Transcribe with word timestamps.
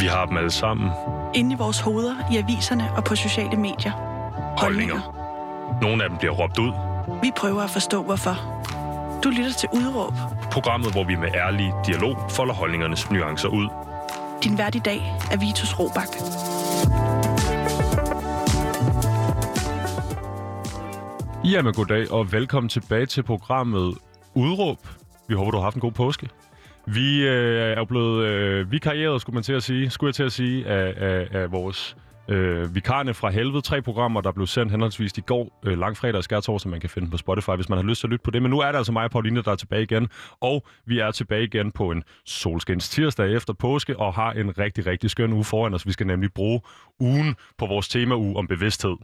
Vi 0.00 0.06
har 0.06 0.26
dem 0.26 0.36
alle 0.36 0.50
sammen. 0.50 0.90
Inde 1.34 1.52
i 1.54 1.58
vores 1.58 1.80
hoveder, 1.80 2.14
i 2.32 2.36
aviserne 2.36 2.90
og 2.96 3.04
på 3.04 3.14
sociale 3.16 3.56
medier. 3.56 3.92
Holdninger. 4.58 5.00
Nogle 5.82 6.04
af 6.04 6.08
dem 6.08 6.18
bliver 6.18 6.32
råbt 6.32 6.58
ud. 6.58 6.72
Vi 7.22 7.32
prøver 7.36 7.62
at 7.62 7.70
forstå, 7.70 8.02
hvorfor. 8.02 8.62
Du 9.24 9.28
lytter 9.28 9.52
til 9.52 9.68
Udråb. 9.72 10.12
Programmet, 10.52 10.92
hvor 10.92 11.04
vi 11.04 11.14
med 11.14 11.28
ærlig 11.34 11.72
dialog 11.86 12.16
folder 12.30 12.54
holdningernes 12.54 13.10
nuancer 13.10 13.48
ud. 13.48 13.68
Din 14.44 14.58
vært 14.58 14.74
i 14.74 14.78
dag 14.78 15.14
er 15.30 15.36
Vitus 15.36 15.78
Robak. 15.78 16.08
Jamen 21.44 21.74
goddag 21.74 22.12
og 22.12 22.32
velkommen 22.32 22.68
tilbage 22.68 23.06
til 23.06 23.22
programmet 23.22 23.94
Udråb. 24.34 24.78
Vi 25.28 25.34
håber, 25.34 25.50
du 25.50 25.56
har 25.56 25.64
haft 25.64 25.74
en 25.74 25.80
god 25.80 25.92
påske. 25.92 26.28
Vi 26.86 27.26
øh, 27.26 27.76
er 27.76 27.84
blevet 27.84 28.26
øh, 28.26 28.72
vikarieret, 28.72 29.20
skulle 29.20 29.34
man 29.34 29.42
til 29.42 29.52
at 29.52 29.62
sige, 29.62 29.90
skulle 29.90 30.08
jeg 30.08 30.14
til 30.14 30.22
at 30.22 30.32
sige, 30.32 30.66
af, 30.66 30.94
af, 30.96 31.28
af 31.42 31.52
vores 31.52 31.96
øh, 32.28 32.74
vikarne 32.74 33.14
fra 33.14 33.30
helvede. 33.30 33.60
Tre 33.60 33.82
programmer, 33.82 34.20
der 34.20 34.32
blev 34.32 34.46
sendt 34.46 34.72
henholdsvis 34.72 35.12
i 35.18 35.20
går, 35.20 35.60
øh, 35.66 35.78
langfredag 35.78 36.14
og 36.14 36.24
skærtorsdag, 36.24 36.70
man 36.70 36.80
kan 36.80 36.90
finde 36.90 37.10
på 37.10 37.16
Spotify, 37.16 37.50
hvis 37.50 37.68
man 37.68 37.78
har 37.78 37.84
lyst 37.84 38.00
til 38.00 38.06
at 38.06 38.10
lytte 38.10 38.22
på 38.22 38.30
det. 38.30 38.42
Men 38.42 38.50
nu 38.50 38.60
er 38.60 38.66
det 38.72 38.78
altså 38.78 38.92
mig 38.92 39.04
og 39.04 39.10
Pauline, 39.10 39.42
der 39.42 39.50
er 39.50 39.56
tilbage 39.56 39.82
igen. 39.82 40.08
Og 40.40 40.66
vi 40.86 40.98
er 40.98 41.10
tilbage 41.10 41.44
igen 41.44 41.72
på 41.72 41.90
en 41.90 42.02
solskins 42.26 42.88
tirsdag 42.88 43.34
efter 43.34 43.52
påske, 43.52 43.98
og 43.98 44.14
har 44.14 44.32
en 44.32 44.58
rigtig, 44.58 44.86
rigtig 44.86 45.10
skøn 45.10 45.32
uge 45.32 45.44
foran 45.44 45.74
os. 45.74 45.86
Vi 45.86 45.92
skal 45.92 46.06
nemlig 46.06 46.32
bruge 46.32 46.60
ugen 47.00 47.36
på 47.58 47.66
vores 47.66 47.88
tema-uge 47.88 48.36
om 48.36 48.46
bevidsthed. 48.46 48.96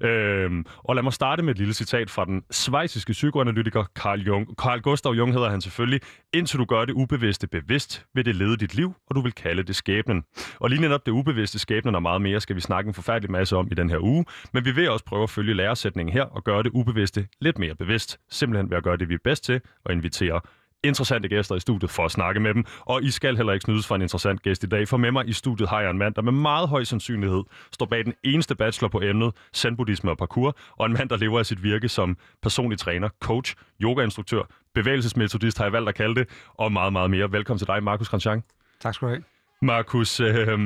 Øh, 0.00 0.50
og 0.78 0.94
lad 0.94 1.02
mig 1.02 1.12
starte 1.12 1.42
med 1.42 1.54
et 1.54 1.58
lille 1.58 1.74
citat 1.74 2.10
fra 2.10 2.24
den 2.24 2.42
svejsiske 2.50 3.12
psykoanalytiker 3.12 3.84
Carl, 3.94 4.20
Jung. 4.20 4.48
Carl 4.58 4.80
Gustav 4.80 5.12
Jung 5.12 5.32
hedder 5.32 5.50
han 5.50 5.60
selvfølgelig. 5.60 6.00
Indtil 6.34 6.58
du 6.58 6.64
gør 6.64 6.84
det 6.84 6.92
ubevidste 6.92 7.46
bevidst, 7.46 8.06
vil 8.14 8.24
det 8.24 8.36
lede 8.36 8.56
dit 8.56 8.74
liv, 8.74 8.94
og 9.06 9.16
du 9.16 9.20
vil 9.20 9.32
kalde 9.32 9.62
det 9.62 9.76
skæbnen. 9.76 10.24
Og 10.60 10.70
lige 10.70 10.80
netop 10.80 11.06
det 11.06 11.12
ubevidste 11.12 11.58
skæbnen 11.58 11.94
og 11.94 12.02
meget 12.02 12.22
mere 12.22 12.40
skal 12.40 12.56
vi 12.56 12.60
snakke 12.66 12.88
en 12.88 12.94
forfærdelig 12.94 13.30
masse 13.30 13.56
om 13.56 13.68
i 13.70 13.74
den 13.74 13.90
her 13.90 13.98
uge, 13.98 14.24
men 14.52 14.64
vi 14.64 14.70
vil 14.70 14.90
også 14.90 15.04
prøve 15.04 15.22
at 15.22 15.30
følge 15.30 15.54
læresætningen 15.54 16.12
her 16.12 16.22
og 16.22 16.44
gøre 16.44 16.62
det 16.62 16.70
ubevidste 16.74 17.28
lidt 17.40 17.58
mere 17.58 17.74
bevidst. 17.74 18.18
Simpelthen 18.30 18.70
ved 18.70 18.76
at 18.76 18.82
gøre 18.82 18.96
det, 18.96 19.08
vi 19.08 19.14
er 19.14 19.18
bedst 19.24 19.44
til, 19.44 19.60
og 19.84 19.92
invitere 19.92 20.40
interessante 20.84 21.28
gæster 21.28 21.54
i 21.54 21.60
studiet 21.60 21.90
for 21.90 22.04
at 22.04 22.10
snakke 22.10 22.40
med 22.40 22.54
dem. 22.54 22.64
Og 22.80 23.02
I 23.02 23.10
skal 23.10 23.36
heller 23.36 23.52
ikke 23.52 23.64
snydes 23.64 23.86
for 23.86 23.94
en 23.94 24.02
interessant 24.02 24.42
gæst 24.42 24.64
i 24.64 24.66
dag, 24.66 24.88
for 24.88 24.96
med 24.96 25.12
mig 25.12 25.28
i 25.28 25.32
studiet 25.32 25.68
har 25.68 25.80
jeg 25.80 25.90
en 25.90 25.98
mand, 25.98 26.14
der 26.14 26.22
med 26.22 26.32
meget 26.32 26.68
høj 26.68 26.84
sandsynlighed 26.84 27.42
står 27.72 27.86
bag 27.86 28.04
den 28.04 28.14
eneste 28.24 28.54
bachelor 28.54 28.88
på 28.88 29.00
emnet 29.00 29.34
zen-buddhisme 29.56 30.10
og 30.10 30.18
parkour, 30.18 30.56
og 30.76 30.86
en 30.86 30.92
mand, 30.92 31.08
der 31.08 31.16
lever 31.16 31.38
af 31.38 31.46
sit 31.46 31.62
virke 31.62 31.88
som 31.88 32.16
personlig 32.42 32.78
træner, 32.78 33.08
coach, 33.20 33.54
yogainstruktør, 33.82 34.42
bevægelsesmetodist 34.74 35.58
har 35.58 35.64
jeg 35.64 35.72
valgt 35.72 35.88
at 35.88 35.94
kalde 35.94 36.14
det, 36.14 36.28
og 36.54 36.72
meget, 36.72 36.92
meget 36.92 37.10
mere. 37.10 37.32
Velkommen 37.32 37.58
til 37.58 37.66
dig, 37.66 37.82
Markus 37.82 38.08
Grandjean. 38.08 38.42
Tak 38.80 38.94
skal 38.94 39.08
du 39.08 39.12
have. 39.12 39.35
Markus, 39.66 40.20
øh, 40.20 40.58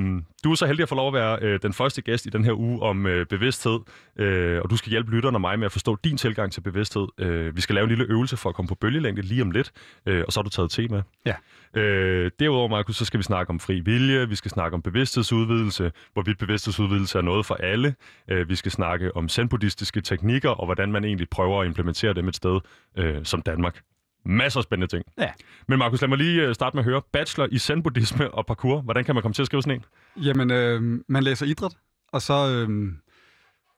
du 0.45 0.51
er 0.51 0.55
så 0.55 0.67
heldig 0.67 0.83
at 0.83 0.89
få 0.89 0.95
lov 0.95 1.09
at 1.09 1.15
være 1.15 1.39
øh, 1.43 1.59
den 1.62 1.73
første 1.73 2.03
gæst 2.03 2.27
i 2.27 2.29
den 2.29 2.45
her 2.45 2.53
uge 2.53 2.83
om 2.83 3.06
øh, 3.06 3.27
bevidsthed, 3.27 3.79
øh, 4.17 4.61
og 4.62 4.70
du 4.70 4.77
skal 4.77 4.91
hjælpe 4.91 5.11
lytterne 5.11 5.37
og 5.37 5.41
mig 5.41 5.59
med 5.59 5.67
at 5.67 5.73
forstå 5.73 5.97
din 6.05 6.17
tilgang 6.17 6.53
til 6.53 6.61
bevidsthed. 6.61 7.06
Øh, 7.19 7.56
vi 7.56 7.61
skal 7.61 7.75
lave 7.75 7.83
en 7.83 7.89
lille 7.89 8.05
øvelse 8.05 8.37
for 8.37 8.48
at 8.48 8.55
komme 8.55 8.69
på 8.69 8.75
bølgelængde 8.75 9.23
lige 9.23 9.43
om 9.43 9.51
lidt, 9.51 9.73
øh, 10.06 10.25
og 10.27 10.33
så 10.33 10.41
har 10.41 10.43
du 10.43 10.51
taget 10.51 10.71
tema. 10.71 11.03
Ja. 11.27 11.34
Øh, 11.81 12.31
derudover, 12.41 12.69
Markus, 12.69 12.97
så 12.97 13.05
skal 13.05 13.19
vi 13.19 13.23
snakke 13.23 13.51
om 13.51 13.61
fri 13.61 13.81
vilje, 13.81 14.28
vi 14.28 14.34
skal 14.34 14.51
snakke 14.51 14.75
om 14.75 14.83
bevidsthedsudvidelse, 14.83 15.93
hvorvidt 16.12 16.39
bevidsthedsudvidelse 16.39 17.19
er 17.19 17.23
noget 17.23 17.47
for 17.47 17.55
alle. 17.55 17.95
Øh, 18.28 18.48
vi 18.48 18.55
skal 18.55 18.73
snakke 18.73 19.17
om 19.17 19.28
zen-buddhistiske 19.28 20.01
teknikker, 20.01 20.51
og 20.51 20.67
hvordan 20.67 20.93
man 20.93 21.05
egentlig 21.05 21.28
prøver 21.28 21.61
at 21.61 21.67
implementere 21.67 22.15
dem 22.15 22.28
et 22.28 22.37
sted 22.37 22.61
øh, 22.97 23.25
som 23.25 23.43
Danmark. 23.43 23.81
Masser 24.25 24.61
af 24.61 24.65
spændende 24.65 24.97
ting. 24.97 25.05
Ja. 25.19 25.31
Men 25.69 25.79
Markus, 25.79 26.01
lad 26.01 26.09
mig 26.09 26.19
lige 26.19 26.43
øh, 26.43 26.55
starte 26.55 26.77
med 26.77 26.85
at 26.85 26.91
høre. 26.91 27.03
Bachelor 27.13 27.49
i 27.51 27.59
zen-buddhisme 27.59 28.31
og 28.31 28.47
parkour. 28.47 28.81
Hvordan 28.81 29.05
kan 29.05 29.15
man 29.15 29.23
komme 29.23 29.35
til 29.35 29.43
at 29.43 29.47
skrive 29.47 29.62
sådan 29.62 29.83
en? 30.17 30.25
Jamen, 30.25 30.51
øh, 30.51 31.01
man 31.09 31.23
læser 31.23 31.47
idræt, 31.47 31.77
og 32.12 32.23
så, 32.23 32.51
øh, 32.51 32.93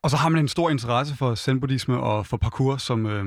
og 0.02 0.10
så 0.10 0.16
har 0.16 0.28
man 0.28 0.40
en 0.40 0.48
stor 0.48 0.70
interesse 0.70 1.16
for 1.16 1.34
zen-buddhisme 1.34 1.96
og 1.96 2.26
for 2.26 2.36
parkour 2.36 2.76
som, 2.76 3.06
øh, 3.06 3.24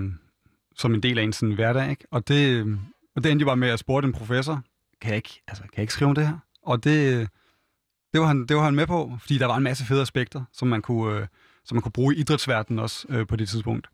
som 0.75 0.93
en 0.93 1.03
del 1.03 1.19
af 1.19 1.23
ens 1.23 1.35
sådan, 1.35 1.55
hverdag. 1.55 1.89
Ikke? 1.89 2.05
Og, 2.11 2.27
det, 2.27 2.49
øh, 2.49 2.77
og 3.15 3.23
det 3.23 3.31
endte 3.31 3.43
jo 3.43 3.47
bare 3.47 3.57
med 3.57 3.69
at 3.69 3.79
spørge 3.79 4.03
en 4.03 4.13
professor, 4.13 4.61
kan 5.01 5.09
jeg 5.09 5.17
ikke, 5.17 5.43
altså, 5.47 5.63
kan 5.63 5.71
jeg 5.75 5.83
ikke 5.83 5.93
skrive 5.93 6.09
om 6.09 6.15
det 6.15 6.27
her? 6.27 6.37
Og 6.63 6.83
det, 6.83 7.29
det, 8.13 8.21
var 8.21 8.27
han, 8.27 8.45
det 8.45 8.55
var 8.55 8.63
han 8.63 8.75
med 8.75 8.87
på, 8.87 9.17
fordi 9.19 9.37
der 9.37 9.45
var 9.45 9.57
en 9.57 9.63
masse 9.63 9.85
fede 9.85 10.01
aspekter, 10.01 10.43
som 10.53 10.67
man 10.67 10.81
kunne, 10.81 11.19
øh, 11.19 11.27
som 11.65 11.75
man 11.75 11.81
kunne 11.81 11.91
bruge 11.91 12.15
i 12.15 12.19
idrætsverdenen 12.19 12.79
også 12.79 13.07
øh, 13.09 13.27
på 13.27 13.35
det 13.35 13.49
tidspunkt. 13.49 13.89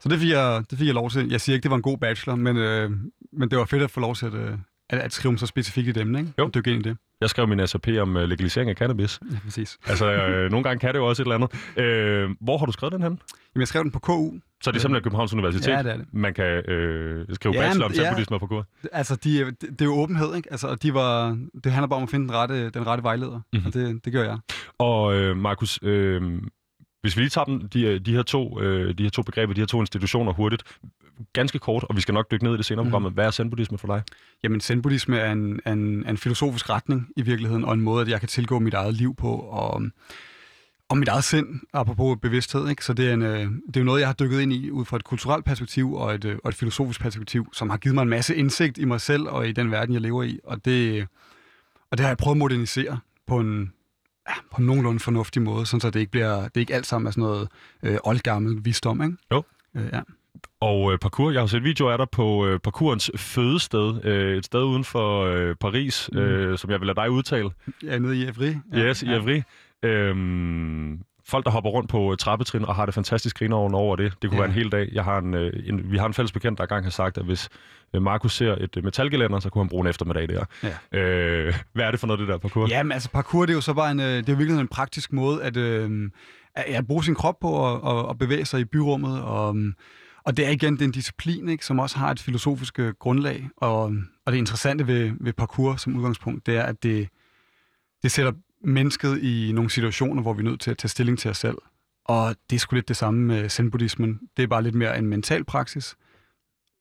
Så 0.00 0.08
det 0.08 0.18
fik, 0.18 0.28
jeg, 0.30 0.64
det 0.70 0.78
fik 0.78 0.86
jeg 0.86 0.94
lov 0.94 1.10
til. 1.10 1.28
Jeg 1.30 1.40
siger 1.40 1.54
ikke, 1.54 1.62
det 1.62 1.70
var 1.70 1.76
en 1.76 1.82
god 1.82 1.98
bachelor, 1.98 2.34
men, 2.36 2.56
øh, 2.56 2.90
men 3.32 3.50
det 3.50 3.58
var 3.58 3.64
fedt 3.64 3.82
at 3.82 3.90
få 3.90 4.00
lov 4.00 4.14
til 4.14 4.26
at, 4.26 4.34
øh, 4.34 4.52
at, 4.90 4.98
at 4.98 5.12
skrive 5.12 5.30
om 5.32 5.38
så 5.38 5.46
specifikt 5.46 5.88
et 5.88 5.96
emne, 5.96 6.18
ikke? 6.18 6.32
Jo. 6.38 6.50
Dykke 6.54 6.70
ind 6.74 6.86
i 6.86 6.88
det. 6.88 6.96
Jeg 7.20 7.30
skrev 7.30 7.48
min 7.48 7.66
SAP 7.66 7.88
om 8.00 8.16
øh, 8.16 8.28
legalisering 8.28 8.70
af 8.70 8.76
cannabis. 8.76 9.20
Ja, 9.32 9.36
præcis. 9.44 9.78
Altså, 9.86 10.12
øh, 10.12 10.50
nogle 10.50 10.64
gange 10.64 10.78
kan 10.80 10.88
det 10.94 10.98
jo 11.00 11.06
også 11.06 11.22
et 11.22 11.26
eller 11.26 11.34
andet. 11.34 11.78
Øh, 11.84 12.30
hvor 12.40 12.58
har 12.58 12.66
du 12.66 12.72
skrevet 12.72 12.92
den 12.92 13.02
hen? 13.02 13.12
Jamen, 13.54 13.60
jeg 13.60 13.68
skrev 13.68 13.82
den 13.82 13.90
på 13.90 13.98
KU. 13.98 14.32
Så 14.62 14.70
det 14.70 14.76
er 14.76 14.80
simpelthen 14.80 15.02
Københavns 15.04 15.32
Universitet, 15.32 15.68
Ja, 15.72 15.82
det 15.82 15.92
er 15.92 15.96
det. 15.96 16.06
man 16.12 16.34
kan 16.34 16.44
øh, 16.44 17.26
skrive 17.32 17.54
Ja, 17.54 17.60
bachelor 17.60 17.86
om 17.86 17.92
ja. 17.92 18.14
og 18.30 18.40
parkour. 18.40 18.66
Altså, 18.92 19.16
de, 19.16 19.44
det, 19.44 19.60
det 19.60 19.80
er 19.80 19.84
jo 19.84 19.94
åbenhed, 19.94 20.34
ikke? 20.36 20.48
Altså, 20.50 20.66
og 20.68 20.82
de 20.82 20.94
var, 20.94 21.38
det 21.64 21.72
handler 21.72 21.88
bare 21.88 21.96
om 21.96 22.02
at 22.02 22.10
finde 22.10 22.26
den 22.28 22.34
rette, 22.34 22.70
den 22.70 22.86
rette 22.86 23.04
vejleder, 23.04 23.30
Mhm. 23.30 23.42
mm-hmm. 23.52 23.66
og 23.66 23.74
det, 23.74 24.04
det 24.04 24.12
gør 24.12 24.24
jeg. 24.24 24.38
Og 24.78 25.14
øh, 25.16 25.36
Markus, 25.36 25.78
øh, 25.82 26.22
hvis 27.06 27.16
vi 27.16 27.22
lige 27.22 27.30
tager 27.30 27.44
dem, 27.44 27.68
de, 27.68 27.98
de, 27.98 28.12
her 28.12 28.22
to, 28.22 28.60
øh, 28.60 28.98
de 28.98 29.02
her 29.02 29.10
to 29.10 29.22
begreber, 29.22 29.54
de 29.54 29.60
her 29.60 29.66
to 29.66 29.80
institutioner 29.80 30.32
hurtigt, 30.32 30.62
ganske 31.32 31.58
kort, 31.58 31.84
og 31.84 31.96
vi 31.96 32.00
skal 32.00 32.14
nok 32.14 32.30
dykke 32.30 32.44
ned 32.44 32.54
i 32.54 32.56
det 32.56 32.64
senere 32.64 32.84
mm. 32.84 32.90
program. 32.90 33.12
Hvad 33.12 33.26
er 33.26 33.30
zen-buddhisme 33.30 33.78
for 33.78 33.86
dig? 33.86 34.02
Jamen, 34.42 34.60
zen-buddhisme 34.60 35.16
er 35.16 35.32
en, 35.32 35.60
en, 35.66 36.08
en 36.08 36.16
filosofisk 36.16 36.70
retning 36.70 37.08
i 37.16 37.22
virkeligheden, 37.22 37.64
og 37.64 37.74
en 37.74 37.80
måde, 37.80 38.02
at 38.02 38.08
jeg 38.08 38.20
kan 38.20 38.28
tilgå 38.28 38.58
mit 38.58 38.74
eget 38.74 38.94
liv 38.94 39.14
på, 39.14 39.32
og, 39.32 39.82
og 40.88 40.98
mit 40.98 41.08
eget 41.08 41.24
sind, 41.24 41.60
apropos 41.72 42.18
bevidsthed. 42.22 42.68
Ikke? 42.68 42.84
Så 42.84 42.92
det 42.92 43.08
er, 43.08 43.14
en, 43.14 43.22
øh, 43.22 43.40
det 43.40 43.76
er 43.76 43.80
jo 43.80 43.84
noget, 43.84 44.00
jeg 44.00 44.08
har 44.08 44.14
dykket 44.14 44.40
ind 44.40 44.52
i 44.52 44.70
ud 44.70 44.84
fra 44.84 44.96
et 44.96 45.04
kulturelt 45.04 45.44
perspektiv 45.44 45.94
og 45.94 46.14
et, 46.14 46.24
øh, 46.24 46.38
og 46.44 46.48
et 46.48 46.54
filosofisk 46.54 47.00
perspektiv, 47.00 47.46
som 47.52 47.70
har 47.70 47.76
givet 47.76 47.94
mig 47.94 48.02
en 48.02 48.08
masse 48.08 48.36
indsigt 48.36 48.78
i 48.78 48.84
mig 48.84 49.00
selv 49.00 49.28
og 49.28 49.48
i 49.48 49.52
den 49.52 49.70
verden, 49.70 49.94
jeg 49.94 50.02
lever 50.02 50.22
i. 50.22 50.38
Og 50.44 50.64
det, 50.64 51.06
og 51.90 51.98
det 51.98 52.00
har 52.00 52.10
jeg 52.10 52.16
prøvet 52.16 52.34
at 52.34 52.38
modernisere 52.38 52.98
på 53.26 53.40
en, 53.40 53.72
ja, 54.28 54.34
på 54.50 54.56
en 54.58 54.66
nogenlunde 54.66 55.00
fornuftig 55.00 55.42
måde, 55.42 55.66
sådan 55.66 55.80
så 55.80 55.90
det 55.90 56.00
ikke, 56.00 56.12
bliver, 56.12 56.48
det 56.48 56.56
ikke 56.60 56.74
alt 56.74 56.86
sammen 56.86 57.06
er 57.06 57.10
sådan 57.10 57.22
noget 57.22 57.48
øh, 57.82 57.98
oldgammel 58.04 58.64
visdom. 58.64 59.02
Ikke? 59.02 59.16
Jo. 59.32 59.42
Øh, 59.76 59.84
ja. 59.92 60.00
Og 60.60 60.92
øh, 60.92 60.98
parkour, 60.98 61.30
jeg 61.30 61.40
har 61.42 61.46
set 61.46 61.62
videoer 61.64 61.92
af 61.92 61.98
dig 61.98 62.10
på 62.12 62.46
øh, 62.46 62.60
parkourens 62.60 63.10
fødested, 63.16 64.04
øh, 64.04 64.36
et 64.36 64.44
sted 64.44 64.62
uden 64.62 64.84
for 64.84 65.24
øh, 65.24 65.54
Paris, 65.60 66.10
Mm. 66.12 66.18
øh, 66.18 66.58
som 66.58 66.70
jeg 66.70 66.80
vil 66.80 66.86
lade 66.86 66.96
dig 67.00 67.10
udtale. 67.10 67.50
Er 67.86 67.98
nede 67.98 68.16
i 68.16 68.28
Evry. 68.28 68.54
Yes, 68.74 69.02
i 69.02 69.08
Avri. 69.12 69.42
Øhm, 69.82 71.00
folk, 71.28 71.44
der 71.44 71.50
hopper 71.50 71.70
rundt 71.70 71.90
på 71.90 72.12
øh, 72.12 72.18
trappetrin 72.18 72.64
og 72.64 72.74
har 72.74 72.86
det 72.86 72.94
fantastisk 72.94 73.38
griner 73.38 73.56
over 73.56 73.96
det. 73.96 74.12
Det 74.22 74.30
kunne 74.30 74.36
Ja. 74.36 74.42
være 74.42 74.48
en 74.48 74.54
hel 74.54 74.72
dag. 74.72 74.88
Jeg 74.92 75.04
har 75.04 75.18
en, 75.18 75.34
øh, 75.34 75.52
en, 75.66 75.92
vi 75.92 75.96
har 75.96 76.06
en 76.06 76.14
fælles 76.14 76.32
bekendt, 76.32 76.58
der 76.58 76.64
engang 76.64 76.84
har 76.84 76.90
sagt, 76.90 77.18
at 77.18 77.24
hvis 77.24 77.48
øh, 77.94 78.02
Markus 78.02 78.34
ser 78.34 78.54
et 78.60 78.84
metalgelænder, 78.84 79.38
så 79.40 79.50
kunne 79.50 79.64
han 79.64 79.68
bruge 79.68 79.80
en 79.84 79.86
eftermiddag 79.90 80.28
der. 80.28 80.44
Ja. 80.92 80.98
Øh, 80.98 81.54
hvad 81.72 81.84
er 81.84 81.90
det 81.90 82.00
for 82.00 82.06
noget, 82.06 82.20
det 82.20 82.28
der 82.28 82.38
parkour? 82.38 82.68
Jamen, 82.68 82.92
altså 82.92 83.10
parkour, 83.10 83.46
det 83.46 83.52
er 83.52 83.54
jo 83.56 83.60
så 83.60 83.74
bare 83.74 83.90
en, 83.90 83.98
det 83.98 84.28
er 84.28 84.32
jo 84.32 84.36
virkelig 84.36 84.60
en 84.60 84.68
praktisk 84.68 85.12
måde 85.12 85.42
at, 85.42 85.56
øh, 85.56 86.10
at, 86.54 86.86
bruge 86.86 87.04
sin 87.04 87.14
krop 87.14 87.38
på 87.40 87.74
at, 87.74 87.98
at, 87.98 88.10
at 88.10 88.18
bevæge 88.18 88.44
sig 88.44 88.60
i 88.60 88.64
byrummet. 88.64 89.22
Og, 89.22 89.56
og 90.24 90.36
det 90.36 90.46
er 90.46 90.50
igen 90.50 90.72
det 90.74 90.80
er 90.80 90.86
en 90.86 90.92
disciplin, 90.92 91.48
ikke, 91.48 91.64
som 91.66 91.78
også 91.78 91.98
har 91.98 92.10
et 92.10 92.20
filosofisk 92.20 92.80
grundlag. 92.98 93.48
Og, 93.56 93.82
og 94.26 94.32
det 94.32 94.38
interessante 94.38 94.86
ved, 94.86 95.12
ved 95.20 95.32
parkour 95.32 95.76
som 95.76 95.96
udgangspunkt, 95.96 96.46
det 96.46 96.56
er, 96.56 96.62
at 96.62 96.82
det, 96.82 97.08
det 98.02 98.10
sætter 98.10 98.32
mennesket 98.64 99.22
i 99.22 99.52
nogle 99.52 99.70
situationer, 99.70 100.22
hvor 100.22 100.32
vi 100.32 100.40
er 100.40 100.44
nødt 100.44 100.60
til 100.60 100.70
at 100.70 100.78
tage 100.78 100.88
stilling 100.88 101.18
til 101.18 101.30
os 101.30 101.38
selv. 101.38 101.58
Og 102.04 102.36
det 102.50 102.56
er 102.56 102.60
sgu 102.60 102.74
lidt 102.74 102.88
det 102.88 102.96
samme 102.96 103.20
med 103.20 103.48
zen-buddhismen. 103.48 104.20
Det 104.36 104.42
er 104.42 104.46
bare 104.46 104.62
lidt 104.62 104.74
mere 104.74 104.98
en 104.98 105.06
mental 105.06 105.44
praksis, 105.44 105.96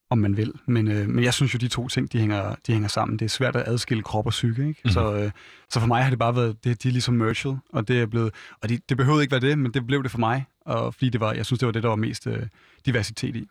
om 0.10 0.18
man 0.18 0.38
vil. 0.38 0.54
Men, 0.68 0.88
øh, 0.88 1.10
men 1.10 1.24
jeg 1.24 1.34
synes 1.34 1.54
jo, 1.54 1.58
de 1.58 1.68
to 1.68 1.88
ting, 1.88 2.12
de 2.12 2.20
hænger, 2.20 2.56
de 2.68 2.72
hænger 2.72 2.88
sammen. 2.88 3.20
Det 3.20 3.26
er 3.26 3.30
svært 3.30 3.56
at 3.56 3.68
adskille 3.68 4.04
krop 4.04 4.26
og 4.26 4.30
psyke, 4.30 4.68
ikke? 4.68 4.82
Mhm. 4.84 4.92
Så, 4.94 5.16
øh, 5.16 5.32
så 5.70 5.80
for 5.80 5.88
mig 5.88 6.04
har 6.04 6.10
det 6.10 6.20
bare 6.20 6.36
været, 6.36 6.64
det, 6.64 6.84
de 6.84 6.88
er 6.88 6.92
ligesom 6.92 7.14
merged, 7.14 7.56
og 7.74 7.88
det 7.88 8.02
er 8.02 8.06
blevet, 8.06 8.34
og 8.62 8.70
det, 8.70 8.90
det 8.90 8.98
behøvede 8.98 9.24
ikke 9.24 9.32
være 9.32 9.42
det, 9.42 9.60
men 9.60 9.74
det 9.74 9.88
blev 9.88 10.04
det 10.04 10.12
for 10.12 10.20
mig, 10.20 10.46
og 10.66 10.94
fordi 10.94 11.10
det 11.10 11.22
var, 11.22 11.34
jeg 11.34 11.46
synes, 11.46 11.60
det 11.60 11.66
var 11.66 11.72
det, 11.72 11.84
der 11.84 11.90
var 11.90 11.96
mest 11.96 12.28
øh, 12.28 12.48
diversitet 12.86 13.36
i. 13.36 13.50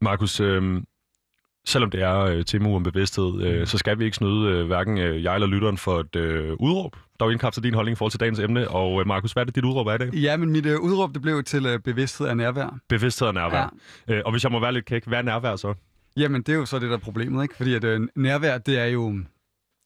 Markus, 0.00 0.40
øh, 0.40 0.82
selvom 1.66 1.90
det 1.90 2.02
er 2.02 2.20
øh, 2.20 2.44
tema 2.44 2.74
om 2.74 2.82
bevidsthed, 2.82 3.42
øh, 3.42 3.66
så 3.66 3.78
skal 3.78 3.98
vi 3.98 4.04
ikke 4.04 4.16
snyde 4.16 4.50
øh, 4.50 4.66
hverken 4.66 4.98
øh, 4.98 5.22
jeg 5.22 5.34
eller 5.34 5.46
lytteren 5.46 5.78
for 5.78 6.00
et 6.00 6.16
øh, 6.16 6.52
udråb. 6.60 6.96
Der 7.18 7.24
er 7.24 7.28
jo 7.28 7.30
indkapslet 7.30 7.64
din 7.64 7.74
holdning 7.74 7.92
i 7.94 7.96
forhold 7.96 8.10
til 8.10 8.20
dagens 8.20 8.38
emne. 8.38 8.68
Og 8.68 9.00
øh, 9.00 9.06
Markus, 9.06 9.32
hvad 9.32 9.42
er 9.42 9.44
det, 9.44 9.54
dit 9.54 9.64
udråb 9.64 9.86
er 9.86 9.94
i 9.94 9.98
dag? 9.98 10.14
Ja, 10.14 10.36
men 10.36 10.50
mit 10.50 10.66
øh, 10.66 10.80
udråb, 10.80 11.14
det 11.14 11.22
blev 11.22 11.42
til 11.42 11.66
øh, 11.66 11.78
bevidsthed 11.78 12.26
af 12.26 12.36
nærvær. 12.36 12.78
Bevidsthed 12.88 13.28
og 13.28 13.34
nærvær. 13.34 13.74
Ja. 14.08 14.14
Øh, 14.14 14.22
og 14.24 14.30
hvis 14.30 14.44
jeg 14.44 14.52
må 14.52 14.60
være 14.60 14.72
lidt 14.72 14.84
kæk, 14.84 15.06
hvad 15.06 15.18
er 15.18 15.22
nærvær 15.22 15.56
så? 15.56 15.74
Jamen, 16.16 16.42
det 16.42 16.52
er 16.52 16.56
jo 16.56 16.66
så 16.66 16.78
det, 16.78 16.88
der 16.88 16.96
er 16.96 17.00
problemet, 17.00 17.42
ikke? 17.42 17.56
Fordi 17.56 17.74
at, 17.74 17.84
øh, 17.84 18.08
nærvær, 18.16 18.58
det 18.58 18.78
er 18.78 18.86
jo 18.86 19.14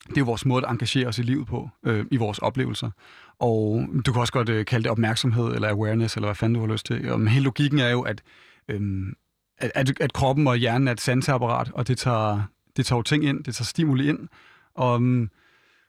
det 0.09 0.17
er 0.17 0.21
jo 0.21 0.25
vores 0.25 0.47
måde 0.47 0.67
at 0.67 0.71
engagere 0.71 1.07
os 1.07 1.19
i 1.19 1.23
livet 1.23 1.47
på, 1.47 1.69
øh, 1.87 2.07
i 2.11 2.17
vores 2.17 2.39
oplevelser. 2.39 2.91
Og 3.39 3.87
du 4.07 4.13
kan 4.13 4.21
også 4.21 4.33
godt 4.33 4.49
øh, 4.49 4.65
kalde 4.65 4.83
det 4.83 4.91
opmærksomhed, 4.91 5.55
eller 5.55 5.69
awareness, 5.69 6.17
eller 6.17 6.27
hvad 6.27 6.35
fanden 6.35 6.55
du 6.55 6.61
har 6.61 6.73
lyst 6.73 6.87
til. 6.87 7.11
Og 7.11 7.21
men 7.21 7.29
hele 7.29 7.45
logikken 7.45 7.79
er 7.79 7.91
jo, 7.91 8.03
at, 8.03 8.23
øh, 8.69 8.81
at, 9.59 9.71
at, 9.75 10.01
at 10.01 10.13
kroppen 10.13 10.47
og 10.47 10.57
hjernen 10.57 10.89
er 10.89 10.93
et 10.93 11.01
sanseapparat, 11.01 11.71
og 11.75 11.89
det 11.89 11.99
tager, 11.99 12.43
det 12.77 12.87
tager 12.87 12.99
jo 12.99 13.03
ting 13.03 13.25
ind, 13.25 13.45
det 13.45 13.55
tager 13.55 13.65
stimuli 13.65 14.09
ind. 14.09 14.29
Og, 14.75 14.95
øhm, 14.95 15.31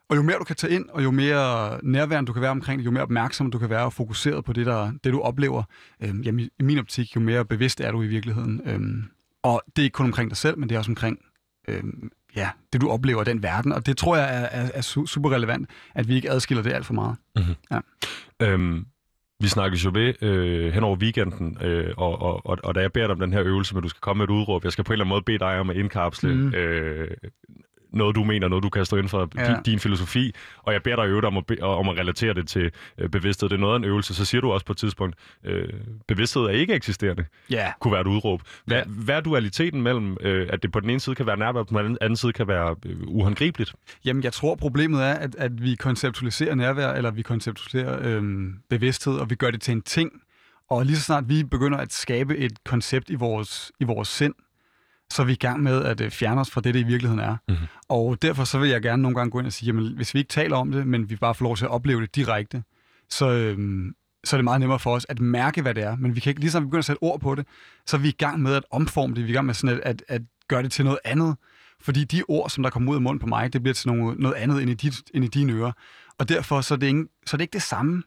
Og 0.09 0.15
jo 0.15 0.21
mere 0.21 0.37
du 0.39 0.43
kan 0.43 0.55
tage 0.55 0.73
ind, 0.73 0.89
og 0.89 1.03
jo 1.03 1.11
mere 1.11 1.79
nærværende 1.83 2.27
du 2.27 2.33
kan 2.33 2.41
være 2.41 2.51
omkring 2.51 2.79
det, 2.79 2.85
jo 2.85 2.91
mere 2.91 3.03
opmærksom 3.03 3.51
du 3.51 3.59
kan 3.59 3.69
være 3.69 3.83
og 3.85 3.93
fokuseret 3.93 4.45
på 4.45 4.53
det, 4.53 4.65
der, 4.65 4.91
det 5.03 5.13
du 5.13 5.21
oplever, 5.21 5.63
øhm, 6.01 6.21
jamen, 6.21 6.49
i, 6.59 6.63
min 6.63 6.79
optik, 6.79 7.15
jo 7.15 7.21
mere 7.21 7.45
bevidst 7.45 7.81
er 7.81 7.91
du 7.91 8.01
i 8.01 8.07
virkeligheden. 8.07 8.61
Øhm, 8.65 9.03
og 9.43 9.61
det 9.75 9.81
er 9.81 9.83
ikke 9.83 9.93
kun 9.93 10.05
omkring 10.05 10.29
dig 10.29 10.37
selv, 10.37 10.57
men 10.59 10.69
det 10.69 10.75
er 10.75 10.79
også 10.79 10.91
omkring 10.91 11.19
øhm, 11.67 12.11
ja, 12.35 12.49
det, 12.73 12.81
du 12.81 12.89
oplever 12.89 13.21
i 13.21 13.25
den 13.25 13.43
verden. 13.43 13.71
Og 13.71 13.85
det 13.85 13.97
tror 13.97 14.15
jeg 14.17 14.25
er, 14.25 14.47
er, 14.61 14.71
er 14.73 14.81
super 15.05 15.29
relevant, 15.29 15.69
at 15.95 16.07
vi 16.07 16.15
ikke 16.15 16.31
adskiller 16.31 16.63
det 16.63 16.73
alt 16.73 16.85
for 16.85 16.93
meget. 16.93 17.15
Mm-hmm. 17.35 17.55
Ja. 17.71 17.79
Øhm, 18.39 18.85
vi 19.39 19.47
snakkes 19.47 19.85
jo 19.85 19.91
ved 19.93 20.13
øh, 20.21 20.73
hen 20.73 20.83
over 20.83 20.95
weekenden, 20.95 21.57
øh, 21.61 21.93
og, 21.97 22.21
og, 22.21 22.45
og, 22.45 22.57
og 22.63 22.75
da 22.75 22.79
jeg 22.79 22.93
beder 22.93 23.07
dig 23.07 23.13
om 23.13 23.19
den 23.19 23.33
her 23.33 23.43
øvelse, 23.43 23.73
men 23.73 23.83
du 23.83 23.89
skal 23.89 24.01
komme 24.01 24.19
med 24.19 24.27
et 24.27 24.39
udråb, 24.39 24.63
jeg 24.63 24.71
skal 24.71 24.83
på 24.83 24.91
en 24.91 24.93
eller 24.93 25.03
anden 25.05 25.09
måde 25.09 25.21
bede 25.21 25.39
dig 25.39 25.59
om 25.59 25.69
at 25.69 25.77
indkapsle 25.77 26.33
mm. 26.33 26.53
øh, 26.53 27.07
noget, 27.93 28.15
du 28.15 28.23
mener, 28.23 28.47
noget, 28.47 28.63
du 28.63 28.69
kan 28.69 28.85
stå 28.85 28.95
inden 28.95 29.09
for 29.09 29.29
ja. 29.35 29.47
din, 29.47 29.55
din 29.65 29.79
filosofi, 29.79 30.35
og 30.57 30.73
jeg 30.73 30.83
beder 30.83 30.95
dig 30.95 31.05
øve 31.05 31.27
om 31.27 31.37
at, 31.37 31.45
be, 31.45 31.63
om 31.63 31.89
at 31.89 31.97
relatere 31.97 32.33
det 32.33 32.47
til 32.47 32.71
øh, 32.97 33.09
bevidsthed. 33.09 33.49
Det 33.49 33.55
er 33.55 33.59
noget 33.59 33.73
af 33.73 33.77
en 33.77 33.83
øvelse. 33.83 34.15
Så 34.15 34.25
siger 34.25 34.41
du 34.41 34.51
også 34.51 34.65
på 34.65 34.71
et 34.71 34.77
tidspunkt, 34.77 35.15
øh, 35.43 35.69
bevidsthed 36.07 36.43
er 36.43 36.49
ikke 36.49 36.73
eksisterende, 36.73 37.25
ja. 37.49 37.71
kunne 37.79 37.91
være 37.91 38.01
et 38.01 38.07
udråb. 38.07 38.41
Hvad, 38.65 38.77
ja. 38.77 38.83
hvad 38.87 39.15
er 39.15 39.21
dualiteten 39.21 39.81
mellem, 39.81 40.17
øh, 40.21 40.47
at 40.49 40.63
det 40.63 40.71
på 40.71 40.79
den 40.79 40.89
ene 40.89 40.99
side 40.99 41.15
kan 41.15 41.25
være 41.25 41.37
nærvær, 41.37 41.63
på 41.63 41.81
den 41.81 41.97
anden 42.01 42.17
side 42.17 42.33
kan 42.33 42.47
være 42.47 42.75
øh, 42.85 42.97
uhåndgribeligt? 43.07 43.73
Jamen, 44.05 44.23
jeg 44.23 44.33
tror, 44.33 44.55
problemet 44.55 45.03
er, 45.03 45.13
at, 45.13 45.35
at 45.35 45.63
vi 45.63 45.75
konceptualiserer 45.75 46.55
nærvær, 46.55 46.93
eller 46.93 47.11
vi 47.11 47.21
konceptualiserer 47.21 47.99
øh, 48.01 48.23
bevidsthed, 48.69 49.13
og 49.13 49.29
vi 49.29 49.35
gør 49.35 49.51
det 49.51 49.61
til 49.61 49.71
en 49.71 49.81
ting. 49.81 50.11
Og 50.69 50.85
lige 50.85 50.97
så 50.97 51.03
snart 51.03 51.29
vi 51.29 51.43
begynder 51.43 51.77
at 51.77 51.93
skabe 51.93 52.37
et 52.37 52.63
koncept 52.65 53.09
i 53.09 53.15
vores, 53.15 53.71
i 53.79 53.83
vores 53.83 54.07
sind, 54.07 54.33
så 55.13 55.21
er 55.21 55.25
vi 55.25 55.31
i 55.31 55.35
gang 55.35 55.63
med 55.63 55.83
at 55.85 56.01
øh, 56.01 56.11
fjerne 56.11 56.41
os 56.41 56.51
fra 56.51 56.61
det, 56.61 56.73
det 56.73 56.79
i 56.79 56.83
virkeligheden 56.83 57.19
er. 57.19 57.37
Mm-hmm. 57.47 57.67
Og 57.89 58.21
derfor 58.21 58.43
så 58.43 58.59
vil 58.59 58.69
jeg 58.69 58.81
gerne 58.81 59.01
nogle 59.01 59.15
gange 59.17 59.31
gå 59.31 59.39
ind 59.39 59.47
og 59.47 59.53
sige, 59.53 59.67
jamen 59.67 59.95
hvis 59.95 60.13
vi 60.13 60.19
ikke 60.19 60.29
taler 60.29 60.55
om 60.55 60.71
det, 60.71 60.87
men 60.87 61.09
vi 61.09 61.15
bare 61.15 61.35
får 61.35 61.45
lov 61.45 61.57
til 61.57 61.65
at 61.65 61.71
opleve 61.71 62.01
det 62.01 62.15
direkte, 62.15 62.63
så, 63.09 63.29
øhm, 63.31 63.95
så 64.23 64.35
er 64.35 64.37
det 64.37 64.43
meget 64.43 64.59
nemmere 64.59 64.79
for 64.79 64.95
os 64.95 65.05
at 65.09 65.19
mærke, 65.19 65.61
hvad 65.61 65.75
det 65.75 65.83
er. 65.83 65.95
Men 65.95 66.15
vi 66.15 66.19
kan 66.19 66.29
ikke, 66.29 66.41
ligesom 66.41 66.63
vi 66.63 66.65
begynder 66.65 66.79
at 66.79 66.85
sætte 66.85 67.03
ord 67.03 67.19
på 67.19 67.35
det, 67.35 67.45
så 67.85 67.97
er 67.97 68.01
vi 68.01 68.09
i 68.09 68.15
gang 68.17 68.41
med 68.41 68.53
at 68.53 68.63
omforme 68.71 69.15
det, 69.15 69.23
vi 69.23 69.29
er 69.29 69.33
i 69.33 69.33
gang 69.33 69.45
med 69.45 69.53
sådan 69.53 69.75
at, 69.75 69.81
at, 69.85 70.03
at 70.07 70.21
gøre 70.47 70.63
det 70.63 70.71
til 70.71 70.85
noget 70.85 70.99
andet. 71.05 71.35
Fordi 71.81 72.03
de 72.03 72.23
ord, 72.27 72.49
som 72.49 72.63
der 72.63 72.69
kommer 72.69 72.91
ud 72.91 72.95
af 72.95 73.01
munden 73.01 73.19
på 73.19 73.27
mig, 73.27 73.53
det 73.53 73.63
bliver 73.63 73.73
til 73.73 73.91
noget, 73.91 74.19
noget 74.19 74.35
andet 74.35 74.61
end 74.61 74.69
i, 74.69 74.73
dit, 74.73 74.95
end 75.13 75.25
i 75.25 75.27
dine 75.27 75.53
ører. 75.53 75.71
Og 76.17 76.29
derfor 76.29 76.61
så 76.61 76.73
er, 76.73 76.77
det 76.77 76.87
ikke, 76.87 77.05
så 77.25 77.35
er 77.35 77.37
det 77.37 77.43
ikke 77.43 77.53
det 77.53 77.61
samme. 77.61 78.03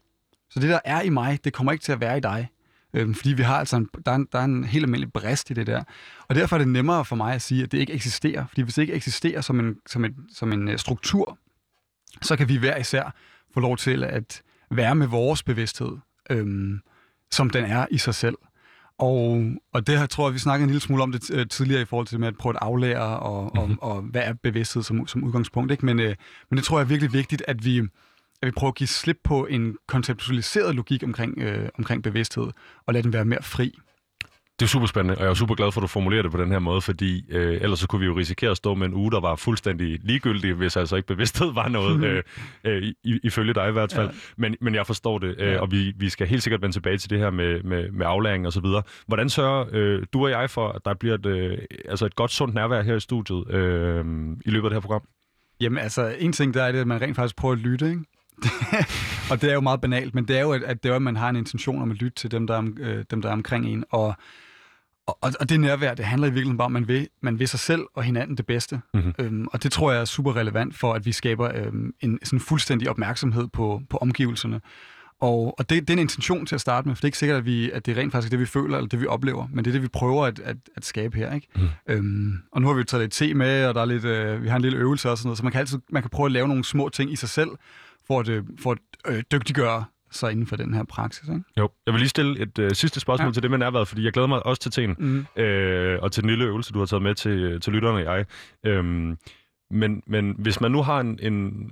Så 0.51 0.61
det, 0.61 0.69
der 0.69 0.81
er 0.85 1.03
i 1.03 1.09
mig, 1.09 1.45
det 1.45 1.53
kommer 1.53 1.73
ikke 1.73 1.83
til 1.83 1.93
at 1.93 2.01
være 2.01 2.17
i 2.17 2.21
dig. 2.21 2.49
Øhm, 2.95 3.15
fordi 3.15 3.33
vi 3.33 3.43
har 3.43 3.59
altså 3.59 3.77
en, 3.77 3.89
der, 4.07 4.13
er 4.13 4.17
en, 4.17 4.29
der 4.33 4.39
er 4.39 4.45
en 4.45 4.65
helt 4.65 4.85
almindelig 4.85 5.13
brist 5.13 5.51
i 5.51 5.55
det 5.55 5.67
der. 5.67 5.83
Og 6.29 6.35
derfor 6.35 6.57
er 6.57 6.59
det 6.59 6.69
nemmere 6.69 7.05
for 7.05 7.17
mig 7.17 7.35
at 7.35 7.43
sige, 7.43 7.63
at 7.63 7.73
det 7.73 7.79
ikke 7.79 7.93
eksisterer. 7.93 8.47
Fordi 8.47 8.63
hvis 8.63 8.75
det 8.75 8.83
ikke 8.83 8.95
eksisterer 8.95 9.41
som 9.41 9.61
en, 9.61 9.77
som 9.87 10.05
en, 10.05 10.15
som 10.33 10.53
en 10.53 10.69
uh, 10.69 10.77
struktur, 10.77 11.39
så 12.23 12.37
kan 12.37 12.49
vi 12.49 12.57
hver 12.57 12.77
især 12.77 13.15
få 13.55 13.61
lov 13.61 13.77
til 13.77 14.05
at 14.05 14.43
være 14.71 14.95
med 14.95 15.07
vores 15.07 15.43
bevidsthed, 15.43 15.97
øhm, 16.31 16.81
som 17.31 17.51
den 17.51 17.65
er 17.65 17.87
i 17.91 17.99
sig 17.99 18.15
selv. 18.15 18.37
Og, 18.99 19.45
og 19.73 19.87
det 19.87 19.99
her 19.99 20.07
tror 20.07 20.29
jeg, 20.29 20.35
vi 20.35 20.39
snakkede 20.39 20.65
en 20.65 20.71
lille 20.71 20.81
smule 20.81 21.03
om 21.03 21.13
det 21.13 21.31
uh, 21.31 21.47
tidligere 21.51 21.83
i 21.83 21.85
forhold 21.85 22.07
til 22.07 22.13
det 22.13 22.21
med 22.21 22.29
at 22.29 22.37
prøve 22.37 22.55
at 22.55 22.63
aflære, 22.63 23.19
og, 23.19 23.43
mm-hmm. 23.43 23.59
og, 23.59 23.69
mhm. 23.69 23.79
og, 23.79 24.03
hvad 24.03 24.23
er 24.23 24.33
bevidsthed 24.33 24.83
som, 24.83 25.07
som 25.07 25.25
udgangspunkt. 25.25 25.73
Ikke? 25.73 25.87
Men, 25.87 25.99
uh, 25.99 26.13
men 26.51 26.57
det 26.57 26.65
tror 26.65 26.79
jeg 26.79 26.85
er 26.85 26.89
virkelig 26.89 27.13
vigtigt, 27.13 27.43
at 27.49 27.65
vi, 27.65 27.83
at 28.43 28.47
vi 28.47 28.51
prøver 28.51 28.71
at 28.71 28.77
give 28.77 28.89
slip 28.89 29.19
på 29.25 29.47
en 29.47 29.77
konceptualiseret 29.89 30.75
logik 30.75 31.03
omkring, 31.03 31.39
øh, 31.39 31.69
omkring 31.79 32.03
bevidsthed, 32.03 32.51
og 32.87 32.95
lade 32.95 33.03
den 33.03 33.13
være 33.13 33.25
mere 33.25 33.43
fri. 33.43 33.73
Det 34.61 34.67
er 34.67 34.71
super 34.71 34.87
spændende, 34.87 35.19
og 35.19 35.23
jeg 35.23 35.31
er 35.31 35.35
super 35.35 35.55
glad 35.55 35.73
for, 35.73 35.81
at 35.81 35.83
du 35.83 35.87
formulerer 35.87 36.23
det 36.23 36.31
på 36.31 36.39
den 36.39 36.51
her 36.51 36.59
måde, 36.59 36.81
fordi 36.81 37.25
øh, 37.31 37.63
ellers 37.63 37.79
så 37.79 37.87
kunne 37.87 38.01
vi 38.01 38.07
jo 38.07 38.17
risikere 38.17 38.51
at 38.51 38.57
stå 38.57 38.75
med 38.75 38.87
en 38.87 38.95
uge, 38.95 39.11
der 39.11 39.21
var 39.21 39.37
fuldstændig 39.37 39.99
ligegyldig, 40.03 40.55
hvis 40.55 40.77
altså 40.77 40.97
ikke 40.97 41.07
bevidsthed 41.07 41.53
var 41.53 41.69
noget, 41.69 42.05
øh, 42.07 42.23
øh, 42.65 42.83
i, 42.83 43.19
ifølge 43.23 43.55
dig 43.55 43.69
i 43.69 43.73
hvert 43.73 43.93
fald. 43.93 44.07
Ja. 44.09 44.15
Men, 44.37 44.57
men 44.61 44.75
jeg 44.75 44.87
forstår 44.87 45.19
det, 45.19 45.35
øh, 45.39 45.53
ja. 45.53 45.61
og 45.61 45.71
vi, 45.71 45.93
vi 45.97 46.09
skal 46.09 46.27
helt 46.27 46.43
sikkert 46.43 46.63
vende 46.63 46.75
tilbage 46.75 46.99
til 46.99 47.11
det 47.11 47.19
her 47.19 47.31
med, 47.31 47.63
med, 47.63 47.91
med 47.91 48.07
aflæring 48.07 48.47
og 48.47 48.53
så 48.53 48.61
videre. 48.61 48.83
Hvordan 49.07 49.29
sørger 49.29 49.67
øh, 49.73 50.03
du 50.13 50.25
og 50.25 50.31
jeg 50.31 50.51
for, 50.51 50.69
at 50.69 50.85
der 50.85 50.95
bliver 50.95 51.15
et, 51.15 51.27
øh, 51.27 51.59
altså 51.89 52.07
et 52.07 52.15
godt, 52.15 52.31
sundt 52.31 52.55
nærvær 52.55 52.83
her 52.83 52.97
i 52.97 53.01
studiet 53.01 53.51
øh, 53.51 54.05
i 54.45 54.51
løbet 54.51 54.67
af 54.67 54.71
det 54.71 54.77
her 54.77 54.81
program? 54.81 55.03
Jamen 55.61 55.79
altså, 55.79 56.15
en 56.19 56.33
ting 56.33 56.55
der 56.55 56.63
er 56.63 56.73
det, 56.73 56.79
at 56.79 56.87
man 56.87 57.01
rent 57.03 57.17
faktisk 57.17 57.37
prøver 57.37 57.55
at 57.55 57.61
lytte, 57.61 57.91
ikke? 57.91 58.03
og 59.31 59.43
det 59.43 59.51
er 59.51 59.55
jo 59.55 59.61
meget 59.61 59.81
banalt, 59.81 60.15
men 60.15 60.29
det 60.29 60.37
er 60.37 60.41
jo, 60.41 60.53
at, 60.53 60.63
at, 60.63 60.83
det 60.83 60.91
er, 60.91 60.97
at 60.97 61.03
man 61.03 61.17
har 61.17 61.29
en 61.29 61.37
intention 61.37 61.83
om 61.83 61.91
at 61.91 61.97
lytte 61.97 62.17
til 62.17 62.31
dem, 62.31 62.47
der 62.47 62.57
er, 62.57 62.71
øh, 62.81 63.05
dem, 63.11 63.23
der 63.23 63.29
er 63.29 63.33
omkring 63.33 63.67
en. 63.67 63.85
Og, 63.91 64.15
og, 65.07 65.33
og 65.41 65.49
det 65.49 65.61
nærvær, 65.61 65.95
det 65.95 66.05
handler 66.05 66.27
i 66.27 66.31
virkeligheden 66.31 66.59
bare 66.59 66.67
om, 66.67 66.77
at 66.77 66.83
man 66.83 66.89
vil, 66.89 67.09
man 67.21 67.39
vil 67.39 67.49
sig 67.49 67.61
selv 67.61 67.83
og 67.95 68.03
hinanden 68.03 68.37
det 68.37 68.47
bedste. 68.47 68.81
Mm-hmm. 68.95 69.15
Øhm, 69.19 69.47
og 69.53 69.63
det 69.63 69.73
tror 69.73 69.93
jeg 69.93 70.01
er 70.01 70.05
super 70.05 70.37
relevant 70.37 70.77
for, 70.77 70.95
at 70.95 71.07
vi 71.07 71.13
skaber 71.13 71.51
øhm, 71.55 71.95
en 72.01 72.19
sådan 72.23 72.41
fuldstændig 72.41 72.91
opmærksomhed 72.91 73.49
på, 73.49 73.83
på 73.91 73.97
omgivelserne. 73.97 74.61
Og, 75.23 75.55
og 75.59 75.71
det, 75.71 75.81
det 75.81 75.91
er 75.91 75.95
en 75.95 75.99
intention 75.99 76.47
til 76.47 76.55
at 76.55 76.61
starte 76.61 76.89
med, 76.89 76.97
for 76.97 77.01
det 77.01 77.05
er 77.05 77.09
ikke 77.09 77.19
sikkert, 77.19 77.39
at, 77.39 77.45
vi, 77.45 77.71
at 77.71 77.87
det 77.87 77.97
er 77.97 78.01
rent 78.01 78.13
faktisk 78.13 78.31
det, 78.31 78.41
vi 78.41 78.47
føler, 78.47 78.77
eller 78.77 78.89
det, 78.89 79.01
vi 79.01 79.07
oplever, 79.07 79.49
men 79.53 79.65
det 79.65 79.71
er 79.71 79.73
det, 79.73 79.83
vi 79.83 79.89
prøver 79.89 80.27
at, 80.27 80.39
at, 80.39 80.57
at 80.77 80.85
skabe 80.85 81.17
her. 81.17 81.35
Ikke? 81.35 81.49
Mm. 81.57 81.69
Øhm, 81.89 82.39
og 82.53 82.63
nu 82.63 82.69
har 82.69 82.75
vi 82.75 82.85
taget 82.85 83.03
lidt 83.03 83.13
te 83.13 83.35
med, 83.35 83.67
og 83.67 83.75
der 83.75 83.81
er 83.81 83.85
lidt, 83.85 84.05
øh, 84.05 84.43
vi 84.43 84.49
har 84.49 84.57
en 84.57 84.63
lille 84.63 84.79
øvelse 84.79 85.11
og 85.11 85.19
sådan 85.19 85.27
noget, 85.27 85.39
så 85.39 85.45
man 85.45 85.53
kan 85.53 85.59
altid 85.59 85.79
man 85.91 86.03
kan 86.03 86.11
prøve 86.11 86.27
at 86.27 86.33
lave 86.33 86.49
nogle 86.49 86.65
små 86.65 86.89
ting 86.89 87.13
i 87.13 87.17
sig 87.17 87.29
selv, 87.29 87.49
for 88.13 88.21
at, 88.21 88.29
øh, 88.29 88.45
for 88.61 88.73
at 88.73 88.79
øh, 89.09 89.23
dygtiggøre 89.33 89.85
sig 90.11 90.33
inden 90.33 90.47
for 90.47 90.57
den 90.57 90.75
her 90.75 90.85
praksis. 90.85 91.29
Ikke? 91.29 91.43
Jo, 91.59 91.71
jeg 91.87 91.95
vil 91.95 92.01
lige 92.01 92.09
stille 92.09 92.41
et 92.41 92.59
øh, 92.59 92.71
sidste 92.71 93.01
spørgsmål 93.01 93.29
ja. 93.29 93.33
til 93.33 93.43
det 93.43 93.51
med 93.51 93.59
nærværet, 93.59 93.89
fordi 93.89 94.05
jeg 94.05 94.13
glæder 94.13 94.29
mig 94.29 94.47
også 94.47 94.63
til 94.63 94.71
teen, 94.71 94.97
mm. 94.99 95.43
øh, 95.43 95.99
og 96.03 96.13
til 96.13 96.23
den 96.23 96.31
lille 96.31 96.45
øvelse, 96.45 96.73
du 96.73 96.79
har 96.79 96.87
taget 96.87 97.03
med 97.03 97.15
til, 97.15 97.61
til 97.61 97.73
lytterne 97.73 98.09
og 98.09 98.17
jeg. 98.17 98.27
Øhm, 98.67 99.19
men, 99.71 100.03
men 100.07 100.35
hvis 100.39 100.61
man 100.61 100.71
nu 100.71 100.83
har 100.83 101.01
en, 101.01 101.19
en, 101.23 101.71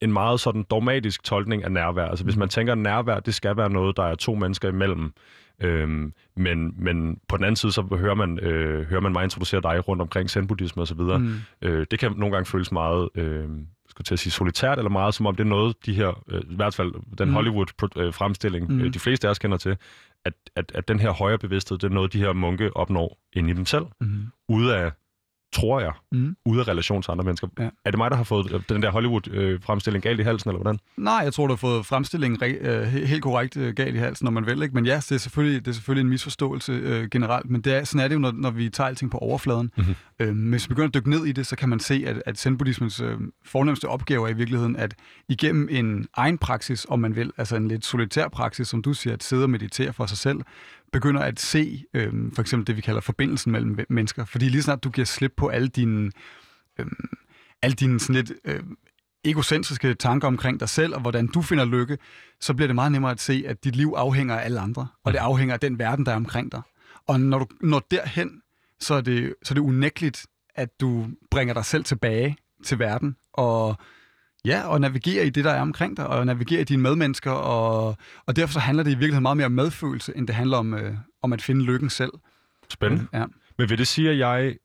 en 0.00 0.12
meget 0.12 0.40
sådan 0.40 0.64
dogmatisk 0.70 1.24
tolkning 1.24 1.64
af 1.64 1.72
nærvær, 1.72 2.06
altså 2.06 2.24
hvis 2.24 2.36
mm. 2.36 2.40
man 2.40 2.48
tænker, 2.48 2.72
at 2.72 2.78
nærvær, 2.78 3.20
det 3.20 3.34
skal 3.34 3.56
være 3.56 3.70
noget, 3.70 3.96
der 3.96 4.04
er 4.04 4.14
to 4.14 4.34
mennesker 4.34 4.68
imellem, 4.68 5.12
Øhm, 5.60 6.12
men, 6.36 6.74
men 6.78 7.18
på 7.28 7.36
den 7.36 7.44
anden 7.44 7.56
side, 7.56 7.72
så 7.72 7.82
hører 7.82 8.14
man, 8.14 8.38
øh, 8.38 8.86
hører 8.86 9.00
man 9.00 9.12
mig 9.12 9.24
introducere 9.24 9.60
dig 9.60 9.88
rundt 9.88 10.02
omkring 10.02 10.30
zen-buddhisme 10.30 10.82
osv. 10.82 11.00
Mm. 11.00 11.34
Øh, 11.62 11.86
det 11.90 11.98
kan 11.98 12.12
nogle 12.16 12.32
gange 12.34 12.46
føles 12.46 12.72
meget 12.72 13.08
øh, 13.14 13.48
skulle 13.96 14.04
til 14.04 14.14
at 14.14 14.18
sige 14.18 14.32
solitært, 14.32 14.78
eller 14.78 14.90
meget 14.90 15.14
som 15.14 15.26
om 15.26 15.34
det 15.34 15.44
er 15.44 15.48
noget, 15.48 15.86
de 15.86 15.94
her, 15.94 16.22
øh, 16.28 16.40
i 16.50 16.56
hvert 16.56 16.74
fald 16.74 16.92
den 17.18 17.28
mm. 17.28 17.34
Hollywood-fremstilling, 17.34 18.72
mm. 18.72 18.80
øh, 18.80 18.94
de 18.94 18.98
fleste 18.98 19.26
af 19.26 19.30
os 19.30 19.38
kender 19.38 19.56
til, 19.56 19.76
at, 20.24 20.32
at, 20.56 20.72
at 20.74 20.88
den 20.88 21.00
her 21.00 21.10
højere 21.10 21.38
bevidsthed, 21.38 21.78
det 21.78 21.90
er 21.90 21.94
noget, 21.94 22.12
de 22.12 22.18
her 22.18 22.32
munke 22.32 22.76
opnår 22.76 23.18
ind 23.32 23.50
i 23.50 23.52
dem 23.52 23.66
selv, 23.66 23.84
mm. 24.00 24.26
ude 24.48 24.76
af 24.76 24.92
tror 25.56 25.80
jeg, 25.80 25.92
mm. 26.12 26.36
ude 26.44 26.60
af 26.60 26.68
relation 26.68 27.02
til 27.02 27.10
andre 27.10 27.24
mennesker. 27.24 27.48
Ja. 27.58 27.68
Er 27.84 27.90
det 27.90 27.98
mig, 27.98 28.10
der 28.10 28.16
har 28.16 28.24
fået 28.24 28.64
den 28.68 28.82
der 28.82 28.90
Hollywood-fremstilling 28.90 30.02
galt 30.02 30.20
i 30.20 30.22
halsen, 30.22 30.50
eller 30.50 30.62
hvordan? 30.62 30.78
Nej, 30.96 31.14
jeg 31.14 31.32
tror, 31.32 31.46
du 31.46 31.52
har 31.52 31.56
fået 31.56 31.86
fremstillingen 31.86 32.56
øh, 32.60 32.82
helt 32.82 33.22
korrekt 33.22 33.56
øh, 33.56 33.74
galt 33.74 33.94
i 33.94 33.98
halsen, 33.98 34.24
når 34.24 34.30
man 34.30 34.46
vil. 34.46 34.62
Ikke? 34.62 34.74
Men 34.74 34.86
ja, 34.86 34.96
det 34.96 35.12
er 35.12 35.18
selvfølgelig, 35.18 35.64
det 35.64 35.70
er 35.70 35.74
selvfølgelig 35.74 36.00
en 36.00 36.08
misforståelse 36.08 36.72
øh, 36.72 37.08
generelt, 37.10 37.50
men 37.50 37.60
det 37.60 37.74
er, 37.74 37.84
sådan 37.84 38.04
er 38.04 38.08
det 38.08 38.14
jo, 38.14 38.20
når, 38.20 38.32
når 38.32 38.50
vi 38.50 38.68
tager 38.68 38.88
alting 38.88 39.10
på 39.10 39.18
overfladen. 39.18 39.70
Mm-hmm. 39.76 39.94
Øh, 40.18 40.48
hvis 40.50 40.68
vi 40.68 40.68
begynder 40.68 40.88
at 40.88 40.94
dykke 40.94 41.10
ned 41.10 41.26
i 41.26 41.32
det, 41.32 41.46
så 41.46 41.56
kan 41.56 41.68
man 41.68 41.80
se, 41.80 42.04
at, 42.06 42.22
at 42.26 42.38
zen-buddhismens 42.38 43.00
øh, 43.00 43.18
fornemmeste 43.44 43.88
opgave 43.88 44.28
er 44.28 44.34
i 44.34 44.36
virkeligheden, 44.36 44.76
at 44.76 44.94
igennem 45.28 45.68
en 45.70 46.06
egen 46.16 46.38
praksis, 46.38 46.86
om 46.88 47.00
man 47.00 47.16
vil, 47.16 47.32
altså 47.36 47.56
en 47.56 47.68
lidt 47.68 47.84
solitær 47.84 48.28
praksis, 48.28 48.68
som 48.68 48.82
du 48.82 48.92
siger, 48.92 49.14
at 49.14 49.22
sidde 49.22 49.42
og 49.42 49.50
meditere 49.50 49.92
for 49.92 50.06
sig 50.06 50.18
selv, 50.18 50.38
begynder 50.96 51.20
at 51.20 51.40
se 51.40 51.84
øh, 51.94 52.12
for 52.32 52.40
eksempel 52.40 52.66
det, 52.66 52.76
vi 52.76 52.80
kalder 52.80 53.00
forbindelsen 53.00 53.52
mellem 53.52 53.78
mennesker. 53.88 54.24
Fordi 54.24 54.48
lige 54.48 54.62
snart 54.62 54.84
du 54.84 54.90
giver 54.90 55.04
slip 55.04 55.32
på 55.36 55.48
alle 55.48 55.68
dine, 55.68 56.10
øh, 56.78 56.86
alle 57.62 57.74
dine 57.74 58.00
sådan 58.00 58.14
lidt 58.14 58.32
øh, 58.44 58.62
egocentriske 59.24 59.94
tanker 59.94 60.28
omkring 60.28 60.60
dig 60.60 60.68
selv, 60.68 60.94
og 60.94 61.00
hvordan 61.00 61.26
du 61.26 61.42
finder 61.42 61.64
lykke, 61.64 61.98
så 62.40 62.54
bliver 62.54 62.66
det 62.66 62.74
meget 62.74 62.92
nemmere 62.92 63.10
at 63.10 63.20
se, 63.20 63.44
at 63.46 63.64
dit 63.64 63.76
liv 63.76 63.94
afhænger 63.96 64.36
af 64.36 64.44
alle 64.44 64.60
andre, 64.60 64.88
og 65.04 65.12
det 65.12 65.18
afhænger 65.18 65.54
af 65.54 65.60
den 65.60 65.78
verden, 65.78 66.06
der 66.06 66.12
er 66.12 66.16
omkring 66.16 66.52
dig. 66.52 66.62
Og 67.06 67.20
når 67.20 67.38
du 67.38 67.46
når 67.60 67.86
derhen, 67.90 68.42
så 68.80 68.94
er 68.94 69.00
det, 69.00 69.34
så 69.42 69.52
er 69.52 69.54
det 69.54 69.62
unægteligt, 69.62 70.26
at 70.54 70.80
du 70.80 71.06
bringer 71.30 71.54
dig 71.54 71.64
selv 71.64 71.84
tilbage 71.84 72.36
til 72.64 72.78
verden, 72.78 73.16
og 73.32 73.76
Ja, 74.46 74.66
og 74.66 74.80
navigere 74.80 75.26
i 75.26 75.30
det, 75.30 75.44
der 75.44 75.50
er 75.50 75.60
omkring 75.60 75.96
dig, 75.96 76.06
og 76.06 76.26
navigere 76.26 76.60
i 76.60 76.64
dine 76.64 76.82
medmennesker, 76.82 77.30
og, 77.30 77.96
og 78.26 78.36
derfor 78.36 78.52
så 78.52 78.60
handler 78.60 78.84
det 78.84 78.90
i 78.90 78.94
virkeligheden 78.94 79.22
meget 79.22 79.36
mere 79.36 79.46
om 79.46 79.52
medfølelse, 79.52 80.16
end 80.16 80.26
det 80.26 80.34
handler 80.36 80.56
om, 80.56 80.74
øh, 80.74 80.94
om 81.22 81.32
at 81.32 81.42
finde 81.42 81.64
lykken 81.64 81.90
selv. 81.90 82.12
Spændende. 82.70 83.06
Ja. 83.12 83.24
Men 83.58 83.70
vil 83.70 83.78
det 83.78 83.86
sige, 83.86 84.10
at 84.10 84.18
jeg... 84.18 84.56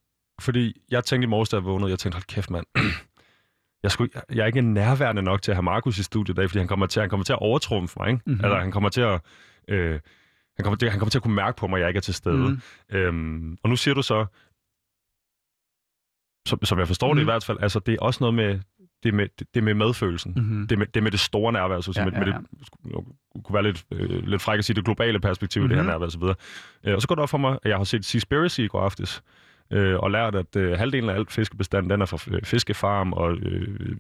Fordi 0.42 0.82
jeg 0.92 1.04
tænkte 1.04 1.26
i 1.26 1.30
morges, 1.30 1.50
da 1.50 1.58
jeg 1.58 1.64
vågnede, 1.64 1.90
jeg 1.90 2.00
tænkte, 2.00 2.16
hold 2.16 2.24
kæft 2.24 2.50
mand, 2.50 2.66
jeg, 3.84 3.92
skulle, 3.92 4.12
jeg 4.30 4.42
er 4.42 4.46
ikke 4.46 4.62
nærværende 4.62 5.22
nok 5.22 5.42
til 5.42 5.52
at 5.52 5.56
have 5.56 5.64
Markus 5.64 5.98
i 5.98 6.04
studiet 6.04 6.36
i 6.36 6.40
dag, 6.40 6.50
fordi 6.50 6.60
han 6.60 6.68
kommer 6.68 6.86
til, 6.86 7.00
han 7.00 7.10
kommer 7.10 7.24
til 7.24 7.34
at 7.34 7.40
overtrumfe 7.40 8.00
mig. 8.00 8.10
Ikke? 8.10 8.22
Mm-hmm. 8.26 8.46
Altså, 8.46 8.60
han 8.60 8.72
kommer 8.72 8.90
til 8.90 9.02
at... 9.02 9.22
Øh, 9.68 10.00
han 10.56 10.64
kommer, 10.64 10.78
til, 10.78 10.90
han 10.90 11.00
kommer 11.00 11.10
til 11.10 11.18
at 11.18 11.24
kunne 11.24 11.36
mærke 11.36 11.58
på 11.58 11.68
mig, 11.68 11.78
at 11.78 11.82
jeg 11.82 11.90
ikke 11.90 11.98
er 11.98 12.02
til 12.02 12.14
stede. 12.14 12.50
Mm. 12.50 12.62
Øhm, 12.98 13.58
og 13.64 13.70
nu 13.70 13.76
siger 13.76 13.96
du 13.96 14.02
så, 14.02 14.26
som, 16.48 16.66
som 16.66 16.80
jeg 16.80 16.88
forstår 16.88 17.14
mm. 17.14 17.16
det 17.16 17.22
i 17.22 17.26
hvert 17.26 17.44
fald, 17.44 17.58
altså 17.62 17.80
det 17.80 17.94
er 17.94 17.98
også 18.02 18.18
noget 18.24 18.34
med 18.34 18.60
det 19.04 19.14
med, 19.14 19.28
det 19.54 19.64
med 19.64 19.74
medfølelsen. 19.74 20.34
Mm-hmm. 20.38 20.68
Det, 20.68 20.78
med, 20.78 20.88
det 20.88 21.04
med 21.04 21.12
det 21.12 21.20
store 21.20 21.54
nærvær, 21.54 21.82
så 21.82 21.94
ja, 21.96 22.06
med, 22.06 22.12
ja, 22.14 22.20
ja. 22.20 22.26
med 22.26 22.34
det 22.86 23.44
kunne 23.44 23.54
være 23.54 23.64
lidt, 23.64 23.84
øh, 23.92 24.28
lidt 24.28 24.42
fræk 24.42 24.58
at 24.60 24.66
sige 24.66 24.76
det 24.76 24.86
globale 24.86 25.20
perspektiv 25.20 25.60
mm-hmm. 25.62 25.70
det 25.70 25.78
her 25.78 25.84
mhm. 25.84 25.90
nærvær 25.92 26.06
og 26.06 26.12
så 26.12 26.20
videre. 26.20 26.36
Øh, 26.84 26.96
og 26.96 27.02
så 27.02 27.08
går 27.08 27.16
det 27.16 27.22
op 27.24 27.30
for 27.30 27.38
mig, 27.38 27.60
at 27.64 27.70
jeg 27.70 27.78
har 27.78 27.84
set 27.84 28.06
Seaspiracy 28.06 28.60
i 28.60 28.68
går 28.68 28.82
aftes. 28.82 29.24
øh, 29.74 30.00
og 30.00 30.12
lært, 30.12 30.36
at 30.36 30.56
øh, 30.56 30.78
halvdelen 30.78 31.10
af 31.10 31.14
alt 31.16 31.32
fiskebestand, 31.32 31.90
den 31.90 32.02
er 32.02 32.06
fra 32.06 32.18
øh, 32.36 32.42
fiskefarm 32.44 33.14
og 33.14 33.34
øh, 33.38 33.96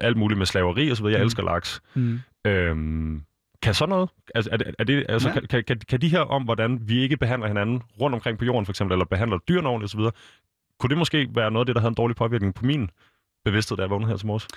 alt 0.00 0.16
muligt 0.16 0.38
med 0.38 0.46
slaveri 0.46 0.90
og 0.90 0.96
videre. 0.98 1.10
Jeg 1.12 1.18
Mm. 1.20 1.24
elsker 1.24 1.42
laks. 1.42 1.80
Mm. 1.94 2.20
Øhm, 2.46 3.22
kan 3.62 3.74
så 3.74 3.86
noget? 3.86 4.10
Altså, 4.34 4.50
er, 4.52 4.56
det- 4.56 4.74
er 4.78 4.84
det, 4.84 5.06
altså, 5.08 5.28
Ja. 5.28 5.34
kan, 5.34 5.42
kan, 5.50 5.64
kan, 5.64 5.80
kan 5.88 6.00
de 6.00 6.08
her 6.08 6.20
om, 6.20 6.42
hvordan 6.42 6.78
vi 6.82 6.98
ikke 6.98 7.16
behandler 7.16 7.48
hinanden 7.48 7.82
rundt 8.00 8.14
omkring 8.14 8.38
på 8.38 8.44
jorden, 8.44 8.66
for 8.66 8.72
eksempel, 8.72 8.92
eller 8.92 9.04
behandler 9.04 9.38
dyrene 9.38 9.68
ordentligt 9.68 9.94
osv., 9.94 10.00
kunne 10.80 10.90
det 10.90 10.98
måske 10.98 11.28
være 11.34 11.50
noget 11.50 11.62
af 11.62 11.66
det, 11.66 11.74
der 11.74 11.80
havde 11.80 11.90
en 11.90 11.94
dårlig 11.94 12.16
påvirkning 12.16 12.54
på 12.54 12.64
min 12.66 12.90
bevidsthed, 13.44 13.76
da 13.76 13.82
jeg 13.82 13.90
vågnede 13.90 14.10
her 14.10 14.16
til 14.16 14.26
morges? 14.26 14.48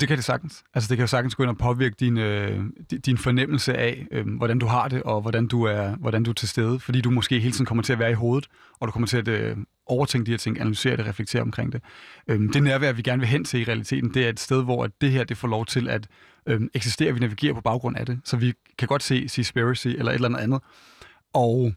Det 0.00 0.08
kan 0.08 0.16
det 0.16 0.24
sagtens. 0.24 0.64
Altså, 0.74 0.88
det 0.88 0.96
kan 0.96 1.02
jo 1.02 1.06
sagtens 1.06 1.34
gå 1.34 1.42
ind 1.42 1.50
og 1.50 1.58
påvirke 1.58 1.96
din, 2.00 2.18
øh, 2.18 2.64
din 3.06 3.18
fornemmelse 3.18 3.74
af, 3.74 4.06
øh, 4.10 4.36
hvordan 4.36 4.58
du 4.58 4.66
har 4.66 4.88
det, 4.88 5.02
og 5.02 5.20
hvordan 5.20 5.46
du, 5.46 5.62
er, 5.62 5.96
hvordan 5.96 6.22
du 6.22 6.30
er 6.30 6.34
til 6.34 6.48
stede. 6.48 6.80
Fordi 6.80 7.00
du 7.00 7.10
måske 7.10 7.40
hele 7.40 7.52
tiden 7.52 7.66
kommer 7.66 7.82
til 7.82 7.92
at 7.92 7.98
være 7.98 8.10
i 8.10 8.14
hovedet, 8.14 8.48
og 8.80 8.86
du 8.88 8.92
kommer 8.92 9.06
til 9.06 9.16
at 9.16 9.28
øh, 9.28 9.56
overtænke 9.86 10.26
de 10.26 10.30
her 10.30 10.38
ting, 10.38 10.60
analysere 10.60 10.96
det, 10.96 11.06
reflektere 11.06 11.42
omkring 11.42 11.72
det. 11.72 11.82
Øh, 12.28 12.40
det 12.52 12.62
nærvær, 12.62 12.92
vi 12.92 13.02
gerne 13.02 13.20
vil 13.20 13.28
hen 13.28 13.44
til 13.44 13.60
i 13.60 13.64
realiteten, 13.64 14.14
det 14.14 14.24
er 14.24 14.28
et 14.28 14.40
sted, 14.40 14.64
hvor 14.64 14.84
at 14.84 14.90
det 15.00 15.10
her 15.10 15.24
det 15.24 15.36
får 15.36 15.48
lov 15.48 15.66
til 15.66 15.88
at 15.88 16.08
øh, 16.46 16.60
eksistere. 16.74 17.12
Vi 17.12 17.20
navigerer 17.20 17.54
på 17.54 17.60
baggrund 17.60 17.96
af 17.96 18.06
det. 18.06 18.20
Så 18.24 18.36
vi 18.36 18.52
kan 18.78 18.88
godt 18.88 19.02
se 19.02 19.28
Seaspiracy 19.28 19.88
eller 19.88 20.12
et 20.12 20.14
eller 20.14 20.28
andet 20.28 20.40
andet. 20.40 20.60
Og 21.34 21.72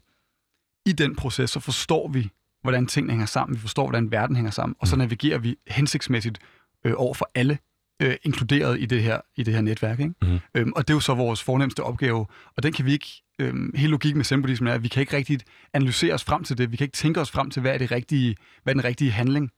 i 0.86 0.92
den 0.92 1.16
proces, 1.16 1.50
så 1.50 1.60
forstår 1.60 2.08
vi, 2.08 2.30
hvordan 2.62 2.86
tingene 2.86 3.12
hænger 3.12 3.26
sammen. 3.26 3.56
Vi 3.56 3.60
forstår, 3.60 3.84
hvordan 3.84 4.10
verden 4.10 4.36
hænger 4.36 4.50
sammen. 4.50 4.76
Og 4.78 4.88
så 4.88 4.96
navigerer 4.96 5.38
vi 5.38 5.56
hensigtsmæssigt 5.66 6.38
øh, 6.84 6.92
over 6.96 7.14
for 7.14 7.30
alle 7.34 7.58
øh, 8.02 8.16
inkluderet 8.22 8.80
i 8.80 8.86
det 8.86 9.02
her, 9.02 9.20
i 9.36 9.42
det 9.42 9.54
her 9.54 9.60
netværk. 9.60 10.00
Ikke? 10.00 10.14
Mhm. 10.22 10.38
Øhm, 10.54 10.72
og 10.76 10.88
det 10.88 10.94
er 10.94 10.96
jo 10.96 11.00
så 11.00 11.14
vores 11.14 11.42
fornemmeste 11.42 11.82
opgave, 11.82 12.26
og 12.56 12.62
den 12.62 12.72
kan 12.72 12.84
vi 12.84 12.92
ikke, 12.92 13.22
øhm, 13.38 13.72
hele 13.74 13.90
logikken 13.90 14.18
med 14.18 14.42
Buddhism 14.42 14.66
er, 14.66 14.72
at 14.72 14.82
vi 14.82 14.88
kan 14.88 15.00
ikke 15.00 15.16
rigtig 15.16 15.40
analysere 15.72 16.14
os 16.14 16.24
frem 16.24 16.44
til 16.44 16.58
det. 16.58 16.72
Vi 16.72 16.76
kan 16.76 16.84
ikke 16.84 16.96
tænke 16.96 17.20
os 17.20 17.30
frem 17.30 17.50
til, 17.50 17.62
hvad 17.62 17.74
er, 17.74 17.78
det 17.78 17.90
rigtige, 17.90 18.36
hvad 18.62 18.74
er 18.74 18.80
den 18.80 18.84
rigtige 18.84 19.10
handling. 19.10 19.50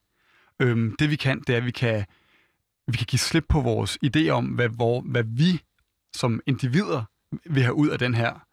Øhm, 0.60 0.96
det 0.98 1.10
vi 1.10 1.16
kan, 1.16 1.40
det 1.46 1.52
er, 1.52 1.56
at 1.56 1.64
vi 1.64 1.70
kan, 1.70 2.04
vi 2.86 2.96
kan 2.96 3.06
give 3.06 3.18
slip 3.18 3.44
på 3.48 3.60
vores 3.60 3.98
idé 4.06 4.28
om, 4.28 4.44
hvad, 4.44 4.68
hvor, 4.68 5.00
hvad 5.00 5.24
vi 5.26 5.60
som 6.14 6.40
individer 6.46 7.02
vil 7.50 7.62
have 7.62 7.74
ud 7.74 7.88
af 7.88 7.98
den 7.98 8.14
her. 8.14 8.46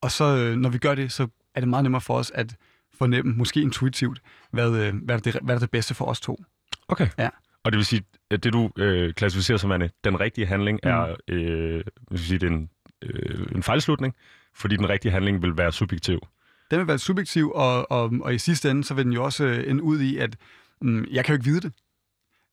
Og 0.00 0.10
så, 0.10 0.36
øh, 0.36 0.56
når 0.56 0.68
vi 0.68 0.78
gør 0.78 0.94
det, 0.94 1.12
så 1.12 1.28
er 1.54 1.60
det 1.60 1.68
meget 1.68 1.82
nemmere 1.82 2.00
for 2.00 2.14
os 2.14 2.30
at 2.34 2.56
fornemme, 3.00 3.32
måske 3.36 3.60
intuitivt, 3.60 4.20
hvad, 4.50 4.70
øh, 4.76 4.94
hvad, 5.04 5.14
er, 5.14 5.18
det, 5.20 5.36
hvad 5.42 5.54
er 5.54 5.58
det 5.58 5.70
bedste 5.70 5.94
for 5.94 6.04
os 6.04 6.20
to. 6.20 6.44
Okay. 6.88 7.08
Ja. 7.18 7.28
Og 7.64 7.72
det 7.72 7.76
vil 7.76 7.84
sige, 7.86 8.02
at 8.30 8.44
det 8.44 8.52
du 8.52 8.70
øh, 8.78 9.14
klassificerer 9.14 9.58
som 9.58 9.70
værende 9.70 9.90
den 10.04 10.20
rigtige 10.20 10.46
handling, 10.46 10.80
Mm. 10.84 10.90
er 10.90 11.16
øh, 11.28 11.84
vil 12.10 12.18
sige, 12.18 12.38
det 12.38 12.46
er 12.46 12.50
en, 12.50 12.70
øh, 13.02 13.46
en 13.54 13.62
fejlslutning, 13.62 14.14
fordi 14.54 14.76
den 14.76 14.88
rigtige 14.88 15.12
handling 15.12 15.42
vil 15.42 15.56
være 15.58 15.72
subjektiv. 15.72 16.20
Den 16.70 16.78
vil 16.78 16.86
være 16.88 16.98
subjektiv, 16.98 17.52
og, 17.54 17.90
og, 17.90 18.12
og 18.22 18.34
i 18.34 18.38
sidste 18.38 18.70
ende, 18.70 18.84
så 18.84 18.94
vil 18.94 19.04
den 19.04 19.12
jo 19.12 19.24
også 19.24 19.44
øh, 19.44 19.70
ende 19.70 19.82
ud 19.82 20.00
i, 20.00 20.16
at 20.16 20.36
mm, 20.80 21.04
jeg 21.10 21.24
kan 21.24 21.32
jo 21.32 21.36
ikke 21.38 21.50
vide 21.50 21.60
det. 21.60 21.72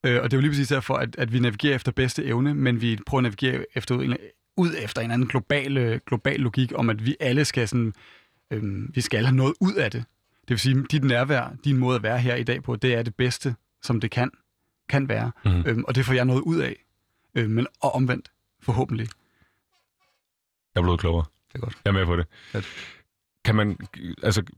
Øh, 0.06 0.22
og 0.24 0.32
det 0.32 0.34
er 0.34 0.38
jo 0.38 0.42
lige 0.42 0.52
præcis 0.52 0.68
derfor, 0.68 0.94
at, 0.96 1.16
at 1.18 1.34
vi 1.34 1.40
navigerer 1.40 1.76
efter 1.76 1.92
bedste 1.92 2.26
evne, 2.26 2.54
men 2.56 2.82
vi 2.82 3.00
prøver 3.06 3.20
at 3.20 3.24
navigere 3.24 3.66
efter, 3.76 3.96
en- 4.00 4.18
ud 4.58 4.70
efter 4.84 5.02
en 5.02 5.12
anden 5.12 5.28
global, 5.28 5.78
øh, 5.78 6.00
global 6.08 6.40
logik 6.40 6.72
om, 6.76 6.90
at 6.90 7.06
vi 7.06 7.16
alle 7.20 7.46
skal 7.46 7.68
sådan, 7.68 7.94
øh, 8.52 8.96
vi 8.96 9.02
skal 9.02 9.26
have 9.26 9.36
noget 9.36 9.54
ud 9.62 9.74
af 9.74 9.92
det. 9.92 10.04
Det 10.48 10.54
vil 10.54 10.60
sige, 10.60 10.84
dit 10.92 11.04
nærvær, 11.04 11.54
din 11.64 11.78
måde 11.78 11.96
at 11.96 12.04
være 12.04 12.20
her 12.20 12.36
i 12.36 12.44
dag 12.44 12.64
på, 12.64 12.76
det 12.76 12.94
er 12.94 13.04
det 13.04 13.16
bedste, 13.16 13.56
som 13.82 14.00
det 14.02 14.12
kan, 14.12 14.32
kan 14.90 15.10
være. 15.10 15.32
Mhm. 15.46 15.64
Øhm, 15.68 15.84
og 15.88 15.96
det 15.96 16.06
får 16.06 16.14
jeg 16.14 16.26
noget 16.26 16.42
ud 16.42 16.58
af. 16.60 16.76
Øh, 17.36 17.50
men 17.50 17.68
og 17.82 17.96
omvendt, 17.96 18.32
forhåbentlig. 18.62 19.08
Jeg 20.76 20.82
er 20.82 20.84
blevet 20.84 21.00
klogere. 21.00 21.26
Det 21.54 21.56
er 21.56 21.60
godt. 21.60 21.78
Jeg 21.86 21.90
er 21.90 21.94
med 21.94 22.06
på 22.06 22.16
det. 22.16 22.26
Fedt. 22.52 22.66
Kan 23.46 23.56
man, 23.56 23.78
altså, 24.24 24.42
kan 24.42 24.54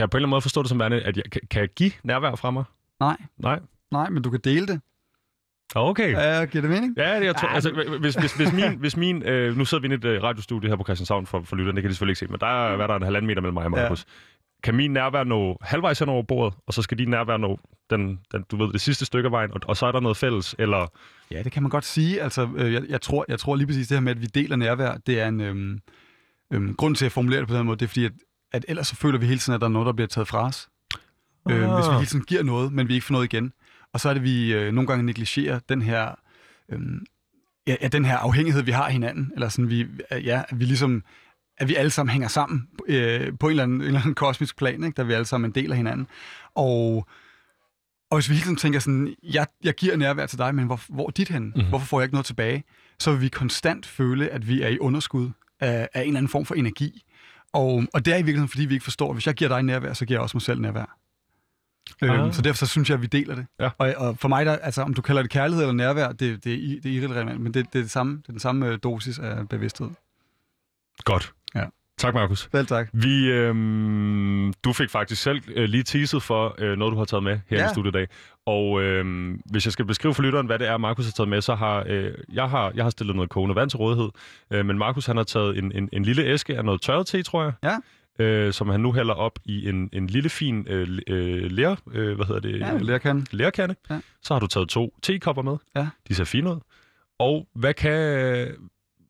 jeg 0.00 0.10
på 0.10 0.16
en 0.16 0.18
eller 0.18 0.26
anden 0.26 0.30
måde 0.30 0.42
forstå 0.42 0.62
det 0.62 0.68
som 0.68 0.78
værende, 0.78 1.02
at 1.02 1.16
jeg, 1.16 1.24
kan, 1.32 1.40
kan 1.50 1.60
jeg 1.60 1.68
give 1.68 1.92
nærvær 2.02 2.34
fra 2.34 2.50
mig? 2.50 2.64
Nej, 3.00 3.16
Nej. 3.38 3.60
nej, 3.90 4.10
men 4.10 4.22
du 4.22 4.30
kan 4.30 4.40
dele 4.40 4.66
det. 4.66 4.80
Okay. 5.74 6.12
Ja, 6.12 6.44
giver 6.44 6.62
det 6.62 6.70
mening? 6.70 6.94
Ja, 6.98 7.18
det, 7.20 7.26
jeg 7.26 7.36
tror, 7.36 7.48
Ja, 7.48 7.54
altså, 7.54 7.96
hvis, 8.00 8.14
hvis, 8.14 8.32
hvis 8.36 8.52
min, 8.52 8.78
hvis 8.78 8.96
min 8.96 9.22
øh, 9.22 9.56
nu 9.56 9.64
sidder 9.64 9.82
vi 9.82 9.94
i 9.94 9.94
et 9.94 10.04
øh, 10.04 10.22
radiostudie 10.22 10.68
her 10.68 10.76
på 10.76 10.84
Christianshavn 10.84 11.26
for, 11.26 11.42
for 11.42 11.56
lytterne, 11.56 11.76
det 11.76 11.82
kan 11.82 11.88
de 11.88 11.94
selvfølgelig 11.94 12.10
ikke 12.12 12.18
se, 12.18 12.26
men 12.26 12.40
der 12.40 12.46
er, 12.46 12.76
hvad 12.76 12.88
der 12.88 12.94
er 12.94 12.98
en 12.98 13.02
halvanden 13.02 13.26
meter 13.26 13.40
mellem 13.42 13.54
mig 13.54 13.64
og 13.64 13.70
Markus. 13.70 14.06
Ja. 14.08 14.12
Kan 14.64 14.74
min 14.74 14.90
nærvær 14.90 15.24
nå 15.24 15.58
halvvejs 15.60 15.98
hen 15.98 16.08
over 16.08 16.22
bordet, 16.22 16.58
og 16.66 16.74
så 16.74 16.82
skal 16.82 16.98
din 16.98 17.08
nærvær 17.08 17.36
nå 17.36 17.58
den, 17.90 18.20
den, 18.32 18.44
du 18.50 18.56
ved, 18.56 18.72
det 18.72 18.80
sidste 18.80 19.04
stykke 19.04 19.26
af 19.26 19.32
vejen, 19.32 19.50
og, 19.52 19.60
og 19.64 19.76
så 19.76 19.86
er 19.86 19.92
der 19.92 20.00
noget 20.00 20.16
fælles, 20.16 20.54
eller... 20.58 20.86
Ja, 21.30 21.42
det 21.42 21.52
kan 21.52 21.62
man 21.62 21.70
godt 21.70 21.84
sige. 21.84 22.22
Altså, 22.22 22.48
øh, 22.56 22.72
jeg, 22.72 22.82
jeg, 22.88 23.00
tror, 23.00 23.24
jeg 23.28 23.38
tror 23.38 23.56
lige 23.56 23.66
præcis 23.66 23.88
det 23.88 23.96
her 23.96 24.02
med, 24.02 24.10
at 24.10 24.20
vi 24.20 24.26
deler 24.26 24.56
nærvær, 24.56 24.94
det 25.06 25.20
er 25.20 25.28
en 25.28 25.40
øhm, 25.40 25.80
øhm, 26.52 26.74
grund 26.74 26.96
til 26.96 27.06
at 27.06 27.12
formulere 27.12 27.40
det 27.40 27.48
på 27.48 27.54
den 27.54 27.66
måde, 27.66 27.78
det 27.78 27.84
er 27.84 27.88
fordi, 27.88 28.04
at, 28.04 28.12
at 28.52 28.64
ellers 28.68 28.88
så 28.88 28.96
føler 28.96 29.18
vi 29.18 29.26
hele 29.26 29.38
tiden, 29.38 29.54
at 29.54 29.60
der 29.60 29.66
er 29.66 29.70
noget, 29.70 29.86
der 29.86 29.92
bliver 29.92 30.08
taget 30.08 30.28
fra 30.28 30.46
os. 30.46 30.68
Øh, 31.50 31.62
Ah. 31.62 31.74
hvis 31.74 31.88
vi 31.88 31.94
hele 31.94 32.06
tiden 32.06 32.24
giver 32.24 32.42
noget, 32.42 32.72
men 32.72 32.88
vi 32.88 32.94
ikke 32.94 33.06
får 33.06 33.12
noget 33.12 33.32
igen. 33.32 33.52
Og 33.92 34.00
så 34.00 34.08
er 34.08 34.14
det, 34.14 34.22
vi 34.22 34.54
øh, 34.54 34.72
nogle 34.72 34.86
gange 34.86 35.04
negligerer 35.04 35.58
den 35.68 35.82
her, 35.82 36.14
øhm, 36.68 37.06
ja, 37.66 37.88
den 37.92 38.04
her 38.04 38.16
afhængighed, 38.16 38.62
vi 38.62 38.70
har 38.70 38.84
af 38.84 38.92
hinanden. 38.92 39.32
Eller 39.34 39.48
sådan, 39.48 39.70
vi, 39.70 39.86
ja, 40.10 40.42
at 40.48 40.60
vi 40.60 40.64
ligesom 40.64 41.02
at 41.58 41.68
vi 41.68 41.74
alle 41.74 41.90
sammen 41.90 42.12
hænger 42.12 42.28
sammen 42.28 42.68
øh, 42.86 43.32
på 43.40 43.46
en 43.46 43.50
eller, 43.50 43.62
anden, 43.62 43.80
en 43.80 43.86
eller 43.86 44.00
anden 44.00 44.14
kosmisk 44.14 44.56
plan, 44.56 44.84
ikke? 44.84 44.96
der 44.96 45.04
vi 45.04 45.12
alle 45.12 45.24
sammen 45.24 45.50
en 45.50 45.54
del 45.54 45.70
af 45.70 45.76
hinanden. 45.76 46.06
Og, 46.54 47.06
og 48.10 48.16
hvis 48.18 48.30
vi 48.30 48.34
hele 48.34 48.44
tiden 48.44 48.56
tænker 48.56 48.80
sådan, 48.80 49.14
jeg, 49.22 49.46
jeg 49.64 49.74
giver 49.74 49.96
nærvær 49.96 50.26
til 50.26 50.38
dig, 50.38 50.54
men 50.54 50.66
hvor, 50.66 50.80
hvor 50.88 51.06
er 51.06 51.10
dit 51.10 51.28
hen? 51.28 51.42
Mhm. 51.42 51.52
Mm-hmm. 51.56 51.68
Hvorfor 51.68 51.86
får 51.86 52.00
jeg 52.00 52.04
ikke 52.04 52.14
noget 52.14 52.26
tilbage? 52.26 52.64
Så 52.98 53.12
vil 53.12 53.20
vi 53.20 53.28
konstant 53.28 53.86
føle, 53.86 54.28
at 54.28 54.48
vi 54.48 54.62
er 54.62 54.68
i 54.68 54.78
underskud 54.78 55.30
af, 55.60 55.88
af 55.94 56.00
en 56.00 56.06
eller 56.06 56.18
anden 56.18 56.30
form 56.30 56.44
for 56.44 56.54
energi. 56.54 57.04
Og, 57.52 57.84
og 57.92 58.04
det 58.04 58.12
er 58.12 58.16
i 58.16 58.22
virkeligheden, 58.22 58.48
fordi 58.48 58.64
vi 58.64 58.74
ikke 58.74 58.84
forstår, 58.84 59.08
at 59.08 59.14
hvis 59.14 59.26
jeg 59.26 59.34
giver 59.34 59.48
dig 59.48 59.62
nærvær, 59.62 59.92
så 59.92 60.06
giver 60.06 60.18
jeg 60.18 60.22
også 60.22 60.36
mig 60.36 60.42
selv 60.42 60.60
nærvær. 60.60 60.98
Ah. 62.02 62.20
Øhm, 62.20 62.32
så 62.32 62.42
derfor 62.42 62.66
så 62.66 62.66
synes 62.66 62.90
jeg, 62.90 62.94
at 62.94 63.02
vi 63.02 63.06
deler 63.06 63.34
det. 63.34 63.46
Ja. 63.60 63.70
Og, 63.78 63.94
og 63.96 64.18
for 64.18 64.28
mig, 64.28 64.46
der, 64.46 64.56
altså, 64.56 64.82
om 64.82 64.94
du 64.94 65.02
kalder 65.02 65.22
det 65.22 65.30
kærlighed 65.30 65.62
eller 65.62 65.74
nærvær, 65.74 66.08
det, 66.08 66.44
det, 66.44 66.54
er, 66.54 66.80
det 66.80 66.86
er 66.86 67.00
irrelevant, 67.00 67.40
men 67.40 67.54
det, 67.54 67.72
det, 67.72 67.78
er 67.78 67.82
det 67.82 67.90
samme, 67.90 68.16
det 68.16 68.28
er 68.28 68.32
den 68.32 68.40
samme 68.40 68.66
øh, 68.66 68.78
dosis 68.82 69.18
af 69.18 69.48
bevidsthed. 69.48 69.90
Godt. 71.04 71.32
Ja. 71.54 71.64
Tak, 71.98 72.14
Markus. 72.14 72.48
Vel 72.52 72.66
tak. 72.66 72.88
Vi, 72.92 73.30
øhm, 73.30 74.52
du 74.64 74.72
fik 74.72 74.90
faktisk 74.90 75.22
selv 75.22 75.40
øh, 75.54 75.64
lige 75.68 75.82
teaset 75.82 76.22
for 76.22 76.54
øh, 76.58 76.78
noget, 76.78 76.92
du 76.92 76.98
har 76.98 77.04
taget 77.04 77.22
med 77.22 77.40
her 77.48 77.58
Ja. 77.58 77.66
i 77.66 77.68
studiet 77.72 77.92
i 77.92 77.96
dag. 77.98 78.08
Og 78.46 78.82
øhm, 78.82 79.40
hvis 79.50 79.66
jeg 79.66 79.72
skal 79.72 79.84
beskrive 79.84 80.14
for 80.14 80.22
lytteren, 80.22 80.46
hvad 80.46 80.58
det 80.58 80.68
er, 80.68 80.76
Markus 80.76 81.04
har 81.04 81.12
taget 81.12 81.28
med, 81.28 81.40
så 81.40 81.54
har 81.54 81.84
øh, 81.88 82.10
jeg, 82.32 82.50
har 82.50 82.72
jeg 82.74 82.84
har 82.84 82.90
stillet 82.90 83.16
noget 83.16 83.30
kogende 83.30 83.56
vand 83.56 83.70
til 83.70 83.76
rådighed. 83.76 84.08
Øh, 84.50 84.66
men 84.66 84.78
Markus 84.78 85.06
han 85.06 85.16
har 85.16 85.24
taget 85.24 85.58
en, 85.58 85.72
en, 85.72 85.88
en 85.92 86.04
lille 86.04 86.24
æske 86.24 86.56
af 86.56 86.64
noget 86.64 86.80
tørret 86.82 87.06
te, 87.06 87.22
tror 87.22 87.42
jeg. 87.42 87.52
Ja. 87.62 87.76
Øh, 88.24 88.52
som 88.52 88.68
han 88.68 88.80
nu 88.80 88.92
hælder 88.92 89.14
op 89.14 89.38
i 89.44 89.68
en, 89.68 89.90
en 89.92 90.06
lille 90.06 90.28
fin 90.28 90.66
øh, 90.68 90.98
øh, 91.08 91.50
lær, 91.50 91.74
øh, 91.92 92.14
hvad 92.16 92.26
hedder 92.26 92.40
det? 92.40 92.60
Ja, 92.60 92.78
lærkan. 92.78 93.26
lærkande. 93.30 93.74
Ja. 93.90 94.00
Så 94.22 94.34
har 94.34 94.38
du 94.40 94.46
taget 94.46 94.68
to 94.68 94.94
tekopper 95.02 95.42
med. 95.42 95.56
Ja. 95.76 95.88
De 96.08 96.14
ser 96.14 96.24
fine 96.24 96.50
ud. 96.50 96.60
Og 97.18 97.46
hvad 97.54 97.74
kan, 97.74 98.48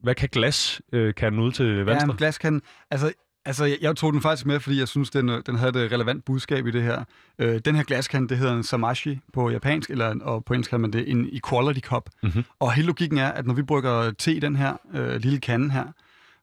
hvad 0.05 0.15
kan 0.15 0.29
glas 0.33 0.81
øh, 0.93 1.15
kan 1.15 1.39
ud 1.39 1.53
til 1.53 1.67
Ja, 1.67 1.73
venstre? 1.83 2.11
en 2.11 2.17
glaskande. 2.17 2.61
Altså, 2.91 3.13
altså 3.45 3.65
jeg, 3.65 3.79
jeg 3.81 3.97
tog 3.97 4.13
den 4.13 4.23
faktisk 4.23 4.47
med, 4.47 4.61
fordi 4.61 4.79
jeg 4.79 4.89
synes, 4.89 5.11
den, 5.11 5.29
øh, 5.29 5.43
den 5.47 5.57
havde 5.57 5.85
et 5.87 5.93
relevant 5.93 6.25
budskab 6.25 6.67
i 6.67 6.71
det 6.71 6.83
her. 6.83 7.05
Øh, 7.39 7.61
den 7.65 7.77
her 7.77 7.83
glaskande, 7.83 8.29
det 8.29 8.39
hedder 8.39 8.57
en 8.57 8.63
samashi 8.63 9.21
på 9.33 9.51
japansk, 9.51 9.91
eller, 9.91 10.15
og 10.23 10.45
på 10.45 10.55
engelsk 10.55 10.71
kalder 10.71 10.81
man 10.81 10.93
det 10.93 11.11
en 11.11 11.29
equality 11.33 11.81
cup. 11.81 12.11
Mhm. 12.23 12.45
Og 12.61 12.73
hele 12.73 12.87
logikken 12.87 13.19
er, 13.19 13.29
at 13.29 13.47
når 13.47 13.55
vi 13.55 13.63
brygger 13.63 14.11
te 14.11 14.33
i 14.35 14.41
den 14.41 14.57
her 14.57 14.77
øh, 14.95 15.17
lille 15.17 15.41
kande 15.41 15.71
her, 15.71 15.85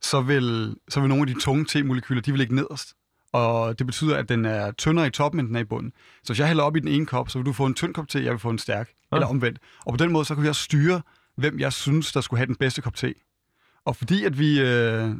så 0.01 0.21
vil, 0.21 0.75
så 0.89 0.99
vil 0.99 1.09
nogle 1.09 1.21
af 1.21 1.27
de 1.35 1.41
tunge 1.41 1.65
te-molekyler, 1.65 2.21
de 2.21 2.31
vil 2.31 2.39
ligge 2.39 2.55
nederst. 2.55 2.93
Og 3.33 3.79
det 3.79 3.87
betyder, 3.87 4.17
at 4.17 4.29
den 4.29 4.45
er 4.45 4.71
tyndere 4.71 5.07
i 5.07 5.09
toppen, 5.09 5.39
end 5.39 5.47
den 5.47 5.55
er 5.55 5.59
i 5.59 5.63
bunden. 5.63 5.91
Så 6.23 6.33
hvis 6.33 6.39
jeg 6.39 6.47
hælder 6.47 6.63
op 6.63 6.75
i 6.75 6.79
den 6.79 6.87
ene 6.87 7.05
kop, 7.05 7.29
så 7.29 7.37
vil 7.39 7.45
du 7.45 7.53
få 7.53 7.65
en 7.65 7.73
tynd 7.73 7.93
kop 7.93 8.07
te, 8.07 8.23
jeg 8.23 8.31
vil 8.31 8.39
få 8.39 8.49
en 8.49 8.57
stærk. 8.59 8.89
Ah. 9.11 9.17
Eller 9.17 9.27
omvendt. 9.27 9.59
Og 9.85 9.93
på 9.93 9.97
den 9.97 10.11
måde, 10.11 10.25
så 10.25 10.35
kan 10.35 10.47
også 10.47 10.63
styre, 10.63 11.01
hvem 11.37 11.59
jeg 11.59 11.73
synes, 11.73 12.11
der 12.11 12.21
skulle 12.21 12.37
have 12.37 12.47
den 12.47 12.55
bedste 12.55 12.81
kop 12.81 12.95
te. 12.95 13.13
Og 13.85 13.95
fordi 13.95 14.25
at 14.25 14.39
vi 14.39 14.61
øh, 14.61 15.15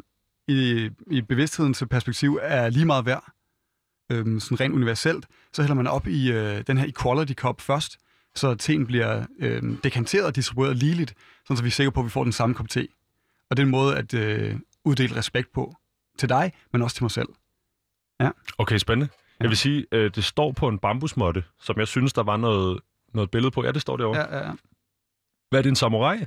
i, 0.48 0.90
i 1.12 1.22
bevidsthedens 1.22 1.84
perspektiv 1.90 2.40
er 2.42 2.70
lige 2.70 2.86
meget 2.86 3.06
værd, 3.06 3.32
øh, 4.12 4.42
sådan 4.42 4.60
rent 4.60 4.74
universelt, 4.74 5.28
så 5.54 5.62
hælder 5.62 5.76
man 5.76 5.88
op 5.88 6.08
i 6.08 6.32
øh, 6.32 6.64
den 6.68 6.78
her 6.78 6.86
equality 6.86 7.34
cup 7.34 7.62
først, 7.62 7.98
så 8.36 8.56
teen 8.56 8.86
bliver 8.86 9.26
øh, 9.40 9.64
dekanteret 9.84 10.26
og 10.26 10.36
distribueret 10.36 10.78
ligeligt, 10.78 11.14
sådan 11.46 11.58
så 11.58 11.64
vi 11.64 11.68
er 11.68 11.72
sikre 11.72 11.92
på, 11.92 12.00
at 12.00 12.06
vi 12.06 12.10
får 12.10 12.24
den 12.24 12.34
samme 12.34 12.56
kop 12.56 12.70
te. 12.70 12.88
Og 13.50 13.58
det 13.58 13.64
er 13.64 13.66
en 13.66 13.72
måde 13.72 13.98
at 13.98 14.14
øh, 14.14 14.60
uddele 14.86 15.16
respekt 15.16 15.52
på 15.54 15.76
til 16.18 16.30
dig, 16.30 16.54
men 16.74 16.82
også 16.82 16.96
til 16.96 17.04
mig 17.04 17.12
selv. 17.12 17.28
Okay, 18.58 18.78
spændende. 18.78 19.10
Ja. 19.12 19.18
Ja. 19.40 19.44
Jeg 19.44 19.50
vil 19.50 19.58
sige, 19.58 19.86
øh, 19.92 20.12
det 20.16 20.24
står 20.24 20.52
på 20.52 20.68
en 20.68 20.80
bambusmåtte, 20.80 21.44
som 21.60 21.80
jeg 21.80 21.88
synes, 21.88 22.14
der 22.14 22.24
var 22.24 22.38
noget, 22.38 22.80
noget 23.14 23.32
billede 23.32 23.52
på. 23.52 23.64
Ja, 23.64 23.72
det 23.72 23.82
står 23.82 23.98
derovre. 23.98 24.20
Ja. 24.20 24.36
Ja, 24.36 24.38
ja, 24.38 24.48
ja. 24.48 24.54
Hvad 25.50 25.60
er 25.60 25.62
det, 25.64 25.70
en 25.70 25.76
samurai? 25.76 26.26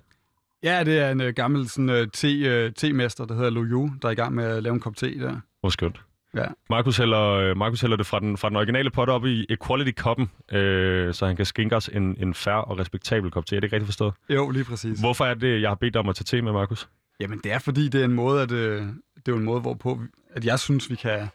Ja 0.64 0.85
det 0.85 0.99
er 0.99 1.11
en 1.11 1.21
øh, 1.21 1.35
gammel 1.35 1.68
sådan, 1.68 1.88
øh, 1.90 2.09
te, 2.12 2.28
øh, 2.38 2.73
te-mester, 2.73 3.25
der 3.25 3.35
hedder 3.35 3.50
Lu 3.50 3.64
Yu, 3.64 3.90
der 4.02 4.09
er 4.09 4.12
i 4.12 4.14
gang 4.14 4.35
med 4.35 4.44
at 4.44 4.62
lave 4.62 4.75
en 4.75 4.80
kop 4.80 4.97
te 4.97 5.18
der. 5.21 5.37
Hvor 5.61 5.71
skønt. 5.71 6.00
Ja. 6.37 6.44
Markus 6.71 6.97
hælder, 6.97 7.21
øh, 7.30 7.56
Markus 7.56 7.80
hælder 7.80 7.97
det 7.97 8.06
fra 8.06 8.21
den, 8.21 8.37
fra 8.37 8.49
den 8.49 8.56
originale 8.56 8.90
pot 8.90 9.09
op 9.09 9.26
i 9.26 9.47
Equality-koppen, 9.50 10.30
øh, 10.52 11.14
så 11.14 11.26
han 11.26 11.37
kan 11.37 11.47
skænke 11.47 11.76
os 11.76 11.88
en, 11.92 12.16
en 12.21 12.35
færre 12.35 12.64
og 12.64 12.78
respektabel 12.78 13.30
kop 13.30 13.47
te. 13.47 13.56
Er 13.56 13.61
det 13.61 13.64
ikke 13.66 13.76
rigtigt 13.76 13.87
forstået? 13.88 14.14
Jo, 14.30 14.50
lige 14.50 14.64
præcis. 14.64 15.00
Hvorfor 15.00 15.25
er 15.25 15.35
det, 15.35 15.61
jeg 15.62 15.71
har 15.71 15.75
bedt 15.75 15.94
dig 15.94 16.00
om 16.00 16.09
at 16.09 16.16
tage 16.16 16.38
te 16.38 16.42
med, 16.42 16.52
Markus? 16.52 16.88
Jamen, 17.21 17.40
det 17.44 17.52
er 17.52 17.59
fordi, 17.59 17.88
det 17.88 18.00
er 18.00 18.04
en 18.04 18.12
måde, 18.12 18.42
at, 18.42 18.50
øh, 18.52 18.83
det 19.26 19.33
er 19.33 19.37
en 19.37 19.44
måde, 19.44 19.61
hvorpå 19.61 19.94
vi- 19.94 20.06
at 20.35 20.44
jeg 20.44 20.59
synes, 20.61 20.90
vi 20.90 20.94
kan, 20.94 21.28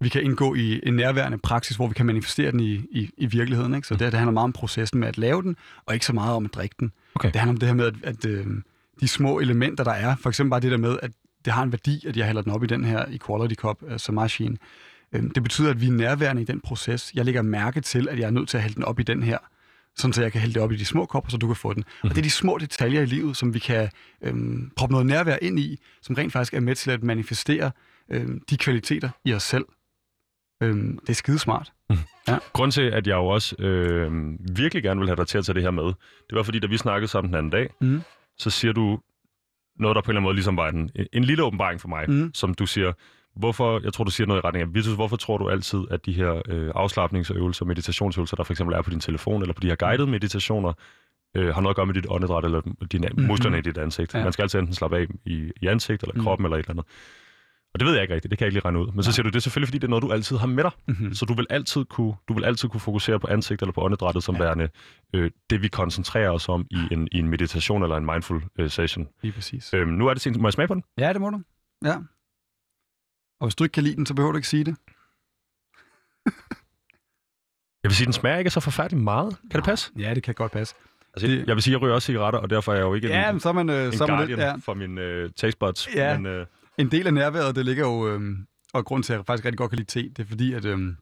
vi 0.00 0.08
kan 0.08 0.22
indgå 0.22 0.54
i 0.54 0.80
en 0.82 0.94
nærværende 0.96 1.38
praksis, 1.38 1.76
hvor 1.76 1.86
vi 1.86 1.94
kan 1.94 2.06
manifestere 2.06 2.50
den 2.50 2.60
i, 2.60 2.72
i, 2.74 3.10
i 3.16 3.26
virkeligheden. 3.26 3.74
Ikke? 3.74 3.88
Så 3.88 3.94
det, 3.94 4.00
det 4.00 4.14
handler 4.14 4.32
meget 4.32 4.44
om 4.44 4.52
processen 4.52 5.00
med 5.00 5.08
at 5.08 5.18
lave 5.18 5.42
den, 5.42 5.56
og 5.86 5.94
ikke 5.94 6.06
så 6.06 6.12
meget 6.12 6.34
om 6.36 6.44
at 6.44 6.54
drikke 6.54 6.74
den. 6.80 6.92
Okay. 7.14 7.30
Det 7.32 7.40
handler 7.40 7.52
om 7.52 7.56
det 7.56 7.68
her 7.68 7.74
med, 7.74 7.86
at, 7.86 7.94
at 8.02 8.26
øh, 8.26 8.46
de 9.00 9.08
små 9.08 9.40
elementer, 9.40 9.84
der 9.84 9.92
er, 9.92 10.16
for 10.16 10.28
eksempel 10.28 10.50
bare 10.50 10.60
det 10.60 10.70
der 10.70 10.76
med, 10.76 10.98
at 11.02 11.10
det 11.44 11.52
har 11.52 11.62
en 11.62 11.72
værdi, 11.72 12.06
at 12.06 12.16
jeg 12.16 12.26
hælder 12.26 12.42
den 12.42 12.52
op 12.52 12.64
i 12.64 12.66
den 12.66 12.84
her 12.84 13.04
Equality 13.08 13.54
Cup, 13.54 13.82
altså 13.90 14.12
machine. 14.12 14.56
Øh, 15.12 15.22
det 15.34 15.42
betyder, 15.42 15.70
at 15.70 15.80
vi 15.80 15.86
er 15.86 15.92
nærværende 15.92 16.42
i 16.42 16.44
den 16.44 16.60
proces. 16.60 17.12
Jeg 17.14 17.24
lægger 17.24 17.42
mærke 17.42 17.80
til, 17.80 18.08
at 18.08 18.18
jeg 18.18 18.26
er 18.26 18.30
nødt 18.30 18.48
til 18.48 18.56
at 18.56 18.62
hælde 18.62 18.74
den 18.74 18.84
op 18.84 19.00
i 19.00 19.02
den 19.02 19.22
her, 19.22 19.38
sådan 19.96 20.12
så 20.12 20.22
jeg 20.22 20.32
kan 20.32 20.40
hælde 20.40 20.54
det 20.54 20.62
op 20.62 20.72
i 20.72 20.76
de 20.76 20.84
små 20.84 21.06
kopper, 21.06 21.30
så 21.30 21.36
du 21.36 21.46
kan 21.46 21.56
få 21.56 21.74
den. 21.74 21.84
Mm. 22.02 22.08
Og 22.08 22.10
det 22.10 22.18
er 22.18 22.22
de 22.22 22.30
små 22.30 22.58
detaljer 22.58 23.00
i 23.00 23.06
livet, 23.06 23.36
som 23.36 23.54
vi 23.54 23.58
kan 23.58 23.88
øhm, 24.22 24.70
proppe 24.76 24.92
noget 24.92 25.06
nærvær 25.06 25.36
ind 25.42 25.58
i, 25.58 25.78
som 26.02 26.14
rent 26.14 26.32
faktisk 26.32 26.54
er 26.54 26.60
med 26.60 26.74
til 26.74 26.90
at 26.90 27.02
manifestere 27.02 27.70
øhm, 28.08 28.40
de 28.50 28.56
kvaliteter 28.56 29.10
i 29.24 29.34
os 29.34 29.42
selv. 29.42 29.64
Øhm, 30.62 30.98
det 30.98 31.08
er 31.10 31.14
skidesmart. 31.14 31.72
Grund 32.52 32.72
til, 32.72 32.82
at 32.82 33.06
jeg 33.06 33.14
jo 33.14 33.26
også 33.26 33.56
øh, 33.58 34.12
virkelig 34.56 34.82
gerne 34.82 35.00
vil 35.00 35.08
have 35.08 35.16
dig 35.16 35.26
til 35.26 35.38
at 35.38 35.44
tage 35.44 35.54
det 35.54 35.62
her 35.62 35.70
med, 35.70 35.84
det 35.84 35.94
var 36.36 36.42
fordi, 36.42 36.58
da 36.58 36.66
vi 36.66 36.76
snakkede 36.76 37.08
sammen 37.08 37.28
den 37.28 37.38
anden 37.38 37.50
dag, 37.50 37.68
Mm. 37.80 38.02
så 38.38 38.50
siger 38.50 38.72
du 38.72 38.98
noget, 39.78 39.94
der 39.96 40.00
på 40.02 40.10
en 40.10 40.10
eller 40.10 40.18
anden 40.20 40.22
måde 40.22 40.34
ligesom 40.34 40.56
var 40.56 40.68
en, 40.68 40.90
en 41.12 41.24
lille 41.24 41.44
åbenbaring 41.44 41.80
for 41.80 41.88
mig, 41.88 42.10
Mm. 42.10 42.30
som 42.34 42.54
du 42.54 42.66
siger, 42.66 42.92
hvorfor, 43.36 43.80
jeg 43.84 43.92
tror, 43.92 44.04
du 44.04 44.10
siger 44.10 44.26
noget 44.26 44.40
i 44.40 44.46
retning 44.46 44.62
af, 44.68 44.74
Vitus, 44.74 44.94
hvorfor 44.94 45.16
tror 45.16 45.38
du 45.38 45.48
altid, 45.48 45.80
at 45.90 46.06
de 46.06 46.12
her 46.12 46.42
øh, 46.48 46.70
afslappningsøvelser, 46.74 47.64
meditationsøvelser, 47.64 48.36
der 48.36 48.44
for 48.44 48.52
eksempel 48.52 48.76
er 48.76 48.82
på 48.82 48.90
din 48.90 49.00
telefon, 49.00 49.42
eller 49.42 49.54
på 49.54 49.60
de 49.60 49.66
her 49.68 49.76
guidede 49.76 50.06
meditationer, 50.10 50.72
øh, 51.36 51.54
har 51.54 51.60
noget 51.60 51.72
at 51.72 51.76
gøre 51.76 51.86
med 51.86 51.94
dit 51.94 52.06
åndedræt, 52.08 52.44
eller 52.44 52.60
dine 52.92 53.08
Mhm. 53.12 53.26
musklerne 53.26 53.58
i 53.58 53.60
dit 53.60 53.78
ansigt. 53.78 54.14
Ja. 54.14 54.22
Man 54.24 54.32
skal 54.32 54.42
altid 54.42 54.58
enten 54.58 54.74
slappe 54.74 54.96
af 54.98 55.06
i, 55.26 55.50
i 55.62 55.66
ansigt, 55.66 56.02
eller 56.02 56.14
Mm. 56.14 56.22
kroppen, 56.22 56.44
eller 56.46 56.56
et 56.56 56.60
eller 56.60 56.70
andet. 56.70 56.84
Og 57.74 57.80
det 57.80 57.86
ved 57.86 57.92
jeg 57.94 58.02
ikke 58.02 58.14
rigtigt, 58.14 58.30
det 58.30 58.38
kan 58.38 58.44
jeg 58.44 58.48
ikke 58.48 58.54
lige 58.56 58.64
regne 58.64 58.78
ud. 58.80 58.92
Men 58.92 59.02
så 59.02 59.12
siger 59.12 59.22
du, 59.22 59.28
det 59.28 59.36
er 59.36 59.40
selvfølgelig, 59.40 59.68
fordi 59.68 59.78
det 59.78 59.84
er 59.84 59.88
noget, 59.90 60.02
du 60.02 60.12
altid 60.12 60.36
har 60.36 60.46
med 60.46 60.64
dig. 60.64 60.70
Mm-hmm. 60.88 61.14
Så 61.14 61.24
du 61.24 61.34
vil 61.34 61.46
altid 61.50 61.84
kunne, 61.84 62.14
du 62.28 62.34
vil 62.34 62.44
altid 62.44 62.68
kunne 62.68 62.80
fokusere 62.80 63.20
på 63.20 63.26
ansigt 63.26 63.62
eller 63.62 63.72
på 63.72 63.80
åndedrættet 63.80 64.24
som 64.24 64.34
Ja. 64.36 64.42
værende 64.42 64.68
øh, 65.14 65.30
det, 65.50 65.62
vi 65.62 65.68
koncentrerer 65.68 66.30
os 66.30 66.48
om 66.48 66.66
i 66.70 66.88
en, 66.90 67.08
i 67.12 67.18
en 67.18 67.28
meditation 67.28 67.82
eller 67.82 67.96
en 67.96 68.06
mindful 68.06 68.42
øh, 68.58 68.70
session. 68.70 69.08
Lige 69.22 69.32
præcis. 69.32 69.74
Øhm, 69.74 69.88
nu 69.90 70.06
er 70.06 70.14
det 70.14 70.22
sent. 70.22 70.36
Må 70.40 70.48
jeg 70.48 70.52
smage 70.52 70.68
på 70.68 70.74
den? 70.74 70.84
Ja, 70.98 71.12
det 71.12 71.20
må 71.20 71.30
du. 71.30 71.40
Ja. 71.84 71.96
Og 73.40 73.46
hvis 73.46 73.54
du 73.54 73.64
ikke 73.64 73.72
kan 73.74 73.82
lide 73.82 73.96
den, 73.96 74.06
så 74.06 74.14
behøver 74.14 74.32
du 74.32 74.38
ikke 74.38 74.48
sige 74.48 74.64
det. 74.64 74.76
Jeg 77.82 77.88
vil 77.88 77.96
sige, 77.96 78.04
den 78.04 78.12
smager 78.12 78.38
ikke 78.38 78.50
så 78.50 78.60
forfærdeligt 78.60 79.02
meget. 79.04 79.36
Kan 79.50 79.58
det 79.60 79.64
passe? 79.64 79.92
Ja, 79.98 80.14
det 80.14 80.22
kan 80.22 80.34
godt 80.34 80.52
passe. 80.52 80.74
Altså, 81.14 81.26
Det- 81.26 81.46
Jeg 81.46 81.54
vil 81.56 81.62
sige, 81.62 81.72
jeg 81.72 81.82
ryger 81.82 81.94
også 81.94 82.06
cigaretter, 82.06 82.40
og 82.40 82.50
derfor 82.50 82.72
er 82.72 82.76
jeg 82.76 82.82
jo 82.82 82.94
ikke 82.94 83.08
Ja, 83.08 83.30
en, 83.30 83.40
så 83.40 83.52
man, 83.52 83.70
øh, 83.70 83.86
en 83.86 83.92
så 83.92 84.06
man 84.06 84.16
guardian 84.16 84.28
lidt, 84.38 84.40
ja. 84.40 84.54
for 84.56 84.74
min 84.74 84.98
øh, 84.98 85.30
taste 85.36 85.58
buds. 85.58 85.88
Ja. 85.94 86.18
Men, 86.18 86.26
øh, 86.26 86.46
En 86.78 86.90
del 86.90 87.06
af 87.06 87.14
nærværet, 87.14 87.56
det 87.56 87.64
ligger 87.64 87.86
jo, 87.86 88.08
øhm, 88.08 88.46
og 88.72 88.84
grund 88.84 89.04
til, 89.04 89.12
at 89.12 89.16
jeg 89.16 89.26
faktisk 89.26 89.44
rigtig 89.44 89.58
godt 89.58 89.70
kan 89.70 89.76
lide 89.76 89.90
te, 89.90 90.08
det 90.08 90.18
er 90.18 90.28
fordi, 90.28 90.52
at 90.52 90.64
øhm, 90.64 90.96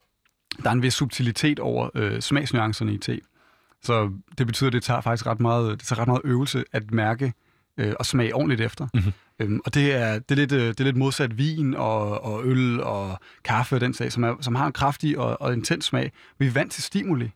der 0.63 0.69
er 0.69 0.73
en 0.73 0.83
vis 0.83 0.95
subtilitet 0.95 1.59
over 1.59 1.91
øh, 1.95 2.21
smagsnuancerne 2.21 2.95
i 2.95 2.99
te. 2.99 3.21
Så 3.83 4.13
det 4.39 4.47
betyder, 4.47 4.69
at 4.69 4.73
det 4.73 4.83
tager 4.83 5.01
faktisk 5.01 5.27
ret 5.27 5.41
meget, 5.41 5.79
det 5.79 5.87
tager 5.87 6.01
ret 6.01 6.09
meget 6.09 6.23
øvelse 6.25 6.65
at 6.73 6.91
mærke 6.91 7.33
øh, 7.79 7.95
og 7.99 8.07
smage 8.07 8.35
ordentligt 8.35 8.61
efter. 8.61 8.89
Mhm. 8.95 9.13
Øhm, 9.41 9.61
og 9.65 9.75
det 9.75 9.95
er, 9.95 10.19
det, 10.19 10.31
er 10.31 10.35
lidt, 10.35 10.53
øh, 10.53 10.69
det 10.69 10.81
er 10.81 10.85
lidt 10.85 10.97
modsat 10.97 11.39
vin 11.39 11.75
og, 11.75 12.25
og 12.25 12.45
øl 12.45 12.81
og 12.83 13.19
kaffe 13.45 13.77
og 13.77 13.81
den 13.81 13.95
sag, 13.95 14.13
som, 14.13 14.25
er, 14.25 14.37
som 14.41 14.55
har 14.55 14.67
en 14.67 14.73
kraftig 14.73 15.19
og, 15.19 15.41
og 15.41 15.53
intens 15.53 15.85
smag. 15.85 16.13
Vi 16.39 16.47
er 16.47 16.51
vant 16.51 16.73
til 16.73 16.83
stimuli. 16.83 17.31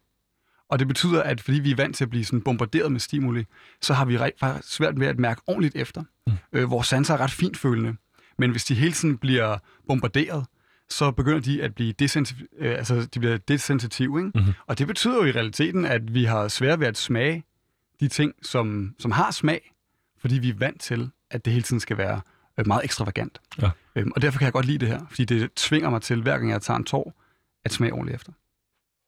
Og 0.69 0.79
det 0.79 0.89
betyder, 0.89 1.23
at 1.23 1.41
fordi 1.41 1.59
vi 1.59 1.71
er 1.71 1.77
vant 1.77 1.97
til 1.97 2.05
at 2.05 2.11
blive 2.11 2.25
sådan 2.25 2.41
bombarderet 2.41 2.93
med 2.93 3.01
stimuli, 3.01 3.45
så 3.81 3.95
har 3.95 4.05
vi 4.05 4.19
faktisk 4.41 4.75
svært 4.75 5.01
ved 5.01 5.07
at 5.07 5.19
mærke 5.19 5.41
ordentligt 5.47 5.77
efter. 5.77 6.03
Mm. 6.27 6.33
Øh, 6.53 6.71
vores 6.71 6.87
sanser 6.87 7.15
er 7.15 7.21
ret 7.21 7.31
finfølende. 7.31 7.97
Men 8.39 8.51
hvis 8.51 8.65
de 8.65 8.75
hele 8.75 8.93
tiden 8.93 9.19
bliver 9.19 9.59
bombarderet, 9.89 10.47
så 10.89 11.11
begynder 11.11 11.41
de 11.41 11.63
at 11.63 11.75
blive 11.75 11.93
desensitive, 11.93 12.49
øh, 12.59 12.71
altså 12.79 13.09
de 13.15 13.19
bliver 13.19 13.37
desensitive, 13.37 14.19
ikke? 14.19 14.39
Mhm. 14.39 14.53
Og 14.67 14.79
det 14.79 14.87
betyder 14.87 15.15
jo 15.15 15.25
i 15.25 15.33
realiteten, 15.33 15.85
at 15.85 16.15
vi 16.15 16.25
har 16.25 16.49
svært 16.49 16.81
ved 16.81 16.87
at 16.87 16.97
smage 16.97 17.45
de 18.01 18.09
ting, 18.09 18.33
som, 18.43 18.95
som 18.99 19.11
har 19.11 19.31
smag, 19.31 19.73
fordi 20.21 20.39
vi 20.39 20.49
er 20.49 20.55
vant 20.55 20.81
til, 20.81 21.11
at 21.31 21.45
det 21.45 21.53
hele 21.53 21.63
tiden 21.63 21.81
skal 21.81 21.97
være 21.99 22.21
øh, 22.59 22.67
meget 22.67 22.85
ekstravagant. 22.85 23.41
Ja. 23.63 23.71
Øhm, 23.97 24.13
og 24.17 24.23
derfor 24.23 24.39
kan 24.39 24.45
jeg 24.45 24.53
godt 24.53 24.67
lide 24.67 24.79
det 24.79 24.89
her, 24.89 25.01
fordi 25.09 25.25
det 25.25 25.53
tvinger 25.55 25.91
mig 25.91 26.03
til, 26.03 26.23
hver 26.23 26.39
gang 26.39 26.51
jeg 26.51 26.63
tager 26.63 26.79
en 26.79 26.85
tår, 26.85 27.15
at 27.65 27.73
smage 27.73 27.93
ordentligt 27.93 28.15
efter. 28.17 28.33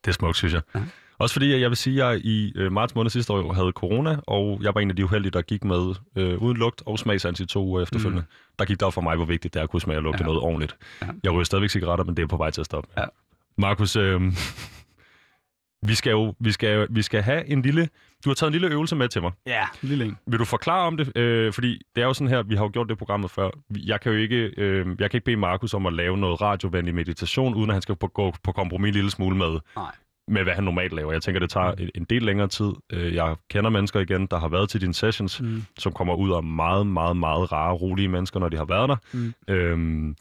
det 0.05 0.11
er 0.11 0.14
smukt, 0.14 0.37
synes 0.37 0.55
jeg. 0.55 0.62
Ja. 0.74 0.81
Også 1.18 1.33
fordi, 1.33 1.61
jeg 1.61 1.70
vil 1.70 1.76
sige, 1.76 2.05
at 2.05 2.11
jeg 2.12 2.20
i 2.24 2.52
øh, 2.57 2.72
marts 2.72 2.94
måned 2.94 3.11
sidste 3.11 3.33
år 3.33 3.52
havde 3.52 3.70
corona, 3.70 4.16
og 4.26 4.59
jeg 4.62 4.74
var 4.74 4.81
en 4.81 4.90
af 4.90 4.96
de 4.96 5.05
uheldige, 5.05 5.31
der 5.33 5.42
gik 5.42 5.64
med 5.64 5.94
øh, 6.16 6.42
uden 6.42 6.57
lugt 6.57 6.83
og 6.87 6.98
smagsans 6.98 7.40
i 7.40 7.46
to 7.46 7.64
uger 7.64 7.83
efterfølgende. 7.83 8.22
Mm. 8.22 8.57
Der 8.59 8.64
gik 8.64 8.81
der 8.81 8.90
for 8.90 9.00
mig, 9.00 9.16
hvor 9.16 9.24
vigtigt 9.24 9.55
det 9.55 9.61
er 9.61 9.64
at 9.64 9.70
kunne 9.70 9.81
smage 9.81 9.98
og 9.98 10.02
lugte 10.02 10.22
Ja. 10.22 10.26
noget 10.26 10.40
ordentligt. 10.40 10.76
Ja. 11.02 11.07
Jeg 11.24 11.33
ryger 11.33 11.44
stadigvæk 11.44 11.70
cigaretter, 11.70 12.05
men 12.05 12.16
det 12.16 12.22
er 12.22 12.26
på 12.26 12.37
vej 12.37 12.50
til 12.50 12.61
at 12.61 12.64
stoppe. 12.66 12.90
Ja. 12.98 13.05
Markus, 13.59 13.96
øh, 13.96 14.20
vi 15.87 15.94
skal 15.94 16.11
jo 16.11 16.35
vi 16.40 16.52
skal, 16.52 16.87
vi 16.90 17.02
skal 17.02 17.22
have 17.22 17.46
en 17.46 17.62
lille... 17.62 17.88
Du 18.24 18.31
har 18.31 18.35
taget 18.35 18.48
en 18.48 18.52
lille 18.52 18.68
øvelse 18.68 18.96
med 18.96 19.09
til 19.09 19.22
mig. 19.22 19.33
Ja, 19.46 19.64
lille 19.83 20.05
en. 20.05 20.16
Vil 20.26 20.38
du 20.38 20.44
forklare 20.44 20.87
om 20.87 20.96
det? 20.96 21.16
Øh, 21.16 21.52
fordi 21.52 21.81
det 21.96 22.02
er 22.02 22.07
jo 22.07 22.14
sådan 22.14 22.29
her, 22.29 22.42
vi 22.42 22.55
har 22.55 22.64
jo 22.64 22.70
gjort 22.72 22.88
det 22.88 22.98
programmet 22.98 23.31
før. 23.31 23.50
Jeg 23.76 24.00
kan 24.00 24.12
jo 24.12 24.18
ikke, 24.18 24.37
øh, 24.57 24.87
jeg 24.98 25.11
kan 25.11 25.18
ikke 25.18 25.24
bede 25.24 25.37
Markus 25.37 25.74
om 25.74 25.87
at 25.87 25.92
lave 25.92 26.16
noget 26.18 26.40
radiovenlig 26.40 26.94
meditation, 26.94 27.55
uden 27.55 27.70
at 27.70 27.74
han 27.74 27.83
skal 27.83 27.96
på, 27.96 28.07
gå 28.07 28.35
på 28.42 28.52
kompromis 28.52 28.88
en 28.88 28.94
lille 28.94 29.11
smule 29.11 29.37
med, 29.37 29.59
Nej. 29.76 29.92
Med, 30.28 30.42
hvad 30.42 30.54
han 30.54 30.64
normalt 30.64 30.92
laver. 30.92 31.12
Jeg 31.12 31.22
tænker, 31.22 31.40
det 31.40 31.50
tager 31.50 31.72
en, 31.72 31.90
en 31.94 32.04
del 32.04 32.22
længere 32.22 32.48
tid. 32.48 32.72
Øh, 32.92 33.14
jeg 33.14 33.36
kender 33.50 33.70
mennesker 33.70 34.00
igen, 34.00 34.26
der 34.26 34.38
har 34.38 34.48
været 34.48 34.68
til 34.68 34.80
dine 34.80 34.94
sessions, 34.94 35.40
Mm. 35.40 35.62
som 35.78 35.92
kommer 35.92 36.14
ud 36.14 36.32
af 36.32 36.42
meget, 36.42 36.86
meget, 36.86 37.16
meget 37.16 37.52
rare, 37.52 37.74
rolige 37.74 38.08
mennesker, 38.08 38.40
når 38.40 38.48
de 38.48 38.56
har 38.56 38.64
været 38.64 38.88
der. 38.88 38.96
Mm. 39.12 39.34
Øhm, 39.48 40.16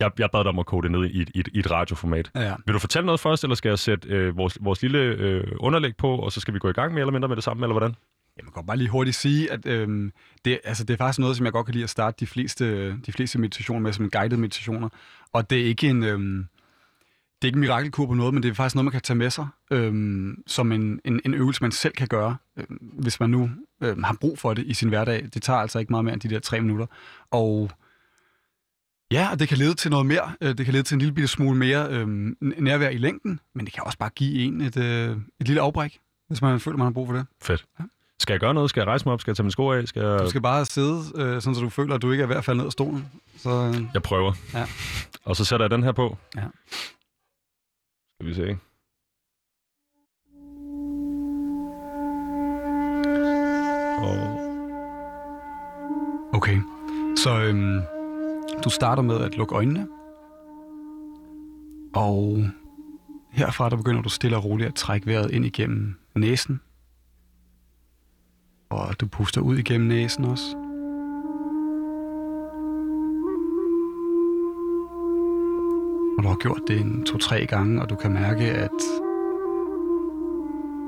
jeg, 0.00 0.10
jeg 0.18 0.28
bad 0.32 0.44
dig 0.44 0.48
om 0.48 0.58
at 0.58 0.66
kode 0.66 0.82
det 0.82 0.90
ned 0.90 1.04
i 1.10 1.20
et, 1.22 1.30
i, 1.34 1.42
i 1.52 1.58
et 1.58 1.70
radioformat. 1.70 2.30
Ja. 2.34 2.54
Vil 2.66 2.74
du 2.74 2.78
fortælle 2.78 3.06
noget 3.06 3.20
først, 3.20 3.44
eller 3.44 3.54
skal 3.54 3.68
jeg 3.68 3.78
sætte 3.78 4.08
øh, 4.08 4.36
vores, 4.36 4.58
vores 4.60 4.82
lille 4.82 4.98
øh, 4.98 5.46
underlæg 5.60 5.96
på, 5.96 6.16
og 6.16 6.32
så 6.32 6.40
skal 6.40 6.54
vi 6.54 6.58
gå 6.58 6.68
i 6.68 6.72
gang 6.72 6.92
mere 6.92 7.00
eller 7.00 7.12
mindre 7.12 7.28
med 7.28 7.36
det 7.36 7.44
samme, 7.44 7.64
eller 7.64 7.74
hvordan? 7.74 7.94
Jeg 8.36 8.44
kan 8.54 8.66
bare 8.66 8.76
lige 8.76 8.88
hurtigt 8.88 9.16
sige, 9.16 9.52
at 9.52 9.66
øhm, 9.66 10.12
det, 10.44 10.58
altså, 10.64 10.84
det 10.84 10.94
er 10.94 10.98
faktisk 10.98 11.18
noget, 11.18 11.36
som 11.36 11.44
jeg 11.44 11.52
godt 11.52 11.66
kan 11.66 11.72
lide 11.72 11.84
at 11.84 11.90
starte 11.90 12.16
de 12.20 12.26
fleste, 12.26 12.96
de 12.96 13.12
fleste 13.12 13.38
meditationer 13.38 13.80
med, 13.80 13.92
som 13.92 14.10
guidede 14.10 14.40
meditationer. 14.40 14.88
Og 15.32 15.50
det 15.50 15.60
er 15.60 15.64
ikke 15.64 15.88
en, 15.88 16.02
øhm, 16.04 16.46
det 17.44 17.48
er 17.48 17.50
ikke 17.50 17.56
en 17.56 17.60
mirakelkur 17.60 18.06
på 18.06 18.14
noget, 18.14 18.34
men 18.34 18.42
det 18.42 18.50
er 18.50 18.54
faktisk 18.54 18.74
noget, 18.74 18.84
man 18.84 18.92
kan 18.92 19.00
tage 19.00 19.16
med 19.16 19.30
sig, 19.30 19.46
øhm, 19.70 20.42
som 20.46 20.72
en, 20.72 21.00
en, 21.04 21.20
en 21.24 21.34
øvelse, 21.34 21.62
man 21.62 21.72
selv 21.72 21.94
kan 21.94 22.08
gøre, 22.08 22.36
øhm, 22.58 22.76
hvis 22.98 23.20
man 23.20 23.30
nu 23.30 23.50
øhm, 23.82 24.02
har 24.02 24.16
brug 24.20 24.38
for 24.38 24.54
det 24.54 24.66
i 24.66 24.74
sin 24.74 24.88
hverdag. 24.88 25.28
Det 25.34 25.42
tager 25.42 25.58
altså 25.58 25.78
ikke 25.78 25.92
meget 25.92 26.04
mere 26.04 26.12
end 26.14 26.20
de 26.20 26.28
der 26.28 26.38
tre 26.40 26.60
minutter. 26.60 26.86
Og 27.30 27.70
ja, 29.12 29.28
det 29.38 29.48
kan 29.48 29.58
lede 29.58 29.74
til 29.74 29.90
noget 29.90 30.06
mere. 30.06 30.32
Øh, 30.40 30.58
Det 30.58 30.64
kan 30.64 30.72
lede 30.72 30.82
til 30.82 30.94
en 30.94 30.98
lille 30.98 31.14
bitte 31.14 31.28
smule 31.28 31.58
mere 31.58 31.86
øhm, 31.90 32.36
nærvær 32.40 32.88
i 32.88 32.96
længden, 32.98 33.40
men 33.54 33.64
det 33.66 33.74
kan 33.74 33.82
også 33.86 33.98
bare 33.98 34.10
give 34.14 34.34
en 34.44 34.60
et, 34.60 34.76
øh, 34.76 35.16
et 35.40 35.46
lille 35.46 35.60
afbræk, 35.60 35.98
hvis 36.28 36.42
man 36.42 36.60
føler, 36.60 36.76
man 36.78 36.84
har 36.84 36.92
brug 36.92 37.06
for 37.06 37.14
det. 37.14 37.26
Fedt. 37.42 37.64
Skal 38.18 38.32
jeg 38.32 38.40
gøre 38.40 38.54
noget? 38.54 38.70
Skal 38.70 38.80
jeg 38.80 38.86
rejse 38.88 39.04
mig 39.04 39.12
op? 39.12 39.20
Skal 39.20 39.30
jeg 39.30 39.36
tage 39.36 39.44
mine 39.44 39.52
sko 39.52 39.70
af? 39.72 39.88
Skal 39.88 40.02
jeg... 40.02 40.18
Du 40.20 40.28
skal 40.30 40.40
bare 40.42 40.64
sidde, 40.64 41.02
øh, 41.16 41.42
sådan 41.42 41.54
så 41.54 41.60
du 41.60 41.68
føler, 41.68 41.94
at 41.94 42.02
du 42.02 42.10
ikke 42.12 42.22
er 42.22 42.26
ved 42.26 42.36
at 42.36 42.44
falde 42.44 42.58
ned 42.58 42.66
af 42.66 42.72
stolen. 42.72 43.06
Så 43.38 43.50
øh, 43.74 43.82
Jeg 43.94 44.02
prøver. 44.02 44.32
Ja. 44.54 44.66
Og 45.24 45.36
så 45.36 45.44
sætter 45.44 45.64
jeg 45.66 45.70
den 45.70 45.82
her 45.82 45.92
på. 45.92 46.18
Ja. 46.36 46.42
Skal 48.24 48.30
vi 48.30 48.34
se. 48.34 48.58
Og 53.98 54.40
okay. 56.32 56.60
Så 57.16 57.40
øhm, 57.42 57.80
du 58.64 58.70
starter 58.70 59.02
med 59.02 59.20
at 59.20 59.36
lukke 59.36 59.54
øjnene. 59.54 59.88
Og 61.94 62.44
herfra 63.30 63.68
der 63.70 63.76
begynder 63.76 64.02
du 64.02 64.08
stille 64.08 64.36
og 64.36 64.44
roligt 64.44 64.68
at 64.68 64.74
trække 64.74 65.06
vejret 65.06 65.30
ind 65.30 65.44
igennem 65.44 65.98
næsen. 66.14 66.60
Og 68.70 69.00
du 69.00 69.06
puster 69.06 69.40
ud 69.40 69.56
igennem 69.56 69.88
næsen 69.88 70.24
også. 70.24 70.63
Og 76.16 76.22
du 76.22 76.28
har 76.28 76.36
gjort 76.36 76.60
det 76.68 76.80
en 76.80 77.04
to-tre 77.04 77.46
gange, 77.46 77.82
og 77.82 77.90
du 77.90 77.96
kan 77.96 78.12
mærke, 78.12 78.44
at 78.44 78.80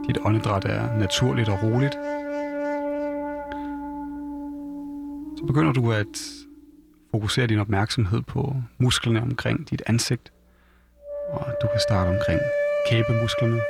dit 0.08 0.18
åndedræt 0.24 0.64
er 0.64 0.98
naturligt 0.98 1.48
og 1.48 1.58
roligt. 1.62 1.94
Så 5.38 5.44
begynder 5.46 5.72
du 5.72 5.92
at 5.92 6.14
fokusere 7.10 7.46
din 7.46 7.58
opmærksomhed 7.58 8.22
på 8.22 8.54
musklerne 8.78 9.22
omkring 9.22 9.70
dit 9.70 9.82
ansigt. 9.86 10.32
Og 11.30 11.46
du 11.62 11.66
kan 11.72 11.80
starte 11.88 12.08
omkring 12.08 12.40
kæbemusklerne. 12.90 13.60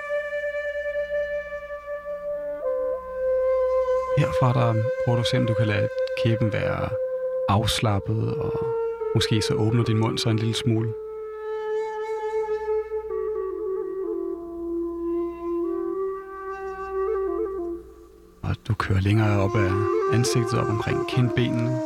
Herfra 4.19 4.53
der 4.53 4.83
prøver 5.05 5.17
du 5.17 5.21
at 5.21 5.27
se, 5.27 5.39
om 5.39 5.47
du 5.47 5.55
kan 5.55 5.67
lade 5.67 5.89
kæben 6.25 6.53
være 6.53 6.89
afslappet, 7.49 8.35
og 8.35 8.67
måske 9.15 9.43
så 9.43 9.55
åbner 9.55 9.85
din 9.85 9.99
mund 9.99 10.19
så 10.19 10.29
en 10.31 10.39
lille 10.39 10.55
smule. 10.55 10.93
Du 18.69 18.75
kører 18.75 19.01
længere 19.01 19.41
op 19.41 19.57
af 19.57 19.71
ansigtet, 20.13 20.59
op 20.61 20.69
omkring 20.69 21.09
kindbenene. 21.09 21.81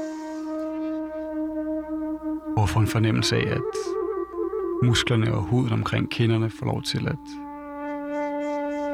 Og 2.57 2.69
får 2.69 2.81
en 2.81 2.87
fornemmelse 2.87 3.37
af, 3.37 3.47
at 3.57 3.73
musklerne 4.83 5.35
og 5.35 5.43
huden 5.43 5.73
omkring 5.73 6.11
kinderne 6.11 6.51
får 6.51 6.67
lov 6.67 6.83
til 6.83 7.09
at 7.09 7.17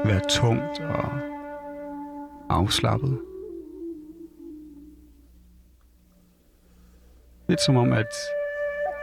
være 0.05 0.21
tungt 0.31 0.81
og 0.81 1.09
afslappet. 2.49 3.21
Lidt 7.49 7.61
som 7.61 7.77
om, 7.77 7.93
at 7.93 8.13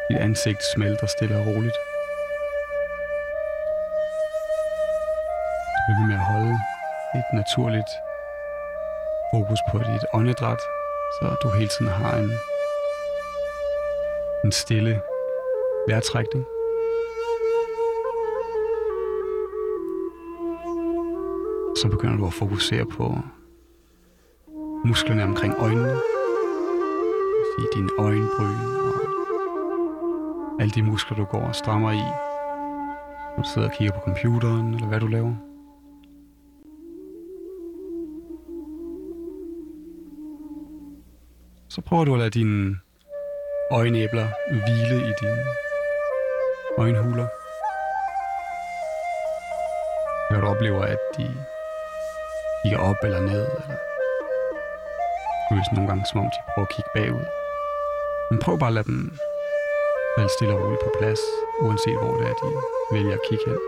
dit 0.10 0.18
ansigt 0.18 0.62
smelter 0.76 1.08
stille 1.08 1.36
og 1.40 1.46
roligt. 1.48 1.78
Du 5.86 5.92
bliver 5.96 6.08
med 6.08 6.16
at 6.16 6.26
holde 6.32 6.58
et 7.16 7.26
naturligt 7.34 7.90
fokus 9.34 9.60
på 9.72 9.78
dit 9.78 10.06
åndedræt, 10.14 10.62
så 11.16 11.36
du 11.44 11.50
hele 11.50 11.70
tiden 11.78 11.92
har 11.92 12.18
en, 12.18 12.32
en 14.46 14.52
stille 14.52 15.02
vejrtrækning. 15.88 16.46
Så 21.76 21.88
begynder 21.92 22.18
du 22.18 22.26
at 22.26 22.34
fokusere 22.34 22.86
på 22.86 23.18
musklerne 24.86 25.24
omkring 25.24 25.54
øjnene. 25.60 25.96
I 27.60 27.66
dine 27.76 27.90
øjenbryn 28.00 28.62
og 28.86 29.02
alle 30.62 30.72
de 30.72 30.84
muskler, 30.84 31.18
du 31.18 31.24
går 31.24 31.42
og 31.42 31.56
strammer 31.56 31.92
i. 31.92 32.04
Når 33.36 33.44
du 33.44 33.50
sidder 33.54 33.68
og 33.68 33.74
kigger 33.74 33.94
på 33.94 34.00
computeren, 34.00 34.74
eller 34.74 34.88
hvad 34.88 35.00
du 35.00 35.08
laver. 35.08 35.53
Prøver 41.94 42.06
du 42.06 42.14
at 42.14 42.20
lade 42.20 42.30
dine 42.30 42.80
øjenæbler 43.72 44.28
hvile 44.50 44.98
i 45.10 45.14
dine 45.22 45.44
øjenhuler. 46.78 47.28
Når 50.32 50.42
du 50.42 50.48
oplever, 50.48 50.84
at 50.84 50.98
de 51.18 51.26
kigger 52.64 52.80
op 52.80 52.96
eller 53.04 53.22
ned, 53.22 53.46
eller 53.62 53.78
føles 55.50 55.68
nogle 55.74 55.88
gange, 55.90 56.06
som 56.06 56.20
om 56.20 56.26
de 56.26 56.40
prøver 56.54 56.68
at 56.68 56.74
kigge 56.76 56.90
bagud. 56.96 57.26
Men 58.30 58.40
prøv 58.40 58.60
bare 58.60 58.70
at 58.70 58.74
lade 58.74 58.88
dem 58.88 59.18
falde 60.18 60.30
stille 60.38 60.54
og 60.54 60.62
roligt 60.64 60.82
på 60.84 60.92
plads, 61.00 61.20
uanset 61.62 61.98
hvor 62.02 62.18
det 62.18 62.28
er, 62.30 62.34
de 62.34 62.48
vælger 62.94 63.14
at 63.14 63.26
kigge 63.30 63.46
hen. 63.48 63.60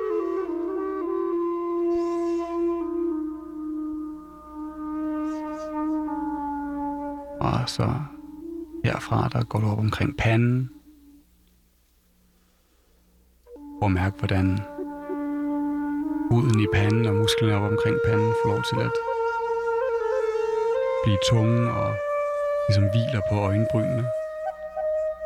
Og 7.41 7.69
så 7.69 8.14
herfra, 8.86 9.30
der 9.34 9.43
går 9.43 9.60
du 9.60 9.67
op 9.67 9.80
omkring 9.80 10.17
panden. 10.17 10.69
Og 13.82 13.91
mærk, 13.91 14.13
hvordan 14.19 14.60
huden 16.32 16.60
i 16.60 16.67
panden 16.74 17.06
og 17.06 17.15
musklerne 17.15 17.56
op 17.56 17.71
omkring 17.71 17.98
panden 18.06 18.34
får 18.39 18.50
lov 18.50 18.63
til 18.69 18.80
at 18.88 18.91
blive 21.04 21.17
tunge 21.32 21.71
og 21.71 21.95
ligesom 22.67 22.86
hviler 22.91 23.21
på 23.30 23.36
øjenbrynene 23.36 24.06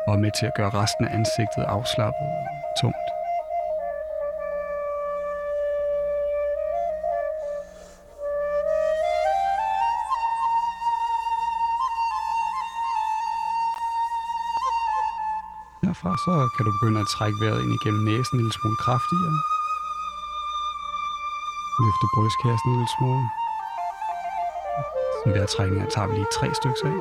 og 0.06 0.14
er 0.14 0.18
med 0.24 0.32
til 0.38 0.46
at 0.46 0.54
gøre 0.54 0.70
resten 0.70 1.04
af 1.04 1.14
ansigtet 1.14 1.62
afslappet 1.62 2.26
og 2.40 2.59
så 16.24 16.48
kan 16.54 16.66
du 16.66 16.72
begynde 16.72 17.00
at 17.00 17.06
trække 17.06 17.40
vejret 17.40 17.62
ind 17.62 17.72
igennem 17.72 18.02
næsen 18.04 18.34
en 18.34 18.40
lille 18.40 18.52
smule 18.52 18.76
kraftigere. 18.76 19.36
Løfte 21.82 22.06
brystkassen 22.14 22.68
en 22.70 22.76
lille 22.76 22.92
smule. 22.98 23.24
Sådan 25.16 25.34
vejrtrækning 25.38 25.90
tager 25.90 26.06
vi 26.08 26.14
lige 26.14 26.26
tre 26.32 26.54
stykker 26.54 26.86
af. 26.90 26.98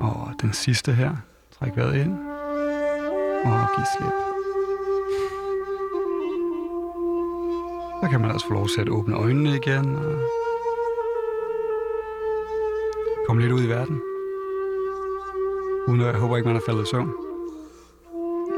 Og 0.00 0.34
den 0.42 0.52
sidste 0.52 0.92
her. 0.92 1.12
Træk 1.58 1.76
vejret 1.76 1.94
ind. 2.04 2.12
Og 3.44 3.68
giv 3.74 3.84
slip. 3.96 4.16
Så 8.02 8.08
kan 8.10 8.20
man 8.20 8.30
også 8.30 8.46
få 8.46 8.52
lov 8.52 8.68
til 8.68 8.80
at 8.80 8.88
åbne 8.88 9.16
øjnene 9.16 9.56
igen 9.56 9.96
og 9.96 10.28
komme 13.26 13.42
lidt 13.42 13.52
ud 13.52 13.62
i 13.62 13.68
verden. 13.68 14.07
Uden 15.88 16.00
jeg 16.00 16.14
håber 16.14 16.36
ikke, 16.36 16.46
man 16.48 16.56
er 16.56 16.60
faldet 16.66 16.82
i 16.82 16.86
søvn. 16.90 17.12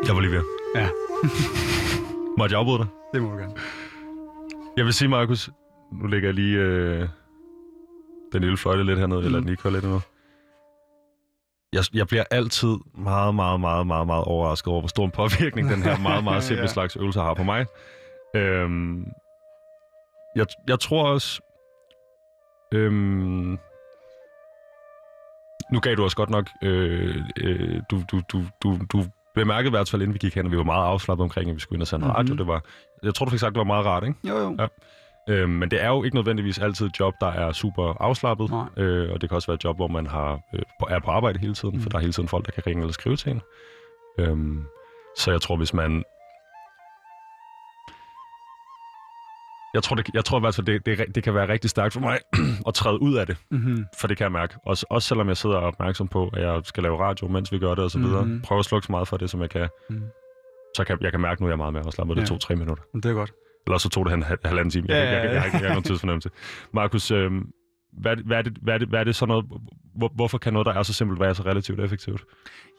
Jeg 0.07 0.15
var 0.15 0.21
lige 0.21 0.33
ved. 0.33 0.43
Ja, 0.77 0.89
Måtte 2.39 2.53
jeg 2.53 2.61
afbryde 2.61 2.79
dig? 2.79 2.87
det 3.15 3.23
må 3.23 3.31
du 3.31 3.37
gerne. 3.37 3.55
Jeg 4.77 4.85
vil 4.85 4.93
sige, 4.95 5.09
Markus, 5.09 5.51
nu 5.93 6.07
lægger 6.07 6.29
jeg 6.29 6.35
lige 6.35 6.59
øh, 6.59 7.09
den 8.33 8.41
lille 8.43 8.57
fløjte 8.57 8.83
lidt 8.85 8.99
hernede, 8.99 9.21
mm. 9.21 9.27
eller 9.27 9.39
den 9.39 9.47
lige 9.47 9.57
kører 9.57 9.73
lidt 9.73 9.85
nu. 9.85 10.01
Jeg, 11.73 11.85
jeg 11.95 12.07
bliver 12.09 12.25
altid 12.31 12.77
meget, 12.99 13.35
meget, 13.35 13.61
meget, 13.61 13.87
meget, 13.87 14.07
meget 14.07 14.25
overrasket 14.25 14.69
over, 14.69 14.81
hvor 14.81 14.89
stor 14.89 15.05
en 15.05 15.11
påvirkning 15.11 15.71
den 15.71 15.83
her 15.83 15.99
meget, 15.99 16.25
meget 16.25 16.45
simple 16.49 16.63
Ja. 16.63 16.67
slags 16.73 16.97
øvelse 16.97 17.21
har 17.21 17.35
på 17.35 17.43
mig. 17.43 17.67
Øhm, 18.37 19.05
jeg, 20.37 20.47
jeg 20.69 20.81
tror 20.81 21.09
også... 21.09 21.41
Øhm, 22.75 23.59
nu 25.73 25.81
gav 25.81 25.95
du 25.95 26.05
os 26.05 26.15
godt 26.15 26.31
nok... 26.31 26.49
Øh, 26.63 27.17
øh, 27.41 27.81
du, 27.91 28.03
du, 28.11 28.21
du, 28.33 28.43
du, 28.63 28.79
du 28.93 29.05
bemærkede 29.35 29.69
i 29.69 29.71
hvert 29.71 29.91
fald, 29.91 30.03
inden 30.03 30.15
vi 30.15 30.19
gik 30.19 30.35
hen, 30.35 30.47
at 30.47 30.53
vi 30.53 30.57
var 30.57 30.63
meget 30.65 30.85
afslappet 30.87 31.23
omkring, 31.23 31.51
at 31.51 31.57
vi 31.57 31.61
skulle 31.61 31.77
ind 31.77 31.83
og 31.83 31.89
sende 31.89 32.07
Mhm. 32.07 32.15
radio. 32.15 32.35
Det 32.37 32.47
var, 32.47 32.63
jeg 33.03 33.15
tror, 33.15 33.25
du 33.25 33.31
fik 33.31 33.41
sagt, 33.41 33.53
det 33.55 33.59
var 33.59 33.65
meget 33.65 33.87
rart, 33.87 34.05
ikke? 34.05 34.17
Jo, 34.29 34.37
jo. 34.39 34.57
Ja. 34.59 34.67
Øhm, 35.29 35.51
men 35.51 35.71
det 35.71 35.83
er 35.83 35.89
jo 35.89 36.03
ikke 36.05 36.17
nødvendigvis 36.17 36.59
altid 36.59 36.87
et 36.87 37.01
job, 37.01 37.15
der 37.21 37.27
er 37.27 37.53
super 37.53 38.03
afslappet. 38.03 38.51
Nej. 38.51 38.85
Øh, 38.85 39.13
og 39.13 39.21
det 39.21 39.29
kan 39.31 39.37
også 39.37 39.47
være 39.49 39.55
et 39.55 39.65
job, 39.65 39.77
hvor 39.77 39.89
man 39.89 40.07
har, 40.07 40.41
øh, 40.55 40.63
er 40.89 40.99
på 41.01 41.11
arbejde 41.11 41.39
hele 41.39 41.55
tiden, 41.55 41.75
mm. 41.75 41.81
for 41.81 41.87
Mm. 41.89 41.91
der 41.91 41.99
er 41.99 42.01
hele 42.01 42.13
tiden 42.13 42.29
folk, 42.29 42.47
der 42.47 42.53
kan 42.53 42.63
ringe 42.67 42.81
eller 42.83 42.93
skrive 42.93 43.17
til 43.17 43.33
en. 43.33 43.41
Øhm, 44.19 44.65
så 45.17 45.31
jeg 45.31 45.41
tror, 45.41 45.57
hvis 45.57 45.75
man... 45.75 46.05
Jeg 49.75 49.83
tror, 49.83 49.97
det, 49.97 50.11
jeg 50.15 50.25
tror 50.25 50.39
i 50.39 50.41
hvert 50.41 50.55
fald, 50.55 50.67
det, 50.67 50.87
det, 50.87 51.01
er 51.01 51.05
det 51.05 51.23
kan 51.23 51.35
være 51.35 51.49
rigtig 51.49 51.71
stærkt 51.71 51.93
for 51.93 52.01
mig 52.01 52.19
at 52.69 52.75
træde 52.75 53.03
ud 53.03 53.15
af 53.15 53.27
det, 53.27 53.37
Mm-hmm. 53.51 53.85
for 54.01 54.09
det 54.09 54.17
kan 54.17 54.25
jeg 54.25 54.33
mærke. 54.33 54.55
Også, 54.67 54.87
også 54.91 55.09
selvom 55.09 55.29
jeg 55.29 55.37
sidder 55.37 55.57
opmærksom 55.57 56.09
på, 56.09 56.29
at 56.29 56.43
jeg 56.43 56.61
skal 56.65 56.83
lave 56.83 56.99
radio, 57.01 57.29
mens 57.29 57.53
vi 57.53 57.59
gør 57.59 57.75
det 57.75 57.85
og 57.85 57.91
så 57.91 57.99
videre. 57.99 58.25
Mhm. 58.25 58.41
Prøv 58.43 58.59
at 58.59 58.65
slukke 58.65 58.87
så 58.87 58.93
meget 58.93 59.09
for 59.09 59.17
det, 59.17 59.31
som 59.31 59.41
jeg 59.41 59.51
kan. 59.51 59.69
Mm. 59.91 60.03
Så 60.77 60.85
kan, 60.85 60.99
jeg 61.01 61.11
kan 61.11 61.21
mærke 61.21 61.43
nu, 61.43 61.47
at 61.47 61.51
jeg 61.51 61.53
er 61.55 61.57
meget 61.57 61.73
mere 61.73 61.83
afslappet. 61.87 62.17
Det 62.17 62.23
Ja. 62.23 62.27
tog 62.27 62.41
tre 62.41 62.57
minutter. 62.57 62.83
Det 62.95 63.05
er 63.05 63.13
godt. 63.13 63.33
Eller 63.67 63.79
så 63.79 63.89
tog 63.89 64.07
det 64.07 64.13
en 64.15 64.23
hal- 64.23 64.39
halvanden 64.45 64.71
time. 64.71 64.87
Jeg, 64.89 64.97
Ja, 64.97 65.03
ja, 65.05 65.11
ja, 65.11 65.17
jeg, 65.17 65.25
jeg, 65.25 65.35
jeg, 65.35 65.35
jeg, 65.35 65.45
jeg 65.45 65.51
har 65.53 65.57
ikke 65.59 65.69
nogen 65.69 65.83
tidsfornemmelse. 65.83 66.31
Markus, 66.75 67.11
øh, 67.11 67.31
hvad, 67.93 68.13
er 68.13 68.15
det- 68.17 68.25
hvad, 68.27 68.39
er 68.39 68.43
det, 68.43 68.53
hvad, 68.63 68.75
er 68.75 68.79
det, 68.79 68.89
hvad 68.89 69.01
er 69.01 69.05
det 69.05 69.17
sådan 69.17 69.29
noget, 69.29 69.45
hvor, 69.97 70.13
hvorfor 70.15 70.39
kan 70.39 70.53
noget, 70.53 70.67
der 70.67 70.73
er 70.73 70.83
så 70.83 70.93
simpelt, 70.93 71.21
være 71.21 71.35
så 71.35 71.43
relativt 71.43 71.81
effektivt? 71.81 72.25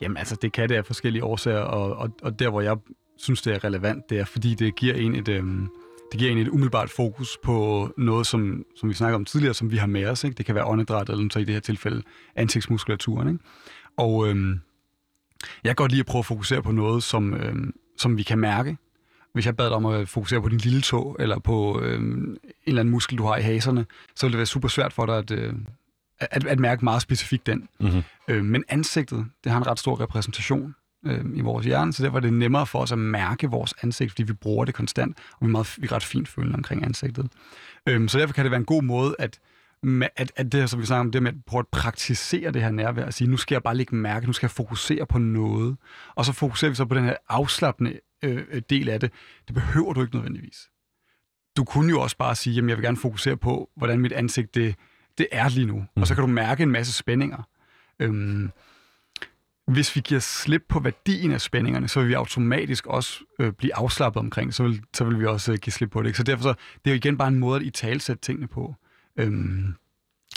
Jamen 0.01 0.17
altså, 0.17 0.37
det 0.41 0.51
kan 0.53 0.69
det 0.69 0.75
af 0.75 0.85
forskellige 0.85 1.23
årsager, 1.23 1.59
og, 1.59 1.95
og, 1.97 2.09
og 2.23 2.39
der, 2.39 2.49
hvor 2.49 2.61
jeg 2.61 2.77
synes, 3.17 3.41
det 3.41 3.53
er 3.55 3.63
relevant, 3.63 4.03
det 4.09 4.19
er, 4.19 4.25
fordi 4.25 4.55
det 4.55 4.75
giver 4.75 4.95
en 4.95 5.15
et, 5.15 5.27
øhm, 5.27 5.69
det 6.11 6.19
giver 6.19 6.31
en 6.31 6.37
et 6.37 6.47
umiddelbart 6.47 6.89
fokus 6.89 7.37
på 7.43 7.89
noget, 7.97 8.27
som, 8.27 8.65
som 8.75 8.89
vi 8.89 8.93
snakker 8.93 9.15
om 9.15 9.25
tidligere, 9.25 9.53
som 9.53 9.71
vi 9.71 9.77
har 9.77 9.87
med 9.87 10.05
os. 10.05 10.23
Ikke? 10.23 10.35
Det 10.35 10.45
kan 10.45 10.55
være 10.55 10.65
åndedræt, 10.65 11.09
eller 11.09 11.29
så 11.31 11.39
i 11.39 11.43
det 11.43 11.53
her 11.53 11.61
tilfælde 11.61 12.03
ansigtsmuskulaturen. 12.35 13.27
Ikke? 13.27 13.43
Og 13.97 14.27
øhm, 14.27 14.59
jeg 15.63 15.69
kan 15.69 15.75
godt 15.75 15.91
lide 15.91 15.99
at 15.99 16.05
prøve 16.05 16.19
at 16.19 16.25
fokusere 16.25 16.63
på 16.63 16.71
noget, 16.71 17.03
som, 17.03 17.33
øhm, 17.33 17.73
som 17.97 18.17
vi 18.17 18.23
kan 18.23 18.39
mærke. 18.39 18.77
Hvis 19.33 19.45
jeg 19.45 19.57
bad 19.57 19.65
dig 19.65 19.75
om 19.75 19.85
at 19.85 20.09
fokusere 20.09 20.41
på 20.41 20.49
din 20.49 20.57
lille 20.57 20.81
tog, 20.81 21.15
eller 21.19 21.39
på 21.39 21.81
øhm, 21.81 22.29
en 22.31 22.37
eller 22.65 22.79
anden 22.79 22.91
muskel, 22.91 23.17
du 23.17 23.23
har 23.23 23.37
i 23.37 23.41
haserne, 23.41 23.85
så 24.15 24.25
vil 24.25 24.31
det 24.31 24.37
være 24.37 24.45
super 24.45 24.67
svært 24.67 24.93
for 24.93 25.05
dig 25.05 25.17
at, 25.17 25.31
øh, 25.31 25.53
at, 26.19 26.47
at 26.47 26.59
mærke 26.59 26.83
meget 26.83 27.01
specifikt 27.01 27.45
den. 27.47 27.67
Mm-hmm. 27.79 28.01
Øh, 28.27 28.45
men 28.45 28.63
ansigtet, 28.69 29.25
det 29.43 29.51
har 29.51 29.59
en 29.59 29.67
ret 29.67 29.79
stor 29.79 29.99
repræsentation 30.01 30.75
øh, 31.05 31.25
i 31.35 31.41
vores 31.41 31.65
hjerne, 31.65 31.93
så 31.93 32.03
derfor 32.03 32.17
er 32.17 32.21
det 32.21 32.33
nemmere 32.33 32.67
for 32.67 32.79
os 32.79 32.91
at 32.91 32.99
mærke 32.99 33.49
vores 33.49 33.73
ansigt, 33.83 34.11
fordi 34.11 34.23
vi 34.23 34.33
bruger 34.33 34.65
det 34.65 34.75
konstant, 34.75 35.17
og 35.31 35.37
vi 35.41 35.45
er, 35.45 35.51
meget, 35.51 35.75
vi 35.77 35.87
er 35.87 35.91
ret 35.91 36.03
fint 36.03 36.27
følende 36.27 36.55
omkring 36.55 36.85
ansigtet. 36.85 37.31
Øh, 37.87 38.09
så 38.09 38.19
derfor 38.19 38.33
kan 38.33 38.45
det 38.45 38.51
være 38.51 38.59
en 38.59 38.65
god 38.65 38.83
måde 38.83 39.15
at, 39.19 39.39
at, 40.15 40.31
at 40.35 40.51
det 40.51 40.59
her, 40.59 40.67
som 40.67 40.79
vi 40.79 40.85
snakker 40.85 41.01
om, 41.01 41.11
det 41.11 41.23
med 41.23 41.31
at 41.31 41.37
prøve 41.45 41.59
at 41.59 41.67
praktisere 41.67 42.51
det 42.51 42.61
her 42.61 42.71
nærvær, 42.71 43.05
og 43.05 43.13
sige, 43.13 43.27
nu 43.29 43.37
skal 43.37 43.55
jeg 43.55 43.63
bare 43.63 43.75
lægge 43.75 43.95
mærke, 43.95 44.25
nu 44.25 44.33
skal 44.33 44.45
jeg 44.45 44.51
fokusere 44.51 45.05
på 45.05 45.17
noget, 45.17 45.77
og 46.15 46.25
så 46.25 46.33
fokuserer 46.33 46.69
vi 46.69 46.75
så 46.75 46.85
på 46.85 46.95
den 46.95 47.03
her 47.03 47.15
afslappende 47.29 47.99
øh, 48.23 48.61
del 48.69 48.89
af 48.89 48.99
det. 48.99 49.11
Det 49.47 49.55
behøver 49.55 49.93
du 49.93 50.01
ikke 50.01 50.15
nødvendigvis. 50.15 50.69
Du 51.57 51.63
kunne 51.63 51.89
jo 51.89 52.01
også 52.01 52.17
bare 52.17 52.35
sige, 52.35 52.53
jamen 52.53 52.69
jeg 52.69 52.77
vil 52.77 52.85
gerne 52.85 52.97
fokusere 52.97 53.37
på, 53.37 53.69
hvordan 53.77 53.99
mit 53.99 54.11
ansigt 54.11 54.55
det, 54.55 54.75
det 55.17 55.27
er 55.31 55.49
lige 55.49 55.65
nu, 55.65 55.85
og 55.95 56.07
så 56.07 56.15
kan 56.15 56.21
du 56.21 56.27
mærke 56.27 56.63
en 56.63 56.71
masse 56.71 56.93
spændinger. 56.93 57.47
Øhm, 57.99 58.51
hvis 59.71 59.95
vi 59.95 60.01
giver 60.01 60.19
slip 60.19 60.61
på 60.69 60.79
værdien 60.79 61.31
af 61.31 61.41
spændingerne, 61.41 61.87
så 61.87 61.99
vil 61.99 62.09
vi 62.09 62.13
automatisk 62.13 62.87
også 62.87 63.19
øh, 63.39 63.51
blive 63.53 63.75
afslappet 63.75 64.19
omkring. 64.19 64.53
Så 64.53 64.63
vil, 64.63 64.81
så 64.93 65.03
vil 65.03 65.19
vi 65.19 65.25
også 65.25 65.51
øh, 65.51 65.57
give 65.57 65.73
slip 65.73 65.91
på 65.91 66.01
det. 66.01 66.07
Ikke? 66.07 66.17
Så 66.17 66.23
derfor 66.23 66.43
så, 66.43 66.53
det 66.85 66.91
er 66.91 66.91
jo 66.91 66.95
igen 66.95 67.17
bare 67.17 67.27
en 67.27 67.39
måde 67.39 67.55
at 67.59 67.65
i 67.65 67.69
talsætte 67.69 68.21
tingene 68.21 68.47
på. 68.47 68.75
Øhm, 69.19 69.73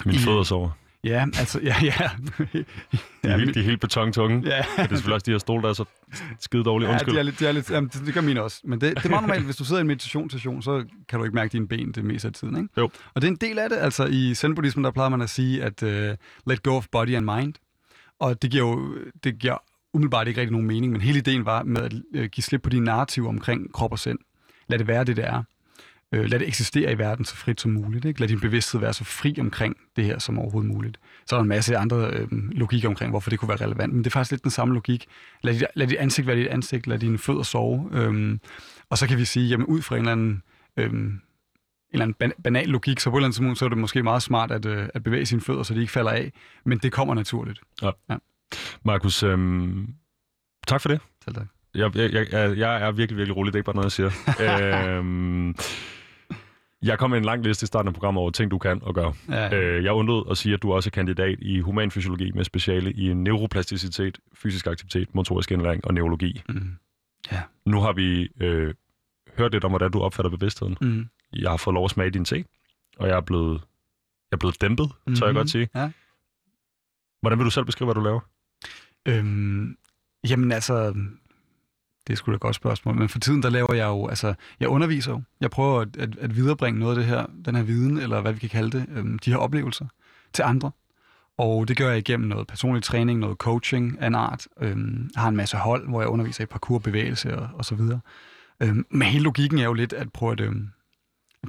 Min 0.07 0.19
fødder 0.19 0.43
sover. 0.43 0.71
Ja, 1.05 1.27
altså, 1.39 1.61
ja, 1.63 1.75
ja. 1.83 2.11
De 3.23 3.29
er, 3.31 3.37
helt, 3.39 3.55
de 3.55 3.61
er 3.61 3.65
helt 3.65 3.81
betontunge. 3.81 4.43
ja. 4.49 4.57
Det 4.57 4.65
er 4.77 4.83
selvfølgelig 4.89 5.15
også 5.15 5.25
de 5.27 5.31
her 5.31 5.39
stole, 5.39 5.63
der 5.63 5.69
er 5.69 5.73
så 5.73 5.85
skide 6.41 6.65
dårlige. 6.65 6.89
Ja, 6.89 6.95
Undskyld. 6.95 7.15
de 7.15 7.19
er 7.19 7.23
lidt, 7.23 7.41
de 7.41 7.47
er 7.47 7.53
lidt, 7.53 7.71
jamen, 7.71 7.91
det, 7.95 8.07
det 8.07 8.15
gør 8.15 8.21
mine 8.21 8.43
også. 8.43 8.61
Men 8.65 8.81
det, 8.81 8.97
det 8.97 9.05
er 9.05 9.09
meget 9.09 9.23
normalt, 9.23 9.45
hvis 9.45 9.57
du 9.57 9.65
sidder 9.65 9.79
i 9.79 9.81
en 9.81 9.87
meditationssession, 9.87 10.63
så 10.63 10.85
kan 11.09 11.19
du 11.19 11.25
ikke 11.25 11.35
mærke 11.35 11.53
dine 11.53 11.69
ben 11.69 11.93
det 11.93 12.05
meste 12.05 12.29
af 12.29 12.35
tiden. 12.35 12.57
Ikke? 12.57 12.69
Jo. 12.79 12.91
Og 13.15 13.23
det 13.23 13.29
er 13.29 13.31
en 13.31 13.37
del 13.37 13.59
af 13.59 13.69
det. 13.69 13.77
Altså 13.77 14.05
i 14.07 14.35
zen-buddhismen, 14.35 14.85
der 14.85 14.91
plejer 14.91 15.09
man 15.09 15.23
at 15.23 15.31
sige, 15.31 15.63
at 15.63 15.83
uh, 15.83 16.17
let 16.47 16.63
go 16.63 16.77
of 16.77 16.87
body 16.93 17.15
and 17.15 17.25
mind. 17.37 17.55
Og 18.21 18.43
det 18.43 18.51
giver 18.51 18.69
jo 18.69 18.99
det 19.25 19.39
giver 19.39 19.57
umiddelbart 19.95 20.29
ikke 20.29 20.41
rigtig 20.41 20.53
nogen 20.53 20.67
mening, 20.67 20.93
men 20.93 21.01
hele 21.01 21.19
ideen 21.19 21.45
var 21.45 21.63
med 21.63 21.83
at 21.83 21.93
øh, 22.15 22.29
give 22.29 22.43
slip 22.43 22.63
på 22.63 22.71
din 22.71 22.83
narrativer 22.83 23.29
omkring 23.29 23.73
krop 23.73 23.93
og 23.93 23.99
sind. 23.99 24.19
Lad 24.69 24.79
det 24.79 24.87
være 24.87 25.05
det, 25.05 25.17
det 25.17 25.25
er. 25.25 25.43
Uh, 26.17 26.25
lad 26.25 26.39
det 26.39 26.49
eksistere 26.49 26.93
i 26.93 26.99
verden 26.99 27.25
så 27.25 27.37
frit 27.37 27.61
som 27.61 27.71
muligt. 27.71 28.05
Ikke? 28.05 28.21
Lad 28.21 28.29
din 28.29 28.41
bevidsthed 28.41 28.81
være 28.81 28.93
så 28.93 29.05
fri 29.05 29.37
omkring 29.41 29.77
det 29.97 30.05
her 30.05 30.19
som 30.19 30.39
overhovedet 30.39 30.71
muligt. 30.71 30.99
Så 31.27 31.37
er 31.37 31.39
der 31.39 31.43
en 31.43 31.49
masse 31.49 31.77
andre 31.77 32.11
øh, 32.11 32.29
logikker 32.31 32.89
omkring, 32.89 33.11
hvorfor 33.11 33.31
det 33.31 33.39
kunne 33.39 33.49
være 33.49 33.61
relevant, 33.67 33.93
men 33.93 34.05
det 34.05 34.11
er 34.11 34.13
faktisk 34.13 34.31
lidt 34.31 34.43
den 34.43 34.51
samme 34.51 34.75
logik. 34.75 35.07
Lad 35.43 35.55
dit, 35.55 35.65
lad 35.75 35.87
dit 35.87 35.99
ansigt 35.99 36.27
være 36.27 36.37
dit 36.37 36.47
ansigt, 36.47 36.87
lad 36.87 36.99
dine 36.99 37.19
fødder 37.19 37.43
sove. 37.43 37.89
Øhm, 37.93 38.41
og 38.91 38.99
så 38.99 39.07
kan 39.07 39.19
vi 39.19 39.25
sige, 39.25 39.49
jamen 39.49 39.67
ud 39.67 39.83
fra 39.83 39.97
en 39.97 40.01
eller 40.01 40.13
anden, 40.13 40.43
øhm, 40.77 41.21
eller 41.95 42.05
anden 42.05 42.17
ban- 42.25 42.43
banal 42.43 42.69
logik, 42.69 43.01
så 43.01 43.11
på 43.11 43.17
et 43.17 43.21
eller 43.21 43.27
andet 43.27 43.35
tidspunkt, 43.37 43.59
så 43.59 43.65
er 43.65 43.69
det 43.69 43.79
måske 43.79 44.03
meget 44.03 44.23
smart 44.23 44.51
at, 44.51 44.67
øh, 44.67 44.89
at 44.95 45.03
bevæge 45.03 45.27
sine 45.27 45.41
fødder, 45.41 45.63
så 45.63 45.75
de 45.75 45.81
ikke 45.81 45.93
falder 45.93 46.11
af, 46.11 46.33
men 46.65 46.79
det 46.79 46.93
kommer 46.93 47.15
naturligt. 47.15 47.61
Markus, 48.85 49.23
øhm, 49.23 49.95
tak 50.67 50.81
for 50.81 50.89
det. 50.89 51.01
Selv 51.25 51.35
tak. 51.37 51.47
Jeg, 51.75 51.97
jeg, 51.97 52.13
jeg, 52.33 52.59
jeg 52.59 52.83
er 52.83 52.93
virkelig, 52.93 53.17
virkelig 53.17 53.37
rolig. 53.37 53.53
Det 53.53 53.57
er 53.57 53.61
ikke 53.61 53.73
bare 53.73 53.77
noget, 53.77 53.99
jeg 53.99 54.13
siger. 54.39 54.99
øhm, 54.99 55.55
jeg 56.83 56.99
kom 56.99 57.11
med 57.11 57.19
en 57.19 57.25
lang 57.25 57.43
liste 57.45 57.65
i 57.65 57.67
starten 57.67 57.89
af 57.89 57.95
programmet 57.95 58.21
over 58.21 58.31
ting, 58.31 58.51
du 58.51 58.59
kan 58.59 58.83
og 58.83 58.95
gøre. 58.95 59.15
Ja, 59.29 59.57
Øh, 59.59 59.85
jeg 59.85 59.93
undrede 59.93 60.25
at 60.31 60.37
sige, 60.39 60.55
at 60.55 60.63
du 60.63 60.73
også 60.73 60.89
er 60.89 60.91
kandidat 60.91 61.39
i 61.43 61.61
humanfysiologi 61.61 62.31
med 62.35 62.45
speciale 62.45 62.93
i 62.93 63.15
neuroplasticitet, 63.15 64.19
fysisk 64.35 64.67
aktivitet, 64.67 65.15
motorisk 65.15 65.53
indlæring 65.53 65.85
og 65.87 65.95
neurologi. 65.95 66.43
mm, 66.49 66.71
Nu 67.67 67.81
har 67.81 67.93
vi 67.93 68.29
øh, 68.41 68.75
hørt 69.39 69.53
lidt 69.53 69.65
om, 69.65 69.71
hvordan 69.71 69.91
du 69.91 70.01
opfatter 70.01 70.31
bevidstheden. 70.31 70.77
mm, 70.81 71.09
Jeg 71.37 71.51
har 71.51 71.57
fået 71.57 71.75
lov 71.75 71.85
at 71.85 71.91
smage 71.91 72.11
din 72.11 72.25
te, 72.25 72.45
og 72.97 73.09
jeg 73.09 73.17
er 73.17 73.21
blevet, 73.21 73.53
jeg 74.31 74.37
er 74.37 74.39
blevet 74.39 74.61
dæmpet, 74.61 74.87
mm-hmm. 74.87 75.15
tør 75.17 75.27
jeg 75.27 75.33
Mhm. 75.33 75.39
godt 75.39 75.51
sige. 75.51 75.69
Ja. 75.75 75.91
Hvordan 77.21 77.39
vil 77.39 77.45
du 77.45 77.51
selv 77.51 77.65
beskrive, 77.65 77.87
hvad 77.87 77.95
du 77.95 78.01
laver? 78.01 78.21
Øhm, 79.07 79.77
jamen 80.29 80.53
altså, 80.53 80.95
det 82.07 82.13
er 82.13 82.17
sgu 82.17 82.31
da 82.31 82.35
et 82.35 82.41
godt 82.41 82.57
spørgsmål, 82.57 82.95
men 82.95 83.09
for 83.09 83.19
tiden 83.19 83.43
der 83.43 83.51
laver 83.51 83.75
jeg 83.75 83.87
jo, 83.87 84.07
altså, 84.09 84.35
jeg 84.61 84.69
underviser 84.69 85.13
jo. 85.13 85.23
Jeg 85.41 85.51
prøver 85.51 85.81
at, 85.81 85.97
at, 85.97 86.17
at 86.19 86.37
viderebringe 86.37 86.81
noget 86.81 86.93
af 86.93 86.97
det 86.97 87.07
her, 87.07 87.27
den 87.45 87.55
her 87.57 87.63
viden, 87.63 87.99
eller 87.99 88.21
hvad 88.21 88.33
vi 88.33 88.39
kan 88.39 88.49
kalde 88.49 88.79
det, 88.79 88.87
øhm, 88.91 89.19
de 89.19 89.31
her 89.31 89.37
oplevelser 89.39 89.87
til 90.33 90.43
andre. 90.43 90.71
Og 91.39 91.69
det 91.69 91.77
gør 91.77 91.89
jeg 91.89 91.99
igennem 91.99 92.29
noget 92.29 92.47
personlig 92.47 92.83
træning, 92.83 93.19
noget 93.21 93.37
coaching 93.39 93.99
af 94.01 94.07
en 94.07 94.15
art. 94.15 94.49
Øhm, 94.61 95.11
jeg 95.15 95.23
har 95.23 95.29
en 95.29 95.37
masse 95.37 95.57
hold, 95.57 95.89
hvor 95.89 96.01
jeg 96.01 96.09
underviser 96.09 96.43
i 96.45 96.47
parkour, 96.47 96.79
bevægelse 96.79 97.39
og, 97.39 97.49
og 97.55 97.65
så 97.65 97.75
videre. 97.75 98.01
Øhm, 98.63 98.87
men 98.91 99.03
hele 99.09 99.25
logikken 99.25 99.59
er 99.59 99.65
jo 99.65 99.73
lidt 99.73 99.93
at 99.93 100.13
prøve 100.13 100.33
at, 100.33 100.41
øhm, 100.41 100.69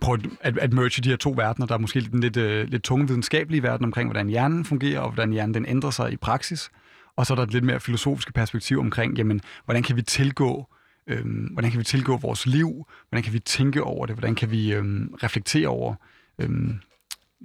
prøve 0.01 0.19
at, 0.41 0.57
at, 0.57 0.73
merge 0.73 1.01
de 1.01 1.09
her 1.09 1.17
to 1.17 1.33
verdener. 1.37 1.67
Der 1.67 1.73
er 1.73 1.79
måske 1.79 2.01
den 2.01 2.19
lidt, 2.19 2.37
øh, 2.37 2.67
lidt 2.67 2.83
tunge 2.83 3.07
videnskabelige 3.07 3.63
verden 3.63 3.85
omkring, 3.85 4.09
hvordan 4.09 4.27
hjernen 4.27 4.65
fungerer, 4.65 4.99
og 4.99 5.09
hvordan 5.11 5.31
hjernen 5.31 5.53
den 5.53 5.65
ændrer 5.67 5.89
sig 5.89 6.11
i 6.13 6.17
praksis. 6.17 6.69
Og 7.15 7.25
så 7.25 7.33
er 7.33 7.35
der 7.35 7.43
et 7.43 7.53
lidt 7.53 7.63
mere 7.63 7.79
filosofiske 7.79 8.33
perspektiv 8.33 8.79
omkring, 8.79 9.17
jamen, 9.17 9.41
hvordan 9.65 9.83
kan 9.83 9.95
vi 9.95 10.01
tilgå 10.01 10.67
øhm, 11.07 11.49
hvordan 11.53 11.71
kan 11.71 11.79
vi 11.79 11.83
tilgå 11.83 12.17
vores 12.17 12.45
liv, 12.45 12.87
hvordan 13.09 13.23
kan 13.23 13.33
vi 13.33 13.39
tænke 13.39 13.83
over 13.83 14.05
det, 14.05 14.15
hvordan 14.15 14.35
kan 14.35 14.51
vi 14.51 14.73
øhm, 14.73 15.13
reflektere 15.23 15.67
over 15.67 15.95
øhm, 16.39 16.79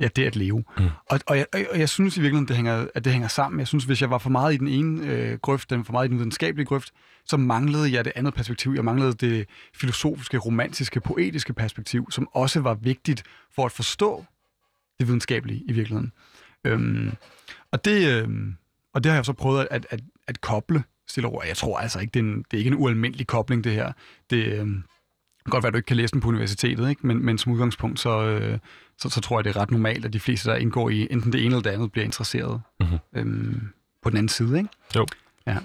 ja, 0.00 0.09
det 0.16 0.24
at 0.24 0.37
leve. 0.37 0.64
Mm. 0.79 0.85
Og, 1.07 1.20
og, 1.26 1.37
jeg, 1.37 1.46
og 1.53 1.79
jeg 1.79 1.88
synes 1.88 2.16
i 2.16 2.20
virkeligheden, 2.20 2.48
det 2.48 2.57
hænger, 2.57 2.87
at 2.94 3.05
det 3.05 3.12
hænger 3.12 3.29
sammen. 3.29 3.59
Jeg 3.59 3.66
synes, 3.66 3.85
hvis 3.85 4.00
jeg 4.00 4.11
var 4.11 4.18
for 4.18 4.31
meget 4.31 4.55
i 4.55 4.57
den 4.57 4.68
ene 4.68 5.07
øh, 5.07 5.38
grøft, 5.38 5.70
den 5.70 5.85
for 5.85 5.92
meget 5.92 6.09
i 6.09 6.11
den 6.11 6.18
videnskabelige 6.18 6.66
grøft, 6.66 6.92
så 7.24 7.37
manglede 7.37 7.92
jeg 7.92 8.05
det 8.05 8.12
andet 8.16 8.35
perspektiv. 8.35 8.72
Jeg 8.74 8.85
manglede 8.85 9.12
det 9.12 9.46
filosofiske, 9.74 10.38
romantiske, 10.38 11.00
poetiske 11.00 11.53
perspektiv, 11.53 12.11
som 12.11 12.29
også 12.33 12.61
var 12.61 12.74
vigtigt 12.74 13.22
for 13.55 13.66
at 13.66 13.72
forstå 13.72 14.24
det 14.98 15.07
videnskabelige 15.07 15.62
i 15.66 15.72
virkeligheden. 15.72 16.12
Øhm, 16.64 17.12
og, 17.72 17.85
det, 17.85 18.22
øhm, 18.22 18.57
og 18.94 19.05
det 19.05 19.12
har 19.12 19.16
jeg 19.16 19.24
så 19.24 19.33
prøvet 19.33 19.68
at, 19.70 19.87
at, 19.90 20.00
at 20.29 20.40
koble 20.40 20.85
stille 21.09 21.29
og 21.29 21.33
roligt. 21.33 21.48
Jeg 21.48 21.57
tror 21.57 21.79
altså 21.79 22.00
ikke, 22.00 22.11
det 22.11 22.20
er, 22.20 22.24
en, 22.24 22.37
det 22.37 22.53
er 22.53 22.59
ikke 22.59 22.68
en 22.68 22.79
ualmindelig 22.79 23.26
kobling, 23.26 23.64
det 23.64 23.72
her. 23.72 23.92
Det 24.31 24.61
øhm, 24.61 24.83
kan 25.44 25.50
godt 25.50 25.62
være, 25.62 25.68
at 25.68 25.72
du 25.72 25.76
ikke 25.76 25.87
kan 25.87 25.96
læse 25.96 26.12
den 26.12 26.20
på 26.20 26.29
universitetet, 26.29 26.90
ikke? 26.90 27.07
Men, 27.07 27.24
men 27.24 27.38
som 27.38 27.53
udgangspunkt, 27.53 28.00
så, 28.00 28.22
øh, 28.22 28.59
så, 29.00 29.08
så 29.10 29.20
tror 29.20 29.38
jeg, 29.38 29.44
det 29.44 29.56
er 29.56 29.60
ret 29.60 29.70
normalt, 29.70 30.04
at 30.04 30.12
de 30.12 30.20
fleste, 30.20 30.50
der 30.50 30.56
indgår 30.56 30.90
i 30.90 31.08
enten 31.10 31.32
det 31.32 31.40
ene 31.44 31.46
eller 31.56 31.62
det 31.62 31.70
andet, 31.70 31.92
bliver 31.92 32.04
interesseret 32.04 32.62
Mhm. 32.80 32.98
øhm, 33.16 33.68
på 34.02 34.10
den 34.10 34.16
anden 34.18 34.28
side. 34.28 34.58
Ikke? 34.58 34.70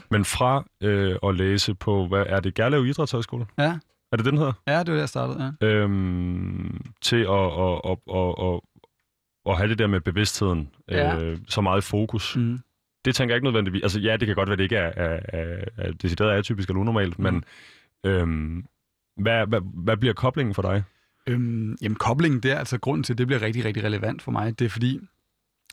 Men 0.09 0.25
fra 0.25 0.65
øh, 0.83 1.15
at 1.23 1.35
læse 1.35 1.73
på, 1.75 2.07
hvad 2.07 2.23
er 2.27 2.39
det, 2.39 2.53
Gerlev 2.53 2.85
Idrætshøjskole? 2.85 3.45
Ja. 3.57 3.77
Er 4.11 4.17
det 4.17 4.25
den 4.25 4.37
her? 4.37 4.53
ja, 4.67 4.79
det 4.79 4.87
var 4.87 4.93
der, 4.93 4.99
jeg 4.99 5.09
startede. 5.09 5.53
Ja. 5.61 5.67
Øhm, 5.67 6.81
til 7.01 7.15
at, 7.15 7.29
at, 7.29 7.81
at, 7.85 7.97
at, 8.15 8.35
at, 8.45 8.59
at 9.49 9.57
have 9.57 9.69
det 9.69 9.79
der 9.79 9.87
med 9.87 10.01
bevidstheden 10.01 10.69
Ja. 10.89 11.17
øh, 11.19 11.37
så 11.47 11.61
meget 11.61 11.81
i 11.81 11.85
fokus. 11.89 12.35
Mm. 12.37 12.59
Det 13.05 13.15
tænker 13.15 13.33
jeg 13.33 13.37
ikke 13.37 13.45
nødvendigvis. 13.45 13.81
Altså 13.83 13.99
ja, 13.99 14.17
det 14.17 14.25
kan 14.25 14.35
godt 14.35 14.49
være, 14.49 14.57
det 14.57 14.63
ikke 14.63 14.75
er, 14.77 14.91
er, 14.95 15.19
er, 15.27 15.63
er 15.77 15.91
decideret 15.91 16.31
atypisk 16.31 16.69
eller 16.69 16.79
unormalt, 16.81 17.19
men 17.19 17.43
øhm, 18.05 18.65
hvad, 19.17 19.47
hvad, 19.47 19.61
hvad 19.73 19.97
bliver 19.97 20.13
koblingen 20.13 20.53
for 20.55 20.61
dig? 20.61 20.83
Øhm, 21.27 21.77
jamen, 21.81 21.95
koblingen 21.95 22.39
der, 22.39 22.59
altså 22.59 22.77
grunden 22.77 23.03
til, 23.03 23.13
at 23.13 23.17
det 23.17 23.27
bliver 23.27 23.41
rigtig, 23.41 23.65
rigtig 23.65 23.83
relevant 23.83 24.21
for 24.21 24.31
mig, 24.31 24.59
det 24.59 24.65
er 24.65 24.69
fordi, 24.69 24.99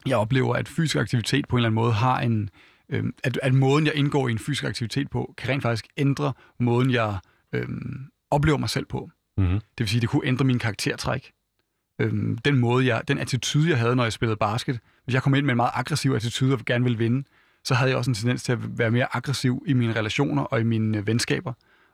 jeg 0.06 0.16
oplever, 0.16 0.54
at 0.54 0.68
fysisk 0.68 0.96
aktivitet 0.96 1.48
på 1.48 1.56
en 1.56 1.58
eller 1.58 1.68
anden 1.68 1.82
måde 1.82 1.92
har 1.92 2.20
en... 2.20 2.50
Øhm, 2.88 3.14
at, 3.24 3.38
at 3.42 3.54
måden, 3.54 3.86
jeg 3.86 3.94
indgår 3.94 4.28
i 4.28 4.30
en 4.30 4.38
fysisk 4.38 4.64
aktivitet 4.64 5.10
på, 5.10 5.34
kan 5.38 5.48
rent 5.48 5.62
faktisk 5.62 5.86
ændre 5.96 6.32
måden, 6.60 6.90
jeg 6.90 7.18
øhm, 7.52 8.06
oplever 8.30 8.58
mig 8.58 8.70
selv 8.70 8.86
på. 8.86 9.10
Mm-hmm. 9.36 9.54
Det 9.54 9.78
vil 9.78 9.88
sige, 9.88 10.00
det 10.00 10.08
kunne 10.08 10.26
ændre 10.26 10.44
min 10.44 10.58
karaktertræk. 10.58 11.32
Øhm, 11.98 12.38
den 12.38 12.58
måde, 12.58 12.86
jeg, 12.86 13.02
den 13.08 13.18
attitude, 13.18 13.70
jeg 13.70 13.78
havde, 13.78 13.96
når 13.96 14.02
jeg 14.02 14.12
spillede 14.12 14.36
basket. 14.36 14.80
Hvis 15.04 15.14
jeg 15.14 15.22
kom 15.22 15.34
ind 15.34 15.46
med 15.46 15.52
en 15.52 15.56
meget 15.56 15.70
aggressiv 15.74 16.12
attitude 16.12 16.54
og 16.54 16.60
gerne 16.66 16.84
ville 16.84 16.98
vinde, 16.98 17.24
så 17.64 17.74
havde 17.74 17.90
jeg 17.90 17.98
også 17.98 18.10
en 18.10 18.14
tendens 18.14 18.42
til 18.42 18.52
at 18.52 18.78
være 18.78 18.90
mere 18.90 19.16
aggressiv 19.16 19.64
i 19.66 19.72
mine 19.72 19.92
relationer 19.92 20.42
og 20.42 20.60
i 20.60 20.64
mine 20.64 20.98
øh, 20.98 21.06
venskaber, 21.06 21.52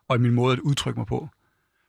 og 0.09 0.17
i 0.17 0.19
min 0.19 0.33
måde 0.33 0.53
at 0.53 0.59
udtrykke 0.59 1.01
mig 1.01 1.07
på. 1.07 1.29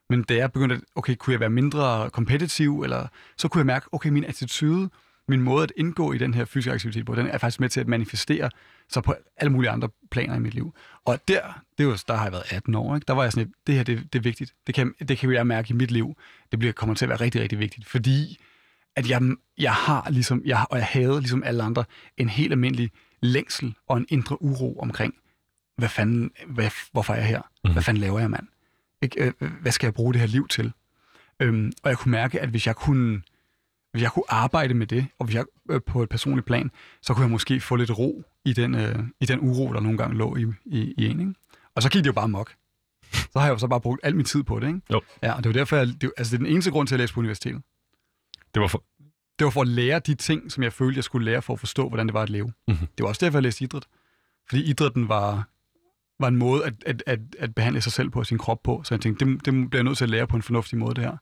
Men 0.09 0.23
da 0.23 0.35
jeg 0.35 0.51
begyndte 0.51 0.75
at, 0.75 0.81
okay, 0.95 1.15
kunne 1.15 1.31
jeg 1.31 1.39
være 1.39 1.49
mindre 1.49 2.09
kompetitiv, 2.09 2.81
eller 2.81 3.07
så 3.37 3.47
kunne 3.47 3.59
jeg 3.59 3.65
mærke, 3.65 3.85
okay, 3.91 4.09
min 4.09 4.25
attitude, 4.25 4.89
min 5.27 5.41
måde 5.41 5.63
at 5.63 5.71
indgå 5.77 6.13
i 6.13 6.17
den 6.17 6.33
her 6.33 6.45
fysiske 6.45 6.71
aktivitet 6.71 7.05
på, 7.05 7.15
den 7.15 7.27
er 7.27 7.37
faktisk 7.37 7.59
med 7.59 7.69
til 7.69 7.79
at 7.79 7.87
manifestere 7.87 8.49
sig 8.89 9.03
på 9.03 9.15
alle 9.37 9.51
mulige 9.51 9.69
andre 9.69 9.89
planer 10.11 10.35
i 10.35 10.39
mit 10.39 10.53
liv. 10.53 10.73
Og 11.05 11.19
der, 11.27 11.61
det 11.77 11.87
var, 11.87 12.03
der 12.07 12.15
har 12.15 12.23
jeg 12.23 12.31
været 12.31 12.43
18 12.49 12.75
år, 12.75 12.95
ikke? 12.95 13.05
der 13.07 13.13
var 13.13 13.23
jeg 13.23 13.31
sådan 13.31 13.45
lidt, 13.45 13.55
det 13.67 13.75
her, 13.75 13.83
det, 13.83 14.13
det 14.13 14.19
er 14.19 14.23
vigtigt. 14.23 14.53
Det 14.67 14.75
kan, 14.75 14.93
det 15.09 15.17
kan 15.17 15.33
jeg 15.33 15.47
mærke 15.47 15.69
i 15.69 15.73
mit 15.73 15.91
liv. 15.91 16.15
Det 16.51 16.59
bliver, 16.59 16.73
kommer 16.73 16.95
til 16.95 17.05
at 17.05 17.09
være 17.09 17.19
rigtig, 17.19 17.41
rigtig 17.41 17.59
vigtigt, 17.59 17.87
fordi 17.87 18.39
at 18.95 19.09
jeg, 19.09 19.21
jeg 19.57 19.73
har 19.73 20.09
ligesom, 20.09 20.41
jeg, 20.45 20.65
og 20.69 20.77
jeg 20.77 20.85
havde 20.85 21.19
ligesom 21.19 21.43
alle 21.43 21.63
andre, 21.63 21.83
en 22.17 22.29
helt 22.29 22.51
almindelig 22.51 22.91
længsel 23.21 23.75
og 23.87 23.97
en 23.97 24.05
indre 24.09 24.41
uro 24.41 24.79
omkring, 24.79 25.13
hvad 25.77 25.89
fanden, 25.89 26.31
hvad, 26.47 26.69
hvorfor 26.91 27.13
er 27.13 27.17
jeg 27.17 27.27
her? 27.27 27.41
Mhm. 27.63 27.73
Hvad 27.73 27.83
fanden 27.83 28.01
laver 28.01 28.19
jeg, 28.19 28.29
mand? 28.29 28.47
Ikke, 29.01 29.33
øh, 29.41 29.51
hvad 29.61 29.71
skal 29.71 29.87
jeg 29.87 29.93
bruge 29.93 30.13
det 30.13 30.19
her 30.21 30.27
liv 30.27 30.47
til? 30.47 30.73
Øhm, 31.39 31.71
og 31.83 31.89
jeg 31.89 31.97
kunne 31.97 32.11
mærke, 32.11 32.41
at 32.41 32.49
hvis 32.49 32.67
jeg 32.67 32.75
kunne, 32.75 33.21
hvis 33.91 34.01
jeg 34.01 34.11
kunne 34.11 34.23
arbejde 34.29 34.73
med 34.73 34.87
det, 34.87 35.07
og 35.19 35.25
hvis 35.25 35.35
jeg 35.35 35.45
øh, 35.71 35.81
på 35.85 36.03
et 36.03 36.09
personligt 36.09 36.47
plan, 36.47 36.71
så 37.01 37.13
kunne 37.13 37.23
jeg 37.23 37.31
måske 37.31 37.61
få 37.61 37.75
lidt 37.75 37.97
ro 37.99 38.23
i 38.45 38.53
den, 38.53 38.75
øh, 38.75 38.99
i 39.21 39.25
den 39.25 39.39
uro, 39.39 39.73
der 39.73 39.79
nogle 39.79 39.97
gange 39.97 40.17
lå 40.17 40.35
i, 40.35 40.45
i, 40.65 40.93
i 40.97 41.05
en. 41.07 41.19
Ikke? 41.19 41.33
Og 41.75 41.81
så 41.83 41.89
gik 41.89 42.03
det 42.03 42.07
jo 42.07 42.13
bare 42.13 42.29
mok. 42.29 42.55
Så 43.13 43.39
har 43.39 43.43
jeg 43.45 43.53
jo 43.53 43.57
så 43.57 43.67
bare 43.67 43.81
brugt 43.81 43.99
al 44.03 44.15
min 44.15 44.25
tid 44.25 44.43
på 44.43 44.59
det. 44.59 44.67
Ikke? 44.67 44.81
Jo. 44.91 45.01
Ja, 45.23 45.31
og 45.33 45.43
det 45.43 45.49
var 45.49 45.53
derfor, 45.53 45.75
jeg, 45.77 45.87
det, 45.87 46.11
altså 46.17 46.31
det 46.31 46.41
er 46.41 46.45
den 46.45 46.53
eneste 46.53 46.71
grund 46.71 46.87
til 46.87 46.95
at 46.95 46.99
læse 46.99 47.13
på 47.13 47.19
universitetet. 47.19 47.61
Det 48.53 48.61
var 48.61 48.67
for, 48.67 48.83
Det 49.39 49.45
var 49.45 49.51
for 49.51 49.61
at 49.61 49.67
lære 49.67 49.99
de 49.99 50.15
ting, 50.15 50.51
som 50.51 50.63
jeg 50.63 50.73
følte, 50.73 50.97
jeg 50.97 51.03
skulle 51.03 51.25
lære 51.25 51.41
for 51.41 51.53
at 51.53 51.59
forstå, 51.59 51.87
hvordan 51.89 52.07
det 52.07 52.13
var 52.13 52.21
at 52.21 52.29
leve. 52.29 52.53
Mhm. 52.67 52.77
Det 52.77 53.03
var 53.03 53.07
også 53.07 53.25
derfor, 53.25 53.37
jeg 53.37 53.43
læste 53.43 53.63
idræt. 53.63 53.85
Fordi 54.49 54.63
idrætten 54.69 55.09
var, 55.09 55.47
var 56.19 56.27
en 56.27 56.35
måde 56.35 56.65
at, 56.65 56.73
at, 56.85 57.03
at, 57.05 57.19
at 57.39 57.55
behandle 57.55 57.81
sig 57.81 57.91
selv 57.91 58.09
på 58.09 58.19
og 58.19 58.25
sin 58.25 58.37
krop 58.37 58.63
på. 58.63 58.81
Så 58.83 58.93
jeg 58.95 59.01
tænkte, 59.01 59.25
det, 59.25 59.45
det 59.45 59.53
bliver 59.53 59.79
jeg 59.79 59.83
nødt 59.83 59.97
til 59.97 60.05
at 60.05 60.09
lære 60.09 60.27
på 60.27 60.35
en 60.35 60.41
fornuftig 60.41 60.79
måde, 60.79 60.95
det 60.95 61.03
her. 61.03 61.17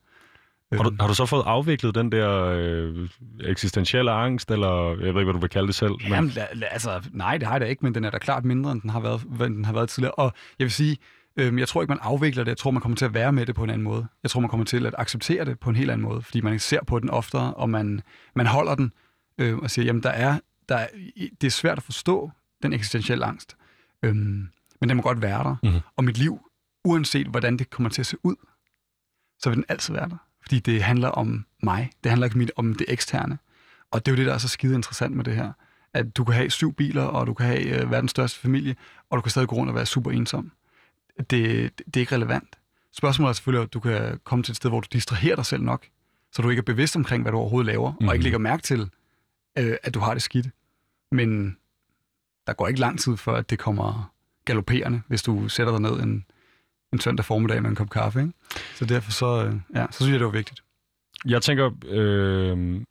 har, 0.76 0.84
du, 0.84 0.90
Øhm, 0.90 1.00
har 1.00 1.08
du 1.08 1.14
så 1.14 1.26
fået 1.26 1.44
afviklet 1.46 1.96
den 1.96 2.12
der 2.12 2.44
øh, 2.44 3.10
eksistentielle 3.44 4.12
angst, 4.12 4.52
eller 4.52 4.90
jeg 4.90 4.98
ved 4.98 5.08
ikke, 5.08 5.24
hvad 5.24 5.34
du 5.34 5.40
vil 5.40 5.50
kalde 5.50 5.68
det 5.68 5.76
selv? 5.76 5.92
Men, 6.04 6.12
Jamen, 6.12 6.32
altså, 6.72 7.10
nej, 7.12 7.38
det 7.38 7.48
har 7.48 7.54
jeg 7.54 7.62
da 7.62 7.66
ikke, 7.66 7.86
men 7.86 7.96
den 7.96 8.04
er 8.04 8.10
da 8.10 8.18
klart 8.18 8.46
mindre, 8.46 8.72
end 8.72 8.82
den 8.82 8.90
har 8.90 9.00
været, 9.00 9.22
end 9.22 9.56
den 9.56 9.66
har 9.66 9.74
været 9.74 9.90
tidligere. 9.90 10.14
Og 10.14 10.34
jeg 10.60 10.66
vil 10.66 10.72
sige, 10.72 10.98
øhm, 11.38 11.60
jeg 11.60 11.68
tror 11.68 11.82
ikke, 11.82 11.92
man 11.92 12.00
afvikler 12.02 12.44
det. 12.44 12.50
Jeg 12.50 12.58
tror, 12.58 12.72
man 12.72 12.82
kommer 12.82 12.96
til 12.96 13.06
at 13.06 13.14
være 13.14 13.34
med 13.34 13.46
det 13.46 13.56
på 13.56 13.64
en 13.64 13.70
anden 13.70 13.84
måde. 13.84 14.08
Jeg 14.24 14.32
tror, 14.32 14.42
man 14.42 14.50
kommer 14.50 14.66
til 14.66 14.86
at 14.86 14.96
acceptere 14.98 15.46
det 15.46 15.60
på 15.60 15.70
en 15.70 15.76
helt 15.76 15.92
anden 15.92 16.08
måde, 16.08 16.22
fordi 16.22 16.42
man 16.42 16.60
ser 16.60 16.84
på 16.84 17.00
den 17.00 17.10
oftere, 17.10 17.54
og 17.54 17.70
man, 17.70 18.02
man 18.36 18.46
holder 18.48 18.76
den 18.76 18.92
øh, 19.38 19.58
og 19.58 19.72
siger, 19.72 19.86
jamen, 19.86 20.04
der 20.04 20.10
er, 20.10 20.40
der 20.70 20.76
er, 20.76 20.88
det 21.42 21.48
er 21.48 21.52
svært 21.52 21.78
at 21.78 21.84
forstå 21.84 22.32
den 22.64 22.74
eksistentielle 22.74 23.26
angst, 23.26 23.58
øhm, 24.04 24.50
men 24.82 24.90
den 24.90 24.98
må 24.98 25.04
godt 25.04 25.22
være 25.22 25.44
der. 25.44 25.56
Mhm. 25.64 25.80
Og 25.96 26.04
mit 26.04 26.18
liv, 26.18 26.40
uanset 26.86 27.28
hvordan 27.28 27.58
det 27.58 27.70
kommer 27.70 27.90
til 27.90 28.02
at 28.02 28.06
se 28.06 28.18
ud, 28.24 28.36
så 29.40 29.50
vil 29.50 29.56
den 29.56 29.66
altid 29.70 29.94
være 29.94 30.10
der. 30.10 30.18
Fordi 30.42 30.60
det 30.60 30.84
handler 30.84 31.10
om 31.10 31.46
mig. 31.64 31.92
Det 32.04 32.10
handler 32.10 32.26
ikke 32.26 32.52
om 32.56 32.76
det 32.76 32.86
eksterne. 32.90 33.38
Og 33.92 34.06
det 34.06 34.12
er 34.12 34.16
jo 34.16 34.18
det, 34.18 34.26
der 34.26 34.34
er 34.34 34.38
så 34.38 34.48
skide 34.48 34.76
interessant 34.76 35.16
med 35.16 35.24
det 35.24 35.36
her. 35.36 35.52
At 35.94 36.18
du 36.18 36.24
kan 36.24 36.34
have 36.34 36.50
syv 36.50 36.74
biler, 36.74 37.04
og 37.04 37.28
du 37.28 37.34
kan 37.34 37.46
have 37.46 37.82
øh, 37.82 37.92
verdens 37.92 38.12
største 38.12 38.40
familie, 38.40 38.76
og 39.10 39.18
du 39.18 39.22
kan 39.22 39.32
stadig 39.32 39.48
gå 39.48 39.56
rundt 39.56 39.70
og 39.70 39.76
være 39.76 39.86
super 39.86 40.12
ensom. 40.12 40.52
Det, 41.18 41.32
det, 41.32 41.78
det 41.86 41.96
er 41.96 42.00
ikke 42.00 42.16
relevant. 42.16 42.58
Spørgsmålet 42.94 43.30
er 43.30 43.34
selvfølgelig, 43.34 43.64
at 43.64 43.74
du 43.74 43.80
kan 43.80 44.20
komme 44.24 44.44
til 44.44 44.52
et 44.52 44.56
sted, 44.56 44.70
hvor 44.70 44.80
du 44.80 44.88
distraherer 44.92 45.36
dig 45.36 45.46
selv 45.46 45.64
nok, 45.64 45.86
så 46.32 46.42
du 46.42 46.50
ikke 46.50 46.60
er 46.60 46.64
bevidst 46.64 46.96
omkring, 46.96 47.22
hvad 47.22 47.32
du 47.32 47.38
overhovedet 47.38 47.66
laver, 47.66 47.92
mm-hmm. 47.92 48.08
og 48.08 48.16
ikke 48.16 48.24
lægger 48.24 48.40
mærke 48.40 48.64
til, 48.64 48.90
øh, 49.58 49.78
at 49.84 49.94
du 49.94 50.00
har 50.00 50.14
det 50.14 50.24
skidt. 50.24 50.48
Men 51.12 51.58
der 52.48 52.54
går 52.54 52.68
ikke 52.68 52.80
lang 52.80 53.00
tid, 53.00 53.18
før 53.18 53.36
at 53.36 53.50
det 53.50 53.60
kommer 53.60 54.14
galopperende, 54.48 55.02
hvis 55.08 55.24
du 55.24 55.48
sætter 55.50 55.74
dig 55.74 55.82
ned 55.92 56.04
en, 56.04 56.26
en 56.94 57.00
søndag 57.00 57.26
formiddag 57.26 57.62
med 57.62 57.70
en 57.70 57.76
kop 57.76 57.90
kaffe. 57.90 58.20
Ikke? 58.22 58.34
Så 58.76 58.86
derfor 58.86 59.12
så, 59.12 59.46
øh, 59.46 59.54
ja, 59.76 59.86
så 59.92 59.98
synes 59.98 60.12
jeg, 60.12 60.20
det 60.20 60.26
var 60.26 60.32
vigtigt. 60.32 60.64
Jeg 61.26 61.42
tænker, 61.42 61.72
øh, 61.88 62.82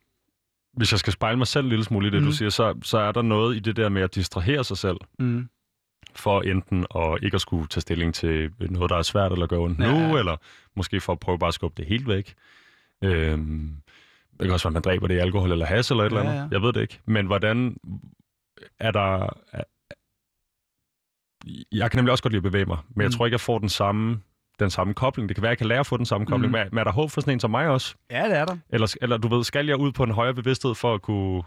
hvis 0.77 0.91
jeg 0.91 0.99
skal 0.99 1.13
spejle 1.13 1.37
mig 1.37 1.47
selv 1.47 1.63
en 1.65 1.69
lille 1.69 1.85
smule 1.85 2.07
i 2.07 2.11
det, 2.11 2.21
mm. 2.21 2.25
du 2.27 2.31
siger, 2.31 2.49
så, 2.49 2.75
så 2.83 2.97
er 2.97 3.11
der 3.11 3.21
noget 3.21 3.55
i 3.55 3.59
det 3.59 3.75
der 3.75 3.89
med 3.89 4.01
at 4.01 4.15
distrahere 4.15 4.63
sig 4.63 4.77
selv, 4.77 4.97
Mm. 5.19 5.49
for 6.15 6.41
enten 6.41 6.85
at 6.95 7.19
ikke 7.23 7.35
at 7.35 7.41
skulle 7.41 7.67
tage 7.67 7.81
stilling 7.81 8.13
til 8.13 8.51
noget, 8.59 8.89
der 8.89 8.97
er 8.97 9.01
svært 9.01 9.31
eller 9.31 9.47
gøre 9.47 9.59
ondt 9.59 9.79
Ja, 9.79 10.07
nu, 10.09 10.17
eller 10.17 10.37
måske 10.75 11.01
for 11.01 11.13
at 11.13 11.19
prøve 11.19 11.39
bare 11.39 11.47
at 11.47 11.53
skubbe 11.53 11.81
det 11.81 11.85
helt 11.89 12.07
væk. 12.07 12.33
Øh, 13.03 13.37
det 14.39 14.41
kan 14.45 14.51
også 14.51 14.67
være, 14.67 14.71
at 14.71 14.73
man 14.73 14.81
dræber 14.81 15.07
det 15.07 15.15
i 15.15 15.17
alkohol 15.17 15.51
eller 15.51 15.65
has 15.65 15.91
eller 15.91 16.03
et 16.03 16.07
eller 16.07 16.21
Ja, 16.23 16.29
andet. 16.29 16.41
ja. 16.41 16.47
Jeg 16.51 16.61
ved 16.61 16.73
det 16.73 16.81
ikke. 16.81 16.99
Men 17.05 17.25
hvordan 17.25 17.77
er 18.79 18.91
der... 18.91 19.37
Jeg 21.71 21.91
kan 21.91 21.97
nemlig 21.97 22.11
også 22.11 22.23
godt 22.23 22.31
lide 22.33 22.39
at 22.39 22.43
bevæge 22.43 22.65
mig, 22.65 22.77
men 22.95 23.01
jeg 23.01 23.07
Mm. 23.07 23.11
tror 23.11 23.25
ikke, 23.25 23.33
jeg 23.33 23.41
får 23.41 23.59
den 23.59 23.69
samme, 23.69 24.19
den 24.59 24.69
samme 24.69 24.93
kobling. 24.93 25.29
Det 25.29 25.35
kan 25.35 25.41
være, 25.41 25.49
jeg 25.49 25.57
kan 25.57 25.67
lære 25.67 25.79
at 25.79 25.87
få 25.87 25.97
den 25.97 26.05
samme 26.05 26.27
kobling. 26.27 26.51
Mm. 26.51 26.57
Men, 26.59 26.67
men 26.71 26.79
er 26.79 26.83
der 26.83 26.91
håb 26.91 27.11
for 27.11 27.21
sådan 27.21 27.33
en 27.33 27.39
som 27.39 27.51
mig 27.51 27.67
også? 27.67 27.95
Ja, 28.11 28.23
det 28.29 28.37
er 28.37 28.45
der. 28.45 28.57
Eller, 28.69 28.95
eller 29.01 29.17
du 29.17 29.27
ved, 29.27 29.43
skal 29.43 29.65
jeg 29.65 29.77
ud 29.79 29.91
på 29.91 30.03
en 30.03 30.11
højere 30.11 30.33
bevidsthed 30.33 30.75
for 30.75 30.93
at 30.93 31.01
kunne 31.01 31.43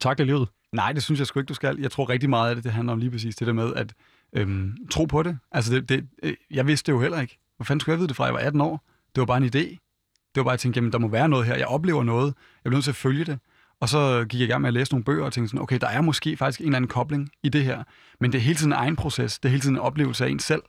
takle 0.00 0.24
livet? 0.24 0.48
Nej, 0.72 0.92
det 0.92 1.02
synes 1.02 1.18
jeg 1.18 1.26
sgu 1.26 1.40
ikke, 1.40 1.48
du 1.48 1.54
skal. 1.54 1.78
Jeg 1.80 1.90
tror 1.90 2.08
rigtig 2.08 2.30
meget 2.30 2.48
af 2.48 2.54
det, 2.54 2.64
det 2.64 2.72
handler 2.72 2.92
om 2.92 2.98
lige 2.98 3.10
præcis 3.10 3.36
det 3.36 3.46
der 3.46 3.52
med 3.52 3.74
at 3.74 3.92
øhm, 4.32 4.76
tro 4.90 5.04
på 5.04 5.22
det. 5.22 5.38
Altså, 5.52 5.74
det, 5.74 5.88
det, 5.88 6.08
øh, 6.22 6.34
jeg 6.50 6.66
vidste 6.66 6.86
det 6.92 6.96
jo 6.96 7.00
heller 7.02 7.20
ikke. 7.20 7.38
Hvor 7.56 7.64
fanden 7.64 7.80
skulle 7.80 7.92
jeg 7.92 7.98
vide 7.98 8.08
det 8.08 8.16
fra? 8.16 8.24
Jeg 8.24 8.34
var 8.34 8.40
18 8.40 8.60
år. 8.60 8.84
Det 9.14 9.20
var 9.20 9.24
bare 9.26 9.36
en 9.38 9.44
idé. 9.44 9.78
Det 10.34 10.36
var 10.36 10.42
bare 10.44 10.52
at 10.54 10.60
tænke, 10.60 10.76
jamen, 10.78 10.92
der 10.92 10.98
må 10.98 11.08
være 11.08 11.28
noget 11.28 11.46
her. 11.46 11.54
Jeg 11.56 11.66
oplever 11.66 12.02
noget. 12.04 12.26
Jeg 12.26 12.70
bliver 12.70 12.76
nødt 12.76 12.84
til 12.84 12.90
at 12.90 12.96
følge 12.96 13.24
det. 13.24 13.38
Og 13.82 13.88
så 13.88 14.24
gik 14.28 14.40
jeg 14.40 14.48
i 14.48 14.50
gang 14.50 14.60
med 14.60 14.68
at 14.68 14.74
læse 14.74 14.92
nogle 14.92 15.04
bøger 15.04 15.24
og 15.24 15.32
tænkte 15.32 15.48
sådan, 15.48 15.62
okay, 15.62 15.78
der 15.80 15.86
er 15.86 16.00
måske 16.00 16.36
faktisk 16.36 16.60
en 16.60 16.66
eller 16.66 16.76
anden 16.76 16.88
kobling 16.88 17.30
i 17.42 17.48
det 17.48 17.64
her. 17.64 17.82
Men 18.20 18.32
det 18.32 18.38
er 18.38 18.42
hele 18.42 18.56
tiden 18.56 18.72
en 18.72 18.78
egen 18.78 18.96
proces. 18.96 19.38
Det 19.38 19.48
er 19.48 19.50
hele 19.50 19.60
tiden 19.60 19.76
en 19.76 19.80
oplevelse 19.80 20.24
af 20.24 20.28
en 20.28 20.38
selv. 20.38 20.62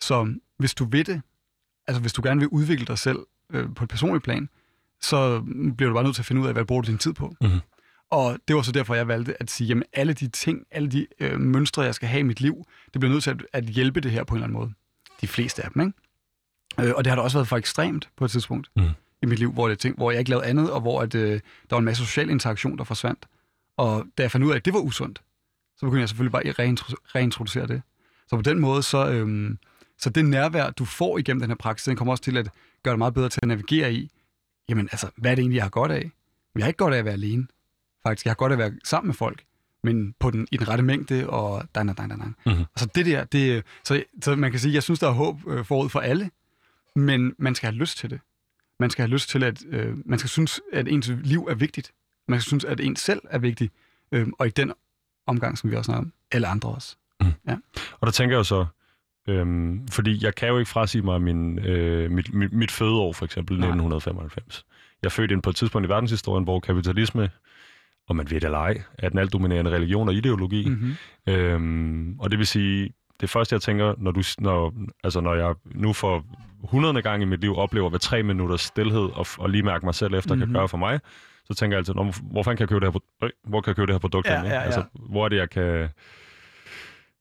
Så 0.00 0.34
hvis 0.58 0.74
du 0.74 0.84
vil 0.84 1.06
det, 1.06 1.22
altså 1.86 2.00
hvis 2.00 2.12
du 2.12 2.22
gerne 2.24 2.40
vil 2.40 2.48
udvikle 2.48 2.86
dig 2.86 2.98
selv 2.98 3.18
øh, 3.52 3.66
på 3.76 3.84
et 3.84 3.90
personligt 3.90 4.24
plan, 4.24 4.48
så 5.00 5.40
bliver 5.76 5.88
du 5.88 5.94
bare 5.94 6.04
nødt 6.04 6.14
til 6.14 6.22
at 6.22 6.26
finde 6.26 6.42
ud 6.42 6.46
af, 6.46 6.52
hvad 6.52 6.64
bruger 6.64 6.82
du 6.82 6.90
din 6.90 6.98
tid 6.98 7.12
på. 7.12 7.34
Mhm. 7.40 7.60
Og 8.10 8.38
det 8.48 8.56
var 8.56 8.62
så 8.62 8.72
derfor, 8.72 8.94
jeg 8.94 9.08
valgte 9.08 9.42
at 9.42 9.50
sige, 9.50 9.68
jamen 9.68 9.84
alle 9.92 10.12
de 10.12 10.28
ting, 10.28 10.58
alle 10.70 10.88
de 10.88 11.06
øh, 11.20 11.40
mønstre, 11.40 11.82
jeg 11.82 11.94
skal 11.94 12.08
have 12.08 12.20
i 12.20 12.22
mit 12.22 12.40
liv, 12.40 12.54
det 12.92 13.00
bliver 13.00 13.12
nødt 13.12 13.22
til 13.22 13.30
at, 13.30 13.42
at 13.52 13.64
hjælpe 13.64 14.00
det 14.00 14.10
her 14.10 14.24
på 14.24 14.34
en 14.34 14.36
eller 14.36 14.46
anden 14.46 14.58
måde. 14.58 14.72
De 15.20 15.26
fleste 15.26 15.64
af 15.64 15.70
dem, 15.70 15.82
ikke? 15.82 16.88
Øh, 16.88 16.94
og 16.96 17.04
det 17.04 17.10
har 17.10 17.16
da 17.16 17.22
også 17.22 17.38
været 17.38 17.48
for 17.48 17.56
ekstremt 17.56 18.08
på 18.16 18.24
et 18.24 18.30
tidspunkt 18.30 18.70
Mhm. 18.76 18.88
I 19.22 19.26
mit 19.26 19.38
liv, 19.38 19.52
hvor, 19.52 19.68
det 19.68 19.78
ting, 19.78 19.96
hvor 19.96 20.10
jeg 20.10 20.18
ikke 20.18 20.30
lavede 20.30 20.46
andet, 20.46 20.70
og 20.70 20.80
hvor 20.80 21.00
at, 21.02 21.14
øh, 21.14 21.32
der 21.32 21.40
var 21.70 21.78
en 21.78 21.84
masse 21.84 22.06
social 22.06 22.30
interaktion, 22.30 22.78
der 22.78 22.84
forsvandt. 22.84 23.26
Og 23.76 24.06
da 24.18 24.22
jeg 24.22 24.30
fandt 24.30 24.46
ud 24.46 24.52
af, 24.52 24.56
at 24.56 24.64
det 24.64 24.72
var 24.74 24.80
usundt, 24.80 25.22
så 25.76 25.86
begyndte 25.86 26.00
jeg 26.00 26.08
selvfølgelig 26.08 26.32
bare 26.32 26.46
at 26.46 26.58
reintro- 26.58 26.94
reintroducere 27.14 27.66
det. 27.66 27.82
Så 28.28 28.36
på 28.36 28.42
den 28.42 28.58
måde, 28.58 28.82
så, 28.82 29.10
øhm, 29.10 29.58
så 29.98 30.10
det 30.10 30.24
nærvær, 30.24 30.70
du 30.70 30.84
får 30.84 31.18
igennem 31.18 31.40
den 31.40 31.50
her 31.50 31.56
praksis, 31.56 31.84
den 31.84 31.96
kommer 31.96 32.12
også 32.12 32.24
til 32.24 32.36
at 32.36 32.48
gøre 32.82 32.92
dig 32.92 32.98
meget 32.98 33.14
bedre 33.14 33.28
til 33.28 33.40
at 33.42 33.48
navigere 33.48 33.92
i, 33.92 34.10
jamen 34.68 34.88
altså, 34.92 35.10
hvad 35.16 35.30
er 35.30 35.34
det 35.34 35.42
egentlig, 35.42 35.56
jeg 35.56 35.64
har 35.64 35.70
godt 35.70 35.92
af? 35.92 36.10
Jeg 36.54 36.64
har 36.64 36.68
ikke 36.68 36.78
godt 36.78 36.94
af 36.94 36.98
at 36.98 37.04
være 37.04 37.14
alene, 37.14 37.46
faktisk. 38.02 38.24
Jeg 38.24 38.30
har 38.30 38.34
godt 38.34 38.52
af 38.52 38.54
at 38.54 38.58
være 38.58 38.72
sammen 38.84 39.08
med 39.08 39.14
folk, 39.14 39.44
men 39.82 40.14
på 40.18 40.30
den, 40.30 40.48
i 40.52 40.56
den 40.56 40.68
rette 40.68 40.84
mængde, 40.84 41.30
og 41.30 41.64
dang, 41.74 41.88
dang, 41.96 42.10
dang, 42.10 42.20
dang. 42.20 42.36
Mhm. 42.46 42.54
Altså 42.58 42.88
det 42.94 43.06
der, 43.06 43.24
det, 43.24 43.64
så, 43.84 44.02
så 44.22 44.36
man 44.36 44.50
kan 44.50 44.60
sige, 44.60 44.74
jeg 44.74 44.82
synes, 44.82 44.98
der 45.00 45.08
er 45.08 45.12
håb 45.12 45.36
øh, 45.48 45.64
forud 45.64 45.88
for 45.88 46.00
alle, 46.00 46.30
men 46.96 47.34
man 47.38 47.54
skal 47.54 47.66
have 47.70 47.78
lyst 47.78 47.98
til 47.98 48.10
det. 48.10 48.20
Man 48.80 48.90
skal 48.90 49.02
have 49.02 49.12
lyst 49.12 49.28
til, 49.28 49.42
at 49.44 49.64
øh, 49.68 49.96
man 50.04 50.18
skal 50.18 50.28
synes, 50.28 50.60
at 50.72 50.88
ens 50.88 51.08
liv 51.24 51.46
er 51.50 51.54
vigtigt. 51.54 51.92
Man 52.28 52.40
skal 52.40 52.48
synes, 52.48 52.64
at 52.64 52.80
ens 52.80 53.00
selv 53.00 53.20
er 53.30 53.38
vigtig. 53.38 53.70
Øh, 54.12 54.26
og 54.38 54.46
i 54.46 54.50
den 54.50 54.72
omgang, 55.26 55.58
som 55.58 55.70
vi 55.70 55.76
også 55.76 55.88
snakker 55.88 56.04
om, 56.04 56.12
alle 56.32 56.46
andre 56.46 56.68
også. 56.68 56.96
Og 58.00 58.06
der 58.06 58.10
tænker 58.10 58.36
jeg 58.36 58.46
så, 58.46 58.66
øhm, 59.28 59.88
fordi 59.88 60.24
jeg 60.24 60.34
kan 60.34 60.48
jo 60.48 60.58
ikke 60.58 60.70
frasige 60.70 61.02
mig 61.02 61.22
min, 61.22 61.58
øh, 61.58 62.10
mit, 62.10 62.34
mit, 62.34 62.52
mit 62.52 62.70
fødeår, 62.70 63.12
for 63.12 63.24
eksempel 63.24 63.58
Nej. 63.58 63.68
1995. 63.68 64.64
Jeg 65.02 65.08
er 65.08 65.10
født 65.10 65.30
ind 65.30 65.42
på 65.42 65.50
et 65.50 65.56
tidspunkt 65.56 65.86
i 65.86 65.88
verdenshistorien, 65.88 66.44
hvor 66.44 66.60
kapitalisme, 66.60 67.30
om 68.08 68.16
man 68.16 68.30
ved 68.30 68.40
det 68.40 68.44
eller 68.44 68.58
ej, 68.58 68.82
er 68.98 69.08
den 69.08 69.18
altdominerende 69.18 69.70
religion 69.70 70.08
og 70.08 70.14
ideologi. 70.14 70.68
Mm. 70.68 70.74
Mm-hmm. 70.74 71.34
Øhm, 71.34 72.20
og 72.20 72.30
det 72.30 72.38
vil 72.38 72.46
sige, 72.46 72.94
det 73.20 73.30
første 73.30 73.54
jeg 73.54 73.62
tænker, 73.62 73.94
når, 73.98 74.10
du, 74.10 74.22
når, 74.38 74.74
altså 75.04 75.20
når 75.20 75.34
jeg 75.34 75.54
nu 75.64 75.92
for 75.92 76.24
100. 76.64 77.02
gang 77.02 77.22
i 77.22 77.26
mit 77.26 77.40
liv 77.40 77.56
oplever 77.56 77.90
ved 77.90 77.98
tre 77.98 78.22
minutters 78.22 78.60
stillhed 78.60 79.08
og, 79.14 79.26
og 79.38 79.50
lige 79.50 79.62
mærke 79.62 79.84
mig 79.84 79.94
selv 79.94 80.14
efter, 80.14 80.34
mm-hmm. 80.34 80.40
kan 80.40 80.48
Mhm. 80.48 80.54
gøre 80.54 80.68
for 80.68 80.78
mig, 80.78 81.00
så 81.44 81.54
tænker 81.54 81.76
jeg 81.76 81.78
altid, 81.78 81.94
"Nå, 81.94 82.12
hvor, 82.22 82.42
fanden 82.42 82.56
kan 82.56 82.60
jeg 82.62 82.68
købe 82.68 82.86
det 82.86 82.92
her, 82.92 83.00
øh, 83.22 83.30
hvor 83.48 83.60
kan 83.60 83.68
jeg 83.70 83.76
købe 83.76 83.86
det 83.86 83.94
her 83.94 83.98
produkt? 83.98 84.26
Ja, 84.26 84.42
ja, 84.42 84.48
ja. 84.48 84.60
Altså, 84.60 84.82
hvor 84.94 85.24
er 85.24 85.28
det, 85.28 85.36
jeg 85.36 85.50
kan... 85.50 85.88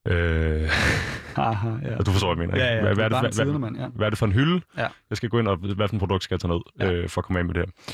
Øh, 0.08 0.70
Aha, 1.36 1.70
ja. 1.84 1.96
du 1.98 2.12
forstår, 2.12 2.36
hvad 2.36 2.44
jeg 2.46 2.50
mener. 2.50 2.54
ikke? 2.54 2.66
Ja, 2.66 2.76
ja, 2.76 2.82
hvad, 2.82 2.94
hvad, 2.96 3.06
er 3.06 3.10
det 3.10 3.20
hvad, 3.20 3.32
tiderne, 3.32 3.52
hvad, 3.52 3.60
mand, 3.60 3.78
ja. 3.78 3.88
hvad 3.88 4.06
er 4.06 4.10
det 4.10 4.20
for 4.20 4.26
en 4.26 4.32
hylde, 4.32 4.62
Ja. 4.78 4.88
jeg 5.10 5.18
skal 5.18 5.30
gå 5.30 5.40
ind 5.40 5.48
og... 5.48 5.58
Hvad 5.58 5.88
for 5.88 5.94
en 5.94 6.00
produkt 6.00 6.24
skal 6.24 6.36
jeg 6.36 6.40
tage 6.42 6.54
ned 6.54 6.62
Ja. 6.80 6.92
øh, 6.94 7.10
for 7.10 7.22
at 7.22 7.26
komme 7.26 7.40
af 7.40 7.46
med 7.46 7.54
det 7.54 7.66
her? 7.66 7.94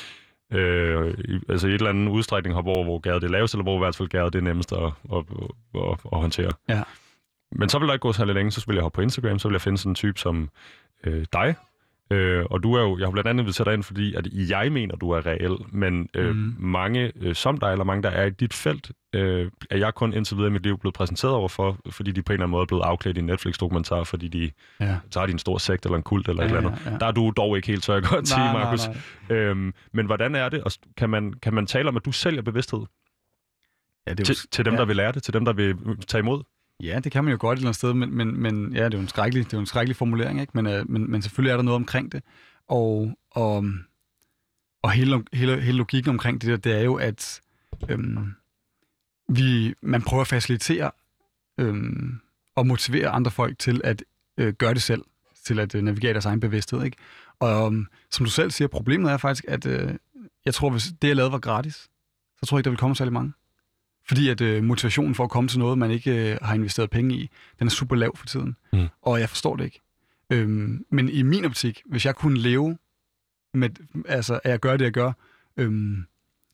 Øh, 0.60 1.14
altså 1.50 1.68
i 1.68 1.70
et 1.70 1.74
eller 1.76 1.90
andet 1.90 2.12
udstrækning 2.12 2.56
hoppe 2.56 2.72
over, 2.72 2.84
hvor 2.84 3.00
gæret 3.00 3.22
det 3.22 3.28
er 3.28 3.32
lavest, 3.32 3.54
eller 3.54 3.64
hvor 3.64 3.76
i 3.76 3.80
hvert 3.80 3.96
fald 3.96 4.08
gæret 4.10 4.34
det 4.34 4.40
er 4.40 4.44
nemmest 4.44 4.72
at, 4.74 4.78
at, 4.84 4.92
at, 5.18 5.82
at, 5.82 6.00
at 6.14 6.20
håndtere. 6.20 6.52
Ja. 6.70 6.82
Men 7.56 7.70
så 7.70 7.80
vil 7.80 7.88
der 7.88 7.94
ikke 7.94 8.02
gå 8.02 8.14
så 8.14 8.26
længe, 8.26 8.52
så 8.52 8.64
vil 8.68 8.74
jeg 8.76 8.82
hoppe 8.84 8.96
på 8.96 9.02
Instagram, 9.02 9.40
så 9.40 9.48
vil 9.48 9.54
jeg 9.54 9.62
finde 9.62 9.78
sådan 9.78 9.92
en 9.92 9.96
type 9.96 10.20
som 10.20 10.50
øh, 11.04 11.26
dig. 11.34 11.56
Øh, 12.12 12.46
og 12.50 12.64
du 12.64 12.74
er 12.74 12.82
jo, 12.82 12.98
jeg 12.98 13.08
har 13.08 13.12
blandt 13.12 13.30
andet 13.30 13.44
inviteret 13.44 13.66
dig 13.66 13.74
ind, 13.74 13.84
fordi 13.84 14.14
at 14.16 14.28
jeg 14.50 14.72
mener, 14.72 14.96
du 14.96 15.10
er 15.12 15.26
reel, 15.26 15.58
men 15.72 16.10
øh, 16.14 16.30
Mhm. 16.36 16.56
mange 16.60 17.12
øh, 17.16 17.36
som 17.36 17.58
dig, 17.58 17.72
eller 17.72 17.84
mange, 17.86 18.04
der 18.04 18.10
er 18.10 18.26
i 18.26 18.30
dit 18.30 18.54
felt, 18.54 18.92
øh, 19.14 19.52
er 19.70 19.78
jeg 19.78 19.94
kun 19.94 20.14
indtil 20.14 20.38
videre 20.38 20.50
i 20.50 20.54
mit 20.54 20.64
liv 20.64 20.78
blevet 20.78 20.94
præsenteret 20.96 21.34
overfor, 21.34 21.78
fordi 21.90 22.12
de 22.12 22.22
på 22.24 22.32
en 22.32 22.36
eller 22.36 22.44
anden 22.44 22.52
måde 22.52 22.62
er 22.62 22.66
blevet 22.66 22.84
afklædt 22.84 23.18
i 23.18 23.20
en 23.20 23.26
Netflix-dokumentar, 23.26 24.04
fordi 24.04 24.28
de 24.28 24.52
Ja. 24.80 24.98
de 25.26 25.32
en 25.32 25.40
stor 25.40 25.58
sekt 25.58 25.86
eller 25.86 25.98
en 25.98 26.04
kult 26.04 26.28
eller 26.30 26.44
Ja, 26.44 26.50
et 26.50 26.56
eller 26.58 26.70
andet. 26.70 26.86
ja, 26.86 26.92
ja. 26.92 26.98
Der 26.98 27.06
er 27.06 27.12
du 27.12 27.34
dog 27.38 27.56
ikke 27.56 27.68
helt, 27.68 27.86
så 27.86 27.94
jeg 27.94 28.04
godt 28.04 28.28
sige, 28.28 28.40
Markus. 28.54 28.82
Øhm, 29.30 29.74
men 29.94 30.06
hvordan 30.06 30.36
er 30.36 30.50
det? 30.50 30.64
Og 30.64 30.72
kan 30.98 31.10
man, 31.10 31.34
kan 31.34 31.54
man 31.54 31.68
tale 31.68 31.90
om, 31.90 31.96
at 31.98 32.06
du 32.06 32.12
sælger 32.12 32.42
bevidsthed 32.42 32.80
Ja, 34.08 34.12
det 34.12 34.20
er 34.20 34.26
til, 34.26 34.34
jo, 34.36 34.48
til 34.52 34.66
dem, 34.66 34.74
ja. 34.74 34.80
der 34.80 34.86
vil 34.86 34.96
lære 34.96 35.12
det, 35.12 35.24
til 35.24 35.34
dem, 35.34 35.46
der 35.46 35.54
vil 35.54 35.66
øh, 35.86 35.96
tage 36.08 36.20
imod? 36.20 36.44
Ja, 36.84 37.00
det 37.00 37.12
kan 37.12 37.24
man 37.24 37.32
jo 37.32 37.38
godt 37.40 37.58
et 37.58 37.60
eller 37.60 37.68
andet 37.68 37.76
sted, 37.76 37.94
men, 37.94 38.14
men, 38.18 38.42
men 38.42 38.74
ja, 38.74 38.86
det 38.86 38.94
er 38.94 38.98
jo 38.98 39.02
en 39.02 39.08
skrækkelig, 39.08 39.46
det 39.46 39.54
er 39.54 39.58
jo 39.58 39.60
en 39.60 39.66
skrækkelig 39.66 39.96
formulering, 39.96 40.42
ikke? 40.42 40.52
Men, 40.56 40.68
øh, 40.68 40.90
men, 40.90 41.12
men 41.12 41.22
selvfølgelig 41.22 41.52
er 41.52 41.56
der 41.56 41.64
noget 41.64 41.76
omkring 41.76 42.12
det. 42.12 42.24
Og, 42.68 43.18
og, 43.32 43.66
og 44.82 44.92
hele, 44.92 45.24
hele, 45.34 45.62
hele 45.62 45.78
logikken 45.78 46.10
omkring 46.10 46.42
det 46.42 46.50
der, 46.50 46.58
det 46.58 46.80
er 46.80 46.84
jo, 46.84 46.96
at 46.96 47.42
øhm, 47.90 48.34
vi, 49.30 49.74
man 49.82 50.02
prøver 50.02 50.22
at 50.22 50.28
facilitere 50.28 50.92
øhm, 51.58 52.20
og 52.56 52.68
motivere 52.68 53.10
andre 53.10 53.32
folk 53.32 53.60
til 53.60 53.82
at 53.84 54.04
øh, 54.38 54.54
gøre 54.54 54.74
det 54.74 54.82
selv, 54.82 55.04
til 55.46 55.60
at 55.60 55.76
øh, 55.76 55.82
navigere 55.82 56.14
deres 56.14 56.26
egen 56.26 56.40
bevidsthed. 56.40 56.84
Ikke? 56.84 56.98
Og 57.40 57.66
øhm, 57.66 57.88
som 58.12 58.26
du 58.26 58.32
selv 58.32 58.52
siger, 58.52 58.68
problemet 58.68 59.12
er 59.12 59.18
faktisk, 59.18 59.46
at 59.48 59.66
øh, 59.66 59.94
jeg 60.46 60.54
tror, 60.54 60.70
hvis 60.70 60.84
det, 61.02 61.08
jeg 61.08 61.16
lavede, 61.16 61.32
var 61.32 61.40
gratis, 61.40 61.76
så 62.40 62.46
tror 62.46 62.58
jeg 62.58 62.60
ikke, 62.60 62.66
der 62.66 62.72
vil 62.72 62.80
komme 62.80 62.96
særlig 62.96 63.14
mange. 63.14 63.34
Fordi 64.08 64.30
at 64.30 64.42
øh, 64.42 64.64
motivationen 64.64 65.16
for 65.16 65.24
at 65.24 65.30
komme 65.30 65.48
til 65.48 65.60
noget, 65.60 65.78
man 65.78 65.92
ikke 65.92 66.32
øh, 66.32 66.38
har 66.42 66.56
investeret 66.56 66.90
penge 66.90 67.16
i, 67.16 67.30
den 67.60 67.68
er 67.68 67.72
super 67.72 67.96
lav 67.96 68.18
for 68.18 68.26
tiden. 68.26 68.56
Mm. 68.74 68.88
Og 69.02 69.20
jeg 69.20 69.30
forstår 69.30 69.56
det 69.56 69.64
ikke. 69.64 69.82
Øhm, 70.30 70.86
men 70.92 71.10
i 71.10 71.22
min 71.22 71.46
optik, 71.46 71.82
hvis 71.86 72.06
jeg 72.06 72.16
kunne 72.16 72.40
leve 72.40 72.78
med, 73.54 73.70
altså, 74.08 74.40
at 74.44 74.52
jeg 74.52 74.60
gør 74.60 74.78
det, 74.78 74.86
jeg 74.86 74.92
gør, 74.92 75.12
øhm, 75.58 76.06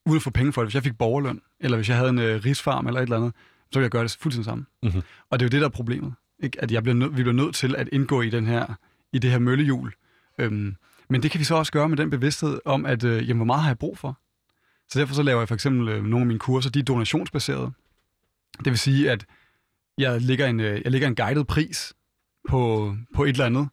uden 0.05 0.15
at 0.15 0.21
få 0.21 0.29
penge 0.29 0.53
for 0.53 0.61
det, 0.61 0.67
hvis 0.67 0.75
jeg 0.75 0.83
fik 0.83 0.97
borgerløn, 0.97 1.41
eller 1.59 1.77
hvis 1.77 1.89
jeg 1.89 1.97
havde 1.97 2.09
en 2.09 2.19
øh, 2.19 2.45
risfarm 2.45 2.87
eller 2.87 2.99
et 2.99 3.03
eller 3.03 3.17
andet, 3.17 3.33
så 3.71 3.79
ville 3.79 3.83
jeg 3.83 3.91
gøre 3.91 4.03
det 4.03 4.17
fuldstændig 4.19 4.45
samme. 4.45 4.65
Mhm. 4.83 5.01
Og 5.29 5.39
det 5.39 5.45
er 5.45 5.47
jo 5.47 5.51
det, 5.51 5.61
der 5.61 5.67
er 5.67 5.71
problemet. 5.71 6.13
Ikke? 6.43 6.61
At 6.63 6.71
jeg 6.71 6.83
bliver 6.83 6.95
nød, 6.95 7.09
vi 7.09 7.23
bliver 7.23 7.33
nødt 7.33 7.55
til 7.55 7.75
at 7.75 7.89
indgå 7.91 8.21
i, 8.21 8.29
den 8.29 8.45
her, 8.45 8.75
i 9.13 9.19
det 9.19 9.31
her 9.31 9.39
møllehjul. 9.39 9.93
Øhm, 10.37 10.75
men 11.09 11.23
det 11.23 11.31
kan 11.31 11.39
vi 11.39 11.43
så 11.43 11.55
også 11.55 11.71
gøre 11.71 11.89
med 11.89 11.97
den 11.97 12.09
bevidsthed 12.09 12.59
om, 12.65 12.85
at 12.85 13.03
øh, 13.03 13.29
jamen, 13.29 13.37
hvor 13.37 13.45
meget 13.45 13.61
har 13.61 13.69
jeg 13.69 13.77
brug 13.79 13.97
for? 13.97 14.19
Så 14.89 14.99
derfor 14.99 15.13
så 15.13 15.23
laver 15.23 15.41
jeg 15.41 15.47
for 15.47 15.55
eksempel 15.55 15.89
øh, 15.89 16.03
nogle 16.03 16.23
af 16.23 16.27
mine 16.27 16.39
kurser, 16.39 16.69
de 16.69 16.79
er 16.79 16.83
donationsbaserede. 16.83 17.71
Det 18.57 18.65
vil 18.65 18.77
sige, 18.77 19.11
at 19.11 19.25
jeg 19.97 20.21
lægger 20.21 20.47
en, 20.47 20.59
øh, 20.59 20.81
jeg 20.83 20.91
lægger 20.91 21.07
en 21.07 21.15
guided 21.15 21.43
pris 21.43 21.93
på, 22.49 22.95
på 23.15 23.23
et 23.23 23.29
eller 23.29 23.45
andet, 23.45 23.69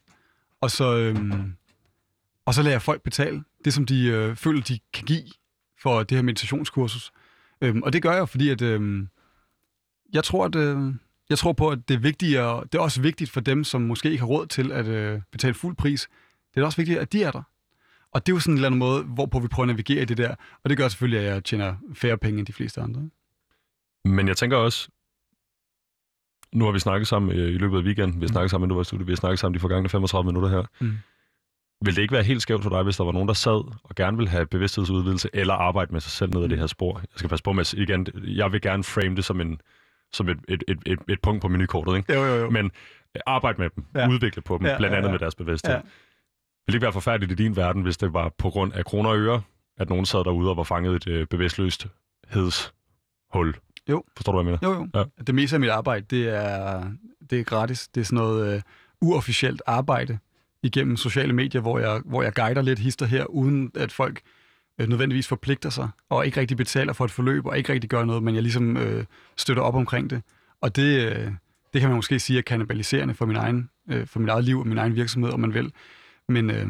og 0.60 0.70
så, 0.70 0.96
øhm, 0.96 1.56
og 2.46 2.54
så 2.54 2.62
lader 2.62 2.74
jeg 2.74 2.82
folk 2.82 3.02
betale 3.02 3.44
det, 3.64 3.74
som 3.74 3.86
de 3.86 4.06
øh, 4.06 4.36
føler, 4.36 4.62
de 4.62 4.78
kan 4.92 5.04
give 5.04 5.24
for 5.82 6.02
det 6.02 6.16
her 6.16 6.22
meditationskursus. 6.22 7.12
Øhm, 7.60 7.82
og 7.82 7.92
det 7.92 8.02
gør 8.02 8.12
jeg, 8.12 8.28
fordi 8.28 8.48
at, 8.48 8.62
øhm, 8.62 9.08
jeg, 10.12 10.24
tror, 10.24 10.44
at, 10.44 10.54
øh, 10.54 10.94
jeg 11.30 11.38
tror 11.38 11.52
på, 11.52 11.68
at 11.68 11.88
det 11.88 11.94
er 11.94 11.98
vigtigere, 11.98 12.64
det 12.72 12.74
er 12.74 12.82
også 12.82 13.02
vigtigt 13.02 13.30
for 13.30 13.40
dem, 13.40 13.64
som 13.64 13.82
måske 13.82 14.10
ikke 14.10 14.20
har 14.20 14.26
råd 14.26 14.46
til 14.46 14.72
at 14.72 14.86
øh, 14.86 15.20
betale 15.32 15.54
fuld 15.54 15.76
pris. 15.76 16.08
Det 16.54 16.60
er 16.60 16.64
også 16.64 16.76
vigtigt, 16.76 16.98
at 16.98 17.12
de 17.12 17.22
er 17.22 17.30
der. 17.30 17.42
Og 18.16 18.26
det 18.26 18.32
er 18.32 18.36
jo 18.36 18.40
sådan 18.40 18.52
en 18.54 18.56
eller 18.58 18.68
anden 18.68 18.78
måde, 18.78 19.02
hvorpå 19.02 19.38
vi 19.38 19.48
prøver 19.48 19.64
at 19.64 19.68
navigere 19.68 20.02
i 20.02 20.04
det 20.04 20.16
der. 20.18 20.34
Og 20.64 20.70
det 20.70 20.76
gør 20.78 20.88
selvfølgelig, 20.88 21.20
at 21.20 21.34
jeg 21.34 21.44
tjener 21.44 21.74
færre 21.94 22.18
penge 22.18 22.38
end 22.38 22.46
de 22.46 22.52
fleste 22.52 22.80
andre. 22.80 23.08
Men 24.04 24.28
jeg 24.28 24.36
tænker 24.36 24.56
også, 24.56 24.88
nu 26.54 26.64
har 26.64 26.72
vi 26.72 26.78
snakket 26.78 27.08
sammen 27.08 27.38
øh, 27.38 27.48
i 27.48 27.58
løbet 27.58 27.78
af 27.78 27.82
weekenden, 27.82 28.20
vi 28.20 28.26
har 28.26 28.28
snakket 28.28 28.50
sammen, 28.50 28.64
inden 28.64 28.70
du 28.70 28.74
var 28.74 28.80
i 28.80 28.84
studiet, 28.84 29.06
vi 29.06 29.12
har 29.12 29.16
snakket 29.16 29.38
sammen 29.38 29.54
de 29.54 29.60
forgangne 29.60 29.88
35 29.88 30.26
minutter 30.26 30.48
her. 30.48 30.62
Mm. 30.80 30.92
Vil 31.84 31.96
det 31.96 32.02
ikke 32.02 32.14
være 32.14 32.22
helt 32.22 32.42
skævt 32.42 32.62
for 32.62 32.70
dig, 32.70 32.82
hvis 32.82 32.96
der 32.96 33.04
var 33.04 33.12
nogen, 33.12 33.28
der 33.28 33.34
sad 33.34 33.72
og 33.84 33.94
gerne 33.96 34.16
vil 34.16 34.28
have 34.28 34.46
bevidsthedsudvidelse, 34.46 35.30
eller 35.32 35.54
arbejde 35.54 35.92
med 35.92 36.00
sig 36.00 36.12
selv 36.12 36.34
ned 36.34 36.44
ad 36.44 36.48
det 36.48 36.58
her 36.58 36.66
spor? 36.66 36.98
Jeg 36.98 37.06
skal 37.16 37.28
passe 37.28 37.42
på 37.42 37.52
med, 37.52 37.74
igen, 37.74 38.06
jeg 38.24 38.52
vil 38.52 38.60
gerne 38.60 38.84
frame 38.84 39.16
det 39.16 39.24
som, 39.24 39.40
en, 39.40 39.60
som 40.12 40.28
et, 40.28 40.38
et, 40.48 40.64
et, 40.68 40.78
et, 40.86 40.98
et 41.08 41.20
punkt 41.22 41.42
på 41.42 41.48
menukortet, 41.48 41.96
ikke? 41.96 42.12
Jo, 42.14 42.24
jo, 42.24 42.34
jo. 42.34 42.50
Men 42.50 42.64
øh, 43.16 43.20
arbejde 43.26 43.60
med 43.62 43.70
dem, 43.76 43.84
Ja. 43.94 44.00
ja. 44.00 44.08
udvikle 44.08 44.42
på 44.42 44.58
dem, 44.58 44.66
Ja, 44.66 44.72
ja, 44.72 44.78
blandt 44.78 44.92
ja, 44.92 44.96
andet 44.96 45.08
ja. 45.08 45.12
med 45.12 45.18
deres 45.18 45.34
bevidsthed. 45.34 45.74
Ja. 45.74 45.80
Ikke 46.68 46.82
være 46.82 46.92
forfærdeligt 46.92 47.32
i 47.32 47.44
din 47.44 47.56
verden, 47.56 47.82
hvis 47.82 47.96
det 47.96 48.12
var 48.12 48.32
på 48.38 48.50
grund 48.50 48.72
af 48.74 48.84
kroner 48.84 49.10
og 49.10 49.18
øre, 49.18 49.42
at 49.76 49.88
nogen 49.88 50.06
sad 50.06 50.24
derude 50.24 50.50
og 50.50 50.56
var 50.56 50.62
fanget 50.62 50.92
i 50.92 50.96
et 50.96 51.06
øh, 51.06 51.26
bevidstløst 51.26 51.86
hedshul? 52.28 53.54
Jo. 53.88 54.04
Forstår 54.16 54.32
du, 54.32 54.42
hvad 54.42 54.52
jeg 54.52 54.58
mener? 54.62 54.74
Jo, 54.74 54.80
jo. 54.80 55.00
Ja. 55.18 55.22
Det 55.24 55.34
meste 55.34 55.56
af 55.56 55.60
mit 55.60 55.70
arbejde, 55.70 56.06
det 56.10 56.28
er, 56.28 56.90
det 57.30 57.40
er 57.40 57.44
gratis. 57.44 57.88
Det 57.88 58.00
er 58.00 58.04
sådan 58.04 58.16
noget 58.16 58.56
uh, 58.56 59.08
uofficielt 59.08 59.62
arbejde 59.66 60.18
igennem 60.62 60.96
sociale 60.96 61.32
medier, 61.32 61.60
hvor 61.60 61.78
jeg, 61.78 62.02
hvor 62.04 62.22
jeg 62.22 62.32
guider 62.34 62.62
lidt 62.62 62.78
hister 62.78 63.06
her, 63.06 63.24
uden 63.24 63.70
at 63.74 63.92
folk 63.92 64.20
øh, 64.80 64.88
nødvendigvis 64.88 65.28
forpligter 65.28 65.70
sig, 65.70 65.88
og 66.08 66.26
ikke 66.26 66.40
rigtig 66.40 66.56
betaler 66.56 66.92
for 66.92 67.04
et 67.04 67.10
forløb, 67.10 67.46
og 67.46 67.58
ikke 67.58 67.72
rigtig 67.72 67.90
gør 67.90 68.04
noget, 68.04 68.22
men 68.22 68.34
jeg 68.34 68.42
ligesom 68.42 68.76
øh, 68.76 69.04
støtter 69.36 69.62
op 69.62 69.74
omkring 69.74 70.10
det. 70.10 70.22
Og 70.60 70.76
det, 70.76 71.06
øh, 71.06 71.32
det 71.72 71.80
kan 71.80 71.88
man 71.90 71.96
måske 71.96 72.18
sige 72.18 72.38
er 72.38 72.42
kannibaliserende 72.42 73.14
for, 73.14 73.26
min 73.26 73.36
egen, 73.36 73.70
øh, 73.90 74.06
for 74.06 74.20
mit 74.20 74.28
eget 74.28 74.44
liv 74.44 74.58
og 74.58 74.66
min 74.66 74.78
egen 74.78 74.94
virksomhed, 74.94 75.32
om 75.32 75.40
man 75.40 75.54
vil. 75.54 75.72
Men, 76.28 76.50
øh, 76.50 76.68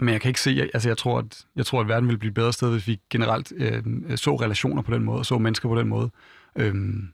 men 0.00 0.08
jeg 0.12 0.20
kan 0.20 0.28
ikke 0.28 0.40
se, 0.40 0.70
altså 0.74 0.88
jeg 0.88 0.98
tror, 0.98 1.18
at, 1.18 1.46
jeg 1.56 1.66
tror, 1.66 1.80
at 1.80 1.88
verden 1.88 2.08
ville 2.08 2.18
blive 2.18 2.28
et 2.28 2.34
bedre 2.34 2.52
sted, 2.52 2.70
hvis 2.72 2.86
vi 2.86 3.00
generelt 3.10 3.52
øh, 3.56 3.82
så 4.16 4.36
relationer 4.36 4.82
på 4.82 4.94
den 4.94 5.04
måde, 5.04 5.18
og 5.18 5.26
så 5.26 5.38
mennesker 5.38 5.68
på 5.68 5.78
den 5.78 5.88
måde. 5.88 6.10
Øhm, 6.56 7.08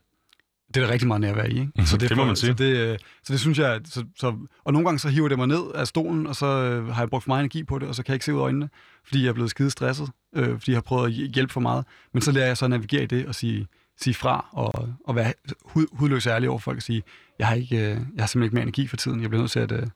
det 0.67 0.77
er 0.77 0.85
der 0.85 0.93
rigtig 0.93 1.07
meget 1.07 1.21
nærvær 1.21 1.43
i, 1.43 1.49
ikke? 1.49 1.71
Mhm, 1.75 1.85
det 1.99 2.17
må 2.17 2.25
man 2.25 2.35
sige. 2.35 2.47
Så 2.49 2.53
det, 2.63 2.77
øh, 2.77 2.97
så 3.23 3.33
det 3.33 3.39
synes 3.39 3.59
jeg, 3.59 3.81
så, 3.85 4.05
så, 4.15 4.35
og 4.63 4.73
nogle 4.73 4.87
gange 4.87 4.99
så 4.99 5.09
hiver 5.09 5.27
det 5.27 5.37
mig 5.37 5.47
ned 5.47 5.71
af 5.75 5.87
stolen, 5.87 6.27
og 6.27 6.35
så 6.35 6.45
øh, 6.45 6.87
har 6.87 7.01
jeg 7.01 7.09
brugt 7.09 7.23
for 7.23 7.29
meget 7.29 7.39
energi 7.39 7.63
på 7.63 7.79
det, 7.79 7.87
og 7.87 7.95
så 7.95 8.03
kan 8.03 8.09
jeg 8.11 8.15
ikke 8.15 8.25
se 8.25 8.33
ud 8.33 8.39
af 8.39 8.43
øjnene, 8.43 8.69
fordi 9.03 9.21
jeg 9.23 9.29
er 9.29 9.33
blevet 9.33 9.49
skide 9.49 9.69
stresset, 9.69 10.09
øh, 10.35 10.53
fordi 10.59 10.71
jeg 10.71 10.77
har 10.77 10.81
prøvet 10.81 11.07
at 11.07 11.13
hj- 11.13 11.31
hjælpe 11.33 11.53
for 11.53 11.59
meget. 11.61 11.85
Men 12.13 12.21
så 12.21 12.31
lærer 12.31 12.47
jeg 12.47 12.57
så 12.57 12.65
at 12.65 12.71
navigere 12.71 13.03
i 13.03 13.05
det 13.05 13.25
og 13.25 13.35
sige, 13.35 13.67
sige 14.01 14.13
fra, 14.13 14.45
og, 14.51 14.89
og 15.07 15.15
være 15.15 15.33
hud, 15.65 15.85
hudløs 15.91 16.27
ærlig 16.27 16.49
over 16.49 16.59
folk 16.59 16.77
og 16.77 16.83
sige, 16.83 17.03
jeg 17.39 17.47
har, 17.47 17.55
ikke, 17.55 17.75
øh, 17.77 17.81
jeg 17.83 17.95
har 17.95 18.01
simpelthen 18.27 18.43
ikke 18.43 18.55
mere 18.55 18.63
energi 18.63 18.87
for 18.87 18.97
tiden, 18.97 19.21
jeg 19.21 19.29
bliver 19.29 19.41
nødt 19.41 19.51
til 19.51 19.59
at 19.59 19.71
øh, 19.71 19.87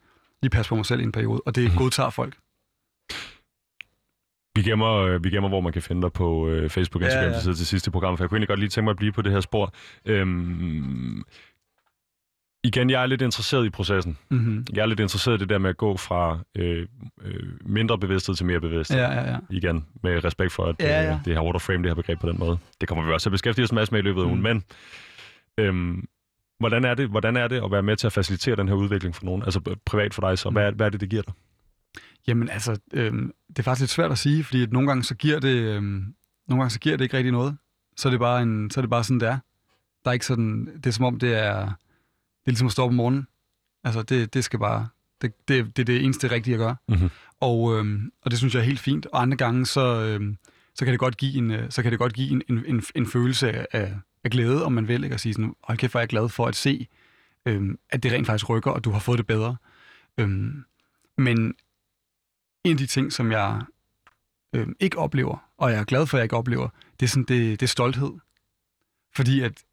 lige 0.44 0.50
passe 0.50 0.70
på 0.70 0.76
mig 0.76 0.86
selv 0.86 1.00
i 1.00 1.04
en 1.04 1.12
periode, 1.12 1.42
og 1.46 1.56
det 1.56 1.64
Mhm. 1.70 1.78
godtager 1.78 2.10
folk. 2.10 2.34
Vi 4.56 4.62
gemmer, 4.70 4.92
øh, 4.94 5.24
vi 5.24 5.30
gemmer, 5.30 5.50
hvor 5.50 5.62
man 5.62 5.74
kan 5.74 5.82
finde 5.82 6.02
dig 6.02 6.14
på 6.14 6.48
øh, 6.50 6.70
Facebook 6.70 7.02
og 7.02 7.08
Instagram 7.08 7.30
ja. 7.32 7.36
ja, 7.36 7.42
til 7.54 7.68
sidste 7.68 7.92
program, 7.92 8.18
for 8.18 8.24
jeg 8.24 8.30
kunne 8.30 8.36
egentlig 8.38 8.48
godt 8.48 8.60
lige 8.60 8.70
tænke 8.70 8.84
mig 8.86 8.92
at 8.92 8.98
blive 8.98 9.12
på 9.12 9.22
det 9.22 9.32
her 9.32 9.40
spor. 9.40 9.74
Øhm, 10.06 11.24
igen, 12.64 12.90
jeg 12.90 13.02
er 13.02 13.06
lidt 13.06 13.22
interesseret 13.22 13.66
i 13.66 13.70
processen. 13.70 14.18
Mm-hmm. 14.30 14.66
Jeg 14.74 14.82
er 14.82 14.86
lidt 14.86 15.00
interesseret 15.00 15.36
i 15.36 15.40
det 15.40 15.50
der 15.50 15.58
med 15.58 15.70
at 15.70 15.78
gå 15.78 15.98
fra 15.98 16.40
øh, 16.58 16.88
øh, 17.22 17.44
mindre 17.66 17.98
bevidsthed 17.98 18.36
til 18.36 18.46
mere 18.46 18.60
bevidsthed. 18.62 19.00
Ja, 19.00 19.12
ja, 19.14 19.32
ja. 19.32 19.38
Igen, 19.50 19.86
med 20.04 20.24
respekt 20.24 20.52
for, 20.52 20.66
at 20.66 20.76
Ja, 20.80 20.86
ja, 20.88 21.02
ja. 21.04 21.14
Øh, 21.14 21.26
det 21.26 21.34
her 21.34 21.42
waterframe, 21.44 21.84
det 21.84 21.90
her 21.90 21.96
begreb 21.96 22.20
på 22.20 22.30
den 22.30 22.40
måde. 22.40 22.58
Det 22.82 22.90
kommer 22.90 23.06
vi 23.06 23.12
også 23.12 23.24
til 23.26 23.30
at 23.30 23.32
beskæftige 23.32 23.64
os 23.64 23.70
en 23.72 23.76
masse 23.76 23.92
med 23.94 24.00
i 24.00 24.04
løbet 24.04 24.22
af 24.22 24.26
ugen. 24.26 24.38
Mm. 24.38 24.44
Men 24.44 24.64
øhm, 25.60 26.06
hvordan, 26.64 26.86
er 26.86 26.94
det, 26.94 27.10
hvordan 27.10 27.38
er 27.38 27.48
det 27.48 27.64
at 27.64 27.72
være 27.72 27.84
med 27.84 27.96
til 27.98 28.08
at 28.08 28.14
facilitere 28.14 28.56
den 28.56 28.68
her 28.68 28.76
udvikling 28.76 29.16
for 29.16 29.26
nogen? 29.26 29.44
Altså 29.44 29.62
øh, 29.68 29.76
privat 29.86 30.14
for 30.14 30.30
dig, 30.30 30.38
så 30.40 30.50
hvad, 30.50 30.64
er- 30.64 30.72
hvad 30.72 30.86
er 30.86 30.90
det, 30.90 31.02
det 31.02 31.10
giver 31.10 31.22
dig? 31.22 31.34
Jamen 32.28 32.50
altså, 32.50 32.80
øhm, 32.94 33.32
det 33.50 33.60
er 33.60 33.64
faktisk 33.64 33.82
lidt 33.82 33.92
svært 33.92 34.12
at 34.12 34.18
sige, 34.18 34.44
fordi 34.44 34.64
at 34.64 34.72
nogle 34.74 34.88
gange 34.88 35.04
så 35.04 35.16
giver 35.16 35.40
det, 35.40 35.56
øhm, 35.58 36.06
nogle 36.48 36.62
gange 36.62 36.70
så 36.70 36.80
giver 36.80 36.98
det 36.98 37.04
ikke 37.04 37.18
rigtig 37.18 37.32
noget. 37.32 37.58
Så 37.98 38.08
er 38.08 38.12
det 38.12 38.20
bare, 38.20 38.42
en, 38.42 38.72
så 38.72 38.80
er 38.80 38.82
det 38.82 38.90
bare 38.90 39.04
sådan, 39.04 39.20
det 39.20 39.28
er. 39.28 39.38
Der 40.04 40.10
er 40.10 40.14
ikke 40.14 40.26
sådan, 40.26 40.66
det 40.76 40.86
er 40.86 40.92
som 40.92 41.06
om, 41.06 41.20
det 41.20 41.34
er, 41.38 41.60
det 41.60 41.72
er 42.46 42.52
ligesom 42.52 42.66
at 42.68 42.72
stå 42.72 42.84
op 42.84 42.90
om 42.90 42.96
morgenen. 42.96 43.28
Altså, 43.84 44.02
det, 44.02 44.34
det 44.34 44.44
skal 44.44 44.60
bare, 44.60 44.88
det, 45.22 45.48
det, 45.48 45.76
det 45.78 45.82
er 45.82 45.86
det 45.86 46.04
eneste 46.04 46.32
rigtige 46.32 46.54
at 46.54 46.60
gøre. 46.60 46.76
Mhm. 46.90 47.10
Og, 47.40 47.78
øhm, 47.78 48.12
og 48.22 48.32
det 48.32 48.40
synes 48.40 48.54
jeg 48.54 48.60
er 48.60 48.66
helt 48.66 48.80
fint. 48.80 49.06
Og 49.06 49.22
andre 49.22 49.38
gange, 49.38 49.66
så, 49.66 50.02
øhm, 50.06 50.38
så 50.76 50.86
kan 50.86 50.92
det 50.92 51.00
godt 51.00 51.18
give 51.18 51.38
en, 51.38 51.52
øh, 51.52 51.66
så 51.72 51.82
kan 51.84 51.92
det 51.92 52.00
godt 52.00 52.14
give 52.14 52.30
en, 52.32 52.42
en, 52.50 52.64
en, 52.68 52.84
en 52.96 53.06
følelse 53.08 53.76
af, 53.76 53.94
af, 54.24 54.32
glæde, 54.32 54.66
om 54.66 54.72
man 54.72 54.88
vil, 54.88 55.04
ikke? 55.04 55.14
At 55.14 55.20
sige 55.20 55.34
sådan, 55.34 55.56
hold 55.64 55.78
kæft, 55.78 55.94
hvor 55.94 56.00
er 56.00 56.02
jeg 56.02 56.10
glad 56.10 56.30
for 56.30 56.46
at 56.46 56.56
se, 56.56 56.88
øhm, 57.46 57.80
at 57.90 58.04
det 58.04 58.12
rent 58.12 58.28
faktisk 58.28 58.50
rykker, 58.50 58.72
og 58.72 58.84
du 58.84 58.92
har 58.92 59.00
fået 59.00 59.18
det 59.18 59.28
bedre. 59.28 59.56
Øhm, 60.18 60.64
men 61.18 61.56
en 62.64 62.72
af 62.72 62.78
de 62.78 62.86
ting, 62.86 63.14
som 63.14 63.32
jeg 63.32 63.62
øhm, 64.56 64.76
ikke 64.80 64.98
oplever, 64.98 65.50
og 65.58 65.72
jeg 65.72 65.80
er 65.80 65.84
glad 65.84 66.08
for, 66.08 66.18
at 66.18 66.20
jeg 66.20 66.26
ikke 66.26 66.36
oplever, 66.36 66.70
det 67.00 67.06
er, 67.06 67.10
sådan, 67.10 67.24
det, 67.24 67.60
det 67.60 67.66
er 67.66 67.68
stolthed. 67.68 68.12
Fordi 69.16 69.42
at 69.42 69.64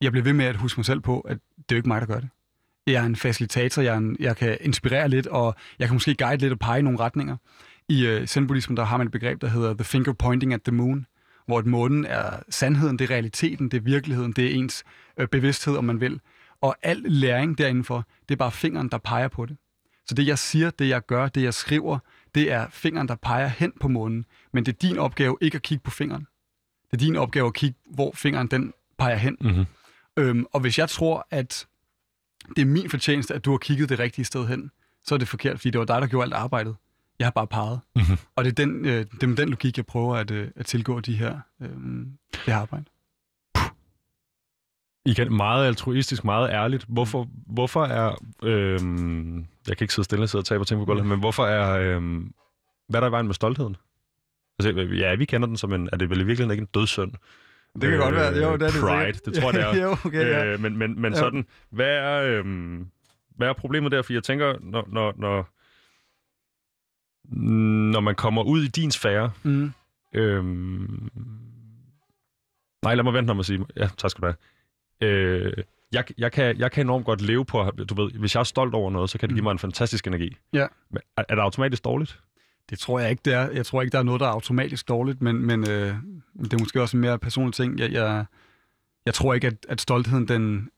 jeg 0.00 0.12
bliver 0.12 0.24
ved 0.24 0.32
med 0.32 0.44
at 0.44 0.56
huske 0.56 0.78
mig 0.78 0.84
selv 0.84 1.00
på, 1.00 1.20
at 1.20 1.38
det 1.56 1.62
er 1.62 1.74
jo 1.74 1.76
ikke 1.76 1.88
mig, 1.88 2.00
der 2.00 2.06
gør 2.06 2.20
det. 2.20 2.28
Jeg 2.86 3.02
er 3.02 3.06
en 3.06 3.16
facilitator, 3.16 3.82
jeg, 3.82 3.94
er 3.94 3.98
en, 3.98 4.16
jeg 4.20 4.36
kan 4.36 4.58
inspirere 4.60 5.08
lidt, 5.08 5.26
og 5.26 5.54
jeg 5.78 5.88
kan 5.88 5.94
måske 5.94 6.14
guide 6.14 6.40
lidt 6.40 6.52
og 6.52 6.58
pege 6.58 6.78
i 6.78 6.82
nogle 6.82 6.98
retninger. 6.98 7.36
I 7.88 8.06
øh, 8.06 8.26
zen 8.26 8.48
der 8.48 8.84
har 8.84 8.96
man 8.96 9.06
et 9.06 9.12
begreb, 9.12 9.40
der 9.40 9.48
hedder 9.48 9.74
the 9.74 9.84
finger 9.84 10.12
pointing 10.12 10.54
at 10.54 10.62
the 10.62 10.74
moon, 10.74 11.06
hvor 11.48 11.58
at 11.58 11.66
månen 11.66 12.04
er 12.04 12.40
sandheden, 12.50 12.98
det 12.98 13.10
er 13.10 13.14
realiteten, 13.14 13.68
det 13.68 13.76
er 13.76 13.80
virkeligheden, 13.80 14.32
det 14.32 14.44
er 14.46 14.50
ens 14.50 14.84
øh, 15.16 15.28
bevidsthed, 15.28 15.76
om 15.76 15.84
man 15.84 16.00
vil. 16.00 16.20
Og 16.60 16.76
al 16.82 17.02
læring 17.04 17.58
derindenfor, 17.58 18.06
det 18.28 18.34
er 18.34 18.36
bare 18.36 18.52
fingeren, 18.52 18.88
der 18.88 18.98
peger 18.98 19.28
på 19.28 19.46
det. 19.46 19.56
Så 20.06 20.14
det, 20.14 20.26
jeg 20.26 20.38
siger, 20.38 20.70
det 20.70 20.88
jeg 20.88 21.06
gør, 21.06 21.28
det 21.28 21.42
jeg 21.42 21.54
skriver, 21.54 21.98
det 22.34 22.52
er 22.52 22.66
fingeren, 22.70 23.08
der 23.08 23.14
peger 23.14 23.46
hen 23.48 23.72
på 23.80 23.88
månen. 23.88 24.24
Men 24.52 24.66
det 24.66 24.72
er 24.72 24.76
din 24.76 24.98
opgave 24.98 25.36
ikke 25.40 25.56
at 25.56 25.62
kigge 25.62 25.82
på 25.84 25.90
fingeren. 25.90 26.26
Det 26.90 26.96
er 26.96 27.04
din 27.04 27.16
opgave 27.16 27.46
at 27.46 27.54
kigge, 27.54 27.78
hvor 27.90 28.12
fingeren 28.14 28.46
den 28.46 28.72
peger 28.98 29.16
hen. 29.16 29.36
Mm-hmm. 29.40 29.64
Øhm, 30.16 30.46
og 30.52 30.60
hvis 30.60 30.78
jeg 30.78 30.88
tror, 30.88 31.26
at 31.30 31.66
det 32.56 32.62
er 32.62 32.66
min 32.66 32.90
fortjeneste, 32.90 33.34
at 33.34 33.44
du 33.44 33.50
har 33.50 33.58
kigget 33.58 33.88
det 33.88 33.98
rigtige 33.98 34.24
sted 34.24 34.46
hen, 34.46 34.70
så 35.04 35.14
er 35.14 35.18
det 35.18 35.28
forkert, 35.28 35.60
fordi 35.60 35.70
det 35.70 35.78
var 35.78 35.84
dig, 35.84 36.00
der 36.00 36.06
gjorde 36.06 36.24
alt 36.24 36.34
arbejdet. 36.34 36.76
Jeg 37.18 37.26
har 37.26 37.30
bare 37.30 37.46
peget. 37.46 37.80
Mhm. 37.96 38.04
Og 38.36 38.44
det 38.44 38.50
er, 38.50 38.54
den, 38.64 38.84
øh, 38.84 38.92
det 38.92 39.22
er 39.22 39.26
med 39.26 39.36
den 39.36 39.48
logik, 39.48 39.76
jeg 39.76 39.86
prøver 39.86 40.16
at, 40.16 40.30
øh, 40.30 40.48
at 40.56 40.66
tilgå 40.66 41.00
de 41.00 41.16
her, 41.16 41.40
øh, 41.62 41.68
det 42.32 42.40
her 42.46 42.56
arbejde. 42.56 42.84
Igen, 45.04 45.36
meget 45.36 45.66
altruistisk, 45.66 46.24
meget 46.24 46.50
ærligt. 46.50 46.84
Hvorfor, 46.88 47.28
hvorfor 47.46 47.84
er... 47.84 48.24
Øhm, 48.42 49.36
jeg 49.38 49.76
kan 49.76 49.84
ikke 49.84 49.94
sidde 49.94 50.04
stille 50.04 50.22
og 50.22 50.28
sidde 50.28 50.42
og 50.42 50.46
tage 50.46 50.58
på 50.58 50.64
ting 50.64 50.80
på 50.80 50.84
gulvet, 50.84 51.06
men 51.06 51.18
hvorfor 51.18 51.46
er... 51.46 51.96
Øhm, 51.96 52.32
hvad 52.88 53.00
er 53.00 53.04
der 53.04 53.08
i 53.08 53.12
vejen 53.12 53.26
med 53.26 53.34
stoltheden? 53.34 53.76
Altså, 54.58 54.82
ja, 54.82 55.14
vi 55.14 55.24
kender 55.24 55.46
den 55.48 55.56
som 55.56 55.72
en... 55.72 55.88
Er 55.92 55.96
det 55.96 56.10
vel 56.10 56.20
i 56.20 56.24
virkeligheden 56.24 56.50
ikke 56.50 56.62
en 56.62 56.68
dødssynd? 56.74 57.12
Det 57.80 57.90
kan 57.90 57.98
godt 57.98 58.14
være. 58.14 58.26
Jo, 58.34 58.52
det 58.56 58.62
er 58.62 58.70
det 58.70 58.80
Pride, 58.80 59.04
sikkert. 59.14 59.24
det 59.24 59.34
tror 59.34 59.52
jeg, 59.52 59.74
det 59.74 59.80
er. 59.80 59.84
jo, 59.88 59.90
okay, 60.04 60.26
ja. 60.26 60.44
Øh, 60.46 60.60
men 60.60 60.76
men, 60.78 61.00
men 61.00 61.12
Ja. 61.12 61.18
sådan, 61.18 61.46
hvad 61.70 61.86
er, 61.96 62.22
øhm, 62.38 62.86
hvad 63.36 63.48
er 63.48 63.52
problemet 63.52 63.92
der? 63.92 64.02
For 64.02 64.12
jeg 64.12 64.22
tænker, 64.22 64.54
når, 64.60 64.88
når, 64.92 65.14
når, 65.16 65.48
når 67.28 68.00
man 68.00 68.14
kommer 68.14 68.42
ud 68.42 68.62
i 68.62 68.68
din 68.68 68.90
sfære, 68.90 69.30
Mm. 69.42 69.72
øhm, 70.14 71.10
nej, 72.82 72.94
lad 72.94 73.04
mig 73.04 73.12
vente 73.14 73.30
om 73.30 73.38
at 73.40 73.46
sige, 73.46 73.64
ja, 73.76 73.88
tak 73.96 74.10
skal 74.10 74.22
du 74.22 74.26
have. 74.26 75.10
Øh, 75.10 75.52
jeg, 75.92 76.04
jeg, 76.18 76.32
kan, 76.32 76.58
jeg 76.58 76.72
kan 76.72 76.86
enormt 76.86 77.04
godt 77.04 77.20
leve 77.20 77.44
på, 77.44 77.70
du 77.88 77.94
ved, 78.02 78.10
hvis 78.12 78.34
jeg 78.34 78.40
er 78.40 78.44
stolt 78.44 78.74
over 78.74 78.90
noget, 78.90 79.10
så 79.10 79.18
kan 79.18 79.28
det 79.28 79.34
give 79.34 79.40
Mm. 79.42 79.44
mig 79.44 79.52
en 79.52 79.58
fantastisk 79.58 80.06
energi. 80.06 80.36
Ja. 80.52 80.66
Men 80.90 81.00
er, 81.16 81.22
er 81.28 81.34
det 81.34 81.42
automatisk 81.42 81.84
dårligt? 81.84 82.20
Det 82.70 82.78
tror 82.78 82.98
jeg 82.98 83.10
ikke, 83.10 83.20
det 83.24 83.32
er. 83.34 83.50
Jeg 83.50 83.66
tror 83.66 83.82
ikke, 83.82 83.92
der 83.92 83.98
er 83.98 84.02
noget, 84.02 84.20
der 84.20 84.26
er 84.26 84.30
automatisk 84.30 84.88
dårligt, 84.88 85.22
men, 85.22 85.46
men 85.46 85.60
øh, 85.70 85.94
det 86.44 86.52
er 86.52 86.58
måske 86.58 86.82
også 86.82 86.96
en 86.96 87.00
mere 87.00 87.18
personlig 87.18 87.54
ting. 87.54 87.78
Jeg, 87.78 87.92
jeg, 87.92 88.24
jeg 89.06 89.14
tror 89.14 89.34
ikke, 89.34 89.46
at, 89.46 89.66
at 89.68 89.80
stoltheden, 89.80 90.28
den... 90.28 90.70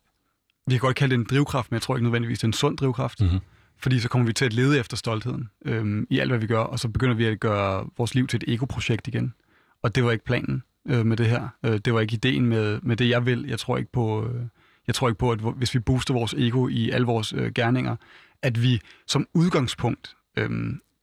Vi 0.67 0.73
kan 0.75 0.81
godt 0.81 0.97
kalde 0.97 1.15
det 1.15 1.21
en 1.21 1.27
drivkraft, 1.31 1.71
men 1.71 1.75
jeg 1.75 1.83
tror 1.83 1.97
ikke 1.97 2.05
nødvendigvis, 2.05 2.39
det 2.39 2.45
er 2.45 2.49
en 2.49 2.53
sund 2.53 2.77
drivkraft. 2.77 3.21
Mm-hmm. 3.21 3.39
Fordi 3.83 4.01
så 4.01 4.09
kommer 4.09 4.27
vi 4.27 4.33
til 4.33 4.45
at 4.45 4.53
lede 4.53 4.79
efter 4.79 4.97
stoltheden 4.97 5.49
øhm, 5.65 6.07
i 6.11 6.19
alt, 6.19 6.31
hvad 6.31 6.39
vi 6.39 6.47
gør, 6.47 6.61
og 6.61 6.79
så 6.79 6.89
begynder 6.89 7.15
vi 7.15 7.25
at 7.25 7.41
gøre 7.41 7.87
vores 7.99 8.15
liv 8.15 8.27
til 8.27 8.37
et 8.37 8.55
ego-projekt 8.55 9.09
igen. 9.09 9.35
Og 9.83 9.95
det 9.95 10.05
var 10.05 10.11
ikke 10.11 10.25
planen 10.25 10.63
øh, 10.89 11.07
med 11.07 11.17
det 11.17 11.27
her. 11.27 11.49
Øh, 11.65 11.79
det 11.85 11.95
var 11.95 12.01
ikke 12.01 12.15
ideen 12.15 12.47
med, 12.47 12.81
med 12.83 12.97
det, 12.97 13.09
jeg 13.09 13.27
vil. 13.27 13.45
Jeg 13.49 13.59
tror 13.59 13.77
ikke 13.77 13.93
på, 13.93 14.27
øh, 14.27 14.43
jeg 14.87 14.95
tror 14.95 15.09
ikke 15.09 15.19
på 15.19 15.31
at 15.31 15.41
hvis 15.57 15.75
vi 15.75 15.79
booster 15.79 16.15
vores 16.15 16.35
ego 16.35 16.69
i 16.69 16.91
alle 16.91 17.07
vores 17.07 17.33
øh, 17.33 17.53
gerninger, 17.55 17.97
at 18.43 18.63
vi 18.63 18.81
som 19.07 19.27
udgangspunkt 19.35 20.17
øh, 20.37 20.51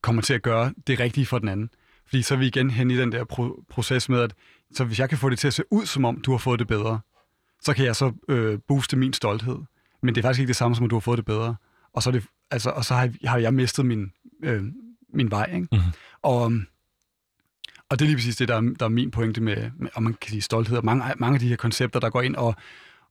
kommer 0.02 0.22
til 0.22 0.34
at 0.34 0.42
gøre 0.42 0.74
det 0.88 1.00
rigtige 1.00 1.26
for 1.26 1.40
den 1.40 1.48
anden. 1.48 1.70
Fordi 2.06 2.22
så 2.22 2.34
er 2.34 2.38
vi 2.38 2.48
igen 2.48 2.70
hen 2.70 2.92
i 2.92 2.98
den 2.98 3.12
der 3.12 3.26
pro- 3.34 3.66
proces 3.70 4.10
med, 4.10 4.20
at 4.20 4.34
så 4.74 4.84
hvis 4.84 5.00
jeg 5.00 5.10
kan 5.10 5.18
få 5.18 5.30
det 5.30 5.40
til 5.40 5.48
at 5.48 5.54
se 5.54 5.64
ud, 5.72 5.86
som 5.86 6.06
om 6.06 6.22
du 6.22 6.32
har 6.32 6.38
fået 6.38 6.60
det 6.60 6.68
bedre, 6.68 7.00
så 7.62 7.74
kan 7.74 7.86
jeg 7.86 7.96
så 7.96 8.12
øh, 8.28 8.60
booste 8.68 8.98
min 8.98 9.14
stolthed. 9.14 9.58
Men 10.02 10.16
det 10.16 10.22
er 10.22 10.28
faktisk 10.28 10.40
ikke 10.40 10.48
det 10.48 10.56
samme, 10.56 10.76
som 10.76 10.86
at 10.86 10.90
du 10.92 10.96
har 10.96 11.00
fået 11.00 11.18
det 11.18 11.26
bedre. 11.26 11.56
Og 11.94 12.04
så, 12.04 12.10
er 12.10 12.12
det, 12.12 12.26
altså, 12.52 12.70
og 12.70 12.86
så 12.86 12.94
har, 12.94 13.10
jeg- 13.22 13.32
har 13.32 13.38
jeg 13.38 13.54
mistet 13.54 13.86
min, 13.86 14.12
øh, 14.44 14.64
min 15.14 15.32
vej. 15.32 15.50
Ikke? 15.56 15.68
Mhm. 15.72 15.82
Og, 16.22 16.42
og 17.90 18.00
det 18.00 18.02
er 18.02 18.06
lige 18.06 18.16
præcis 18.16 18.36
det, 18.36 18.48
der 18.48 18.56
er, 18.56 18.62
der 18.80 18.86
er 18.86 18.90
min 18.90 19.12
pointe 19.12 19.42
med, 19.42 19.72
med 19.80 19.90
og 19.96 20.04
man 20.04 20.14
kan 20.14 20.30
sige 20.30 20.42
stolthed, 20.42 20.78
og 20.78 20.86
mange, 20.86 21.04
mange 21.18 21.34
af 21.36 21.40
de 21.40 21.48
her 21.48 21.56
koncepter, 21.56 22.00
der 22.00 22.10
går 22.10 22.22
ind 22.22 22.36
og, 22.36 22.56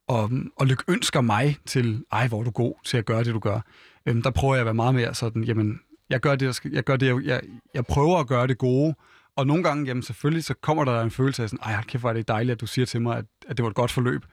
og, 0.09 0.31
og 0.57 0.67
lykønsker 0.67 1.21
mig 1.21 1.57
til, 1.67 2.05
ej, 2.13 2.29
hvor 2.29 2.41
er 2.41 2.45
du 2.45 2.51
god 2.51 2.75
til 2.85 2.97
at 2.97 3.05
gøre 3.07 3.25
det, 3.25 3.35
du 3.35 3.39
gør. 3.39 3.61
Øhm, 4.07 4.23
der 4.23 4.31
prøver 4.31 4.55
jeg 4.55 4.61
at 4.61 4.65
være 4.67 4.75
meget 4.75 4.95
mere 4.95 5.15
sådan, 5.15 5.45
jamen, 5.45 5.81
Jeg 6.11 6.21
gør 6.21 6.37
det, 6.37 6.65
jeg, 6.65 6.73
jeg, 6.73 6.85
gør 6.85 6.97
det 6.97 7.07
jeg, 7.07 7.25
jeg, 7.25 7.41
jeg 7.75 7.87
prøver 7.87 8.19
at 8.19 8.27
gøre 8.27 8.47
det 8.47 8.59
gode, 8.59 8.95
og 9.37 9.47
nogle 9.47 9.63
gange, 9.63 9.85
jamen 9.87 10.03
selvfølgelig, 10.03 10.45
så 10.45 10.55
kommer 10.55 10.85
der 10.85 11.03
en 11.03 11.11
følelse 11.11 11.43
af 11.43 11.51
sådan, 11.51 11.63
ej, 11.75 11.83
kæft, 11.83 12.03
hvor 12.03 12.09
er 12.11 12.13
det 12.15 12.29
dejligt, 12.29 12.53
at 12.55 12.61
du 12.61 12.67
siger 12.67 12.87
til 12.87 13.01
mig, 13.03 13.19
at, 13.19 13.25
at 13.49 13.57
det 13.57 13.63
var 13.63 13.69
et 13.71 13.77
godt 13.77 13.91
forløb. 13.91 14.25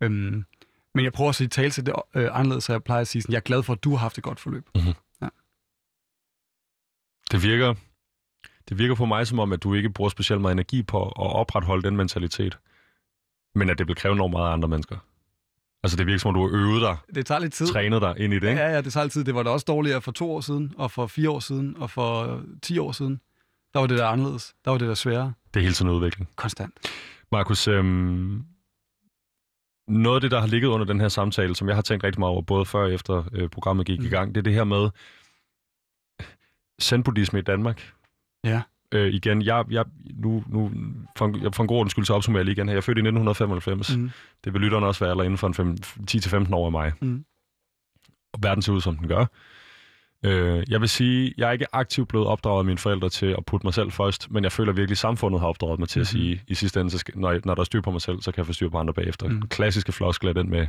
Øhm, 0.00 0.44
men 0.98 1.04
jeg 1.04 1.12
prøver 1.12 1.28
at 1.28 1.34
sige 1.34 1.48
tale 1.48 1.70
til 1.70 1.86
det 1.86 1.94
øh, 2.14 2.28
anderledes, 2.32 2.64
så 2.64 2.72
jeg 2.72 2.82
plejer 2.84 3.00
at 3.00 3.08
sige 3.08 3.22
sådan, 3.22 3.32
jeg 3.32 3.36
er 3.38 3.42
glad 3.42 3.62
for, 3.62 3.72
at 3.72 3.84
du 3.84 3.90
har 3.90 3.96
haft 3.96 4.18
et 4.18 4.24
godt 4.24 4.40
forløb. 4.40 4.68
Mm-hmm. 4.74 4.92
Ja. 5.22 5.28
Det 7.30 7.42
virker, 7.42 7.74
det 8.68 8.78
virker 8.78 8.94
på 8.94 9.04
mig 9.06 9.26
som 9.26 9.38
om, 9.38 9.52
at 9.52 9.62
du 9.62 9.74
ikke 9.74 9.90
bruger 9.90 10.08
specielt 10.10 10.40
meget 10.42 10.52
energi 10.52 10.82
på 10.82 11.02
at 11.04 11.12
opretholde 11.16 11.82
den 11.82 11.96
mentalitet, 11.96 12.58
men 13.54 13.70
at 13.70 13.78
det 13.78 13.88
vil 13.88 13.96
kræve 13.96 14.12
enormt 14.14 14.32
meget 14.32 14.48
af 14.48 14.52
andre 14.52 14.68
mennesker. 14.68 14.96
Altså 15.82 15.96
det 15.96 16.06
virker 16.06 16.18
som 16.18 16.28
om, 16.28 16.34
du 16.34 16.48
har 16.48 16.56
øvet 16.56 16.80
dig, 16.82 16.96
Det 17.14 17.26
tager 17.26 17.38
lidt 17.38 17.52
tid. 17.52 17.66
trænet 17.66 18.02
dig 18.02 18.14
ind 18.18 18.32
i 18.34 18.38
det, 18.38 18.48
ikke? 18.48 18.60
Ja, 18.62 18.68
ja, 18.68 18.80
det 18.80 18.92
tager 18.92 19.02
altid. 19.02 19.24
Det 19.24 19.34
var 19.34 19.42
da 19.42 19.50
også 19.50 19.64
dårligere 19.68 20.00
for 20.00 20.12
to 20.12 20.32
år 20.32 20.40
siden, 20.40 20.74
og 20.76 20.90
for 20.90 21.06
fire 21.06 21.30
år 21.30 21.40
siden, 21.40 21.76
og 21.76 21.90
for 21.90 22.42
ti 22.62 22.78
år 22.78 22.92
siden. 22.92 23.20
Der 23.72 23.80
var 23.80 23.86
det 23.86 23.98
der 23.98 24.06
anderledes. 24.06 24.54
Der 24.64 24.70
var 24.70 24.78
det 24.78 24.88
der 24.88 24.94
sværere. 24.94 25.32
Det 25.54 25.60
er 25.60 25.64
hele 25.64 25.74
tiden 25.74 25.90
en 25.90 25.96
udvikling. 25.96 26.28
Konstant. 26.36 26.74
Markus, 27.32 27.68
øhm, 27.68 28.44
noget 29.88 30.16
af 30.16 30.20
det, 30.20 30.30
der 30.30 30.40
har 30.40 30.46
ligget 30.46 30.68
under 30.68 30.86
den 30.86 31.00
her 31.00 31.08
samtale, 31.08 31.56
som 31.56 31.68
jeg 31.68 31.76
har 31.76 31.82
tænkt 31.82 32.04
rigtig 32.04 32.20
meget 32.20 32.32
over, 32.32 32.42
både 32.42 32.64
før 32.64 32.80
og 32.80 32.92
efter 32.92 33.24
øh, 33.32 33.48
programmet 33.48 33.86
gik 33.86 34.00
mm. 34.00 34.06
i 34.06 34.08
gang, 34.08 34.34
det 34.34 34.40
er 34.40 34.42
det 34.42 34.54
her 34.54 34.64
med 34.64 34.88
zen-buddhisme 36.82 37.38
i 37.38 37.42
Danmark. 37.42 37.92
Ja. 38.44 38.62
Øh, 38.92 39.14
igen, 39.14 39.42
jeg, 39.42 39.64
jeg, 39.70 39.84
nu, 40.14 40.44
nu 40.46 40.70
for, 41.16 41.24
en, 41.26 41.52
for 41.52 41.62
en 41.62 41.66
god 41.68 41.76
ordens 41.78 41.90
skyld, 41.90 42.04
så 42.04 42.14
opsummerer 42.14 42.40
jeg 42.40 42.44
lige 42.44 42.52
igen 42.52 42.68
her. 42.68 42.72
Jeg 42.72 42.76
er 42.76 42.82
født 42.82 42.98
i 42.98 43.00
1995. 43.00 43.96
Mm. 43.96 44.10
Det 44.44 44.52
vil 44.52 44.60
lytterne 44.60 44.86
også 44.86 45.04
være 45.04 45.10
eller 45.10 45.24
inden 45.24 45.38
for 45.38 45.46
en 45.46 45.54
fem- 45.54 45.76
10-15 46.10 46.54
år 46.54 46.66
af 46.66 46.72
mig. 46.72 46.92
Mm. 47.00 47.24
Og 48.32 48.38
verden 48.42 48.62
ser 48.62 48.72
ud, 48.72 48.80
som 48.80 48.96
den 48.96 49.08
gør. 49.08 49.26
Øh, 50.24 50.62
jeg 50.68 50.80
vil 50.80 50.88
sige, 50.88 51.34
jeg 51.38 51.48
er 51.48 51.52
ikke 51.52 51.66
aktivt 51.74 52.08
blevet 52.08 52.26
opdraget 52.26 52.58
af 52.58 52.64
mine 52.64 52.78
forældre 52.78 53.08
til 53.08 53.26
at 53.26 53.44
putte 53.46 53.66
mig 53.66 53.74
selv 53.74 53.90
først, 53.90 54.30
men 54.30 54.44
jeg 54.44 54.52
føler 54.52 54.72
virkelig, 54.72 54.94
at 54.94 54.98
samfundet 54.98 55.40
har 55.40 55.48
opdraget 55.48 55.78
mig 55.78 55.88
til 55.88 55.98
mm-hmm. 55.98 56.02
at 56.02 56.06
sige, 56.06 56.42
i 56.48 56.54
sidste 56.54 56.80
ende, 56.80 56.90
så 56.90 56.98
skal, 56.98 57.18
når, 57.18 57.38
når 57.44 57.54
der 57.54 57.60
er 57.60 57.64
styr 57.64 57.80
på 57.80 57.90
mig 57.90 58.00
selv, 58.02 58.20
så 58.22 58.32
kan 58.32 58.38
jeg 58.38 58.46
få 58.46 58.52
styr 58.52 58.68
på 58.68 58.78
andre 58.78 58.94
bagefter. 58.94 59.28
Mm. 59.28 59.42
Klassiske 59.42 59.92
floskel 59.92 60.28
er 60.28 60.32
den 60.32 60.50
med 60.50 60.66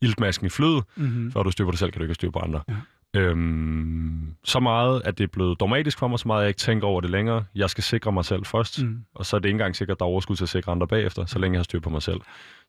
iltmasken 0.00 0.46
i 0.46 0.50
flyet, 0.50 0.84
Mm-hmm. 0.96 1.32
før 1.32 1.42
du 1.42 1.50
styr 1.50 1.64
på 1.64 1.70
dig 1.70 1.78
selv, 1.78 1.90
kan 1.90 1.98
du 1.98 2.02
ikke 2.04 2.10
have 2.10 2.14
styr 2.14 2.30
på 2.30 2.38
andre. 2.38 2.60
Ja. 2.68 2.74
Øhm, 3.14 4.34
så 4.44 4.60
meget, 4.60 5.02
at 5.04 5.18
det 5.18 5.24
er 5.24 5.28
blevet 5.28 5.60
dogmatisk 5.60 5.98
for 5.98 6.08
mig, 6.08 6.18
så 6.18 6.28
meget, 6.28 6.40
at 6.40 6.42
jeg 6.42 6.48
ikke 6.48 6.58
tænker 6.58 6.86
over 6.86 7.00
det 7.00 7.10
længere. 7.10 7.44
Jeg 7.54 7.70
skal 7.70 7.84
sikre 7.84 8.12
mig 8.12 8.24
selv 8.24 8.44
først, 8.44 8.82
Mm. 8.82 8.98
og 9.14 9.26
så 9.26 9.36
er 9.36 9.38
det 9.40 9.48
ikke 9.48 9.54
engang 9.54 9.76
sikkert, 9.76 9.94
at 9.96 9.98
der 10.00 10.04
er 10.04 10.10
overskud 10.10 10.36
til 10.36 10.44
at 10.44 10.48
sikre 10.48 10.72
andre 10.72 10.86
bagefter, 10.86 11.26
så 11.26 11.38
længe 11.38 11.54
jeg 11.54 11.58
har 11.58 11.64
styr 11.64 11.80
på 11.80 11.90
mig 11.90 12.02
selv. 12.02 12.20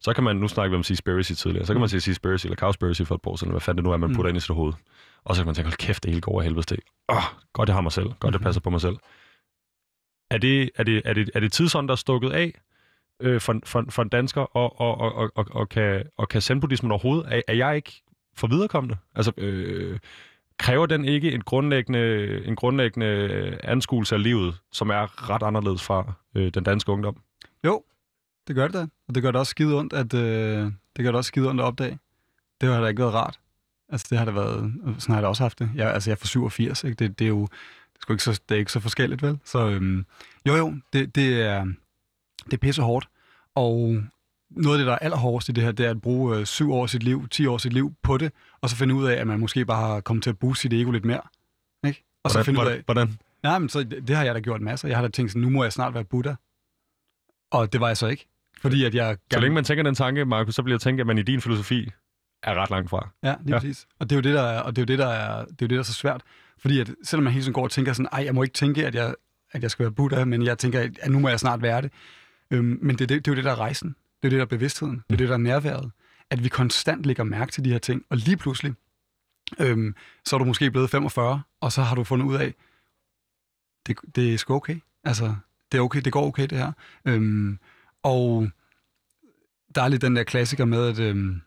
Så 0.01 0.13
kan 0.13 0.23
man, 0.23 0.35
nu 0.35 0.47
snakke 0.47 0.75
om 0.75 0.83
Seaspiracy 0.83 1.31
tidligere, 1.33 1.65
så 1.65 1.73
kan 1.73 1.79
man 1.79 1.89
sige 1.89 2.01
Seaspiracy 2.01 2.45
eller 2.45 2.55
Cowspiracy 2.55 3.01
for 3.01 3.15
et 3.15 3.21
år 3.25 3.35
siden, 3.35 3.47
eller 3.49 3.53
hvad 3.53 3.61
fanden 3.61 3.77
det 3.77 3.83
nu 3.83 3.91
er, 3.93 3.97
man 3.97 4.09
Mm. 4.09 4.15
putter 4.15 4.29
ind 4.29 4.37
i 4.37 4.39
sit 4.39 4.55
hoved. 4.55 4.73
Og 5.25 5.35
så 5.35 5.41
kan 5.41 5.45
man 5.45 5.55
tænke, 5.55 5.67
hold 5.69 5.77
kæft, 5.77 6.03
det 6.03 6.11
hele 6.11 6.21
går 6.21 6.31
over 6.31 6.41
helvedes 6.41 6.65
til. 6.65 6.77
Åh, 7.09 7.17
oh, 7.17 7.23
godt 7.53 7.69
jeg 7.69 7.75
har 7.75 7.81
mig 7.81 7.91
selv, 7.91 8.05
godt 8.19 8.33
det 8.33 8.41
Mhm. 8.41 8.43
passer 8.43 8.61
på 8.61 8.69
mig 8.69 8.81
selv. 8.81 8.95
Er 10.31 10.37
det, 10.37 10.69
er 10.75 10.83
det, 10.83 11.01
er 11.05 11.13
det, 11.13 11.29
er 11.35 11.39
det 11.39 11.51
tidsånd, 11.53 11.87
der 11.87 11.91
er 11.91 11.95
stukket 11.95 12.29
af 12.31 12.61
øh, 13.21 13.41
for, 13.41 13.59
for, 13.65 13.85
for 13.89 14.01
en 14.01 14.09
dansker, 14.09 14.41
og, 14.41 14.79
og, 14.81 14.97
og, 14.97 15.15
og, 15.15 15.31
og, 15.35 15.45
og 15.51 15.69
kan, 15.69 16.03
og 16.17 16.29
kan 16.29 16.41
zen-buddhismen 16.41 16.91
overhovedet? 16.91 17.25
Er, 17.33 17.41
er 17.47 17.53
jeg 17.53 17.75
ikke 17.75 18.03
for 18.35 18.47
viderekommende? 18.47 18.97
Altså, 19.15 19.31
øh, 19.37 19.99
kræver 20.59 20.85
den 20.85 21.05
ikke 21.05 21.31
en 21.31 21.41
grundlæggende, 21.41 22.45
en 22.45 22.55
grundlæggende 22.55 23.07
anskuelse 23.63 24.15
af 24.15 24.23
livet, 24.23 24.57
som 24.71 24.89
er 24.89 25.29
ret 25.29 25.43
anderledes 25.43 25.83
fra 25.83 26.13
øh, 26.35 26.51
den 26.53 26.63
danske 26.63 26.91
ungdom? 26.91 27.21
Jo, 27.65 27.83
det 28.47 28.55
gør 28.55 28.67
det 28.67 28.73
da. 28.73 28.87
Og 29.07 29.15
det 29.15 29.23
gør 29.23 29.31
det 29.31 29.39
også 29.39 29.49
skide 29.49 29.75
ondt, 29.79 29.93
at, 29.93 30.13
øh, 30.13 30.71
det 30.95 31.03
gør 31.03 31.05
det 31.05 31.15
også 31.15 31.27
skide 31.27 31.49
ondt 31.49 31.61
at 31.61 31.65
opdage. 31.65 31.99
Det 32.61 32.69
har 32.69 32.81
da 32.81 32.87
ikke 32.87 33.01
været 33.01 33.13
rart. 33.13 33.39
Altså, 33.91 34.07
det 34.09 34.17
har 34.17 34.25
da 34.25 34.31
været... 34.31 34.73
Sådan 34.99 35.13
har 35.13 35.21
jeg 35.21 35.29
også 35.29 35.43
haft 35.43 35.59
det. 35.59 35.71
Jeg, 35.75 35.93
altså, 35.93 36.09
jeg 36.09 36.15
er 36.15 36.19
fra 36.19 36.27
87, 36.27 36.83
ikke? 36.83 36.95
Det, 36.95 37.19
det 37.19 37.25
er 37.25 37.29
jo 37.29 37.47
det 37.93 38.07
er, 38.07 38.11
ikke 38.11 38.23
så, 38.23 38.41
det 38.49 38.55
er 38.55 38.59
ikke 38.59 38.71
så 38.71 38.79
forskelligt, 38.79 39.21
vel? 39.21 39.39
Så 39.45 39.67
øhm, 39.69 40.05
jo, 40.47 40.55
jo, 40.55 40.73
det, 40.93 41.15
det, 41.15 41.41
er, 41.41 41.65
det 42.45 42.53
er 42.53 42.57
pisse 42.57 42.81
hårdt. 42.81 43.09
Og 43.55 44.03
noget 44.49 44.77
af 44.77 44.79
det, 44.79 44.87
der 44.87 44.93
er 44.93 44.97
allerhårdest 44.97 45.49
i 45.49 45.51
det 45.51 45.63
her, 45.63 45.71
det 45.71 45.85
er 45.85 45.89
at 45.89 46.01
bruge 46.01 46.37
øh, 46.37 46.45
syv 46.45 46.71
år 46.71 46.83
af 46.83 46.89
sit 46.89 47.03
liv, 47.03 47.27
10 47.27 47.45
år 47.45 47.53
af 47.53 47.61
sit 47.61 47.73
liv 47.73 47.93
på 48.03 48.17
det, 48.17 48.31
og 48.61 48.69
så 48.69 48.75
finde 48.75 48.95
ud 48.95 49.05
af, 49.05 49.15
at 49.15 49.27
man 49.27 49.39
måske 49.39 49.65
bare 49.65 49.87
har 49.87 50.01
kommet 50.01 50.23
til 50.23 50.29
at 50.29 50.39
booste 50.39 50.61
sit 50.61 50.73
ego 50.73 50.91
lidt 50.91 51.05
mere. 51.05 51.21
Ikke? 51.87 52.03
Og 52.23 52.31
så 52.31 52.37
Hvordan, 52.37 52.45
finde 52.45 52.59
ud 52.59 52.65
af, 52.65 52.81
hvordan, 52.85 53.07
hvordan? 53.07 53.19
Nej, 53.43 53.59
men 53.59 53.69
så, 53.69 53.83
det, 53.83 54.07
det 54.07 54.15
har 54.15 54.23
jeg 54.23 54.35
da 54.35 54.39
gjort 54.39 54.61
masser. 54.61 54.87
Jeg 54.87 54.97
har 54.97 55.01
da 55.01 55.07
tænkt 55.07 55.31
sådan, 55.31 55.41
nu 55.41 55.49
må 55.49 55.63
jeg 55.63 55.73
snart 55.73 55.93
være 55.93 56.03
Buddha. 56.03 56.33
Og 57.51 57.73
det 57.73 57.81
var 57.81 57.87
jeg 57.87 57.97
så 57.97 58.07
ikke. 58.07 58.27
Fordi 58.61 58.85
at 58.85 58.95
jeg 58.95 59.17
Så 59.33 59.39
længe 59.39 59.55
man 59.55 59.63
tænker 59.63 59.83
den 59.83 59.95
tanke, 59.95 60.25
Markus, 60.25 60.55
så 60.55 60.63
bliver 60.63 60.75
jeg 60.75 60.81
tænke, 60.81 61.01
at 61.01 61.07
man 61.07 61.17
i 61.17 61.21
din 61.21 61.41
filosofi 61.41 61.89
er 62.43 62.53
ret 62.55 62.69
langt 62.69 62.89
fra. 62.89 63.09
Ja, 63.23 63.35
lige 63.43 63.55
Ja. 63.55 63.59
præcis. 63.59 63.87
Og 63.99 64.09
det 64.09 64.15
er 64.15 64.17
jo 64.17 64.21
det, 64.21 64.33
der 64.33 64.41
er, 64.41 64.59
og 64.59 64.75
det 64.75 64.81
er 64.81 64.83
jo 64.83 64.85
det, 64.87 64.99
der 64.99 65.07
er, 65.07 65.45
det 65.45 65.51
er 65.51 65.55
jo 65.61 65.67
det, 65.67 65.69
der 65.69 65.79
er 65.79 65.83
så 65.83 65.93
svært. 65.93 66.21
Fordi 66.57 66.79
at, 66.79 66.91
selvom 67.03 67.23
man 67.23 67.33
hele 67.33 67.43
tiden 67.43 67.53
går 67.53 67.63
og 67.63 67.71
tænker 67.71 67.93
sådan, 67.93 68.09
ej, 68.11 68.23
jeg 68.25 68.35
må 68.35 68.43
ikke 68.43 68.53
tænke, 68.53 68.87
at 68.87 68.95
jeg, 68.95 69.15
at 69.51 69.63
jeg 69.63 69.71
skal 69.71 69.83
være 69.83 69.91
Buddha, 69.91 70.25
men 70.25 70.43
jeg 70.43 70.57
tænker, 70.57 70.89
at 71.01 71.11
nu 71.11 71.19
må 71.19 71.29
jeg 71.29 71.39
snart 71.39 71.61
være 71.61 71.81
det. 71.81 71.91
Øhm, 72.51 72.79
men 72.81 72.95
det, 72.95 73.01
er 73.01 73.07
det, 73.07 73.25
det 73.25 73.31
er 73.31 73.31
jo 73.31 73.35
det, 73.35 73.43
der 73.43 73.51
er 73.51 73.59
rejsen. 73.59 73.89
Det 73.89 74.27
er 74.27 74.29
det, 74.29 74.37
der 74.37 74.41
er 74.41 74.45
bevidstheden. 74.45 74.95
Det 75.07 75.13
er 75.13 75.17
det, 75.17 75.27
der 75.27 75.33
er 75.33 75.37
nærværet. 75.37 75.91
At 76.29 76.43
vi 76.43 76.49
konstant 76.49 77.05
lægger 77.05 77.23
mærke 77.23 77.51
til 77.51 77.65
de 77.65 77.71
her 77.71 77.77
ting, 77.79 78.05
og 78.09 78.17
lige 78.17 78.37
pludselig, 78.37 78.73
øhm, 79.59 79.95
så 80.25 80.35
er 80.35 80.37
du 80.37 80.45
måske 80.45 80.71
blevet 80.71 80.89
45, 80.89 81.41
og 81.61 81.71
så 81.71 81.81
har 81.81 81.95
du 81.95 82.03
fundet 82.03 82.25
ud 82.25 82.35
af, 82.35 82.53
det, 83.87 83.97
det 84.15 84.33
er 84.33 84.37
sgu 84.37 84.53
okay. 84.53 84.79
Altså, 85.03 85.35
det 85.71 85.77
er 85.77 85.81
okay, 85.81 86.01
det 86.01 86.13
går 86.13 86.27
okay, 86.27 86.43
det 86.47 86.57
her. 86.57 86.71
Øhm, 87.05 87.59
og 88.03 88.49
der 89.75 89.81
er 89.81 89.87
lidt 89.87 90.01
den 90.01 90.15
der 90.15 90.23
klassiker 90.23 90.65
med, 90.65 90.87
at, 90.89 90.99
øhm, 90.99 91.41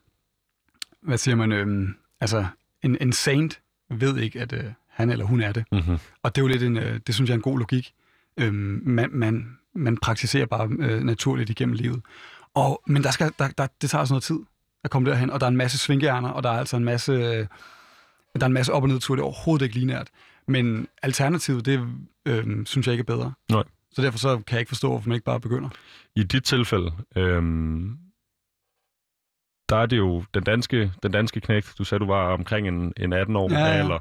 hvad 1.04 1.18
siger 1.18 1.34
man, 1.34 1.52
øhm, 1.52 1.94
altså, 2.20 2.46
en, 2.82 2.96
en 3.00 3.12
saint 3.12 3.60
ved 3.90 4.18
ikke, 4.18 4.40
at 4.40 4.52
øh, 4.52 4.64
han 4.88 5.10
eller 5.10 5.24
hun 5.24 5.40
er 5.40 5.52
det. 5.52 5.64
Mm-hmm. 5.72 5.98
Og 6.22 6.34
det 6.34 6.40
er 6.40 6.44
jo 6.44 6.48
lidt 6.48 6.62
en, 6.62 6.76
øh, 6.76 7.00
det 7.06 7.14
synes 7.14 7.28
jeg 7.28 7.34
er 7.34 7.38
en 7.38 7.42
god 7.42 7.58
logik. 7.58 7.92
Øhm, 8.36 8.82
man, 8.84 9.10
man, 9.12 9.58
man 9.74 9.96
praktiserer 9.96 10.46
bare 10.46 10.68
øh, 10.78 11.02
naturligt 11.02 11.50
igennem 11.50 11.74
livet. 11.74 12.02
Og, 12.54 12.82
men 12.86 13.02
der 13.02 13.10
skal, 13.10 13.32
der, 13.38 13.48
der, 13.48 13.66
det 13.82 13.90
tager 13.90 14.00
altså 14.00 14.14
noget 14.14 14.22
tid 14.22 14.38
at 14.84 14.90
komme 14.90 15.10
derhen, 15.10 15.30
og 15.30 15.40
der 15.40 15.46
er 15.46 15.50
en 15.50 15.56
masse 15.56 15.78
svingehjerner, 15.78 16.28
og 16.28 16.42
der 16.42 16.50
er 16.50 16.58
altså 16.58 16.76
en 16.76 16.84
masse, 16.84 17.12
øh, 17.12 17.46
der 18.34 18.40
er 18.40 18.46
en 18.46 18.52
masse 18.52 18.72
op- 18.72 18.82
og 18.82 18.88
nedtur, 18.88 19.14
det 19.14 19.22
er 19.22 19.26
overhovedet 19.26 19.64
ikke 19.64 19.78
linært. 19.78 20.08
Men 20.48 20.88
alternativet, 21.02 21.66
det 21.66 21.88
øh, 22.26 22.66
synes 22.66 22.86
jeg 22.86 22.92
ikke 22.92 23.02
er 23.02 23.16
bedre. 23.16 23.32
Nej. 23.50 23.64
Så 23.92 24.02
derfor 24.02 24.18
så 24.18 24.36
kan 24.36 24.54
jeg 24.54 24.60
ikke 24.60 24.68
forstå, 24.68 24.88
hvorfor 24.88 25.08
man 25.08 25.14
ikke 25.14 25.24
bare 25.24 25.40
begynder. 25.40 25.68
I 26.16 26.22
dit 26.22 26.44
tilfælde, 26.44 26.92
øhm, 27.16 27.98
der 29.68 29.76
er 29.76 29.86
det 29.86 29.96
jo 29.98 30.24
den 30.34 30.42
danske, 30.42 30.92
den 31.02 31.12
danske 31.12 31.40
knægt, 31.40 31.74
du 31.78 31.84
sagde, 31.84 32.00
du 32.00 32.06
var 32.06 32.32
omkring 32.32 32.68
en, 32.68 32.92
en 32.96 33.12
18 33.12 33.36
år 33.36 33.52
Ja, 33.52 33.58
ja. 33.66 33.78
eller 33.78 33.98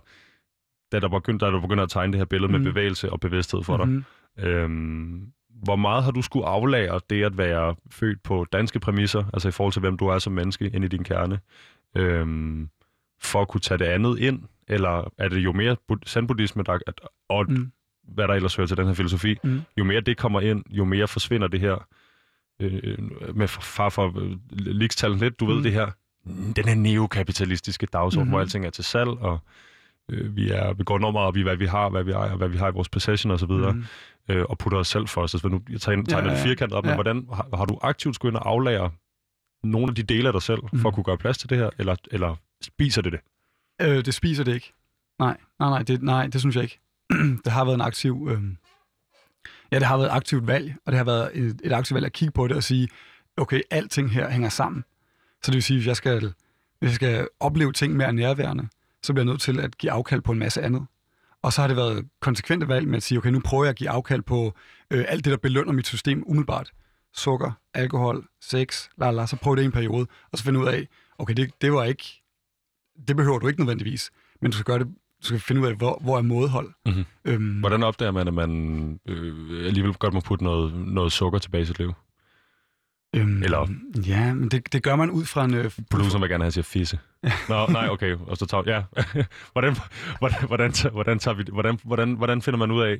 da 0.91 0.99
der 0.99 1.07
begyndte, 1.09 1.45
da 1.45 1.51
du 1.51 1.59
begyndte 1.59 1.84
at 1.84 1.89
tegne 1.89 2.14
det 2.14 2.20
her 2.20 2.26
billede 2.26 2.53
mm. 2.53 2.59
Med 2.61 2.72
bevægelse 2.72 3.09
og 3.11 3.20
bevidsthed 3.20 3.64
for 3.64 3.78
dig. 3.78 3.88
Mhm. 3.88 4.03
Øhm, 4.39 5.28
hvor 5.64 5.76
meget 5.76 6.03
har 6.03 6.11
du 6.11 6.22
skulle 6.22 6.45
aflære 6.45 6.99
det 7.09 7.24
at 7.24 7.38
være 7.38 7.76
født 7.91 8.24
på 8.24 8.45
danske 8.51 8.80
præmisser, 8.80 9.24
altså 9.34 9.47
i 9.47 9.51
forhold 9.51 9.74
til, 9.74 9.80
hvem 9.80 9.97
du 9.97 10.07
er 10.07 10.20
som 10.20 10.34
menneske 10.34 10.70
ind 10.74 10.86
i 10.86 10.88
din 10.88 11.03
kerne, 11.03 11.39
øhm, 11.97 12.70
for 13.22 13.41
at 13.41 13.47
kunne 13.47 13.61
tage 13.61 13.78
det 13.78 13.86
andet 13.86 14.20
ind? 14.20 14.41
Eller 14.68 15.11
er 15.18 15.30
det 15.30 15.38
jo 15.38 15.51
mere 15.51 15.76
bud- 15.88 16.05
zen-buddhisme, 16.07 16.64
der, 16.64 16.80
at, 16.88 17.01
og 17.30 17.51
Mm. 17.51 17.72
hvad 18.03 18.28
der 18.28 18.34
ellers 18.34 18.55
hører 18.55 18.68
til 18.68 18.78
den 18.78 18.88
her 18.88 18.93
filosofi, 18.93 19.38
Mm. 19.43 19.61
jo 19.78 19.84
mere 19.84 20.01
det 20.01 20.18
kommer 20.18 20.41
ind, 20.41 20.64
jo 20.70 20.86
mere 20.86 21.07
forsvinder 21.07 21.47
det 21.47 21.59
her, 21.59 21.88
øh, 22.59 22.97
med 23.35 23.47
far 23.47 23.89
for 23.89 24.19
øh, 24.19 24.31
ligestallen 24.51 25.19
lidt, 25.19 25.39
du 25.39 25.45
ved 25.45 25.55
Mm. 25.55 25.63
det 25.63 25.71
her, 25.71 25.91
den 26.55 26.65
her 26.67 26.75
neokapitalistiske 26.75 27.85
dagsorden, 27.85 28.19
mm-hmm. 28.19 28.29
hvor 28.31 28.39
alting 28.39 28.65
er 28.65 28.69
til 28.69 28.83
salg, 28.83 29.09
og 29.09 29.39
øh, 30.09 30.35
vi, 30.35 30.51
er, 30.51 30.73
vi 30.73 30.83
går 30.83 30.97
enormt 30.97 31.13
meget 31.13 31.27
op 31.27 31.37
i, 31.37 31.41
hvad 31.41 31.55
vi 31.55 31.65
har, 31.65 31.89
hvad 31.89 32.03
vi 32.03 32.11
ejer, 32.11 32.35
hvad 32.35 32.49
vi 32.49 32.57
har 32.57 32.69
i 32.69 32.73
vores 32.73 32.89
possession 32.89 33.31
osv., 33.31 33.49
mm. 33.51 33.57
Mm. 33.75 33.83
øh, 34.29 34.45
og 34.49 34.57
putter 34.57 34.77
os 34.79 34.87
selv 34.87 35.07
for 35.07 35.21
os. 35.21 35.31
Så 35.31 35.47
nu, 35.47 35.61
jeg 35.69 35.81
tegner, 35.81 36.03
tegner 36.03 36.29
Ja, 36.29 36.35
det 36.35 36.43
ja, 36.45 36.49
firkantet 36.49 36.77
op, 36.77 36.83
men 36.83 36.89
ja. 36.89 36.95
hvordan 36.95 37.27
har, 37.33 37.47
har 37.53 37.65
du 37.65 37.79
aktivt 37.81 38.15
skulle 38.15 38.29
ind 38.29 38.37
og 38.37 38.49
aflære 38.49 38.91
nogle 39.63 39.87
af 39.89 39.95
de 39.95 40.03
dele 40.03 40.27
af 40.27 40.33
dig 40.33 40.41
selv, 40.41 40.59
mm. 40.73 40.79
for 40.79 40.89
at 40.89 40.91
Mhm. 40.91 40.95
kunne 40.95 41.03
gøre 41.03 41.17
plads 41.17 41.37
til 41.37 41.49
det 41.49 41.57
her, 41.57 41.69
eller, 41.79 41.95
eller 42.11 42.35
spiser 42.61 43.01
det 43.01 43.11
det? 43.11 43.19
Øh, 43.81 44.05
det 44.05 44.13
spiser 44.13 44.43
det 44.43 44.53
ikke. 44.53 44.73
Nej, 45.19 45.37
nej, 45.59 45.69
nej, 45.69 45.83
det, 45.83 46.01
nej, 46.03 46.27
det 46.27 46.41
synes 46.41 46.55
jeg 46.55 46.63
ikke. 46.63 46.79
det 47.43 47.51
har 47.51 47.63
været 47.65 47.75
en 47.75 47.81
aktiv... 47.81 48.27
Øh... 48.31 48.41
Ja, 49.72 49.80
det 49.80 49.88
har 49.88 49.97
været 49.97 50.07
et 50.07 50.16
aktivt 50.16 50.47
valg, 50.47 50.76
og 50.86 50.91
det 50.91 50.97
har 50.97 51.05
været 51.05 51.32
et, 51.34 51.61
et 51.64 51.74
aktivt 51.74 51.95
valg 51.95 52.05
at 52.05 52.14
kigge 52.14 52.32
på 52.32 52.47
det 52.47 52.57
og 52.57 52.64
sige, 52.64 52.88
okay, 53.38 53.61
alting 53.72 54.11
her 54.11 54.30
hænger 54.30 54.49
sammen. 54.49 54.84
Så 55.43 55.51
det 55.51 55.53
vil 55.53 55.64
sige, 55.64 55.78
hvis 55.78 55.88
jeg 55.88 55.95
skal, 55.95 56.34
hvis 56.80 56.89
jeg 56.89 56.95
skal 56.95 57.28
opleve 57.39 57.72
ting 57.72 57.95
mere 57.95 58.14
nærværende, 58.14 58.68
så 59.03 59.14
bliver 59.14 59.26
jeg 59.26 59.32
nødt 59.32 59.41
til 59.41 59.59
at 59.59 59.78
give 59.78 59.91
afkald 59.91 60.22
på 60.22 60.32
en 60.32 60.39
masse 60.39 60.61
andet. 60.61 60.86
Og 61.41 61.53
så 61.53 61.61
har 61.61 61.68
det 61.68 61.78
været 61.78 62.07
konsekvente 62.22 62.68
valg 62.68 62.88
med 62.88 62.97
at 62.97 63.03
sige, 63.03 63.18
okay, 63.18 63.30
nu 63.30 63.39
prøver 63.39 63.64
jeg 63.64 63.70
at 63.70 63.76
give 63.76 63.89
afkald 63.89 64.22
på 64.22 64.53
øh, 64.91 65.05
alt 65.07 65.26
det, 65.26 65.32
der 65.32 65.38
belønner 65.38 65.74
mit 65.74 65.88
system 65.88 66.24
umiddelbart. 66.28 66.72
Sukker, 67.14 67.51
alkohol, 67.74 68.28
sex, 68.41 68.88
la 68.97 69.11
la, 69.11 69.26
så 69.26 69.36
prøv 69.36 69.55
det 69.55 69.61
i 69.61 69.66
en 69.66 69.72
periode, 69.72 70.07
og 70.32 70.38
så 70.38 70.43
finde 70.43 70.59
ud 70.59 70.68
af, 70.68 70.88
okay, 71.18 71.34
det, 71.34 71.51
det 71.61 71.74
var 71.74 71.84
ikke, 71.84 72.24
det 73.07 73.16
behøver 73.16 73.39
du 73.39 73.47
ikke 73.47 73.59
nødvendigvis, 73.59 74.11
men 74.41 74.51
du 74.51 74.57
skal 74.57 74.66
gøre 74.66 74.80
det, 74.80 74.88
du 75.24 75.28
skal 75.28 75.39
finde 75.39 75.61
ud 75.61 75.67
af, 75.67 75.76
hvor, 75.76 75.99
hvor 76.01 76.17
er 76.17 76.21
mådehold. 76.21 76.69
Mhm. 76.86 77.05
Øhm, 77.26 77.59
Hvordan 77.59 77.84
opdager 77.84 78.11
man, 78.11 78.28
at 78.28 78.34
man 78.34 78.51
øh, 79.09 79.65
alligevel 79.67 79.93
godt 79.93 80.13
må 80.13 80.19
putte 80.19 80.43
noget, 80.43 80.74
noget 80.88 81.11
sukker 81.11 81.39
tilbage 81.39 81.61
i 81.61 81.65
sit 81.65 81.80
liv? 81.80 81.93
Øhm, 83.15 83.43
Eller- 83.43 83.67
Ja, 84.07 84.34
men 84.34 84.49
det, 84.49 84.74
det 84.74 84.84
gør 84.84 84.95
man 84.95 85.09
ud 85.11 85.26
fra 85.26 85.45
en... 85.45 85.53
Øh, 85.53 85.71
Produceren 85.91 86.21
vil 86.21 86.30
gerne 86.30 86.43
have, 86.43 86.47
at 86.47 86.57
jeg 86.57 86.65
siger 86.65 86.80
fisse. 86.80 86.99
Nå, 87.49 87.67
nej, 87.67 87.88
okay. 87.89 88.15
Og 88.28 88.38
så 88.38 88.45
tager, 88.45 88.63
ja. 88.65 88.84
hvordan, 89.53 89.76
hvordan, 90.19 90.47
hvordan, 90.47 90.71
tager- 90.71 90.93
hvordan, 90.93 91.19
tager 91.19 91.36
vi, 91.36 91.43
hvordan, 91.51 91.80
hvordan, 91.84 92.13
hvordan 92.13 92.41
finder 92.41 92.57
man 92.57 92.71
ud 92.71 92.82
af, 92.82 92.99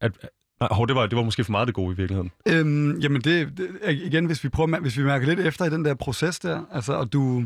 at... 0.00 0.26
Nej, 0.60 0.68
hov, 0.72 0.86
det 0.88 0.96
var, 0.96 1.06
det 1.06 1.16
var 1.16 1.22
måske 1.24 1.44
for 1.44 1.50
meget 1.52 1.66
det 1.66 1.74
gode 1.74 1.92
i 1.92 1.96
virkeligheden. 1.96 2.30
Øhm, 2.48 2.98
jamen 3.00 3.20
det, 3.20 3.56
det, 3.56 3.68
igen, 3.90 4.26
hvis 4.26 4.44
vi 4.44 4.48
prøver, 4.48 4.80
hvis 4.80 4.98
vi 4.98 5.02
mærker 5.02 5.26
lidt 5.26 5.40
efter 5.40 5.64
i 5.64 5.70
den 5.70 5.84
der 5.84 5.94
proces 5.94 6.38
der, 6.38 6.64
altså, 6.72 6.92
og 6.92 7.12
du, 7.12 7.44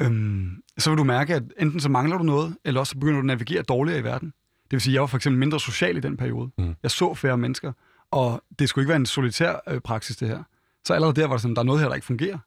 øhm, 0.00 0.62
så 0.78 0.90
vil 0.90 0.98
du 0.98 1.04
mærke, 1.04 1.34
at 1.34 1.42
enten 1.58 1.80
så 1.80 1.88
mangler 1.88 2.18
du 2.18 2.24
noget, 2.24 2.56
eller 2.64 2.80
også 2.80 2.90
så 2.90 2.98
begynder 2.98 3.14
du 3.14 3.20
at 3.20 3.24
navigere 3.26 3.62
dårligere 3.62 3.98
i 3.98 4.04
verden. 4.04 4.28
Det 4.64 4.72
vil 4.72 4.80
sige, 4.80 4.94
jeg 4.94 5.00
var 5.00 5.06
for 5.06 5.16
eksempel 5.16 5.38
mindre 5.38 5.60
social 5.60 5.96
i 5.96 6.00
den 6.00 6.16
periode. 6.16 6.50
Mhm. 6.58 6.74
Jeg 6.82 6.90
så 6.90 7.14
færre 7.14 7.38
mennesker, 7.38 7.72
og 8.10 8.42
det 8.58 8.68
skulle 8.68 8.82
ikke 8.82 8.88
være 8.88 8.96
en 8.96 9.06
solitær 9.06 9.56
øh, 9.68 9.80
praksis, 9.80 10.16
det 10.16 10.28
her. 10.28 10.42
Så 10.84 10.94
allerede 10.94 11.20
der 11.20 11.26
var 11.26 11.34
det 11.34 11.42
sådan, 11.42 11.54
der 11.54 11.62
er 11.62 11.66
noget 11.66 11.80
her, 11.80 11.88
der 11.88 11.94
ikke 11.94 12.06
fungerer 12.06 12.38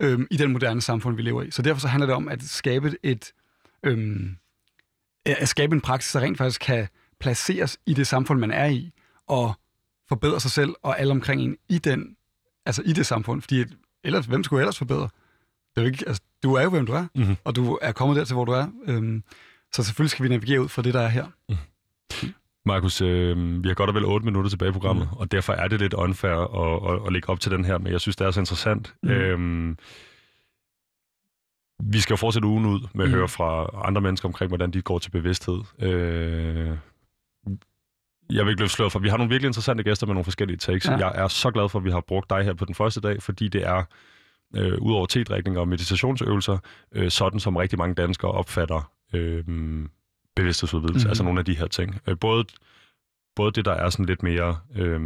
øhm, 0.00 0.26
i 0.30 0.36
den 0.36 0.52
moderne 0.52 0.80
samfund, 0.80 1.16
vi 1.16 1.22
lever 1.22 1.42
i. 1.42 1.50
Så 1.50 1.62
derfor 1.62 1.80
så 1.80 1.88
handler 1.88 2.06
det 2.06 2.16
om 2.16 2.28
at 2.28 2.42
skabe 2.42 2.96
et, 3.02 3.32
øhm, 3.82 4.36
at 5.26 5.48
skabe 5.48 5.74
en 5.74 5.80
praksis, 5.80 6.12
der 6.12 6.20
rent 6.20 6.38
faktisk 6.38 6.60
kan 6.60 6.88
placeres 7.20 7.78
i 7.86 7.94
det 7.94 8.06
samfund, 8.06 8.40
man 8.40 8.50
er 8.50 8.66
i, 8.66 8.92
og 9.26 9.54
forbedre 10.08 10.40
sig 10.40 10.50
selv 10.50 10.74
og 10.82 11.00
alle 11.00 11.10
omkring 11.10 11.40
en 11.40 11.56
i 11.68 11.78
den, 11.78 12.16
altså 12.66 12.82
i 12.82 12.92
det 12.92 13.06
samfund. 13.06 13.42
Fordi 13.42 13.64
ellers, 14.04 14.26
hvem 14.26 14.44
skulle 14.44 14.60
ellers 14.60 14.78
forbedre? 14.78 15.08
Det 15.74 15.80
er 15.80 15.82
jo 15.82 15.86
ikke, 15.86 16.04
altså, 16.06 16.22
du 16.42 16.54
er 16.54 16.62
jo, 16.62 16.70
hvem 16.70 16.86
du 16.86 16.92
er, 16.92 17.06
Mhm. 17.14 17.36
og 17.44 17.56
du 17.56 17.78
er 17.82 17.92
kommet 17.92 18.16
dertil, 18.16 18.34
hvor 18.34 18.44
du 18.44 18.52
er. 18.52 18.66
Øhm, 18.86 19.22
så 19.72 19.82
selvfølgelig 19.82 20.10
skal 20.10 20.22
vi 20.22 20.28
navigere 20.28 20.60
ud 20.62 20.68
fra 20.68 20.82
det, 20.82 20.94
der 20.94 21.00
er 21.00 21.08
her. 21.08 21.26
Markus, 22.64 23.00
øh, 23.00 23.62
vi 23.64 23.68
har 23.68 23.74
godt 23.74 23.88
og 23.90 23.94
vel 23.94 24.04
8 24.04 24.24
minutter 24.24 24.50
tilbage 24.50 24.68
i 24.68 24.72
programmet, 24.72 25.08
mm. 25.12 25.16
og 25.18 25.32
derfor 25.32 25.52
er 25.52 25.68
det 25.68 25.80
lidt 25.80 25.94
unfair 25.94 26.32
at, 26.32 26.94
at, 26.94 27.06
at 27.06 27.12
lægge 27.12 27.28
op 27.28 27.40
til 27.40 27.50
den 27.52 27.64
her, 27.64 27.78
men 27.78 27.92
jeg 27.92 28.00
synes, 28.00 28.16
det 28.16 28.26
er 28.26 28.30
så 28.30 28.40
interessant. 28.40 28.94
Mm. 29.02 29.10
Øhm, 29.10 29.78
vi 31.84 32.00
skal 32.00 32.12
jo 32.14 32.16
fortsætte 32.16 32.48
ugen 32.48 32.66
ud 32.66 32.80
med 32.94 33.04
at 33.04 33.10
Mhm. 33.10 33.18
høre 33.18 33.28
fra 33.28 33.70
andre 33.88 34.00
mennesker 34.00 34.28
omkring, 34.28 34.48
hvordan 34.50 34.70
de 34.70 34.82
går 34.82 34.98
til 34.98 35.10
bevidsthed. 35.10 35.60
Øh, 35.78 36.76
jeg 38.30 38.44
vil 38.44 38.50
ikke 38.50 38.60
løbe 38.62 38.68
sløret 38.68 38.92
for, 38.92 38.98
vi 38.98 39.08
har 39.08 39.16
nogle 39.16 39.28
virkelig 39.30 39.46
interessante 39.48 39.82
gæster 39.84 40.06
med 40.06 40.14
nogle 40.14 40.24
forskellige 40.24 40.56
takes. 40.56 40.86
Ja. 40.88 40.96
Jeg 40.96 41.12
er 41.14 41.28
så 41.28 41.50
glad 41.50 41.68
for, 41.68 41.78
at 41.78 41.84
vi 41.84 41.90
har 41.90 42.00
brugt 42.00 42.30
dig 42.30 42.44
her 42.44 42.54
på 42.54 42.64
den 42.64 42.74
første 42.74 43.00
dag, 43.00 43.22
fordi 43.22 43.48
det 43.48 43.66
er, 43.66 43.84
øh, 44.56 44.78
ud 44.80 44.92
over 44.94 45.06
tedrikning 45.06 45.58
og 45.58 45.68
meditationsøvelser, 45.68 46.58
øh, 46.94 47.10
sådan 47.10 47.40
som 47.40 47.56
rigtig 47.56 47.78
mange 47.78 47.94
danskere 47.94 48.30
opfatter 48.30 48.92
øh, 49.14 49.44
bevidsthedsudvidelse, 50.36 50.92
mm-hmm. 50.98 51.04
Mhm. 51.06 51.08
altså 51.10 51.22
nogle 51.24 51.38
af 51.38 51.44
de 51.44 51.56
her 51.56 51.66
ting. 51.66 52.00
Øh, 52.08 52.16
både, 52.20 52.44
både 53.36 53.52
det, 53.52 53.64
der 53.64 53.72
er 53.72 53.90
sådan 53.90 54.06
lidt 54.06 54.22
mere... 54.22 54.56
Øh, 54.76 55.00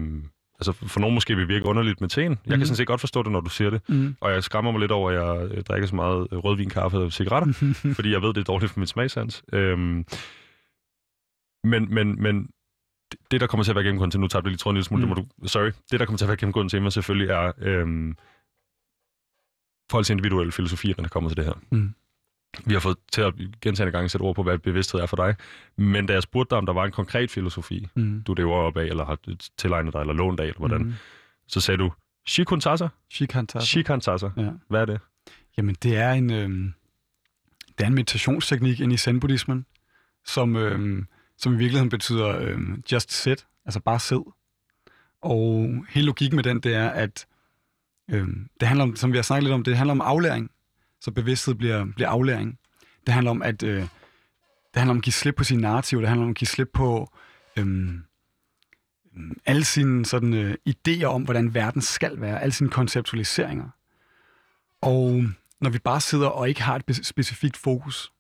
altså 0.61 0.73
for 0.73 1.01
nogen 1.01 1.15
måske 1.15 1.37
vil 1.37 1.49
virke 1.49 1.65
underligt 1.67 2.01
med 2.01 2.09
teen. 2.09 2.31
Jeg 2.31 2.39
kan 2.47 2.59
Mhm. 2.59 2.65
sådan 2.65 2.77
set 2.77 2.87
godt 2.87 3.01
forstå 3.01 3.23
det, 3.23 3.33
når 3.33 3.41
du 3.41 3.51
siger 3.51 3.71
det. 3.71 3.81
Mm. 3.89 4.17
Og 4.21 4.33
jeg 4.33 4.43
skræmmer 4.45 4.71
mig 4.71 4.81
lidt 4.81 4.93
over, 4.93 5.11
at 5.11 5.17
jeg 5.47 5.51
øh, 5.57 5.63
drikker 5.65 5.89
så 5.89 5.95
meget 5.97 6.29
øh, 6.33 6.39
rødvin, 6.39 6.69
kaffe 6.71 6.99
og 6.99 7.13
cigaretter, 7.13 7.53
fordi 7.97 8.13
jeg 8.13 8.23
ved, 8.23 8.29
det 8.29 8.41
er 8.41 8.45
dårligt 8.45 8.73
for 8.73 8.81
min 8.81 8.87
smagsans. 8.87 9.43
Øhm, 9.53 10.05
men, 11.65 11.95
men, 11.95 12.23
men 12.23 12.49
det- 13.31 13.41
der 13.41 13.47
kommer 13.47 13.65
til 13.65 13.71
at 13.73 13.75
være 13.75 13.85
gennemgående 13.85 14.13
til, 14.15 14.21
nu 14.21 14.29
tager 14.29 14.43
vi 14.43 14.49
lige 14.49 14.57
tråden 14.59 14.75
en 14.75 14.77
lille 14.77 14.85
smule, 14.85 15.07
Mm. 15.07 15.15
det 15.15 15.25
må 15.25 15.29
du, 15.43 15.49
sorry, 15.49 15.71
det, 15.91 16.01
der 16.01 16.07
kommer 16.07 16.19
til 16.19 16.25
at 16.25 16.29
være 16.29 16.37
gennemgående 16.37 16.73
tema 16.77 16.91
selvfølgelig 16.91 17.31
er 17.31 17.53
øhm, 17.59 18.17
folks 19.91 20.11
individuelle 20.11 20.53
filosofier, 20.53 20.95
når 20.99 21.03
det 21.03 21.11
kommer 21.13 21.31
til 21.31 21.37
det 21.37 21.45
her. 21.45 21.53
Mm. 21.71 21.95
Vi 22.65 22.73
har 22.75 22.81
fået 22.81 22.97
til 23.13 23.21
at 23.21 23.35
gentagende 23.61 23.93
gange 23.93 24.09
sætte 24.09 24.23
ord 24.23 24.35
på, 24.35 24.43
hvad 24.43 24.59
bevidsthed 24.59 25.01
er 25.01 25.07
for 25.07 25.17
dig, 25.17 25.35
men 25.77 26.07
da 26.07 26.13
jeg 26.13 26.23
spurgte 26.23 26.51
dig, 26.51 26.59
om 26.59 26.67
der 26.67 26.73
var 26.73 26.85
en 26.85 26.93
konkret 26.93 27.31
filosofi, 27.31 27.89
Mm. 27.95 28.23
du 28.27 28.35
lever 28.35 28.55
op 28.55 28.77
af, 28.77 28.85
eller 28.85 29.05
har 29.05 29.19
tilegnet 29.59 29.93
dig, 29.93 30.01
eller 30.01 30.15
lånt 30.15 30.41
af, 30.41 30.45
eller 30.45 30.59
hvordan, 30.59 30.83
Mm. 30.83 30.93
så 31.49 31.61
sagde 31.61 31.79
du, 31.79 31.93
Shikuntasa? 32.27 32.89
Shikantasa. 33.11 33.67
Shikantasa. 33.67 34.29
Ja. 34.37 34.51
Hvad 34.69 34.81
er 34.81 34.85
det? 34.85 35.01
Jamen, 35.57 35.77
det 35.83 35.97
er 35.97 36.13
en, 36.13 36.31
øhm, 36.33 36.73
det 37.79 37.85
er 37.85 37.89
en 37.89 37.95
meditationsteknik 37.95 38.81
ind 38.81 38.93
i 38.93 38.97
zen-buddhismen, 38.97 39.67
som, 40.25 40.57
øhm, 40.57 41.07
som 41.39 41.53
i 41.55 41.57
virkeligheden 41.57 41.89
betyder 41.91 42.39
øhm, 42.41 42.83
just 42.93 43.13
sit, 43.13 43.47
altså 43.65 43.81
bare 43.81 44.01
sid. 44.01 44.19
Og 45.23 45.69
hele 45.89 46.07
logikken 46.07 46.37
med 46.37 46.45
den, 46.45 46.61
det 46.61 46.75
er, 46.75 46.89
at 46.89 47.27
øhm, 48.11 48.49
det 48.61 48.69
handler 48.69 48.85
om, 48.85 48.97
som 48.97 49.13
vi 49.13 49.19
har 49.19 49.23
snakket 49.23 49.45
lidt 49.45 49.55
om, 49.55 49.65
det 49.65 49.77
handler 49.77 49.93
om 49.93 50.01
aflæring. 50.01 50.51
Så 51.01 51.11
bevidsthed 51.11 51.55
bliver, 51.55 51.85
bliver 51.85 52.09
aflæring. 52.09 52.59
Det 53.07 53.15
handler 53.15 53.31
om 53.31 53.43
at 53.43 53.63
øh, 53.63 53.81
det 54.77 54.81
handler 54.81 54.91
om 54.91 54.97
at 54.97 55.03
give 55.03 55.13
slip 55.13 55.35
på 55.35 55.45
sine 55.45 55.63
narrativ, 55.63 56.01
det 56.01 56.09
handler 56.09 56.25
om 56.25 56.31
at 56.31 56.37
give 56.37 56.49
slip 56.49 56.69
på 56.75 57.13
øhm, 57.57 58.03
alle 59.47 59.65
sine 59.65 60.07
sådan, 60.07 60.35
øh, 60.35 60.55
idéer 60.69 61.05
om, 61.05 61.23
hvordan 61.23 61.55
verden 61.55 61.83
skal 61.83 62.21
være, 62.21 62.43
alle 62.43 62.53
sine 62.53 62.71
konceptualiseringer. 62.71 63.69
Og 64.83 65.25
når 65.61 65.71
vi 65.71 65.79
bare 65.79 66.01
sidder 66.01 66.27
og 66.27 66.49
ikke 66.49 66.63
har 66.63 66.77
et 66.77 67.07
specifikt 67.07 67.57
fokus, 67.57 68.13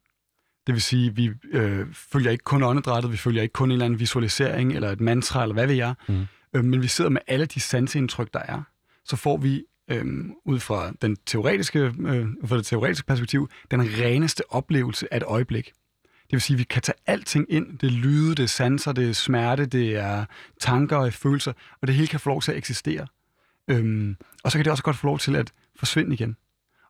det 0.66 0.74
vil 0.74 0.82
sige, 0.82 1.14
vi 1.14 1.30
øh, 1.52 1.86
følger 1.92 2.30
ikke 2.30 2.44
kun 2.44 2.62
åndedrættet, 2.62 3.12
vi 3.12 3.16
følger 3.16 3.42
ikke 3.42 3.52
kun 3.52 3.68
en 3.68 3.72
eller 3.72 3.84
anden 3.84 4.00
visualisering, 4.00 4.72
eller 4.72 4.90
et 4.90 5.00
mantra, 5.00 5.42
eller 5.42 5.54
hvad 5.54 5.66
ved 5.66 5.74
jeg, 5.74 5.94
mm. 6.08 6.26
øh, 6.54 6.64
men 6.64 6.82
vi 6.82 6.88
sidder 6.88 7.10
med 7.10 7.20
alle 7.26 7.46
de 7.46 7.60
sanseindtryk, 7.60 8.32
der 8.32 8.40
er, 8.40 8.62
så 9.04 9.16
får 9.16 9.36
vi 9.36 9.64
øh, 9.88 10.24
ud 10.44 10.60
fra, 10.60 10.92
den 11.02 11.16
teoretiske, 11.26 11.78
øh, 11.78 12.26
fra 12.44 12.56
det 12.56 12.66
teoretiske 12.66 13.06
perspektiv, 13.06 13.50
den 13.70 13.80
reneste 13.80 14.42
oplevelse 14.52 15.12
af 15.12 15.16
et 15.16 15.22
øjeblik. 15.22 15.72
Det 16.02 16.32
vil 16.32 16.40
sige, 16.40 16.54
at 16.54 16.58
vi 16.58 16.64
kan 16.64 16.82
tage 16.82 16.96
alting 17.06 17.46
ind. 17.48 17.78
Det 17.78 17.86
er 17.86 17.90
lyde, 17.90 18.34
det 18.34 18.42
er 18.42 18.46
sanser, 18.46 18.92
det 18.92 19.08
er 19.08 19.12
smerte, 19.12 19.66
det 19.66 19.96
er 19.96 20.24
tanker 20.60 20.96
og 20.96 21.12
følelser, 21.12 21.52
og 21.80 21.86
det 21.86 21.94
hele 21.94 22.08
kan 22.08 22.20
få 22.20 22.28
lov 22.28 22.42
til 22.42 22.52
at 22.52 22.58
eksistere. 22.58 23.06
Øhm, 23.68 24.16
og 24.44 24.52
så 24.52 24.58
kan 24.58 24.64
det 24.64 24.70
også 24.70 24.82
godt 24.82 24.96
få 24.96 25.06
lov 25.06 25.18
til 25.18 25.36
at 25.36 25.52
forsvinde 25.76 26.14
igen. 26.14 26.36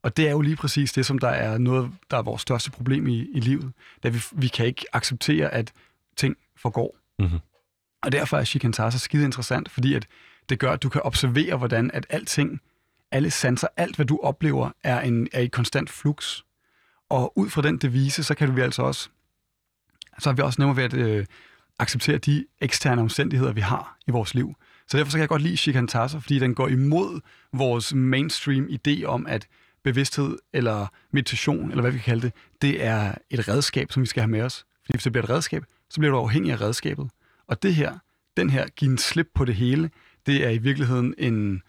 Og 0.03 0.17
det 0.17 0.27
er 0.27 0.31
jo 0.31 0.41
lige 0.41 0.57
præcis 0.57 0.93
det, 0.93 1.07
som 1.07 1.19
der 1.19 1.29
er 1.29 1.59
noget, 1.59 1.91
der 2.11 2.17
er 2.17 2.23
vores 2.23 2.43
største 2.43 2.71
problem 2.71 3.07
i, 3.07 3.29
i 3.35 3.41
livet. 3.41 3.73
Da 4.03 4.09
vi, 4.09 4.23
vi 4.33 4.49
kan 4.49 4.67
ikke 4.67 4.85
acceptere, 4.93 5.55
at 5.55 5.73
ting 6.17 6.37
forgår. 6.57 6.97
Mhm. 7.19 7.39
Og 8.03 8.13
derfor 8.13 8.37
er 8.37 8.45
Shikantasa 8.45 8.99
skide 8.99 9.25
interessant, 9.25 9.71
fordi 9.71 9.95
at 9.95 10.07
det 10.49 10.59
gør, 10.59 10.73
at 10.73 10.83
du 10.83 10.89
kan 10.89 11.01
observere, 11.05 11.57
hvordan 11.57 11.91
at 11.95 12.07
alting, 12.11 12.61
alle 13.11 13.31
sanser, 13.31 13.69
alt 13.77 13.97
hvad 13.97 14.07
du 14.07 14.21
oplever, 14.23 14.71
er, 14.85 15.01
en, 15.01 15.29
er 15.33 15.41
i 15.41 15.47
konstant 15.47 15.91
flux. 15.91 16.43
Og 17.09 17.39
ud 17.39 17.51
fra 17.51 17.63
den 17.63 17.79
devise, 17.79 18.25
så 18.25 18.35
kan 18.35 18.57
vi 18.57 18.61
altså 18.61 18.83
også, 18.83 19.09
så 20.19 20.29
har 20.29 20.35
vi 20.35 20.43
også 20.43 20.61
nemmere 20.61 20.77
ved 20.77 20.85
at 20.85 20.95
øh, 20.95 21.27
acceptere 21.79 22.19
de 22.19 22.47
eksterne 22.61 23.01
omstændigheder, 23.01 23.53
vi 23.53 23.61
har 23.61 23.99
i 24.07 24.11
vores 24.11 24.35
liv. 24.35 24.55
Så 24.89 24.97
derfor 24.97 25.11
så 25.11 25.17
kan 25.17 25.21
jeg 25.21 25.29
godt 25.29 25.43
lide 25.43 25.57
Shikantasa, 25.57 26.19
fordi 26.19 26.39
den 26.39 26.55
går 26.55 26.69
imod 26.69 27.21
vores 27.53 27.95
mainstream 27.95 28.69
idé 28.71 29.05
om, 29.05 29.27
at 29.27 29.47
bevidsthed 29.85 30.39
eller 30.53 30.87
meditation, 31.11 31.71
eller 31.71 31.83
hvad 31.83 31.91
vi 31.91 31.99
kan 31.99 32.05
kalde 32.05 32.23
det, 32.23 32.33
det 32.63 32.85
er 32.85 33.15
et 33.31 33.49
redskab, 33.49 33.93
som 33.93 34.03
vi 34.03 34.07
skal 34.07 34.21
have 34.21 34.31
med 34.31 34.43
os. 34.43 34.67
Fordi 34.85 34.97
hvis 34.97 35.03
det 35.03 35.13
bliver 35.13 35.25
et 35.25 35.31
redskab, 35.31 35.65
så 35.91 36.01
bliver 36.01 36.13
du 36.13 36.19
afhængig 36.19 36.53
af 36.53 36.61
redskabet. 36.61 37.11
Og 37.47 37.63
det 37.63 37.75
her, 37.75 37.99
den 38.37 38.51
her, 38.51 38.67
give 38.67 38.91
en 38.91 38.99
slip 38.99 39.29
på 39.35 39.45
det 39.45 39.55
hele, 39.55 39.91
det 40.27 40.47
er 40.47 40.51
i 40.51 40.59
virkeligheden 40.59 41.15
en, 41.19 41.63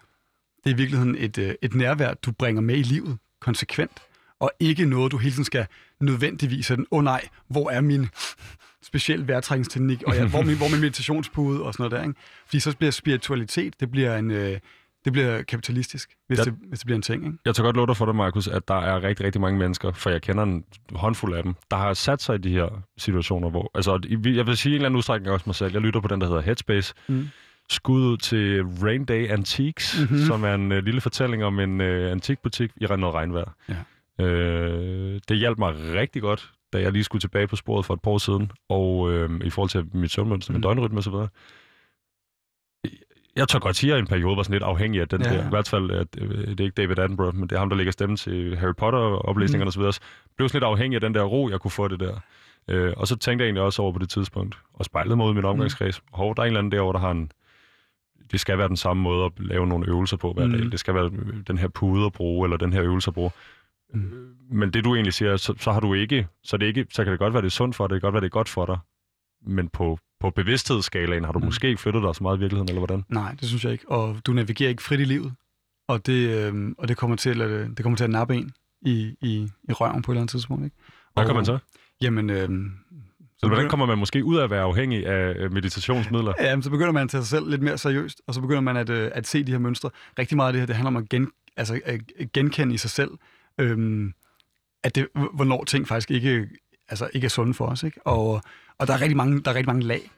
det 0.68 0.74
er 0.74 0.76
i 0.76 0.78
virkeligheden 0.78 1.16
et, 1.20 1.38
øh, 1.38 1.54
et 1.62 1.76
nærvær, 1.76 2.14
du 2.14 2.32
bringer 2.32 2.62
med 2.62 2.76
i 2.78 2.82
livet 2.84 3.18
konsekvent, 3.42 3.92
og 4.40 4.52
ikke 4.60 4.86
noget, 4.86 5.12
du 5.12 5.18
hele 5.18 5.32
tiden 5.32 5.46
skal 5.46 5.66
nødvendigvis 6.02 6.66
sådan, 6.66 6.86
åh 6.92 6.98
oh, 6.98 7.04
nej, 7.04 7.28
hvor 7.48 7.70
er 7.70 7.82
min 7.82 8.08
speciel 8.84 9.28
vejrtrækningsteknik, 9.28 10.04
og 10.04 10.16
ja, 10.16 10.26
hvor, 10.28 10.40
er 10.40 10.44
min, 10.44 10.58
hvor 10.58 10.68
min 10.72 10.80
meditationspude, 10.82 11.64
og 11.64 11.74
sådan 11.74 11.84
noget 11.84 11.92
der, 12.02 12.08
ikke? 12.08 12.20
Fordi 12.46 12.60
så 12.60 12.78
bliver 12.78 12.92
spiritualitet, 12.92 13.80
det 13.80 13.92
bliver 13.92 14.18
en, 14.18 14.32
øh, 14.32 14.60
det 15.06 15.14
bliver 15.14 15.42
kapitalistisk, 15.42 16.10
hvis, 16.28 16.40
Ja. 16.40 16.44
det, 16.44 16.54
hvis 16.70 16.80
det 16.80 16.86
bliver 16.86 16.96
en 16.96 17.02
ting, 17.02 17.26
ikke? 17.26 17.38
Jeg 17.46 17.56
tager 17.56 17.66
godt 17.68 17.76
lov 17.76 17.88
dig 17.88 17.98
for 17.98 18.06
dig, 18.06 18.16
Markus, 18.16 18.48
at 18.48 18.68
der 18.68 18.76
er 18.82 19.04
rigtig, 19.04 19.26
rigtig 19.26 19.42
mange 19.42 19.60
mennesker, 19.60 19.92
for 19.92 20.10
jeg 20.10 20.22
kender 20.22 20.44
en 20.44 20.64
håndfuld 20.92 21.34
af 21.36 21.44
dem, 21.44 21.56
der 21.72 21.78
har 21.78 21.94
sat 21.94 22.22
sig 22.22 22.36
i 22.36 22.38
de 22.38 22.50
her 22.50 22.84
situationer, 22.98 23.50
hvor... 23.50 23.72
Altså, 23.76 24.00
jeg 24.36 24.48
vil 24.48 24.58
sige 24.58 24.72
en 24.72 24.76
eller 24.76 24.86
anden 24.86 24.98
udstrækning 24.98 25.34
også 25.34 25.44
mig 25.46 25.56
selv. 25.56 25.74
Jeg 25.74 25.82
lytter 25.82 26.00
på 26.00 26.08
den, 26.08 26.22
der 26.22 26.28
hedder 26.28 26.42
Headspace. 26.42 26.94
Mm. 27.08 27.28
Skud 27.70 28.02
ud 28.02 28.18
til 28.18 28.64
Rain 28.66 29.06
Day 29.06 29.30
Antiques, 29.30 29.96
Mhm. 30.00 30.04
mm-hmm. 30.12 30.26
som 30.26 30.44
er 30.44 30.54
en 30.56 30.72
uh, 30.72 30.78
lille 30.78 31.02
fortælling 31.02 31.44
om 31.44 31.60
en 31.60 31.82
uh, 31.82 32.12
antikbutik 32.12 32.72
i 32.82 32.86
noget 32.86 33.14
regnvejr. 33.16 33.52
Ja. 33.70 33.76
Øh, 34.26 35.20
det 35.30 35.38
hjalp 35.38 35.58
mig 35.58 35.74
rigtig 35.94 36.22
godt, 36.22 36.52
da 36.74 36.82
jeg 36.82 36.92
lige 36.92 37.04
skulle 37.04 37.20
tilbage 37.22 37.48
på 37.48 37.56
sporet 37.56 37.86
for 37.86 37.94
et 37.94 38.02
par 38.02 38.12
år 38.12 38.18
siden, 38.18 38.52
og 38.70 39.12
øh, 39.14 39.30
i 39.44 39.50
forhold 39.50 39.70
til 39.70 39.86
mit 39.94 40.12
søvnmønster, 40.12 40.54
min 40.54 40.58
Mm. 40.58 40.62
døgnrytme 40.64 40.98
osv. 40.98 41.14
Jeg 43.36 43.48
tør 43.48 43.60
godt 43.60 43.76
sige, 43.76 43.94
at 43.94 44.00
en 44.00 44.08
periode 44.08 44.38
var 44.38 44.44
sådan 44.44 44.54
lidt 44.54 44.64
afhængig 44.64 45.02
af 45.02 45.08
den 45.08 45.22
Ja, 45.22 45.28
ja. 45.28 45.34
ja. 45.34 45.42
der. 45.42 45.48
I 45.48 45.50
hvert 45.50 45.68
fald, 45.70 45.92
at, 45.92 46.08
øh, 46.18 46.48
det 46.48 46.60
er 46.60 46.64
ikke 46.64 46.76
David 46.82 47.00
Attenborough, 47.00 47.36
men 47.36 47.50
det 47.50 47.56
er 47.56 47.60
ham, 47.60 47.70
der 47.70 47.76
lægger 47.78 47.92
stemme 47.92 48.18
til 48.18 48.58
Harry 48.58 48.74
Potter-oplæsningerne 48.78 49.66
Mm. 49.76 49.82
osv. 49.82 49.82
Jeg 49.82 49.94
blev 50.38 50.50
sådan 50.50 50.58
lidt 50.58 50.64
afhængig 50.64 50.96
af 50.96 51.02
den 51.02 51.14
der 51.14 51.24
ro, 51.24 51.50
jeg 51.50 51.60
kunne 51.60 51.72
få 51.72 51.88
det 51.88 52.00
der. 52.00 52.20
Øh, 52.68 52.94
og 52.98 53.08
så 53.08 53.16
tænkte 53.16 53.44
jeg 53.44 53.48
egentlig 53.48 53.62
også 53.64 53.82
over 53.82 53.92
på 53.92 54.00
det 54.00 54.10
tidspunkt, 54.10 54.58
og 54.74 54.86
spejlede 54.86 55.16
mig 55.16 55.26
ud 55.26 55.32
i 55.32 55.36
min 55.36 55.46
omgangskreds. 55.46 56.02
Mm. 56.02 56.08
Hov, 56.14 56.36
der 56.36 56.42
er 56.42 56.46
en 56.46 56.48
eller 56.48 56.60
anden 56.60 56.72
derovre, 56.72 56.94
der 56.94 57.00
har 57.00 57.12
en... 57.12 57.32
Det 58.32 58.40
skal 58.40 58.58
være 58.58 58.68
den 58.68 58.78
samme 58.78 59.04
måde 59.04 59.26
at 59.26 59.32
lave 59.40 59.68
nogle 59.68 59.88
øvelser 59.88 60.18
på 60.18 60.34
hver 60.34 60.46
Mm. 60.46 60.52
dag. 60.52 60.62
Det 60.72 60.80
skal 60.80 60.94
være 60.94 61.12
den 61.48 61.58
her 61.58 61.68
pude 61.68 62.06
at 62.06 62.14
bruge, 62.14 62.46
eller 62.46 62.58
den 62.58 62.74
her 62.74 62.84
øvelse 62.84 63.10
at 63.10 63.14
bruge. 63.14 63.32
Mm. 63.94 64.36
Men 64.52 64.74
det 64.74 64.84
du 64.84 64.96
egentlig 64.96 65.14
siger, 65.14 65.38
så, 65.38 65.54
så 65.60 65.72
har 65.72 65.80
du 65.80 65.94
ikke, 65.94 66.28
så, 66.44 66.58
det 66.58 66.66
ikke, 66.66 66.86
så 66.92 67.04
kan 67.04 67.12
det 67.12 67.20
godt 67.20 67.34
være, 67.34 67.42
det 67.42 67.48
er 67.48 67.52
sundt 67.52 67.76
for 67.76 67.88
dig, 67.88 67.94
det 67.94 68.02
kan 68.02 68.08
godt 68.08 68.14
være, 68.14 68.22
det 68.22 68.28
er 68.28 68.30
godt 68.40 68.50
for 68.50 68.66
dig, 68.66 68.78
men 69.46 69.70
på 69.70 70.00
på 70.20 70.30
bevidsthedsskalaen, 70.30 71.24
har 71.24 71.32
du 71.32 71.40
mm. 71.40 71.46
måske 71.46 71.78
flyttet 71.78 72.04
dig 72.04 72.16
så 72.16 72.24
meget 72.24 72.38
i 72.38 72.40
virkeligheden, 72.40 72.70
eller 72.70 72.80
hvordan? 72.80 73.04
Nej, 73.10 73.36
det 73.40 73.48
synes 73.48 73.64
jeg 73.64 73.72
ikke. 73.72 73.92
Og 73.92 74.18
du 74.26 74.34
navigerer 74.34 74.70
ikke 74.70 74.84
frit 74.84 75.00
i 75.00 75.04
livet. 75.04 75.34
Og 75.88 76.06
det, 76.06 76.30
øh, 76.54 76.72
og 76.78 76.88
det, 76.88 76.98
kommer, 76.98 77.16
til 77.16 77.42
at, 77.42 77.50
det 77.78 77.84
kommer 77.84 77.98
til 77.98 78.04
at 78.04 78.10
nappe 78.10 78.36
en 78.36 78.52
i, 78.86 79.16
i, 79.22 79.50
i 79.70 79.74
røven 79.74 80.02
på 80.02 80.12
et 80.12 80.14
eller 80.14 80.22
andet 80.22 80.32
tidspunkt. 80.32 80.64
Ikke? 80.66 80.76
Hvad 81.14 81.26
kan 81.26 81.36
man 81.36 81.46
så? 81.46 81.58
Jamen, 82.02 82.30
øh, 82.30 82.50
så 83.40 83.48
hvordan 83.48 83.70
kommer 83.70 83.86
man 83.86 83.98
måske 83.98 84.24
ud 84.24 84.38
af 84.38 84.44
at 84.44 84.50
være 84.50 84.62
afhængig 84.62 85.08
af 85.08 85.52
meditationsmidler? 85.52 86.34
Ja, 86.42 86.62
så 86.62 86.70
begynder 86.70 86.92
man 86.92 87.04
at 87.04 87.10
tage 87.10 87.24
sig 87.24 87.30
selv 87.30 87.50
lidt 87.50 87.62
mere 87.62 87.78
seriøst, 87.78 88.22
og 88.28 88.34
så 88.34 88.42
begynder 88.42 88.62
man 88.62 88.78
at, 88.78 88.90
øh, 88.90 89.12
at 89.14 89.28
se 89.28 89.44
de 89.44 89.52
her 89.52 89.60
mønstre. 89.60 89.90
Rigtig 90.20 90.36
meget 90.36 90.48
af 90.48 90.54
det 90.54 90.62
her, 90.62 90.66
det 90.66 90.76
handler 90.76 90.88
om 90.88 90.98
at, 90.98 91.10
gen, 91.10 91.32
altså, 91.58 91.80
at 91.86 92.02
genkende 92.34 92.74
i 92.74 92.78
sig 92.78 92.90
selv, 92.90 93.12
øhm, 93.58 94.14
at 94.84 94.96
det, 94.96 95.08
hvornår 95.34 95.64
ting 95.64 95.88
faktisk 95.88 96.12
ikke, 96.12 96.48
altså, 96.90 97.10
ikke 97.14 97.26
er 97.26 97.30
sunde 97.30 97.54
for 97.54 97.66
os. 97.66 97.84
Ikke? 97.84 98.08
Og, 98.08 98.42
og 98.78 98.88
der, 98.88 98.94
er 98.94 99.02
rigtig 99.02 99.18
mange, 99.18 99.42
der 99.42 99.52
er 99.52 99.56
rigtig 99.56 99.70
mange 99.70 99.84
lag. 99.84 100.12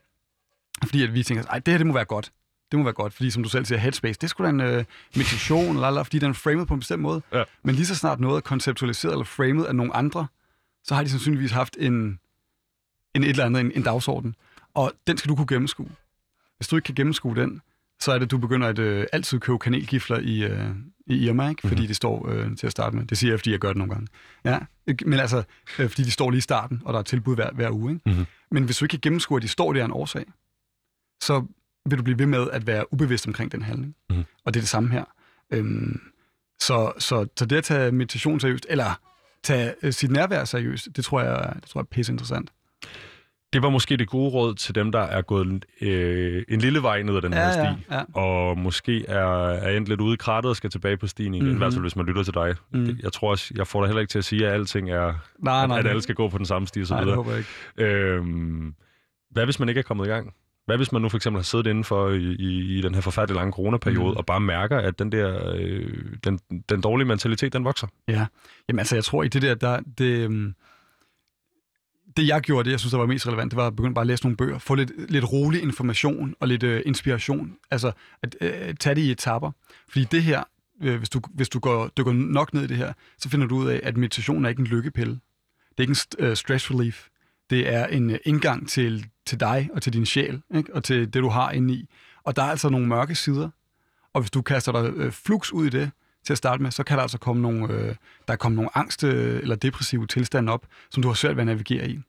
Fordi 0.85 1.03
at 1.03 1.13
vi 1.13 1.23
tænker, 1.23 1.51
at 1.51 1.65
det 1.65 1.71
her 1.71 1.77
det 1.77 1.87
må 1.87 1.93
være 1.93 2.05
godt. 2.05 2.31
Det 2.71 2.79
må 2.79 2.83
være 2.83 2.93
godt, 2.93 3.13
fordi 3.13 3.31
som 3.31 3.43
du 3.43 3.49
selv 3.49 3.65
siger, 3.65 3.79
headspace, 3.79 4.19
det 4.19 4.29
skulle 4.29 4.47
da 4.47 4.53
en 4.53 4.61
øh, 4.61 4.85
meditation, 5.15 5.75
eller, 5.75 5.87
eller, 5.87 6.03
fordi 6.03 6.19
den 6.19 6.29
er 6.29 6.33
framet 6.33 6.67
på 6.67 6.73
en 6.73 6.79
bestemt 6.79 7.01
måde. 7.01 7.21
Ja. 7.33 7.43
Men 7.63 7.75
lige 7.75 7.85
så 7.85 7.95
snart 7.95 8.19
noget 8.19 8.37
er 8.37 8.41
konceptualiseret 8.41 9.11
eller 9.11 9.25
framet 9.25 9.65
af 9.65 9.75
nogle 9.75 9.95
andre, 9.95 10.27
så 10.83 10.95
har 10.95 11.03
de 11.03 11.09
sandsynligvis 11.09 11.51
haft 11.51 11.77
en, 11.79 12.19
en 13.15 13.23
et 13.23 13.29
eller 13.29 13.45
andet, 13.45 13.59
en, 13.59 13.71
en 13.75 13.83
dagsorden. 13.83 14.35
Og 14.73 14.93
den 15.07 15.17
skal 15.17 15.29
du 15.29 15.35
kunne 15.35 15.47
gennemskue. 15.47 15.89
Hvis 16.57 16.67
du 16.67 16.75
ikke 16.75 16.85
kan 16.85 16.95
gennemskue 16.95 17.35
den, 17.35 17.61
så 17.99 18.11
er 18.11 18.19
det, 18.19 18.31
du 18.31 18.37
begynder 18.37 18.67
at 18.67 18.79
øh, 18.79 19.05
altid 19.13 19.39
købe 19.39 19.59
kanelgifler 19.59 20.19
i, 20.19 20.43
øh, 20.43 20.69
i 21.07 21.27
Irma, 21.27 21.49
ikke? 21.49 21.61
fordi 21.61 21.75
mm-hmm. 21.75 21.87
det 21.87 21.95
står 21.95 22.29
øh, 22.29 22.57
til 22.57 22.65
at 22.65 22.71
starte 22.71 22.95
med. 22.95 23.05
Det 23.05 23.17
siger 23.17 23.31
jeg, 23.31 23.39
fordi 23.39 23.51
jeg 23.51 23.59
gør 23.59 23.67
det 23.67 23.77
nogle 23.77 23.93
gange. 23.93 24.07
Ja, 24.45 24.59
men 25.05 25.19
altså, 25.19 25.43
øh, 25.79 25.89
fordi 25.89 26.03
de 26.03 26.11
står 26.11 26.29
lige 26.29 26.37
i 26.37 26.41
starten, 26.41 26.81
og 26.85 26.93
der 26.93 26.99
er 26.99 27.03
tilbud 27.03 27.35
hver, 27.35 27.51
hver 27.51 27.71
uge. 27.71 27.91
Ikke? 27.93 28.09
Mm-hmm. 28.09 28.25
Men 28.51 28.63
hvis 28.63 28.77
du 28.77 28.85
ikke 28.85 28.91
kan 28.91 28.99
gennemskue, 29.01 29.37
at 29.37 29.43
de 29.43 29.47
står 29.47 29.73
der 29.73 29.85
en 29.85 29.91
årsag, 29.91 30.25
så 31.21 31.45
vil 31.85 31.97
du 31.97 32.03
blive 32.03 32.19
ved 32.19 32.25
med 32.25 32.49
at 32.51 32.67
være 32.67 32.93
ubevidst 32.93 33.27
omkring 33.27 33.51
den 33.51 33.61
handling. 33.61 33.95
Mm-hmm. 34.09 34.25
Og 34.45 34.53
det 34.53 34.59
er 34.59 34.61
det 34.61 34.69
samme 34.69 34.89
her. 34.89 35.05
Øhm, 35.51 36.01
så, 36.59 36.93
så, 36.97 37.27
så 37.37 37.45
det 37.45 37.55
at 37.55 37.63
tage 37.63 37.91
meditation 37.91 38.39
seriøst, 38.39 38.65
eller 38.69 38.99
tage 39.43 39.73
øh, 39.83 39.93
sit 39.93 40.11
nærvær 40.11 40.45
seriøst, 40.45 40.87
det 40.95 41.05
tror 41.05 41.21
jeg, 41.21 41.53
det 41.55 41.69
tror 41.69 41.79
jeg 41.79 41.83
er 41.83 41.87
pisse 41.91 42.11
interessant. 42.11 42.51
Det 43.53 43.63
var 43.63 43.69
måske 43.69 43.97
det 43.97 44.09
gode 44.09 44.29
råd 44.29 44.55
til 44.55 44.75
dem, 44.75 44.91
der 44.91 44.99
er 44.99 45.21
gået 45.21 45.65
øh, 45.81 46.43
en 46.49 46.59
lille 46.59 46.81
vej 46.81 47.01
ned 47.01 47.15
ad 47.15 47.21
den 47.21 47.33
ja, 47.33 47.39
her 47.39 47.51
sti, 47.51 47.83
ja, 47.91 47.97
ja. 47.97 48.19
og 48.19 48.57
måske 48.57 49.05
er, 49.05 49.47
er 49.47 49.77
endt 49.77 49.89
lidt 49.89 50.01
ude 50.01 50.13
i 50.13 50.17
krattet 50.17 50.49
og 50.49 50.55
skal 50.55 50.69
tilbage 50.69 50.97
på 50.97 51.07
stien 51.07 51.33
igen, 51.33 51.43
mm-hmm. 51.43 51.57
i 51.57 51.57
hvert 51.57 51.73
fald 51.73 51.81
hvis 51.81 51.95
man 51.95 52.05
lytter 52.05 52.23
til 52.23 52.33
dig. 52.33 52.55
Mm. 52.71 52.99
Jeg 53.03 53.13
tror 53.13 53.31
også, 53.31 53.53
jeg 53.55 53.67
får 53.67 53.81
dig 53.81 53.87
heller 53.87 54.01
ikke 54.01 54.11
til 54.11 54.17
at 54.17 54.25
sige, 54.25 54.47
at 54.47 54.53
alting 54.53 54.89
er, 54.91 55.13
nej, 55.39 55.67
nej, 55.67 55.79
at, 55.79 55.85
at 55.85 55.89
alle 55.89 56.01
skal 56.01 56.15
gå 56.15 56.29
på 56.29 56.37
den 56.37 56.45
samme 56.45 56.67
sti 56.67 56.81
og 56.81 56.87
så 56.87 56.93
nej, 56.93 57.03
videre. 57.03 57.17
det 57.17 57.25
håber 57.25 57.31
jeg 57.31 57.39
ikke. 57.39 57.93
Øhm, 57.93 58.73
hvad 59.31 59.45
hvis 59.45 59.59
man 59.59 59.69
ikke 59.69 59.79
er 59.79 59.83
kommet 59.83 60.05
i 60.05 60.09
gang? 60.09 60.33
Hvad 60.65 60.77
hvis 60.77 60.91
man 60.91 61.01
nu 61.01 61.09
for 61.09 61.17
eksempel 61.17 61.37
har 61.37 61.43
siddet 61.43 61.67
indenfor 61.67 62.09
i, 62.09 62.35
i, 62.39 62.77
i 62.77 62.81
den 62.81 62.93
her 62.93 63.01
forfærdelige 63.01 63.37
lange 63.37 63.51
coronaperiode, 63.51 64.11
mm. 64.11 64.17
og 64.17 64.25
bare 64.25 64.39
mærker, 64.39 64.77
at 64.77 64.99
den 64.99 65.11
der 65.11 65.53
øh, 65.55 65.93
den, 66.23 66.39
den 66.69 66.81
dårlige 66.81 67.07
mentalitet, 67.07 67.53
den 67.53 67.65
vokser? 67.65 67.87
Ja, 68.07 68.25
jamen 68.67 68.79
altså 68.79 68.95
jeg 68.95 69.03
tror 69.03 69.23
i 69.23 69.27
det 69.27 69.41
der, 69.41 69.55
der 69.55 69.79
det, 69.97 70.05
øhm, 70.05 70.53
det 72.17 72.27
jeg 72.27 72.41
gjorde, 72.41 72.65
det 72.65 72.71
jeg 72.71 72.79
synes, 72.79 72.91
der 72.91 72.97
var 72.97 73.05
mest 73.05 73.27
relevant, 73.27 73.51
det 73.51 73.57
var 73.57 73.67
at 73.67 73.75
begynde 73.75 73.93
bare 73.93 74.03
at 74.03 74.07
læse 74.07 74.23
nogle 74.23 74.37
bøger, 74.37 74.59
få 74.59 74.75
lidt, 74.75 75.11
lidt 75.11 75.31
rolig 75.31 75.61
information 75.61 76.35
og 76.39 76.47
lidt 76.47 76.63
øh, 76.63 76.81
inspiration. 76.85 77.55
Altså 77.71 77.91
at 78.23 78.35
øh, 78.41 78.75
tage 78.75 78.95
det 78.95 79.01
i 79.01 79.11
etapper. 79.11 79.51
Fordi 79.89 80.03
det 80.03 80.23
her, 80.23 80.43
øh, 80.81 80.97
hvis 80.97 81.09
du, 81.09 81.21
hvis 81.29 81.49
du 81.49 81.59
går, 81.59 81.87
dykker 81.87 82.13
nok 82.13 82.53
ned 82.53 82.63
i 82.63 82.67
det 82.67 82.77
her, 82.77 82.93
så 83.17 83.29
finder 83.29 83.47
du 83.47 83.55
ud 83.55 83.67
af, 83.67 83.79
at 83.83 83.97
meditation 83.97 84.45
er 84.45 84.49
ikke 84.49 84.59
en 84.59 84.67
lykkepille. 84.67 85.19
Det 85.69 85.77
er 85.77 85.81
ikke 85.81 85.97
en 86.19 86.25
øh, 86.25 86.35
stress 86.35 86.71
relief. 86.71 87.07
Det 87.49 87.73
er 87.73 87.85
en 87.85 88.09
øh, 88.09 88.19
indgang 88.25 88.69
til, 88.69 89.05
til 89.25 89.39
dig 89.39 89.69
og 89.73 89.81
til 89.81 89.93
din 89.93 90.05
sjæl, 90.05 90.41
ikke? 90.55 90.75
og 90.75 90.83
til 90.83 91.13
det, 91.13 91.23
du 91.23 91.29
har 91.29 91.51
inde 91.51 91.73
i. 91.73 91.89
Og 92.23 92.35
der 92.35 92.43
er 92.43 92.49
altså 92.49 92.69
nogle 92.69 92.87
mørke 92.87 93.15
sider. 93.15 93.49
Og 94.13 94.21
hvis 94.21 94.31
du 94.31 94.41
kaster 94.41 94.71
dig 94.71 94.93
øh, 94.95 95.11
flux 95.11 95.51
ud 95.51 95.65
i 95.65 95.69
det, 95.69 95.91
til 96.25 96.33
at 96.33 96.37
starte 96.37 96.63
med, 96.63 96.71
så 96.71 96.83
kan 96.83 96.97
der 96.97 97.01
altså 97.01 97.17
komme 97.17 97.41
nogle, 97.41 97.73
øh, 97.73 97.95
der 98.27 98.35
komme 98.35 98.55
nogle 98.55 98.77
angst- 98.77 99.03
øh, 99.03 99.41
eller 99.41 99.55
depressive 99.55 100.07
tilstande 100.07 100.51
op, 100.53 100.65
som 100.89 101.03
du 101.03 101.09
har 101.09 101.15
svært 101.15 101.35
ved 101.35 101.41
at 101.41 101.47
navigere 101.47 101.89
i. 101.89 101.99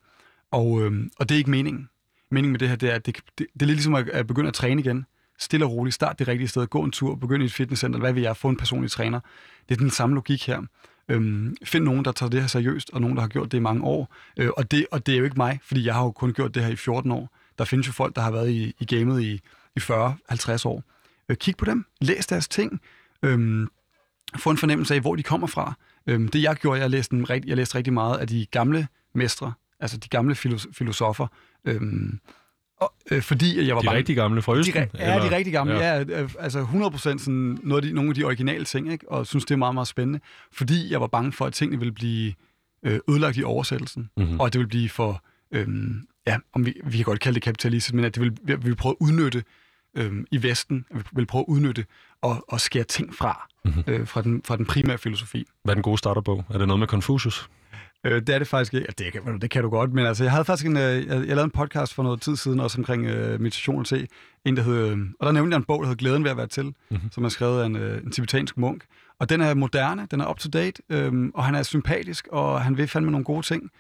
Og, 0.50 0.82
øh, 0.82 1.06
og 1.18 1.28
det 1.28 1.34
er 1.34 1.38
ikke 1.38 1.50
meningen. 1.50 1.88
Meningen 2.30 2.52
med 2.52 2.58
det 2.58 2.68
her, 2.68 2.76
det 2.76 2.90
er, 2.90 2.94
at 2.94 3.06
det, 3.06 3.16
det, 3.16 3.46
det 3.54 3.62
er 3.62 3.66
lidt 3.66 3.76
ligesom 3.76 3.94
at, 3.94 4.08
at 4.08 4.26
begynde 4.26 4.48
at 4.48 4.54
træne 4.54 4.80
igen. 4.80 5.06
Stille 5.38 5.66
og 5.66 5.72
roligt, 5.72 5.94
start 5.94 6.18
det 6.18 6.28
rigtige 6.28 6.48
sted, 6.48 6.66
gå 6.66 6.82
en 6.82 6.90
tur, 6.90 7.14
begynd 7.14 7.42
i 7.42 7.46
et 7.46 7.52
fitnesscenter, 7.52 7.98
hvad 7.98 8.12
vil 8.12 8.22
jeg, 8.22 8.36
få 8.36 8.48
en 8.48 8.56
personlig 8.56 8.90
træner. 8.90 9.20
Det 9.68 9.74
er 9.74 9.78
den 9.78 9.90
samme 9.90 10.14
logik 10.14 10.46
her. 10.46 10.62
Øhm, 11.08 11.56
find 11.64 11.84
nogen, 11.84 12.04
der 12.04 12.12
tager 12.12 12.30
det 12.30 12.40
her 12.40 12.46
seriøst, 12.46 12.90
og 12.92 13.00
nogen, 13.00 13.16
der 13.16 13.20
har 13.20 13.28
gjort 13.28 13.52
det 13.52 13.58
i 13.58 13.60
mange 13.60 13.84
år. 13.84 14.14
Øh, 14.36 14.50
og, 14.56 14.70
det, 14.70 14.86
og 14.90 15.06
det 15.06 15.14
er 15.14 15.18
jo 15.18 15.24
ikke 15.24 15.36
mig, 15.36 15.60
fordi 15.62 15.86
jeg 15.86 15.94
har 15.94 16.02
jo 16.02 16.10
kun 16.10 16.32
gjort 16.32 16.54
det 16.54 16.64
her 16.64 16.70
i 16.70 16.76
14 16.76 17.12
år. 17.12 17.36
Der 17.58 17.64
findes 17.64 17.86
jo 17.86 17.92
folk, 17.92 18.16
der 18.16 18.22
har 18.22 18.30
været 18.30 18.50
i, 18.50 18.74
i 18.80 18.84
gamet 18.84 19.22
i, 19.22 19.40
i 19.76 19.80
40-50 19.80 20.66
år. 20.66 20.82
Øh, 21.28 21.36
kig 21.36 21.56
på 21.56 21.64
dem, 21.64 21.84
læs 22.00 22.26
deres 22.26 22.48
ting, 22.48 22.80
øh, 23.22 23.66
få 24.36 24.50
en 24.50 24.56
fornemmelse 24.56 24.94
af, 24.94 25.00
hvor 25.00 25.16
de 25.16 25.22
kommer 25.22 25.46
fra. 25.46 25.74
Øh, 26.06 26.28
det 26.32 26.42
jeg 26.42 26.56
gjorde, 26.56 26.80
jeg 26.80 26.90
læste, 26.90 27.16
en, 27.16 27.26
jeg 27.46 27.56
læste 27.56 27.74
rigtig 27.74 27.92
meget 27.92 28.18
af 28.18 28.26
de 28.26 28.46
gamle 28.50 28.86
mestre, 29.14 29.52
altså 29.80 29.96
de 29.96 30.08
gamle 30.08 30.34
filosofer. 30.72 31.26
Øh, 31.64 31.80
og, 32.80 32.94
øh, 33.10 33.22
fordi 33.22 33.66
jeg 33.66 33.74
var 33.74 33.80
de 33.80 33.86
bange. 33.86 33.98
rigtig 33.98 34.16
gamle 34.16 34.42
fra 34.42 34.54
Østen? 34.54 34.74
De, 34.74 34.88
ja, 34.98 35.14
eller? 35.14 35.28
de 35.28 35.36
rigtig 35.36 35.52
gamle. 35.52 35.74
Ja. 35.74 35.98
ja 35.98 36.22
øh, 36.22 36.30
altså 36.38 36.62
100% 36.62 36.98
sådan 36.98 37.58
noget 37.62 37.82
af 37.82 37.88
de, 37.88 37.94
nogle 37.94 38.10
af 38.10 38.14
de 38.14 38.24
originale 38.24 38.64
ting, 38.64 38.92
ikke? 38.92 39.10
og 39.10 39.26
synes, 39.26 39.44
det 39.44 39.54
er 39.54 39.58
meget, 39.58 39.74
meget 39.74 39.88
spændende. 39.88 40.20
Fordi 40.52 40.92
jeg 40.92 41.00
var 41.00 41.06
bange 41.06 41.32
for, 41.32 41.46
at 41.46 41.52
tingene 41.52 41.78
ville 41.78 41.92
blive 41.92 42.34
øh, 42.82 43.00
ødelagt 43.10 43.36
i 43.36 43.42
oversættelsen, 43.42 44.10
mm-hmm. 44.16 44.40
og 44.40 44.46
at 44.46 44.52
det 44.52 44.58
ville 44.58 44.68
blive 44.68 44.88
for, 44.88 45.24
øh, 45.52 45.68
ja, 46.26 46.36
om 46.52 46.66
vi, 46.66 46.74
vi 46.84 46.96
kan 46.96 47.04
godt 47.04 47.20
kalde 47.20 47.34
det 47.34 47.42
kapitalistisk, 47.42 47.94
men 47.94 48.04
at 48.04 48.14
det 48.14 48.22
ville, 48.22 48.36
vi 48.44 48.54
ville 48.56 48.76
prøve 48.76 48.96
at 49.00 49.06
udnytte 49.06 49.42
øh, 49.96 50.12
i 50.30 50.42
Vesten, 50.42 50.84
at 50.90 50.96
vi 50.96 51.02
ville 51.12 51.26
prøve 51.26 51.40
at 51.42 51.46
udnytte 51.48 51.84
og, 52.22 52.44
og 52.48 52.60
skære 52.60 52.84
ting 52.84 53.14
fra, 53.14 53.48
mm-hmm. 53.64 53.84
øh, 53.86 54.06
fra, 54.06 54.22
den, 54.22 54.42
fra 54.44 54.56
den 54.56 54.66
primære 54.66 54.98
filosofi. 54.98 55.46
Hvad 55.64 55.72
er 55.72 55.74
den 55.74 55.82
gode 55.82 55.98
starterbog? 55.98 56.44
Er 56.50 56.58
det 56.58 56.66
noget 56.66 56.78
med 56.78 56.88
Confucius? 56.88 57.48
Øh, 58.04 58.20
det 58.20 58.28
er 58.28 58.38
det 58.38 58.48
faktisk 58.48 58.74
ikke. 58.74 58.86
Ja, 58.98 59.04
det, 59.04 59.12
kan, 59.12 59.40
det 59.40 59.50
kan 59.50 59.62
du 59.62 59.68
godt, 59.68 59.92
men 59.92 60.06
altså, 60.06 60.24
jeg 60.24 60.32
havde 60.32 60.44
faktisk 60.44 60.66
en, 60.66 60.76
øh, 60.76 60.82
jeg, 60.82 61.08
jeg 61.08 61.26
lavede 61.26 61.44
en 61.44 61.50
podcast 61.50 61.94
for 61.94 62.02
noget 62.02 62.20
tid 62.20 62.36
siden, 62.36 62.60
også 62.60 62.78
omkring 62.78 63.06
øh, 63.06 63.40
meditation 63.40 63.84
til 63.84 64.08
en, 64.44 64.56
der 64.56 64.62
hed, 64.62 64.88
øh, 64.88 64.98
og 65.20 65.26
der 65.26 65.32
nævnte 65.32 65.54
jeg 65.54 65.58
en 65.58 65.64
bog, 65.64 65.82
der 65.82 65.88
hed 65.88 65.96
Glæden 65.96 66.24
ved 66.24 66.30
at 66.30 66.36
være 66.36 66.46
til, 66.46 66.64
mm-hmm. 66.64 67.12
som 67.12 67.24
er 67.24 67.28
skrevet 67.28 67.62
af 67.62 67.66
en, 67.66 67.76
øh, 67.76 68.02
en 68.02 68.10
tibetansk 68.10 68.56
munk. 68.56 68.84
Og 69.18 69.28
den 69.28 69.40
er 69.40 69.54
moderne, 69.54 70.06
den 70.10 70.20
er 70.20 70.30
up-to-date, 70.30 70.82
øh, 70.90 71.30
og 71.34 71.44
han 71.44 71.54
er 71.54 71.62
sympatisk, 71.62 72.28
og 72.32 72.62
han 72.62 72.76
vil 72.76 72.88
fandme 72.88 73.10
nogle 73.10 73.24
gode 73.24 73.46
ting. 73.46 73.70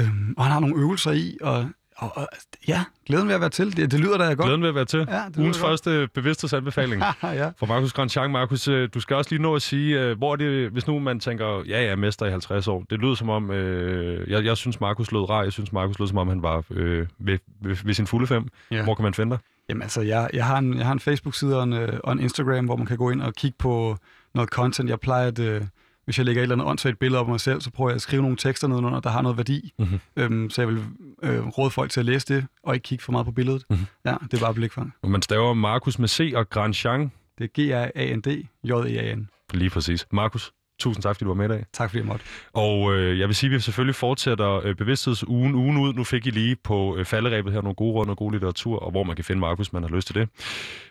Øh, 0.00 0.08
og 0.36 0.44
han 0.44 0.52
har 0.52 0.60
nogle 0.60 0.76
øvelser 0.76 1.12
i, 1.12 1.38
og 1.40 1.70
og, 1.96 2.12
og, 2.16 2.28
ja, 2.68 2.84
glæden 3.06 3.28
ved 3.28 3.34
at 3.34 3.40
være 3.40 3.50
til. 3.50 3.76
Det, 3.76 3.90
det 3.90 4.00
lyder 4.00 4.18
da 4.18 4.24
godt. 4.24 4.38
Glæden 4.38 4.62
ved 4.62 4.68
at 4.68 4.74
være 4.74 4.84
til. 4.84 5.06
Ja, 5.10 5.22
det 5.28 5.36
Ugens 5.36 5.58
første 5.58 6.08
bevidsthedsanbefaling 6.14 7.02
ja. 7.22 7.50
for 7.58 7.66
Markus 7.66 7.92
Grandjean. 7.92 8.30
Markus, 8.30 8.68
øh, 8.68 8.88
du 8.94 9.00
skal 9.00 9.16
også 9.16 9.30
lige 9.30 9.42
nå 9.42 9.54
at 9.54 9.62
sige, 9.62 10.00
øh, 10.00 10.18
hvor 10.18 10.36
det, 10.36 10.70
hvis 10.70 10.86
nu 10.86 10.98
man 10.98 11.20
tænker, 11.20 11.62
ja, 11.68 11.82
jeg 11.82 11.90
er 11.90 11.96
mester 11.96 12.26
i 12.26 12.30
50 12.30 12.68
år. 12.68 12.84
Det 12.90 12.98
lyder 12.98 13.14
som 13.14 13.28
om, 13.28 13.50
øh, 13.50 14.30
jeg, 14.30 14.44
jeg 14.44 14.56
synes, 14.56 14.80
Markus 14.80 15.12
lød 15.12 15.30
rar. 15.30 15.42
Jeg 15.42 15.52
synes, 15.52 15.72
Markus 15.72 15.98
lød 15.98 16.08
som 16.08 16.18
om, 16.18 16.28
han 16.28 16.42
var 16.42 16.64
øh, 16.70 17.06
ved, 17.18 17.38
ved, 17.60 17.76
ved 17.84 17.94
sin 17.94 18.06
fulde 18.06 18.26
fem. 18.26 18.48
Ja. 18.70 18.82
Hvor 18.82 18.94
kan 18.94 19.02
man 19.02 19.14
finde 19.14 19.30
dig? 19.30 19.38
Jamen 19.68 19.82
altså, 19.82 20.00
jeg, 20.00 20.30
jeg, 20.32 20.46
har 20.46 20.58
en, 20.58 20.78
jeg 20.78 20.86
har 20.86 20.92
en 20.92 21.00
Facebook-side 21.00 21.56
og 21.56 21.64
en, 21.64 21.72
øh, 21.72 22.00
og 22.04 22.12
en 22.12 22.20
Instagram, 22.20 22.64
hvor 22.64 22.76
man 22.76 22.86
kan 22.86 22.96
gå 22.96 23.10
ind 23.10 23.22
og 23.22 23.34
kigge 23.34 23.56
på 23.58 23.96
noget 24.34 24.50
content. 24.50 24.90
Jeg 24.90 25.00
plejer 25.00 25.26
at... 25.26 25.38
Øh, 25.38 25.62
hvis 26.04 26.18
jeg 26.18 26.26
lægger 26.26 26.40
et 26.40 26.42
eller 26.42 26.54
andet 26.54 26.68
åndssvagt 26.68 26.98
billede 26.98 27.20
op 27.20 27.26
af 27.26 27.30
mig 27.30 27.40
selv, 27.40 27.60
så 27.60 27.70
prøver 27.70 27.90
jeg 27.90 27.94
at 27.94 28.02
skrive 28.02 28.22
nogle 28.22 28.36
tekster 28.36 28.68
nedenunder, 28.68 29.00
der 29.00 29.10
har 29.10 29.22
noget 29.22 29.36
værdi. 29.36 29.72
Mm-hmm. 29.78 30.00
Øhm, 30.16 30.50
så 30.50 30.62
jeg 30.62 30.68
vil 30.68 30.84
øh, 31.22 31.46
råde 31.46 31.70
folk 31.70 31.90
til 31.90 32.00
at 32.00 32.06
læse 32.06 32.34
det, 32.34 32.46
og 32.62 32.74
ikke 32.74 32.84
kigge 32.84 33.04
for 33.04 33.12
meget 33.12 33.24
på 33.26 33.32
billedet. 33.32 33.64
Mm-hmm. 33.70 33.86
Ja, 34.04 34.14
det 34.30 34.34
er 34.34 34.40
bare 34.40 34.54
blikfang. 34.54 34.94
Man 35.04 35.22
staver 35.22 35.54
Markus 35.54 35.98
med 35.98 36.08
C 36.08 36.32
og 36.36 36.50
Grandjean. 36.50 37.12
Det 37.38 37.44
er 37.44 37.48
G-R-A-N-D, 37.60 38.46
J-E-A-N. 38.64 39.28
Lige 39.54 39.70
præcis. 39.70 40.06
Markus, 40.12 40.52
tusind 40.78 41.02
tak, 41.02 41.16
fordi 41.16 41.24
du 41.24 41.28
var 41.28 41.34
med 41.34 41.44
i 41.44 41.48
dag. 41.48 41.64
Tak 41.72 41.90
fordi 41.90 41.98
jeg 41.98 42.06
måtte. 42.06 42.24
Og 42.52 42.94
øh, 42.94 43.18
jeg 43.18 43.28
vil 43.28 43.36
sige, 43.36 43.50
at 43.50 43.54
vi 43.54 43.60
selvfølgelig 43.60 43.94
fortsætter 43.94 44.66
øh, 44.66 44.74
bevidsthedsugen 44.74 45.54
ugen 45.54 45.76
ud. 45.76 45.92
Nu 45.94 46.04
fik 46.04 46.26
I 46.26 46.30
lige 46.30 46.56
på 46.64 46.96
øh, 46.96 47.04
falderæbet 47.04 47.52
her 47.52 47.60
nogle 47.60 47.74
gode 47.74 47.92
råd 47.92 48.06
og 48.06 48.16
god 48.16 48.32
litteratur, 48.32 48.78
og 48.78 48.90
hvor 48.90 49.04
man 49.04 49.16
kan 49.16 49.24
finde 49.24 49.40
Markus, 49.40 49.72
man 49.72 49.82
har 49.82 49.90
lyst 49.90 50.06
til 50.06 50.14
det. 50.14 50.28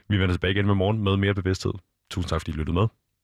Vi 0.10 0.20
vender 0.20 0.34
tilbage 0.34 0.54
igen 0.54 0.66
med 0.66 0.76
morgen 0.76 1.04
med 1.04 1.18
mere 1.18 1.34
bevidsthed. 1.34 1.74
Tusind 2.12 2.30
tak, 2.30 2.42
fordi 2.42 2.52
I 2.52 2.56
lyttede 2.56 2.74
med. 2.74 2.88